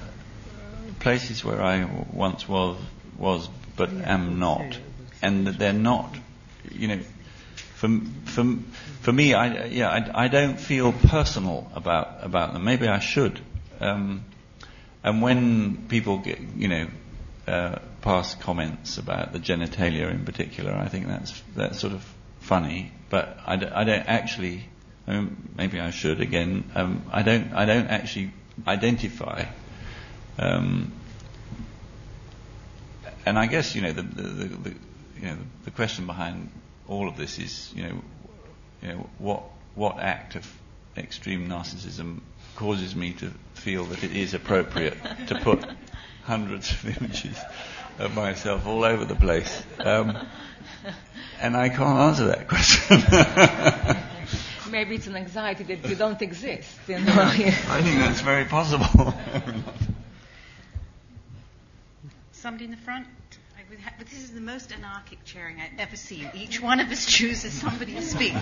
places 1.02 1.44
where 1.44 1.60
I 1.60 1.84
once 2.12 2.48
was, 2.48 2.78
was 3.18 3.48
but 3.76 3.90
am 3.90 4.38
not, 4.38 4.78
and 5.20 5.46
that 5.46 5.58
they're 5.58 5.72
not, 5.72 6.14
you 6.70 6.88
know, 6.88 7.00
for 7.74 7.88
for 8.26 8.44
for 9.00 9.12
me, 9.12 9.34
I 9.34 9.66
yeah, 9.66 9.90
I, 9.90 10.24
I 10.24 10.28
don't 10.28 10.58
feel 10.58 10.92
personal 10.92 11.70
about 11.74 12.18
about 12.22 12.52
them. 12.52 12.64
Maybe 12.64 12.86
I 12.88 13.00
should. 13.00 13.40
Um, 13.80 14.24
and 15.02 15.20
when 15.20 15.88
people 15.88 16.18
get, 16.18 16.38
you 16.56 16.68
know, 16.68 16.86
uh, 17.48 17.78
pass 18.02 18.36
comments 18.36 18.98
about 18.98 19.32
the 19.32 19.40
genitalia 19.40 20.08
in 20.10 20.24
particular, 20.24 20.72
I 20.72 20.86
think 20.86 21.08
that's 21.08 21.42
that's 21.56 21.80
sort 21.80 21.92
of 21.92 22.06
funny. 22.38 22.92
But 23.10 23.36
I 23.44 23.56
d- 23.56 23.66
I 23.66 23.84
don't 23.84 24.06
actually. 24.06 24.64
Um, 25.08 25.48
maybe 25.56 25.80
I 25.80 25.90
should 25.90 26.20
again. 26.20 26.70
Um, 26.76 27.02
I 27.10 27.22
don't. 27.22 27.52
I 27.52 27.64
don't 27.64 27.88
actually 27.88 28.32
identify 28.68 29.46
um, 30.38 30.92
and 33.26 33.38
I 33.38 33.46
guess 33.46 33.74
you 33.74 33.82
know 33.82 33.92
the, 33.92 34.02
the, 34.02 34.22
the, 34.22 34.44
the, 34.46 34.70
you 35.20 35.26
know 35.26 35.36
the 35.64 35.70
question 35.70 36.06
behind 36.06 36.50
all 36.88 37.08
of 37.08 37.16
this 37.16 37.38
is 37.38 37.72
you 37.74 37.82
know 37.84 38.02
you 38.82 38.88
know 38.88 39.10
what 39.18 39.42
what 39.74 39.98
act 40.00 40.36
of 40.36 40.50
extreme 40.96 41.48
narcissism 41.48 42.20
causes 42.56 42.94
me 42.94 43.12
to 43.14 43.30
feel 43.54 43.84
that 43.84 44.04
it 44.04 44.14
is 44.14 44.34
appropriate 44.34 44.98
to 45.28 45.38
put 45.40 45.64
hundreds 46.24 46.70
of 46.70 47.02
images 47.02 47.38
of 47.98 48.14
myself 48.14 48.66
all 48.66 48.84
over 48.84 49.04
the 49.04 49.14
place. 49.14 49.62
Um, 49.80 50.18
and 51.40 51.56
I 51.56 51.68
can't 51.68 51.98
answer 51.98 52.26
that 52.26 52.48
question. 52.48 53.02
Maybe 54.70 54.94
it's 54.94 55.06
an 55.06 55.16
anxiety 55.16 55.64
that 55.64 55.88
you 55.88 55.96
don't 55.96 56.20
exist. 56.22 56.78
You 56.88 56.98
know? 57.00 57.12
I 57.12 57.82
think 57.82 57.98
that's 57.98 58.20
very 58.20 58.44
possible. 58.44 59.14
Somebody 62.42 62.64
in 62.64 62.72
the 62.72 62.76
front? 62.76 63.06
but 63.98 64.08
This 64.10 64.18
is 64.18 64.32
the 64.32 64.40
most 64.40 64.72
anarchic 64.72 65.24
chairing 65.24 65.60
I've 65.60 65.78
ever 65.78 65.94
seen. 65.94 66.28
Each 66.34 66.60
one 66.60 66.80
of 66.80 66.90
us 66.90 67.06
chooses 67.06 67.52
somebody 67.52 67.94
to 67.94 68.02
speak. 68.02 68.34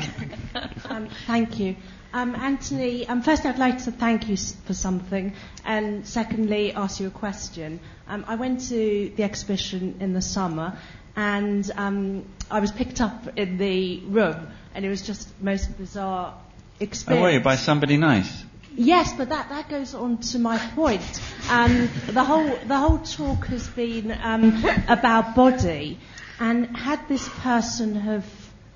um, 0.89 1.10
thank 1.27 1.59
you. 1.59 1.77
Um, 2.14 2.35
Antony, 2.35 3.06
um, 3.06 3.20
first 3.20 3.44
I'd 3.44 3.59
like 3.59 3.85
to 3.85 3.93
thank 3.93 4.27
you 4.27 4.39
for 4.64 4.72
something, 4.72 5.35
and 5.66 6.06
secondly, 6.06 6.72
ask 6.72 6.98
you 6.98 7.09
a 7.09 7.10
question. 7.10 7.78
Um, 8.09 8.24
I 8.27 8.36
went 8.36 8.70
to 8.70 9.12
the 9.14 9.22
exhibition 9.22 9.98
in 10.01 10.14
the 10.14 10.22
summer, 10.22 10.78
and 11.14 11.70
um, 11.77 12.24
I 12.51 12.60
was 12.60 12.72
picked 12.72 13.02
up 13.02 13.39
in 13.39 13.59
the 13.59 14.01
room, 14.06 14.48
and 14.74 14.86
it 14.86 14.89
was 14.89 15.02
just 15.02 15.39
the 15.39 15.44
most 15.44 15.77
bizarre 15.77 16.39
experience. 16.81 17.20
Oh, 17.20 17.24
were 17.24 17.32
you 17.32 17.40
by 17.40 17.56
somebody 17.56 17.98
nice? 17.98 18.44
Yes, 18.76 19.12
but 19.12 19.28
that, 19.30 19.48
that 19.48 19.68
goes 19.68 19.94
on 19.94 20.18
to 20.18 20.38
my 20.38 20.56
point. 20.59 21.02
Um, 21.51 21.90
the 22.06 22.22
whole 22.22 22.56
the 22.64 22.76
whole 22.76 22.98
talk 22.98 23.47
has 23.47 23.66
been 23.68 24.12
um, 24.22 24.64
about 24.88 25.34
body, 25.34 25.98
and 26.38 26.76
had 26.76 27.06
this 27.09 27.28
person 27.40 27.94
have 27.97 28.24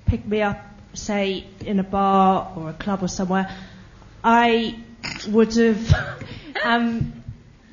picked 0.05 0.27
me 0.27 0.41
up, 0.41 0.59
say 0.93 1.45
in 1.61 1.79
a 1.79 1.83
bar 1.83 2.53
or 2.55 2.69
a 2.69 2.73
club 2.73 3.03
or 3.03 3.07
somewhere, 3.07 3.55
I 4.23 4.77
would 5.27 5.55
have 5.55 5.93
um, 6.63 7.23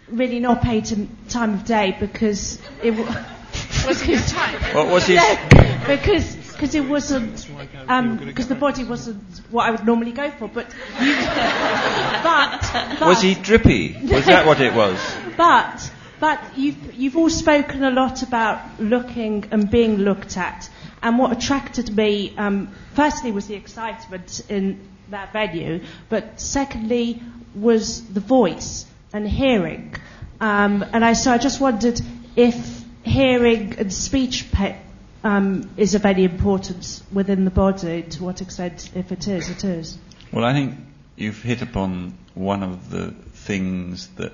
really 0.09 0.39
not 0.39 0.63
paid 0.63 0.89
him 0.89 1.17
time 1.29 1.55
of 1.55 1.65
day 1.65 1.97
because 1.99 2.61
it 2.83 2.93
w- 2.93 3.07
was 3.87 4.07
your 4.07 4.21
time. 4.21 4.75
What 4.75 4.89
was 4.89 5.07
his? 5.07 5.21
because 5.87 6.37
because 6.63 6.77
it 6.77 6.89
wasn't 6.89 7.35
because 7.35 7.89
um, 7.89 8.19
the 8.49 8.55
body 8.55 8.85
wasn't 8.85 9.21
what 9.51 9.67
I 9.67 9.73
would 9.73 9.85
normally 9.85 10.13
go 10.13 10.31
for. 10.31 10.47
But, 10.47 10.73
you, 11.01 11.13
but, 12.23 12.71
but 13.01 13.09
was 13.09 13.21
he 13.21 13.35
drippy? 13.35 13.97
Was 14.01 14.27
that 14.27 14.47
what 14.47 14.61
it 14.61 14.73
was? 14.73 14.99
But 15.37 15.91
but 16.21 16.57
you've 16.57 16.95
you've 16.95 17.17
all 17.17 17.31
spoken 17.31 17.83
a 17.83 17.91
lot 17.91 18.23
about 18.23 18.79
looking 18.79 19.47
and 19.51 19.69
being 19.69 19.97
looked 19.97 20.37
at, 20.37 20.71
and 21.03 21.19
what 21.19 21.33
attracted 21.33 21.97
me 21.97 22.33
um, 22.37 22.73
firstly 22.95 23.33
was 23.33 23.49
the 23.49 23.55
excitement 23.55 24.43
in 24.49 24.87
that 25.11 25.33
venue, 25.33 25.83
but 26.09 26.41
secondly 26.41 27.21
was 27.57 28.07
the 28.07 28.21
voice 28.21 28.87
and 29.13 29.27
hearing. 29.27 29.97
Um, 30.41 30.85
and 30.93 31.05
I, 31.05 31.15
so 31.15 31.33
I 31.33 31.39
just 31.39 31.61
wondered 31.61 32.01
if 32.37 32.85
hearing 33.03 33.79
and 33.79 33.93
speech 33.93 34.53
pe- 34.53 34.79
um, 35.25 35.71
is 35.77 35.95
of 35.95 36.05
any 36.05 36.25
importance 36.25 37.03
within 37.13 37.45
the 37.45 37.51
body, 37.51 38.03
to 38.03 38.25
what 38.25 38.41
extent, 38.41 38.91
if 38.95 39.13
it 39.13 39.29
is, 39.29 39.51
it 39.51 39.65
is. 39.65 39.99
Well, 40.33 40.45
I 40.45 40.53
think 40.53 40.79
you've 41.17 41.43
hit 41.43 41.63
upon 41.63 42.19
one 42.35 42.63
of 42.63 42.91
the 42.91 43.11
things 43.11 44.09
that, 44.17 44.33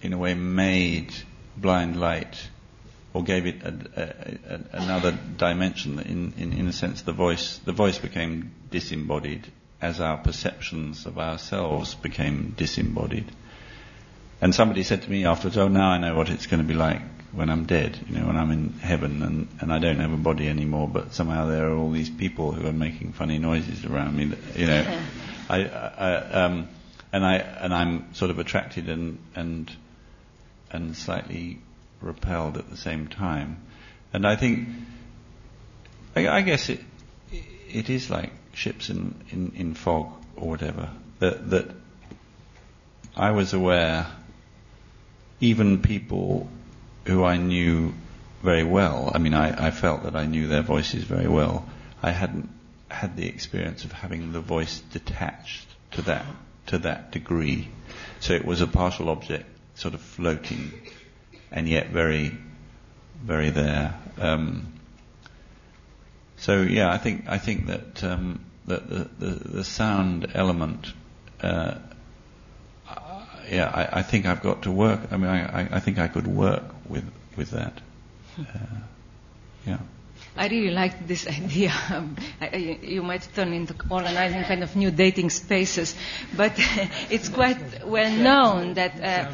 in 0.00 0.12
a 0.12 0.18
way, 0.18 0.34
made 0.34 1.12
blind 1.56 1.98
light 1.98 2.48
or 3.14 3.24
gave 3.24 3.46
it 3.46 3.62
a, 3.62 3.74
a, 3.96 4.54
a, 4.54 4.60
another 4.72 5.18
dimension. 5.36 5.98
In, 5.98 6.34
in, 6.36 6.52
in 6.52 6.68
a 6.68 6.72
sense, 6.72 7.02
the 7.02 7.12
voice, 7.12 7.58
the 7.64 7.72
voice 7.72 7.98
became 7.98 8.52
disembodied 8.70 9.46
as 9.80 10.00
our 10.00 10.18
perceptions 10.18 11.06
of 11.06 11.18
ourselves 11.18 11.94
became 11.94 12.54
disembodied. 12.56 13.26
And 14.40 14.54
somebody 14.54 14.82
said 14.84 15.02
to 15.02 15.10
me 15.10 15.24
afterwards, 15.24 15.56
"Oh, 15.56 15.68
now 15.68 15.90
I 15.90 15.98
know 15.98 16.14
what 16.14 16.28
it's 16.28 16.46
going 16.46 16.62
to 16.62 16.68
be 16.68 16.74
like 16.74 17.02
when 17.32 17.50
I'm 17.50 17.66
dead. 17.66 17.98
You 18.08 18.18
know, 18.18 18.26
when 18.26 18.36
I'm 18.36 18.50
in 18.50 18.72
heaven 18.80 19.22
and, 19.22 19.48
and 19.60 19.72
I 19.72 19.78
don't 19.78 19.98
have 20.00 20.12
a 20.12 20.16
body 20.16 20.48
anymore, 20.48 20.88
but 20.88 21.14
somehow 21.14 21.46
there 21.46 21.68
are 21.68 21.76
all 21.76 21.90
these 21.90 22.10
people 22.10 22.52
who 22.52 22.66
are 22.66 22.72
making 22.72 23.12
funny 23.12 23.38
noises 23.38 23.84
around 23.84 24.16
me. 24.16 24.26
That, 24.26 24.56
you 24.56 24.66
know, 24.66 25.00
I, 25.48 25.64
I 25.64 26.14
um, 26.44 26.68
and 27.12 27.24
I 27.24 27.36
and 27.36 27.74
I'm 27.74 28.14
sort 28.14 28.30
of 28.30 28.38
attracted 28.38 28.88
and 28.88 29.18
and 29.34 29.70
and 30.70 30.96
slightly 30.96 31.58
repelled 32.00 32.56
at 32.56 32.70
the 32.70 32.76
same 32.76 33.08
time. 33.08 33.62
And 34.12 34.26
I 34.26 34.36
think, 34.36 34.68
I, 36.16 36.28
I 36.28 36.40
guess 36.42 36.68
it 36.68 36.80
it 37.70 37.90
is 37.90 38.10
like 38.10 38.32
ships 38.54 38.88
in, 38.90 39.14
in, 39.30 39.52
in 39.54 39.74
fog 39.74 40.12
or 40.36 40.48
whatever. 40.48 40.90
That 41.18 41.50
that 41.50 41.70
I 43.16 43.32
was 43.32 43.52
aware, 43.52 44.06
even 45.40 45.82
people 45.82 46.48
who 47.08 47.24
I 47.24 47.38
knew 47.38 47.94
very 48.42 48.64
well. 48.64 49.10
I 49.14 49.18
mean, 49.18 49.32
I, 49.32 49.68
I 49.68 49.70
felt 49.70 50.02
that 50.02 50.14
I 50.14 50.26
knew 50.26 50.46
their 50.46 50.60
voices 50.62 51.04
very 51.04 51.26
well. 51.26 51.66
I 52.02 52.10
hadn't 52.10 52.50
had 52.90 53.16
the 53.16 53.26
experience 53.26 53.84
of 53.84 53.92
having 53.92 54.32
the 54.32 54.42
voice 54.42 54.80
detached 54.92 55.66
to 55.92 56.02
that 56.02 56.26
to 56.66 56.78
that 56.78 57.10
degree. 57.10 57.68
So 58.20 58.34
it 58.34 58.44
was 58.44 58.60
a 58.60 58.66
partial 58.66 59.08
object, 59.08 59.46
sort 59.74 59.94
of 59.94 60.02
floating, 60.02 60.70
and 61.50 61.66
yet 61.66 61.88
very, 61.88 62.36
very 63.24 63.48
there. 63.48 63.98
Um, 64.18 64.74
so 66.36 66.60
yeah, 66.60 66.92
I 66.92 66.98
think 66.98 67.24
I 67.26 67.38
think 67.38 67.68
that 67.68 68.04
um, 68.04 68.44
that 68.66 68.86
the, 68.86 69.08
the, 69.18 69.30
the 69.56 69.64
sound 69.64 70.32
element. 70.34 70.92
Uh, 71.40 71.78
yeah, 73.50 73.70
I, 73.72 74.00
I, 74.00 74.02
think 74.02 74.26
I've 74.26 74.42
got 74.42 74.64
to 74.64 74.70
work. 74.70 75.00
I 75.10 75.16
mean, 75.16 75.30
I, 75.30 75.76
I 75.76 75.80
think 75.80 75.98
I 75.98 76.08
could 76.08 76.26
work 76.26 76.64
with 76.88 77.04
with 77.36 77.50
that. 77.50 77.80
Uh, 78.38 78.44
yeah. 79.66 79.78
I 80.36 80.46
really 80.48 80.70
like 80.70 81.06
this 81.06 81.26
idea. 81.26 81.72
Um, 81.90 82.16
I, 82.40 82.56
you 82.82 83.02
might 83.02 83.26
turn 83.34 83.52
into 83.52 83.74
organizing 83.90 84.44
kind 84.44 84.62
of 84.62 84.76
new 84.76 84.90
dating 84.90 85.30
spaces, 85.30 85.94
but 86.36 86.52
it's 87.10 87.28
quite 87.28 87.86
well 87.86 88.12
known 88.12 88.74
that 88.74 88.92
uh, 89.02 89.30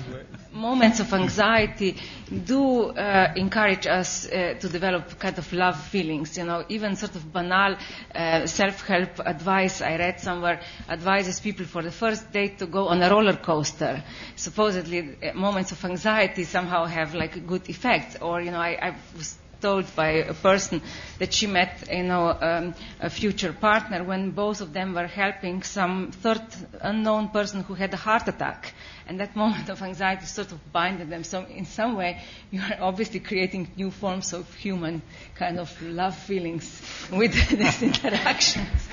moments 0.54 1.00
of 1.00 1.12
anxiety 1.12 1.96
do 2.44 2.90
uh, 2.90 3.32
encourage 3.36 3.86
us 3.86 4.26
uh, 4.26 4.54
to 4.60 4.68
develop 4.68 5.18
kind 5.18 5.36
of 5.38 5.52
love 5.52 5.80
feelings. 5.88 6.38
You 6.38 6.44
know, 6.44 6.64
even 6.68 6.96
sort 6.96 7.16
of 7.16 7.32
banal 7.32 7.76
uh, 8.14 8.46
self-help 8.46 9.18
advice 9.26 9.82
I 9.82 9.96
read 9.96 10.20
somewhere 10.20 10.60
advises 10.88 11.40
people 11.40 11.66
for 11.66 11.82
the 11.82 11.90
first 11.90 12.32
date 12.32 12.58
to 12.60 12.66
go 12.66 12.88
on 12.88 13.02
a 13.02 13.10
roller 13.10 13.36
coaster. 13.36 14.02
Supposedly, 14.36 15.16
uh, 15.22 15.34
moments 15.34 15.72
of 15.72 15.84
anxiety 15.84 16.44
somehow 16.44 16.84
have 16.86 17.14
like 17.14 17.36
a 17.36 17.40
good 17.40 17.68
effect. 17.68 18.18
Or 18.22 18.40
you 18.40 18.50
know, 18.50 18.60
I, 18.60 18.78
I 18.80 18.96
was 19.16 19.36
told 19.64 19.86
by 19.96 20.08
a 20.08 20.34
person 20.34 20.82
that 21.18 21.32
she 21.32 21.46
met, 21.46 21.88
you 21.90 22.02
know, 22.02 22.36
um, 22.40 22.74
a 23.00 23.08
future 23.08 23.52
partner 23.52 24.04
when 24.04 24.30
both 24.30 24.60
of 24.60 24.72
them 24.74 24.92
were 24.94 25.06
helping 25.06 25.62
some 25.62 26.12
third 26.12 26.42
unknown 26.82 27.28
person 27.30 27.62
who 27.62 27.72
had 27.74 27.92
a 27.94 27.96
heart 27.96 28.28
attack. 28.28 28.74
And 29.06 29.20
that 29.20 29.36
moment 29.36 29.68
of 29.68 29.82
anxiety 29.82 30.26
sort 30.26 30.52
of 30.52 30.72
binded 30.72 31.10
them. 31.10 31.24
So 31.24 31.44
in 31.44 31.66
some 31.66 31.96
way, 31.96 32.22
you 32.50 32.60
are 32.60 32.78
obviously 32.80 33.20
creating 33.20 33.70
new 33.76 33.90
forms 33.90 34.32
of 34.32 34.52
human 34.54 35.02
kind 35.34 35.58
of 35.58 35.82
love 35.82 36.16
feelings 36.16 36.80
with 37.12 37.32
these 37.50 37.82
interactions. 37.82 38.88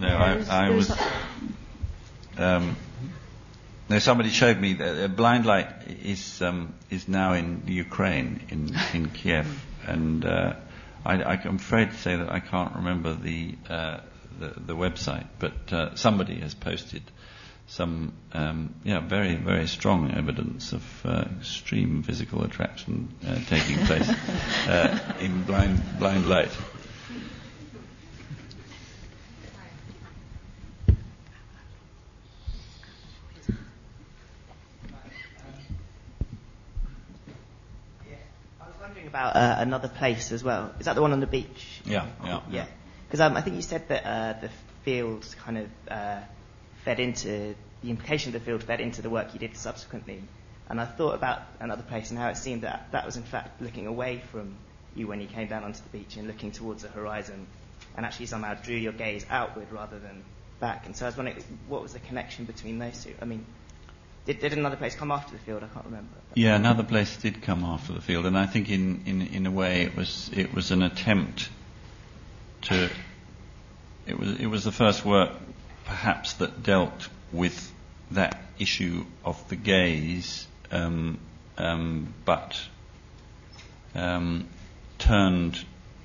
No, 0.00 0.08
I, 0.08 0.66
I 0.66 0.70
was. 0.70 0.92
Um, 2.36 2.76
no, 3.88 3.98
somebody 3.98 4.30
showed 4.30 4.58
me 4.58 4.74
that 4.74 5.04
uh, 5.04 5.08
Blind 5.08 5.46
Light 5.46 5.68
is 6.02 6.42
um, 6.42 6.74
is 6.90 7.06
now 7.06 7.34
in 7.34 7.62
Ukraine, 7.66 8.40
in 8.48 8.74
in 8.92 9.10
Kiev, 9.10 9.46
and 9.86 10.24
uh, 10.24 10.54
I, 11.04 11.34
am 11.44 11.56
afraid 11.56 11.90
to 11.90 11.96
say 11.96 12.16
that 12.16 12.30
I 12.30 12.40
can't 12.40 12.74
remember 12.76 13.14
the 13.14 13.54
uh, 13.68 14.00
the, 14.40 14.54
the, 14.56 14.74
website, 14.74 15.26
but 15.38 15.72
uh, 15.72 15.94
somebody 15.94 16.40
has 16.40 16.54
posted 16.54 17.02
some 17.74 18.12
um, 18.32 18.72
yeah 18.84 19.00
very 19.00 19.34
very 19.34 19.66
strong 19.66 20.12
evidence 20.12 20.72
of 20.72 20.84
uh, 21.04 21.24
extreme 21.40 22.04
physical 22.04 22.44
attraction 22.44 23.12
uh, 23.26 23.34
taking 23.48 23.78
place 23.84 24.08
in 25.20 25.42
Blind 25.42 25.82
Blind 25.98 26.28
Light. 26.28 26.50
Um. 27.10 27.22
I 38.60 38.66
was 38.68 38.76
wondering 38.80 39.08
about 39.08 39.34
uh, 39.34 39.56
another 39.58 39.88
place 39.88 40.30
as 40.30 40.44
well. 40.44 40.72
Is 40.78 40.86
that 40.86 40.94
the 40.94 41.02
one 41.02 41.12
on 41.12 41.18
the 41.18 41.26
beach? 41.26 41.80
Yeah, 41.84 42.06
yeah. 42.24 42.40
Yeah. 42.50 42.66
Because 43.08 43.20
um, 43.20 43.36
I 43.36 43.40
think 43.40 43.56
you 43.56 43.62
said 43.62 43.88
that 43.88 44.06
uh, 44.06 44.40
the 44.40 44.50
fields 44.84 45.34
kind 45.34 45.58
of 45.58 45.68
uh, 45.90 46.20
fed 46.84 47.00
into, 47.00 47.54
the 47.82 47.90
implication 47.90 48.34
of 48.34 48.40
the 48.40 48.44
field 48.44 48.62
fed 48.62 48.80
into 48.80 49.02
the 49.02 49.10
work 49.10 49.32
you 49.34 49.40
did 49.40 49.56
subsequently. 49.56 50.22
And 50.68 50.80
I 50.80 50.86
thought 50.86 51.14
about 51.14 51.42
another 51.60 51.82
place 51.82 52.10
and 52.10 52.18
how 52.18 52.28
it 52.28 52.36
seemed 52.36 52.62
that 52.62 52.88
that 52.92 53.04
was 53.04 53.16
in 53.16 53.22
fact 53.22 53.60
looking 53.60 53.86
away 53.86 54.22
from 54.30 54.54
you 54.94 55.06
when 55.06 55.20
you 55.20 55.26
came 55.26 55.48
down 55.48 55.64
onto 55.64 55.82
the 55.82 55.98
beach 55.98 56.16
and 56.16 56.26
looking 56.26 56.52
towards 56.52 56.82
the 56.82 56.88
horizon 56.88 57.46
and 57.96 58.06
actually 58.06 58.26
somehow 58.26 58.54
drew 58.54 58.76
your 58.76 58.92
gaze 58.92 59.26
outward 59.28 59.66
rather 59.70 59.98
than 59.98 60.24
back. 60.60 60.86
And 60.86 60.96
so 60.96 61.04
I 61.04 61.08
was 61.08 61.16
wondering, 61.16 61.42
what 61.68 61.82
was 61.82 61.92
the 61.92 61.98
connection 61.98 62.44
between 62.44 62.78
those 62.78 63.04
two? 63.04 63.14
I 63.20 63.24
mean, 63.24 63.44
did, 64.26 64.40
did 64.40 64.54
another 64.54 64.76
place 64.76 64.94
come 64.94 65.10
after 65.10 65.32
the 65.32 65.38
field? 65.38 65.62
I 65.62 65.68
can't 65.68 65.84
remember. 65.84 66.14
Yeah, 66.34 66.56
another 66.56 66.82
place 66.82 67.16
did 67.18 67.42
come 67.42 67.62
after 67.62 67.92
the 67.92 68.00
field, 68.00 68.24
and 68.24 68.38
I 68.38 68.46
think 68.46 68.70
in, 68.70 69.02
in, 69.04 69.22
in 69.22 69.46
a 69.46 69.50
way 69.50 69.82
it 69.82 69.94
was 69.94 70.30
it 70.32 70.54
was 70.54 70.70
an 70.70 70.82
attempt 70.82 71.50
to. 72.62 72.90
It 74.06 74.18
was 74.18 74.40
it 74.40 74.46
was 74.46 74.64
the 74.64 74.72
first 74.72 75.04
work, 75.04 75.32
perhaps, 75.84 76.34
that 76.34 76.62
dealt 76.62 77.08
with 77.32 77.72
that 78.10 78.40
issue 78.58 79.04
of 79.24 79.48
the 79.48 79.56
gaze, 79.56 80.46
um, 80.70 81.18
um, 81.58 82.12
but 82.24 82.60
um, 83.94 84.48
turned 84.98 85.58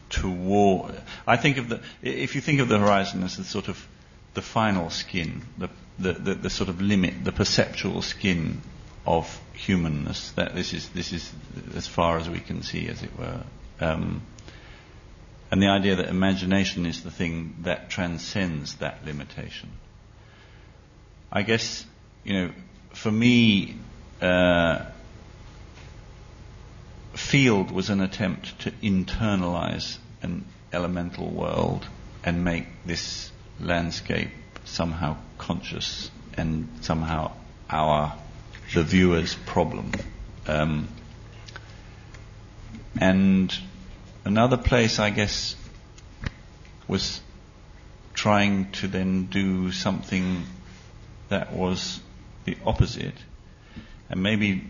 toward. 0.09 0.95
I 1.27 1.37
think 1.37 1.57
of 1.57 1.69
the 1.69 1.81
if 2.01 2.35
you 2.35 2.41
think 2.41 2.59
of 2.59 2.67
the 2.67 2.79
horizon 2.79 3.23
as 3.23 3.37
the 3.37 3.43
sort 3.43 3.67
of 3.67 3.87
the 4.33 4.41
final 4.41 4.89
skin, 4.89 5.43
the 5.57 5.69
the, 5.97 6.13
the, 6.13 6.33
the 6.35 6.49
sort 6.49 6.69
of 6.69 6.81
limit, 6.81 7.23
the 7.23 7.31
perceptual 7.31 8.01
skin 8.01 8.61
of 9.05 9.39
humanness. 9.53 10.31
That 10.31 10.55
this 10.55 10.73
is 10.73 10.89
this 10.89 11.13
is 11.13 11.31
as 11.75 11.87
far 11.87 12.17
as 12.17 12.29
we 12.29 12.39
can 12.39 12.63
see, 12.63 12.87
as 12.87 13.03
it 13.03 13.17
were. 13.17 13.43
And 15.51 15.61
the 15.61 15.67
idea 15.67 15.95
that 15.95 16.09
imagination 16.09 16.85
is 16.85 17.03
the 17.03 17.11
thing 17.11 17.55
that 17.61 17.89
transcends 17.89 18.75
that 18.75 19.05
limitation. 19.05 19.69
I 21.31 21.41
guess, 21.41 21.85
you 22.23 22.33
know, 22.33 22.51
for 22.93 23.11
me, 23.11 23.77
uh, 24.21 24.85
field 27.13 27.71
was 27.71 27.89
an 27.89 28.01
attempt 28.01 28.59
to 28.59 28.71
internalize 28.71 29.97
an 30.21 30.45
elemental 30.71 31.29
world 31.29 31.85
and 32.23 32.43
make 32.43 32.65
this 32.85 33.31
landscape 33.59 34.29
somehow 34.65 35.17
conscious 35.37 36.11
and 36.37 36.69
somehow 36.81 37.31
our 37.69 38.13
the 38.73 38.83
viewer's 38.83 39.33
problem. 39.33 39.91
Um, 40.47 40.87
and 42.99 43.55
another 44.29 44.57
place, 44.57 44.99
I 44.99 45.09
guess, 45.09 45.55
was 46.87 47.19
trying 48.13 48.71
to 48.73 48.87
then 48.87 49.25
do 49.25 49.71
something 49.71 50.45
that 51.29 51.51
was 51.51 51.99
the 52.45 52.55
opposite 52.63 53.15
and 54.07 54.21
maybe 54.21 54.67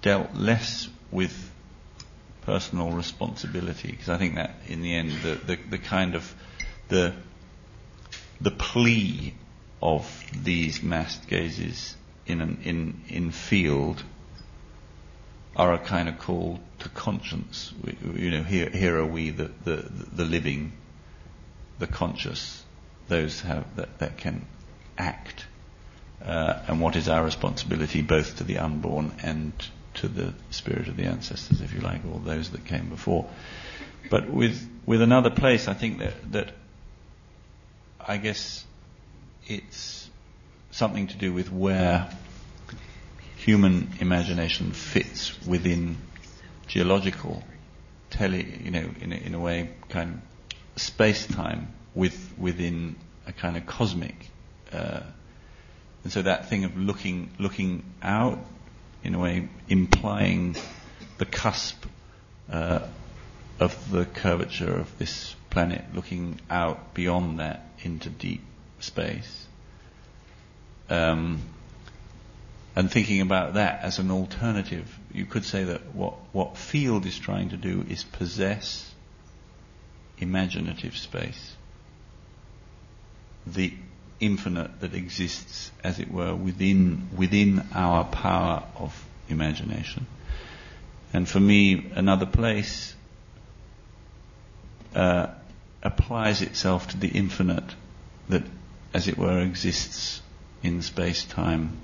dealt 0.00 0.34
less 0.34 0.88
with 1.10 1.52
personal 2.42 2.90
responsibility 2.90 3.90
because 3.90 4.08
I 4.08 4.16
think 4.16 4.36
that 4.36 4.54
in 4.66 4.80
the 4.80 4.94
end 4.94 5.10
the, 5.22 5.34
the, 5.34 5.56
the 5.68 5.78
kind 5.78 6.14
of 6.14 6.34
the 6.88 7.12
the 8.40 8.50
plea 8.50 9.34
of 9.82 10.06
these 10.32 10.82
massed 10.82 11.28
gazes 11.28 11.94
in, 12.26 12.40
an, 12.40 12.58
in, 12.64 13.02
in 13.08 13.32
field 13.32 14.02
are 15.58 15.74
a 15.74 15.78
kind 15.78 16.08
of 16.08 16.18
call 16.18 16.60
to 16.78 16.88
conscience. 16.88 17.72
We, 17.82 18.22
you 18.22 18.30
know, 18.30 18.44
here, 18.44 18.70
here 18.70 18.96
are 18.96 19.06
we, 19.06 19.30
the, 19.30 19.50
the, 19.64 19.84
the 20.12 20.24
living, 20.24 20.72
the 21.80 21.88
conscious, 21.88 22.64
those 23.08 23.40
have, 23.40 23.76
that, 23.76 23.98
that 23.98 24.16
can 24.18 24.46
act. 24.96 25.46
Uh, 26.24 26.62
and 26.68 26.80
what 26.80 26.94
is 26.94 27.08
our 27.08 27.24
responsibility 27.24 28.02
both 28.02 28.36
to 28.36 28.44
the 28.44 28.58
unborn 28.58 29.12
and 29.22 29.52
to 29.94 30.06
the 30.06 30.32
spirit 30.50 30.86
of 30.86 30.96
the 30.96 31.04
ancestors, 31.04 31.60
if 31.60 31.74
you 31.74 31.80
like, 31.80 32.02
or 32.12 32.20
those 32.20 32.50
that 32.50 32.64
came 32.64 32.88
before. 32.88 33.28
But 34.10 34.30
with, 34.30 34.68
with 34.86 35.02
another 35.02 35.30
place, 35.30 35.66
I 35.66 35.74
think 35.74 35.98
that, 35.98 36.32
that 36.32 36.54
I 38.00 38.16
guess 38.16 38.64
it's 39.48 40.08
something 40.70 41.08
to 41.08 41.16
do 41.16 41.32
with 41.32 41.52
where 41.52 42.08
human 43.48 43.90
imagination 44.00 44.72
fits 44.72 45.32
within 45.46 45.96
geological, 46.66 47.42
tele, 48.10 48.44
you 48.62 48.70
know, 48.70 48.90
in 49.00 49.10
a, 49.10 49.16
in 49.16 49.34
a 49.34 49.40
way, 49.40 49.70
kind 49.88 50.20
of 50.76 50.82
space-time 50.82 51.72
with, 51.94 52.34
within 52.36 52.94
a 53.26 53.32
kind 53.32 53.56
of 53.56 53.64
cosmic. 53.64 54.28
Uh, 54.70 55.00
and 56.04 56.12
so 56.12 56.20
that 56.20 56.50
thing 56.50 56.64
of 56.64 56.76
looking, 56.76 57.30
looking 57.38 57.82
out, 58.02 58.38
in 59.02 59.14
a 59.14 59.18
way, 59.18 59.48
implying 59.70 60.54
the 61.16 61.24
cusp 61.24 61.86
uh, 62.52 62.80
of 63.58 63.90
the 63.90 64.04
curvature 64.04 64.76
of 64.76 64.98
this 64.98 65.34
planet, 65.48 65.86
looking 65.94 66.38
out 66.50 66.92
beyond 66.92 67.38
that 67.38 67.66
into 67.82 68.10
deep 68.10 68.42
space. 68.80 69.46
Um, 70.90 71.40
and 72.78 72.88
thinking 72.88 73.20
about 73.20 73.54
that 73.54 73.82
as 73.82 73.98
an 73.98 74.12
alternative, 74.12 75.00
you 75.12 75.26
could 75.26 75.44
say 75.44 75.64
that 75.64 75.96
what, 75.96 76.14
what 76.30 76.56
field 76.56 77.06
is 77.06 77.18
trying 77.18 77.48
to 77.48 77.56
do 77.56 77.84
is 77.90 78.04
possess 78.04 78.88
imaginative 80.18 80.96
space. 80.96 81.56
The 83.48 83.74
infinite 84.20 84.78
that 84.78 84.94
exists, 84.94 85.72
as 85.82 85.98
it 85.98 86.08
were, 86.08 86.32
within, 86.32 87.08
within 87.16 87.66
our 87.74 88.04
power 88.04 88.62
of 88.76 89.04
imagination. 89.28 90.06
And 91.12 91.28
for 91.28 91.40
me, 91.40 91.90
another 91.96 92.26
place 92.26 92.94
uh, 94.94 95.26
applies 95.82 96.42
itself 96.42 96.86
to 96.90 96.96
the 96.96 97.08
infinite 97.08 97.74
that, 98.28 98.44
as 98.94 99.08
it 99.08 99.18
were, 99.18 99.40
exists 99.40 100.22
in 100.62 100.80
space 100.82 101.24
time 101.24 101.76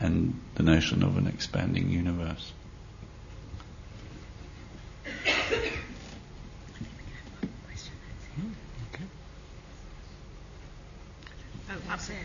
and 0.00 0.38
the 0.54 0.62
notion 0.62 1.02
of 1.02 1.16
an 1.16 1.26
expanding 1.26 1.88
universe. 1.90 2.52
Oh, 11.68 11.92
up 11.92 12.00
there. 12.00 12.16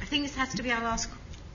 I 0.00 0.04
think 0.04 0.24
this 0.24 0.34
has 0.36 0.54
to 0.54 0.62
be 0.62 0.72
our 0.72 0.82
last 0.82 1.08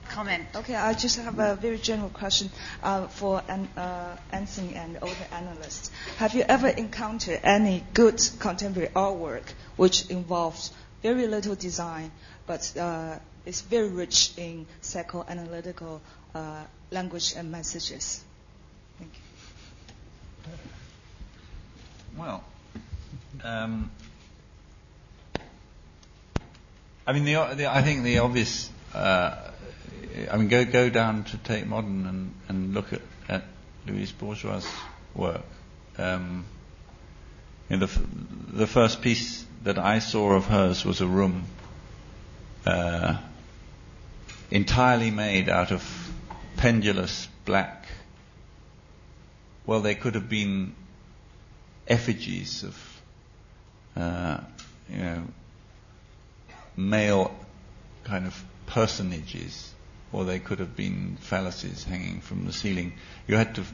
comment. 0.08 0.44
Okay, 0.54 0.74
I 0.74 0.92
just 0.94 1.16
have 1.18 1.38
a 1.38 1.56
very 1.56 1.78
general 1.78 2.08
question 2.10 2.50
uh, 2.82 3.08
for 3.08 3.42
an, 3.48 3.68
uh, 3.76 4.16
Antony 4.30 4.74
and 4.74 4.98
all 4.98 5.08
the 5.08 5.34
analysts. 5.34 5.90
Have 6.18 6.34
you 6.34 6.44
ever 6.48 6.68
encountered 6.68 7.40
any 7.42 7.82
good 7.94 8.20
contemporary 8.38 8.90
artwork 8.90 9.42
which 9.76 10.08
involves 10.10 10.72
very 11.02 11.26
little 11.26 11.54
design, 11.54 12.12
but 12.46 12.72
uh, 12.78 13.18
is 13.46 13.60
very 13.60 13.88
rich 13.88 14.32
in 14.36 14.66
psychoanalytical 14.82 16.00
uh, 16.34 16.64
language 16.90 17.34
and 17.36 17.50
messages? 17.50 18.22
Thank 18.98 19.12
you. 19.14 19.20
Well, 22.18 22.44
um, 23.42 23.90
I 27.06 27.12
mean, 27.12 27.24
the, 27.24 27.54
the, 27.54 27.70
I 27.70 27.82
think 27.82 28.02
the 28.04 28.18
obvious. 28.18 28.70
Uh, 28.94 29.36
I 30.30 30.36
mean, 30.36 30.48
go 30.48 30.64
go 30.64 30.88
down 30.90 31.24
to 31.24 31.38
Tate 31.38 31.66
Modern 31.66 32.06
and, 32.06 32.34
and 32.48 32.72
look 32.74 32.92
at, 32.92 33.00
at 33.28 33.42
Louise 33.86 34.12
Bourgeois' 34.12 34.62
work. 35.14 35.42
Um, 35.98 36.44
you 37.68 37.76
know, 37.78 37.86
the, 37.86 38.00
the 38.58 38.66
first 38.66 39.02
piece 39.02 39.44
that 39.64 39.78
I 39.78 39.98
saw 39.98 40.32
of 40.34 40.46
hers 40.46 40.84
was 40.84 41.00
a 41.00 41.06
room 41.06 41.44
uh, 42.66 43.16
entirely 44.54 45.10
made 45.10 45.48
out 45.48 45.72
of 45.72 45.82
pendulous 46.56 47.28
black. 47.44 47.86
Well, 49.66 49.80
they 49.80 49.96
could 49.96 50.14
have 50.14 50.28
been 50.28 50.76
effigies 51.88 52.62
of, 52.62 53.02
uh, 53.96 54.38
you 54.88 54.98
know, 54.98 55.22
male 56.76 57.34
kind 58.04 58.26
of 58.26 58.44
personages, 58.66 59.74
or 60.12 60.24
they 60.24 60.38
could 60.38 60.60
have 60.60 60.76
been 60.76 61.18
phalluses 61.20 61.82
hanging 61.82 62.20
from 62.20 62.46
the 62.46 62.52
ceiling. 62.52 62.92
You 63.26 63.34
had 63.34 63.56
to, 63.56 63.64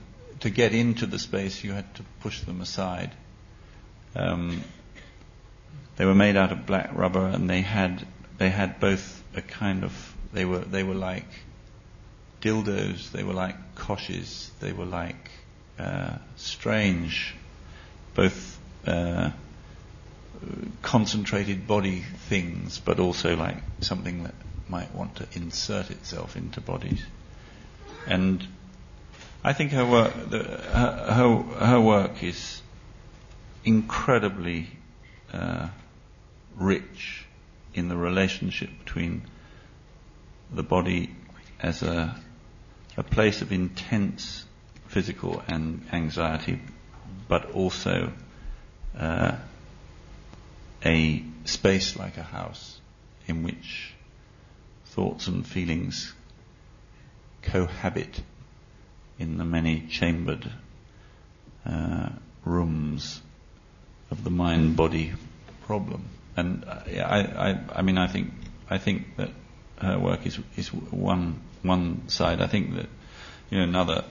to 0.40 0.48
get 0.48 0.72
into 0.72 1.04
the 1.04 1.18
space, 1.18 1.62
you 1.62 1.72
had 1.72 1.94
to 1.96 2.02
push 2.20 2.40
them 2.40 2.62
aside. 2.62 3.12
Um, 4.16 4.64
they 5.96 6.06
were 6.06 6.14
made 6.14 6.36
out 6.36 6.52
of 6.52 6.64
black 6.64 6.90
rubber, 6.94 7.26
and 7.26 7.50
they 7.50 7.60
had 7.60 8.06
they 8.38 8.48
had 8.48 8.80
both 8.80 9.22
a 9.34 9.42
kind 9.42 9.84
of 9.84 10.16
they 10.32 10.44
were 10.44 10.60
they 10.60 10.82
were 10.82 10.94
like 10.94 11.26
dildos, 12.40 13.10
they 13.12 13.22
were 13.22 13.34
like 13.34 13.74
koshes, 13.74 14.50
they 14.60 14.72
were 14.72 14.84
like 14.86 15.30
uh, 15.78 16.16
strange, 16.36 17.34
both 18.14 18.58
uh, 18.86 19.30
concentrated 20.82 21.66
body 21.66 22.04
things, 22.28 22.78
but 22.78 22.98
also 22.98 23.36
like 23.36 23.58
something 23.80 24.24
that 24.24 24.34
might 24.68 24.94
want 24.94 25.16
to 25.16 25.26
insert 25.32 25.90
itself 25.90 26.36
into 26.36 26.60
bodies. 26.60 27.02
And 28.06 28.46
I 29.42 29.52
think 29.52 29.72
her 29.72 29.84
work, 29.84 30.12
the, 30.30 30.38
her, 30.38 31.12
her, 31.12 31.66
her 31.66 31.80
work 31.80 32.22
is 32.22 32.62
incredibly 33.64 34.68
uh, 35.32 35.68
rich 36.56 37.26
in 37.74 37.88
the 37.88 37.96
relationship 37.96 38.70
between 38.84 39.22
the 40.52 40.62
body 40.62 41.10
as 41.60 41.82
a, 41.82 42.16
a 42.96 43.02
place 43.02 43.42
of 43.42 43.52
intense 43.52 44.44
physical 44.88 45.42
and 45.46 45.86
anxiety, 45.92 46.60
but 47.28 47.52
also 47.52 48.12
uh, 48.98 49.36
a 50.84 51.24
space 51.44 51.96
like 51.96 52.16
a 52.16 52.22
house 52.22 52.80
in 53.26 53.42
which 53.42 53.94
thoughts 54.86 55.28
and 55.28 55.46
feelings 55.46 56.12
cohabit 57.42 58.20
in 59.18 59.38
the 59.38 59.44
many 59.44 59.86
chambered 59.88 60.50
uh, 61.64 62.08
rooms 62.44 63.20
of 64.10 64.24
the 64.24 64.30
mind 64.30 64.76
body 64.76 65.12
problem. 65.66 66.08
And 66.36 66.64
uh, 66.64 66.82
I, 66.88 67.50
I, 67.50 67.60
I 67.76 67.82
mean, 67.82 67.98
I 67.98 68.08
think, 68.08 68.32
I 68.68 68.78
think 68.78 69.16
that 69.16 69.30
her 69.80 69.98
work 69.98 70.26
is, 70.26 70.38
is 70.56 70.68
one, 70.72 71.40
one 71.62 72.08
side. 72.08 72.40
I 72.40 72.46
think 72.46 72.74
that, 72.74 72.86
you 73.50 73.58
know, 73.58 73.64
another, 73.64 74.04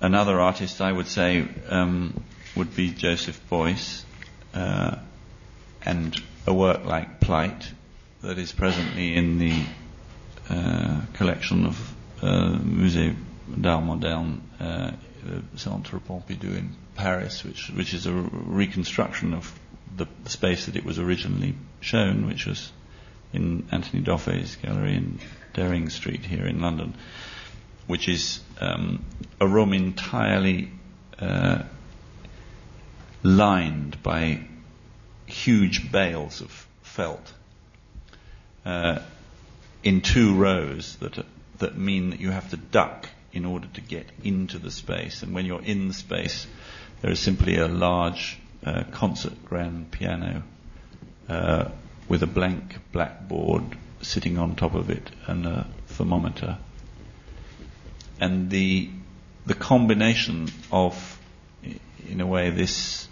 another 0.00 0.40
artist 0.40 0.80
I 0.80 0.92
would 0.92 1.08
say 1.08 1.46
um, 1.68 2.22
would 2.56 2.74
be 2.74 2.90
Joseph 2.90 3.40
Beuys, 3.50 4.04
uh, 4.54 4.96
and 5.82 6.20
a 6.46 6.54
work 6.54 6.84
like 6.84 7.20
Plight 7.20 7.70
that 8.22 8.38
is 8.38 8.52
presently 8.52 9.14
in 9.14 9.38
the 9.38 9.62
uh, 10.50 11.00
collection 11.14 11.66
of 11.66 11.94
uh, 12.22 12.58
Musée 12.58 13.14
d'Art 13.60 13.84
Moderne, 13.84 14.42
uh, 14.60 14.92
Centre 15.56 15.98
Pompidou 15.98 16.56
in 16.56 16.74
Paris, 16.94 17.44
which, 17.44 17.70
which 17.70 17.94
is 17.94 18.06
a 18.06 18.12
reconstruction 18.12 19.34
of 19.34 19.58
the 19.96 20.06
space 20.26 20.66
that 20.66 20.76
it 20.76 20.84
was 20.84 20.98
originally 20.98 21.54
shown, 21.80 22.26
which 22.26 22.46
was 22.46 22.72
in 23.32 23.66
Anthony 23.70 24.02
d'Offay's 24.02 24.56
gallery 24.56 24.96
in 24.96 25.18
Dering 25.54 25.90
Street 25.90 26.24
here 26.24 26.46
in 26.46 26.60
London, 26.60 26.94
which 27.86 28.08
is 28.08 28.40
um, 28.60 29.04
a 29.40 29.46
room 29.46 29.72
entirely 29.72 30.70
uh, 31.18 31.62
lined 33.22 34.02
by 34.02 34.40
huge 35.26 35.90
bales 35.90 36.40
of 36.40 36.66
felt 36.82 37.32
uh, 38.64 39.00
in 39.82 40.00
two 40.00 40.34
rows 40.34 40.96
that 40.96 41.24
that 41.58 41.76
mean 41.76 42.10
that 42.10 42.20
you 42.20 42.30
have 42.30 42.50
to 42.50 42.56
duck 42.56 43.08
in 43.32 43.44
order 43.44 43.66
to 43.74 43.80
get 43.80 44.06
into 44.24 44.58
the 44.58 44.70
space. 44.70 45.22
And 45.22 45.34
when 45.34 45.44
you're 45.44 45.62
in 45.62 45.88
the 45.88 45.94
space, 45.94 46.46
there 47.02 47.10
is 47.10 47.20
simply 47.20 47.56
a 47.56 47.68
large 47.68 48.38
uh, 48.64 48.84
concert 48.92 49.44
grand 49.44 49.90
piano 49.90 50.42
uh, 51.28 51.70
with 52.08 52.22
a 52.22 52.26
blank 52.26 52.78
blackboard 52.92 53.64
sitting 54.00 54.38
on 54.38 54.56
top 54.56 54.74
of 54.74 54.90
it 54.90 55.10
and 55.26 55.46
a 55.46 55.66
thermometer. 55.86 56.58
And 58.20 58.50
the, 58.50 58.90
the 59.46 59.54
combination 59.54 60.48
of, 60.72 61.20
in 62.08 62.20
a 62.20 62.26
way, 62.26 62.50
this 62.50 63.08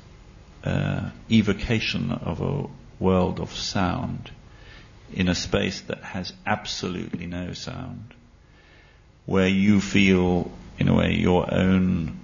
uh, 0.64 1.10
evocation 1.30 2.10
of 2.10 2.40
a 2.40 2.66
world 2.98 3.40
of 3.40 3.54
sound 3.54 4.30
in 5.12 5.28
a 5.28 5.34
space 5.34 5.82
that 5.82 6.02
has 6.02 6.32
absolutely 6.44 7.26
no 7.26 7.52
sound, 7.52 8.14
where 9.24 9.48
you 9.48 9.80
feel, 9.80 10.50
in 10.78 10.88
a 10.88 10.94
way, 10.94 11.12
your 11.12 11.52
own. 11.52 12.18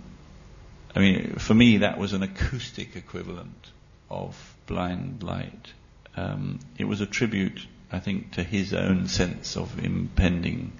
I 0.95 0.99
mean, 0.99 1.37
for 1.37 1.55
me, 1.55 1.79
that 1.79 1.99
was 1.99 2.13
an 2.13 2.23
acoustic 2.23 2.97
equivalent 2.97 3.71
of 4.11 4.57
blind 4.67 5.23
light. 5.23 5.73
Um, 6.17 6.61
it 6.77 6.85
was 6.85 7.01
a 7.01 7.07
tribute, 7.07 7.67
I 7.91 7.99
think, 7.99 8.33
to 8.33 8.43
his 8.43 8.75
own 8.75 9.09
sense 9.09 9.57
of 9.57 9.83
impending 9.83 10.73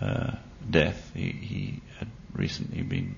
uh, 0.00 0.32
death. 0.68 1.12
He, 1.14 1.30
he, 1.30 1.80
had 1.98 2.08
recently 2.34 2.82
been 2.82 3.16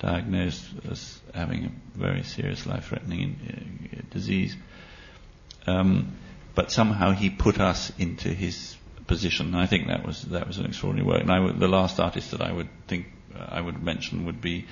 diagnosed 0.00 0.64
as 0.90 1.20
having 1.32 1.64
a 1.66 1.98
very 1.98 2.22
serious 2.24 2.66
life-threatening 2.66 3.88
uh, 3.96 4.02
disease. 4.10 4.56
Um, 5.66 6.16
but 6.54 6.70
somehow 6.70 7.12
he 7.12 7.30
put 7.30 7.60
us 7.60 7.92
into 7.98 8.28
his 8.28 8.76
position. 9.06 9.54
I 9.54 9.66
think 9.66 9.88
that 9.88 10.04
was 10.06 10.22
that 10.22 10.46
was 10.46 10.58
an 10.58 10.66
extraordinary 10.66 11.06
work. 11.06 11.22
And 11.22 11.44
would, 11.44 11.60
the 11.60 11.68
last 11.68 12.00
artist 12.00 12.32
that 12.32 12.42
I 12.42 12.52
would 12.52 12.68
think 12.88 13.06
uh, 13.34 13.44
I 13.48 13.60
would 13.60 13.82
mention 13.82 14.26
would 14.26 14.40
be 14.40 14.66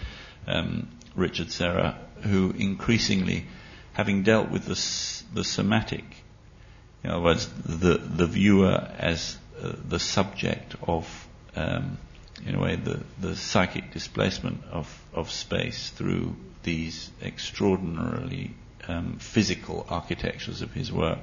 um, 0.47 0.89
Richard 1.15 1.51
Serra, 1.51 1.99
who 2.23 2.51
increasingly, 2.51 3.47
having 3.93 4.23
dealt 4.23 4.51
with 4.51 4.65
the 4.65 5.35
the 5.35 5.45
somatic, 5.45 6.05
in 7.05 7.11
other 7.11 7.23
words, 7.23 7.47
the 7.67 7.99
the 7.99 8.27
viewer 8.27 8.91
as 8.99 9.37
uh, 9.63 9.73
the 9.87 10.01
subject 10.01 10.75
of, 10.83 11.29
um, 11.55 11.99
in 12.47 12.55
a 12.55 12.61
way, 12.61 12.77
the 12.77 13.01
the 13.21 13.37
psychic 13.37 13.93
displacement 13.93 14.65
of 14.73 14.89
of 15.13 15.31
space 15.31 15.91
through 15.91 16.35
these 16.63 17.11
extraordinarily 17.23 18.55
um, 18.89 19.19
physical 19.19 19.87
architectures 19.89 20.63
of 20.63 20.73
his 20.73 20.91
work. 20.91 21.19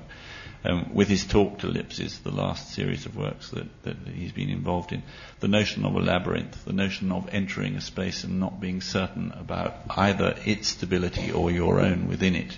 Um, 0.64 0.94
with 0.94 1.08
his 1.08 1.24
torqued 1.24 1.64
ellipses, 1.64 2.20
the 2.20 2.30
last 2.30 2.72
series 2.76 3.08
of 3.08 3.18
works 3.18 3.50
that, 3.50 3.66
that 3.82 3.98
he's 4.14 4.32
been 4.32 4.52
involved 4.52 4.92
in, 4.92 5.02
the 5.40 5.48
notion 5.48 5.86
of 5.86 5.96
a 5.96 6.00
labyrinth, 6.00 6.66
the 6.66 6.74
notion 6.74 7.12
of 7.12 7.28
entering 7.32 7.76
a 7.76 7.82
space 7.82 8.24
and 8.24 8.40
not 8.40 8.62
being 8.62 8.80
certain 8.82 9.32
about 9.32 9.76
either 9.90 10.36
its 10.46 10.68
stability 10.68 11.32
or 11.32 11.50
your 11.50 11.80
own 11.80 12.08
within 12.08 12.36
it, 12.36 12.56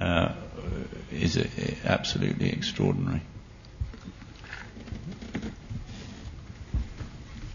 uh, 0.00 0.32
is 1.12 1.36
absolutely 1.84 2.50
extraordinary. 2.50 3.22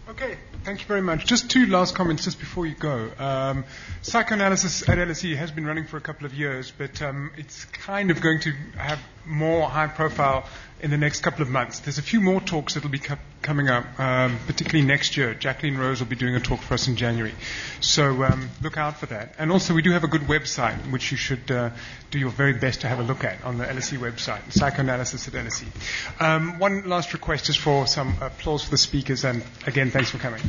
Okay. 0.08 0.36
Thank 0.64 0.80
you 0.80 0.86
very 0.86 1.00
much. 1.02 1.26
Just 1.26 1.48
two 1.48 1.66
last 1.66 1.94
comments 1.94 2.24
just 2.24 2.40
before 2.40 2.66
you 2.66 2.74
go. 2.74 3.08
Um, 3.20 3.64
psychoanalysis 4.02 4.88
at 4.88 4.98
LSE 4.98 5.36
has 5.36 5.52
been 5.52 5.64
running 5.64 5.86
for 5.86 5.96
a 5.96 6.00
couple 6.00 6.26
of 6.26 6.34
years, 6.34 6.72
but 6.76 7.00
um, 7.02 7.30
it's 7.36 7.64
kind 7.66 8.10
of 8.10 8.20
going 8.20 8.40
to 8.40 8.52
have 8.76 8.98
more 9.26 9.68
high 9.68 9.88
profile 9.88 10.46
in 10.80 10.90
the 10.90 10.96
next 10.98 11.20
couple 11.20 11.42
of 11.42 11.48
months. 11.48 11.80
There's 11.80 11.98
a 11.98 12.02
few 12.02 12.20
more 12.20 12.40
talks 12.40 12.74
that 12.74 12.82
will 12.82 12.90
be 12.90 12.98
cu- 12.98 13.16
coming 13.42 13.68
up, 13.68 13.98
um, 13.98 14.38
particularly 14.46 14.86
next 14.86 15.16
year. 15.16 15.32
Jacqueline 15.34 15.78
Rose 15.78 16.00
will 16.00 16.06
be 16.06 16.16
doing 16.16 16.34
a 16.36 16.40
talk 16.40 16.60
for 16.60 16.74
us 16.74 16.86
in 16.86 16.96
January. 16.96 17.34
So 17.80 18.22
um, 18.24 18.50
look 18.62 18.76
out 18.76 18.98
for 18.98 19.06
that. 19.06 19.34
And 19.38 19.50
also, 19.50 19.72
we 19.74 19.82
do 19.82 19.92
have 19.92 20.04
a 20.04 20.08
good 20.08 20.22
website, 20.22 20.90
which 20.90 21.10
you 21.10 21.16
should 21.16 21.50
uh, 21.50 21.70
do 22.10 22.18
your 22.18 22.30
very 22.30 22.52
best 22.52 22.82
to 22.82 22.88
have 22.88 22.98
a 23.00 23.02
look 23.02 23.24
at 23.24 23.42
on 23.44 23.58
the 23.58 23.64
LSE 23.64 23.98
website, 23.98 24.52
Psychoanalysis 24.52 25.28
at 25.28 25.34
LSE. 25.34 26.20
Um, 26.20 26.58
one 26.58 26.88
last 26.88 27.12
request 27.14 27.48
is 27.48 27.56
for 27.56 27.86
some 27.86 28.14
applause 28.20 28.64
for 28.64 28.70
the 28.70 28.78
speakers, 28.78 29.24
and 29.24 29.42
again, 29.66 29.90
thanks 29.90 30.10
for 30.10 30.18
coming. 30.18 30.42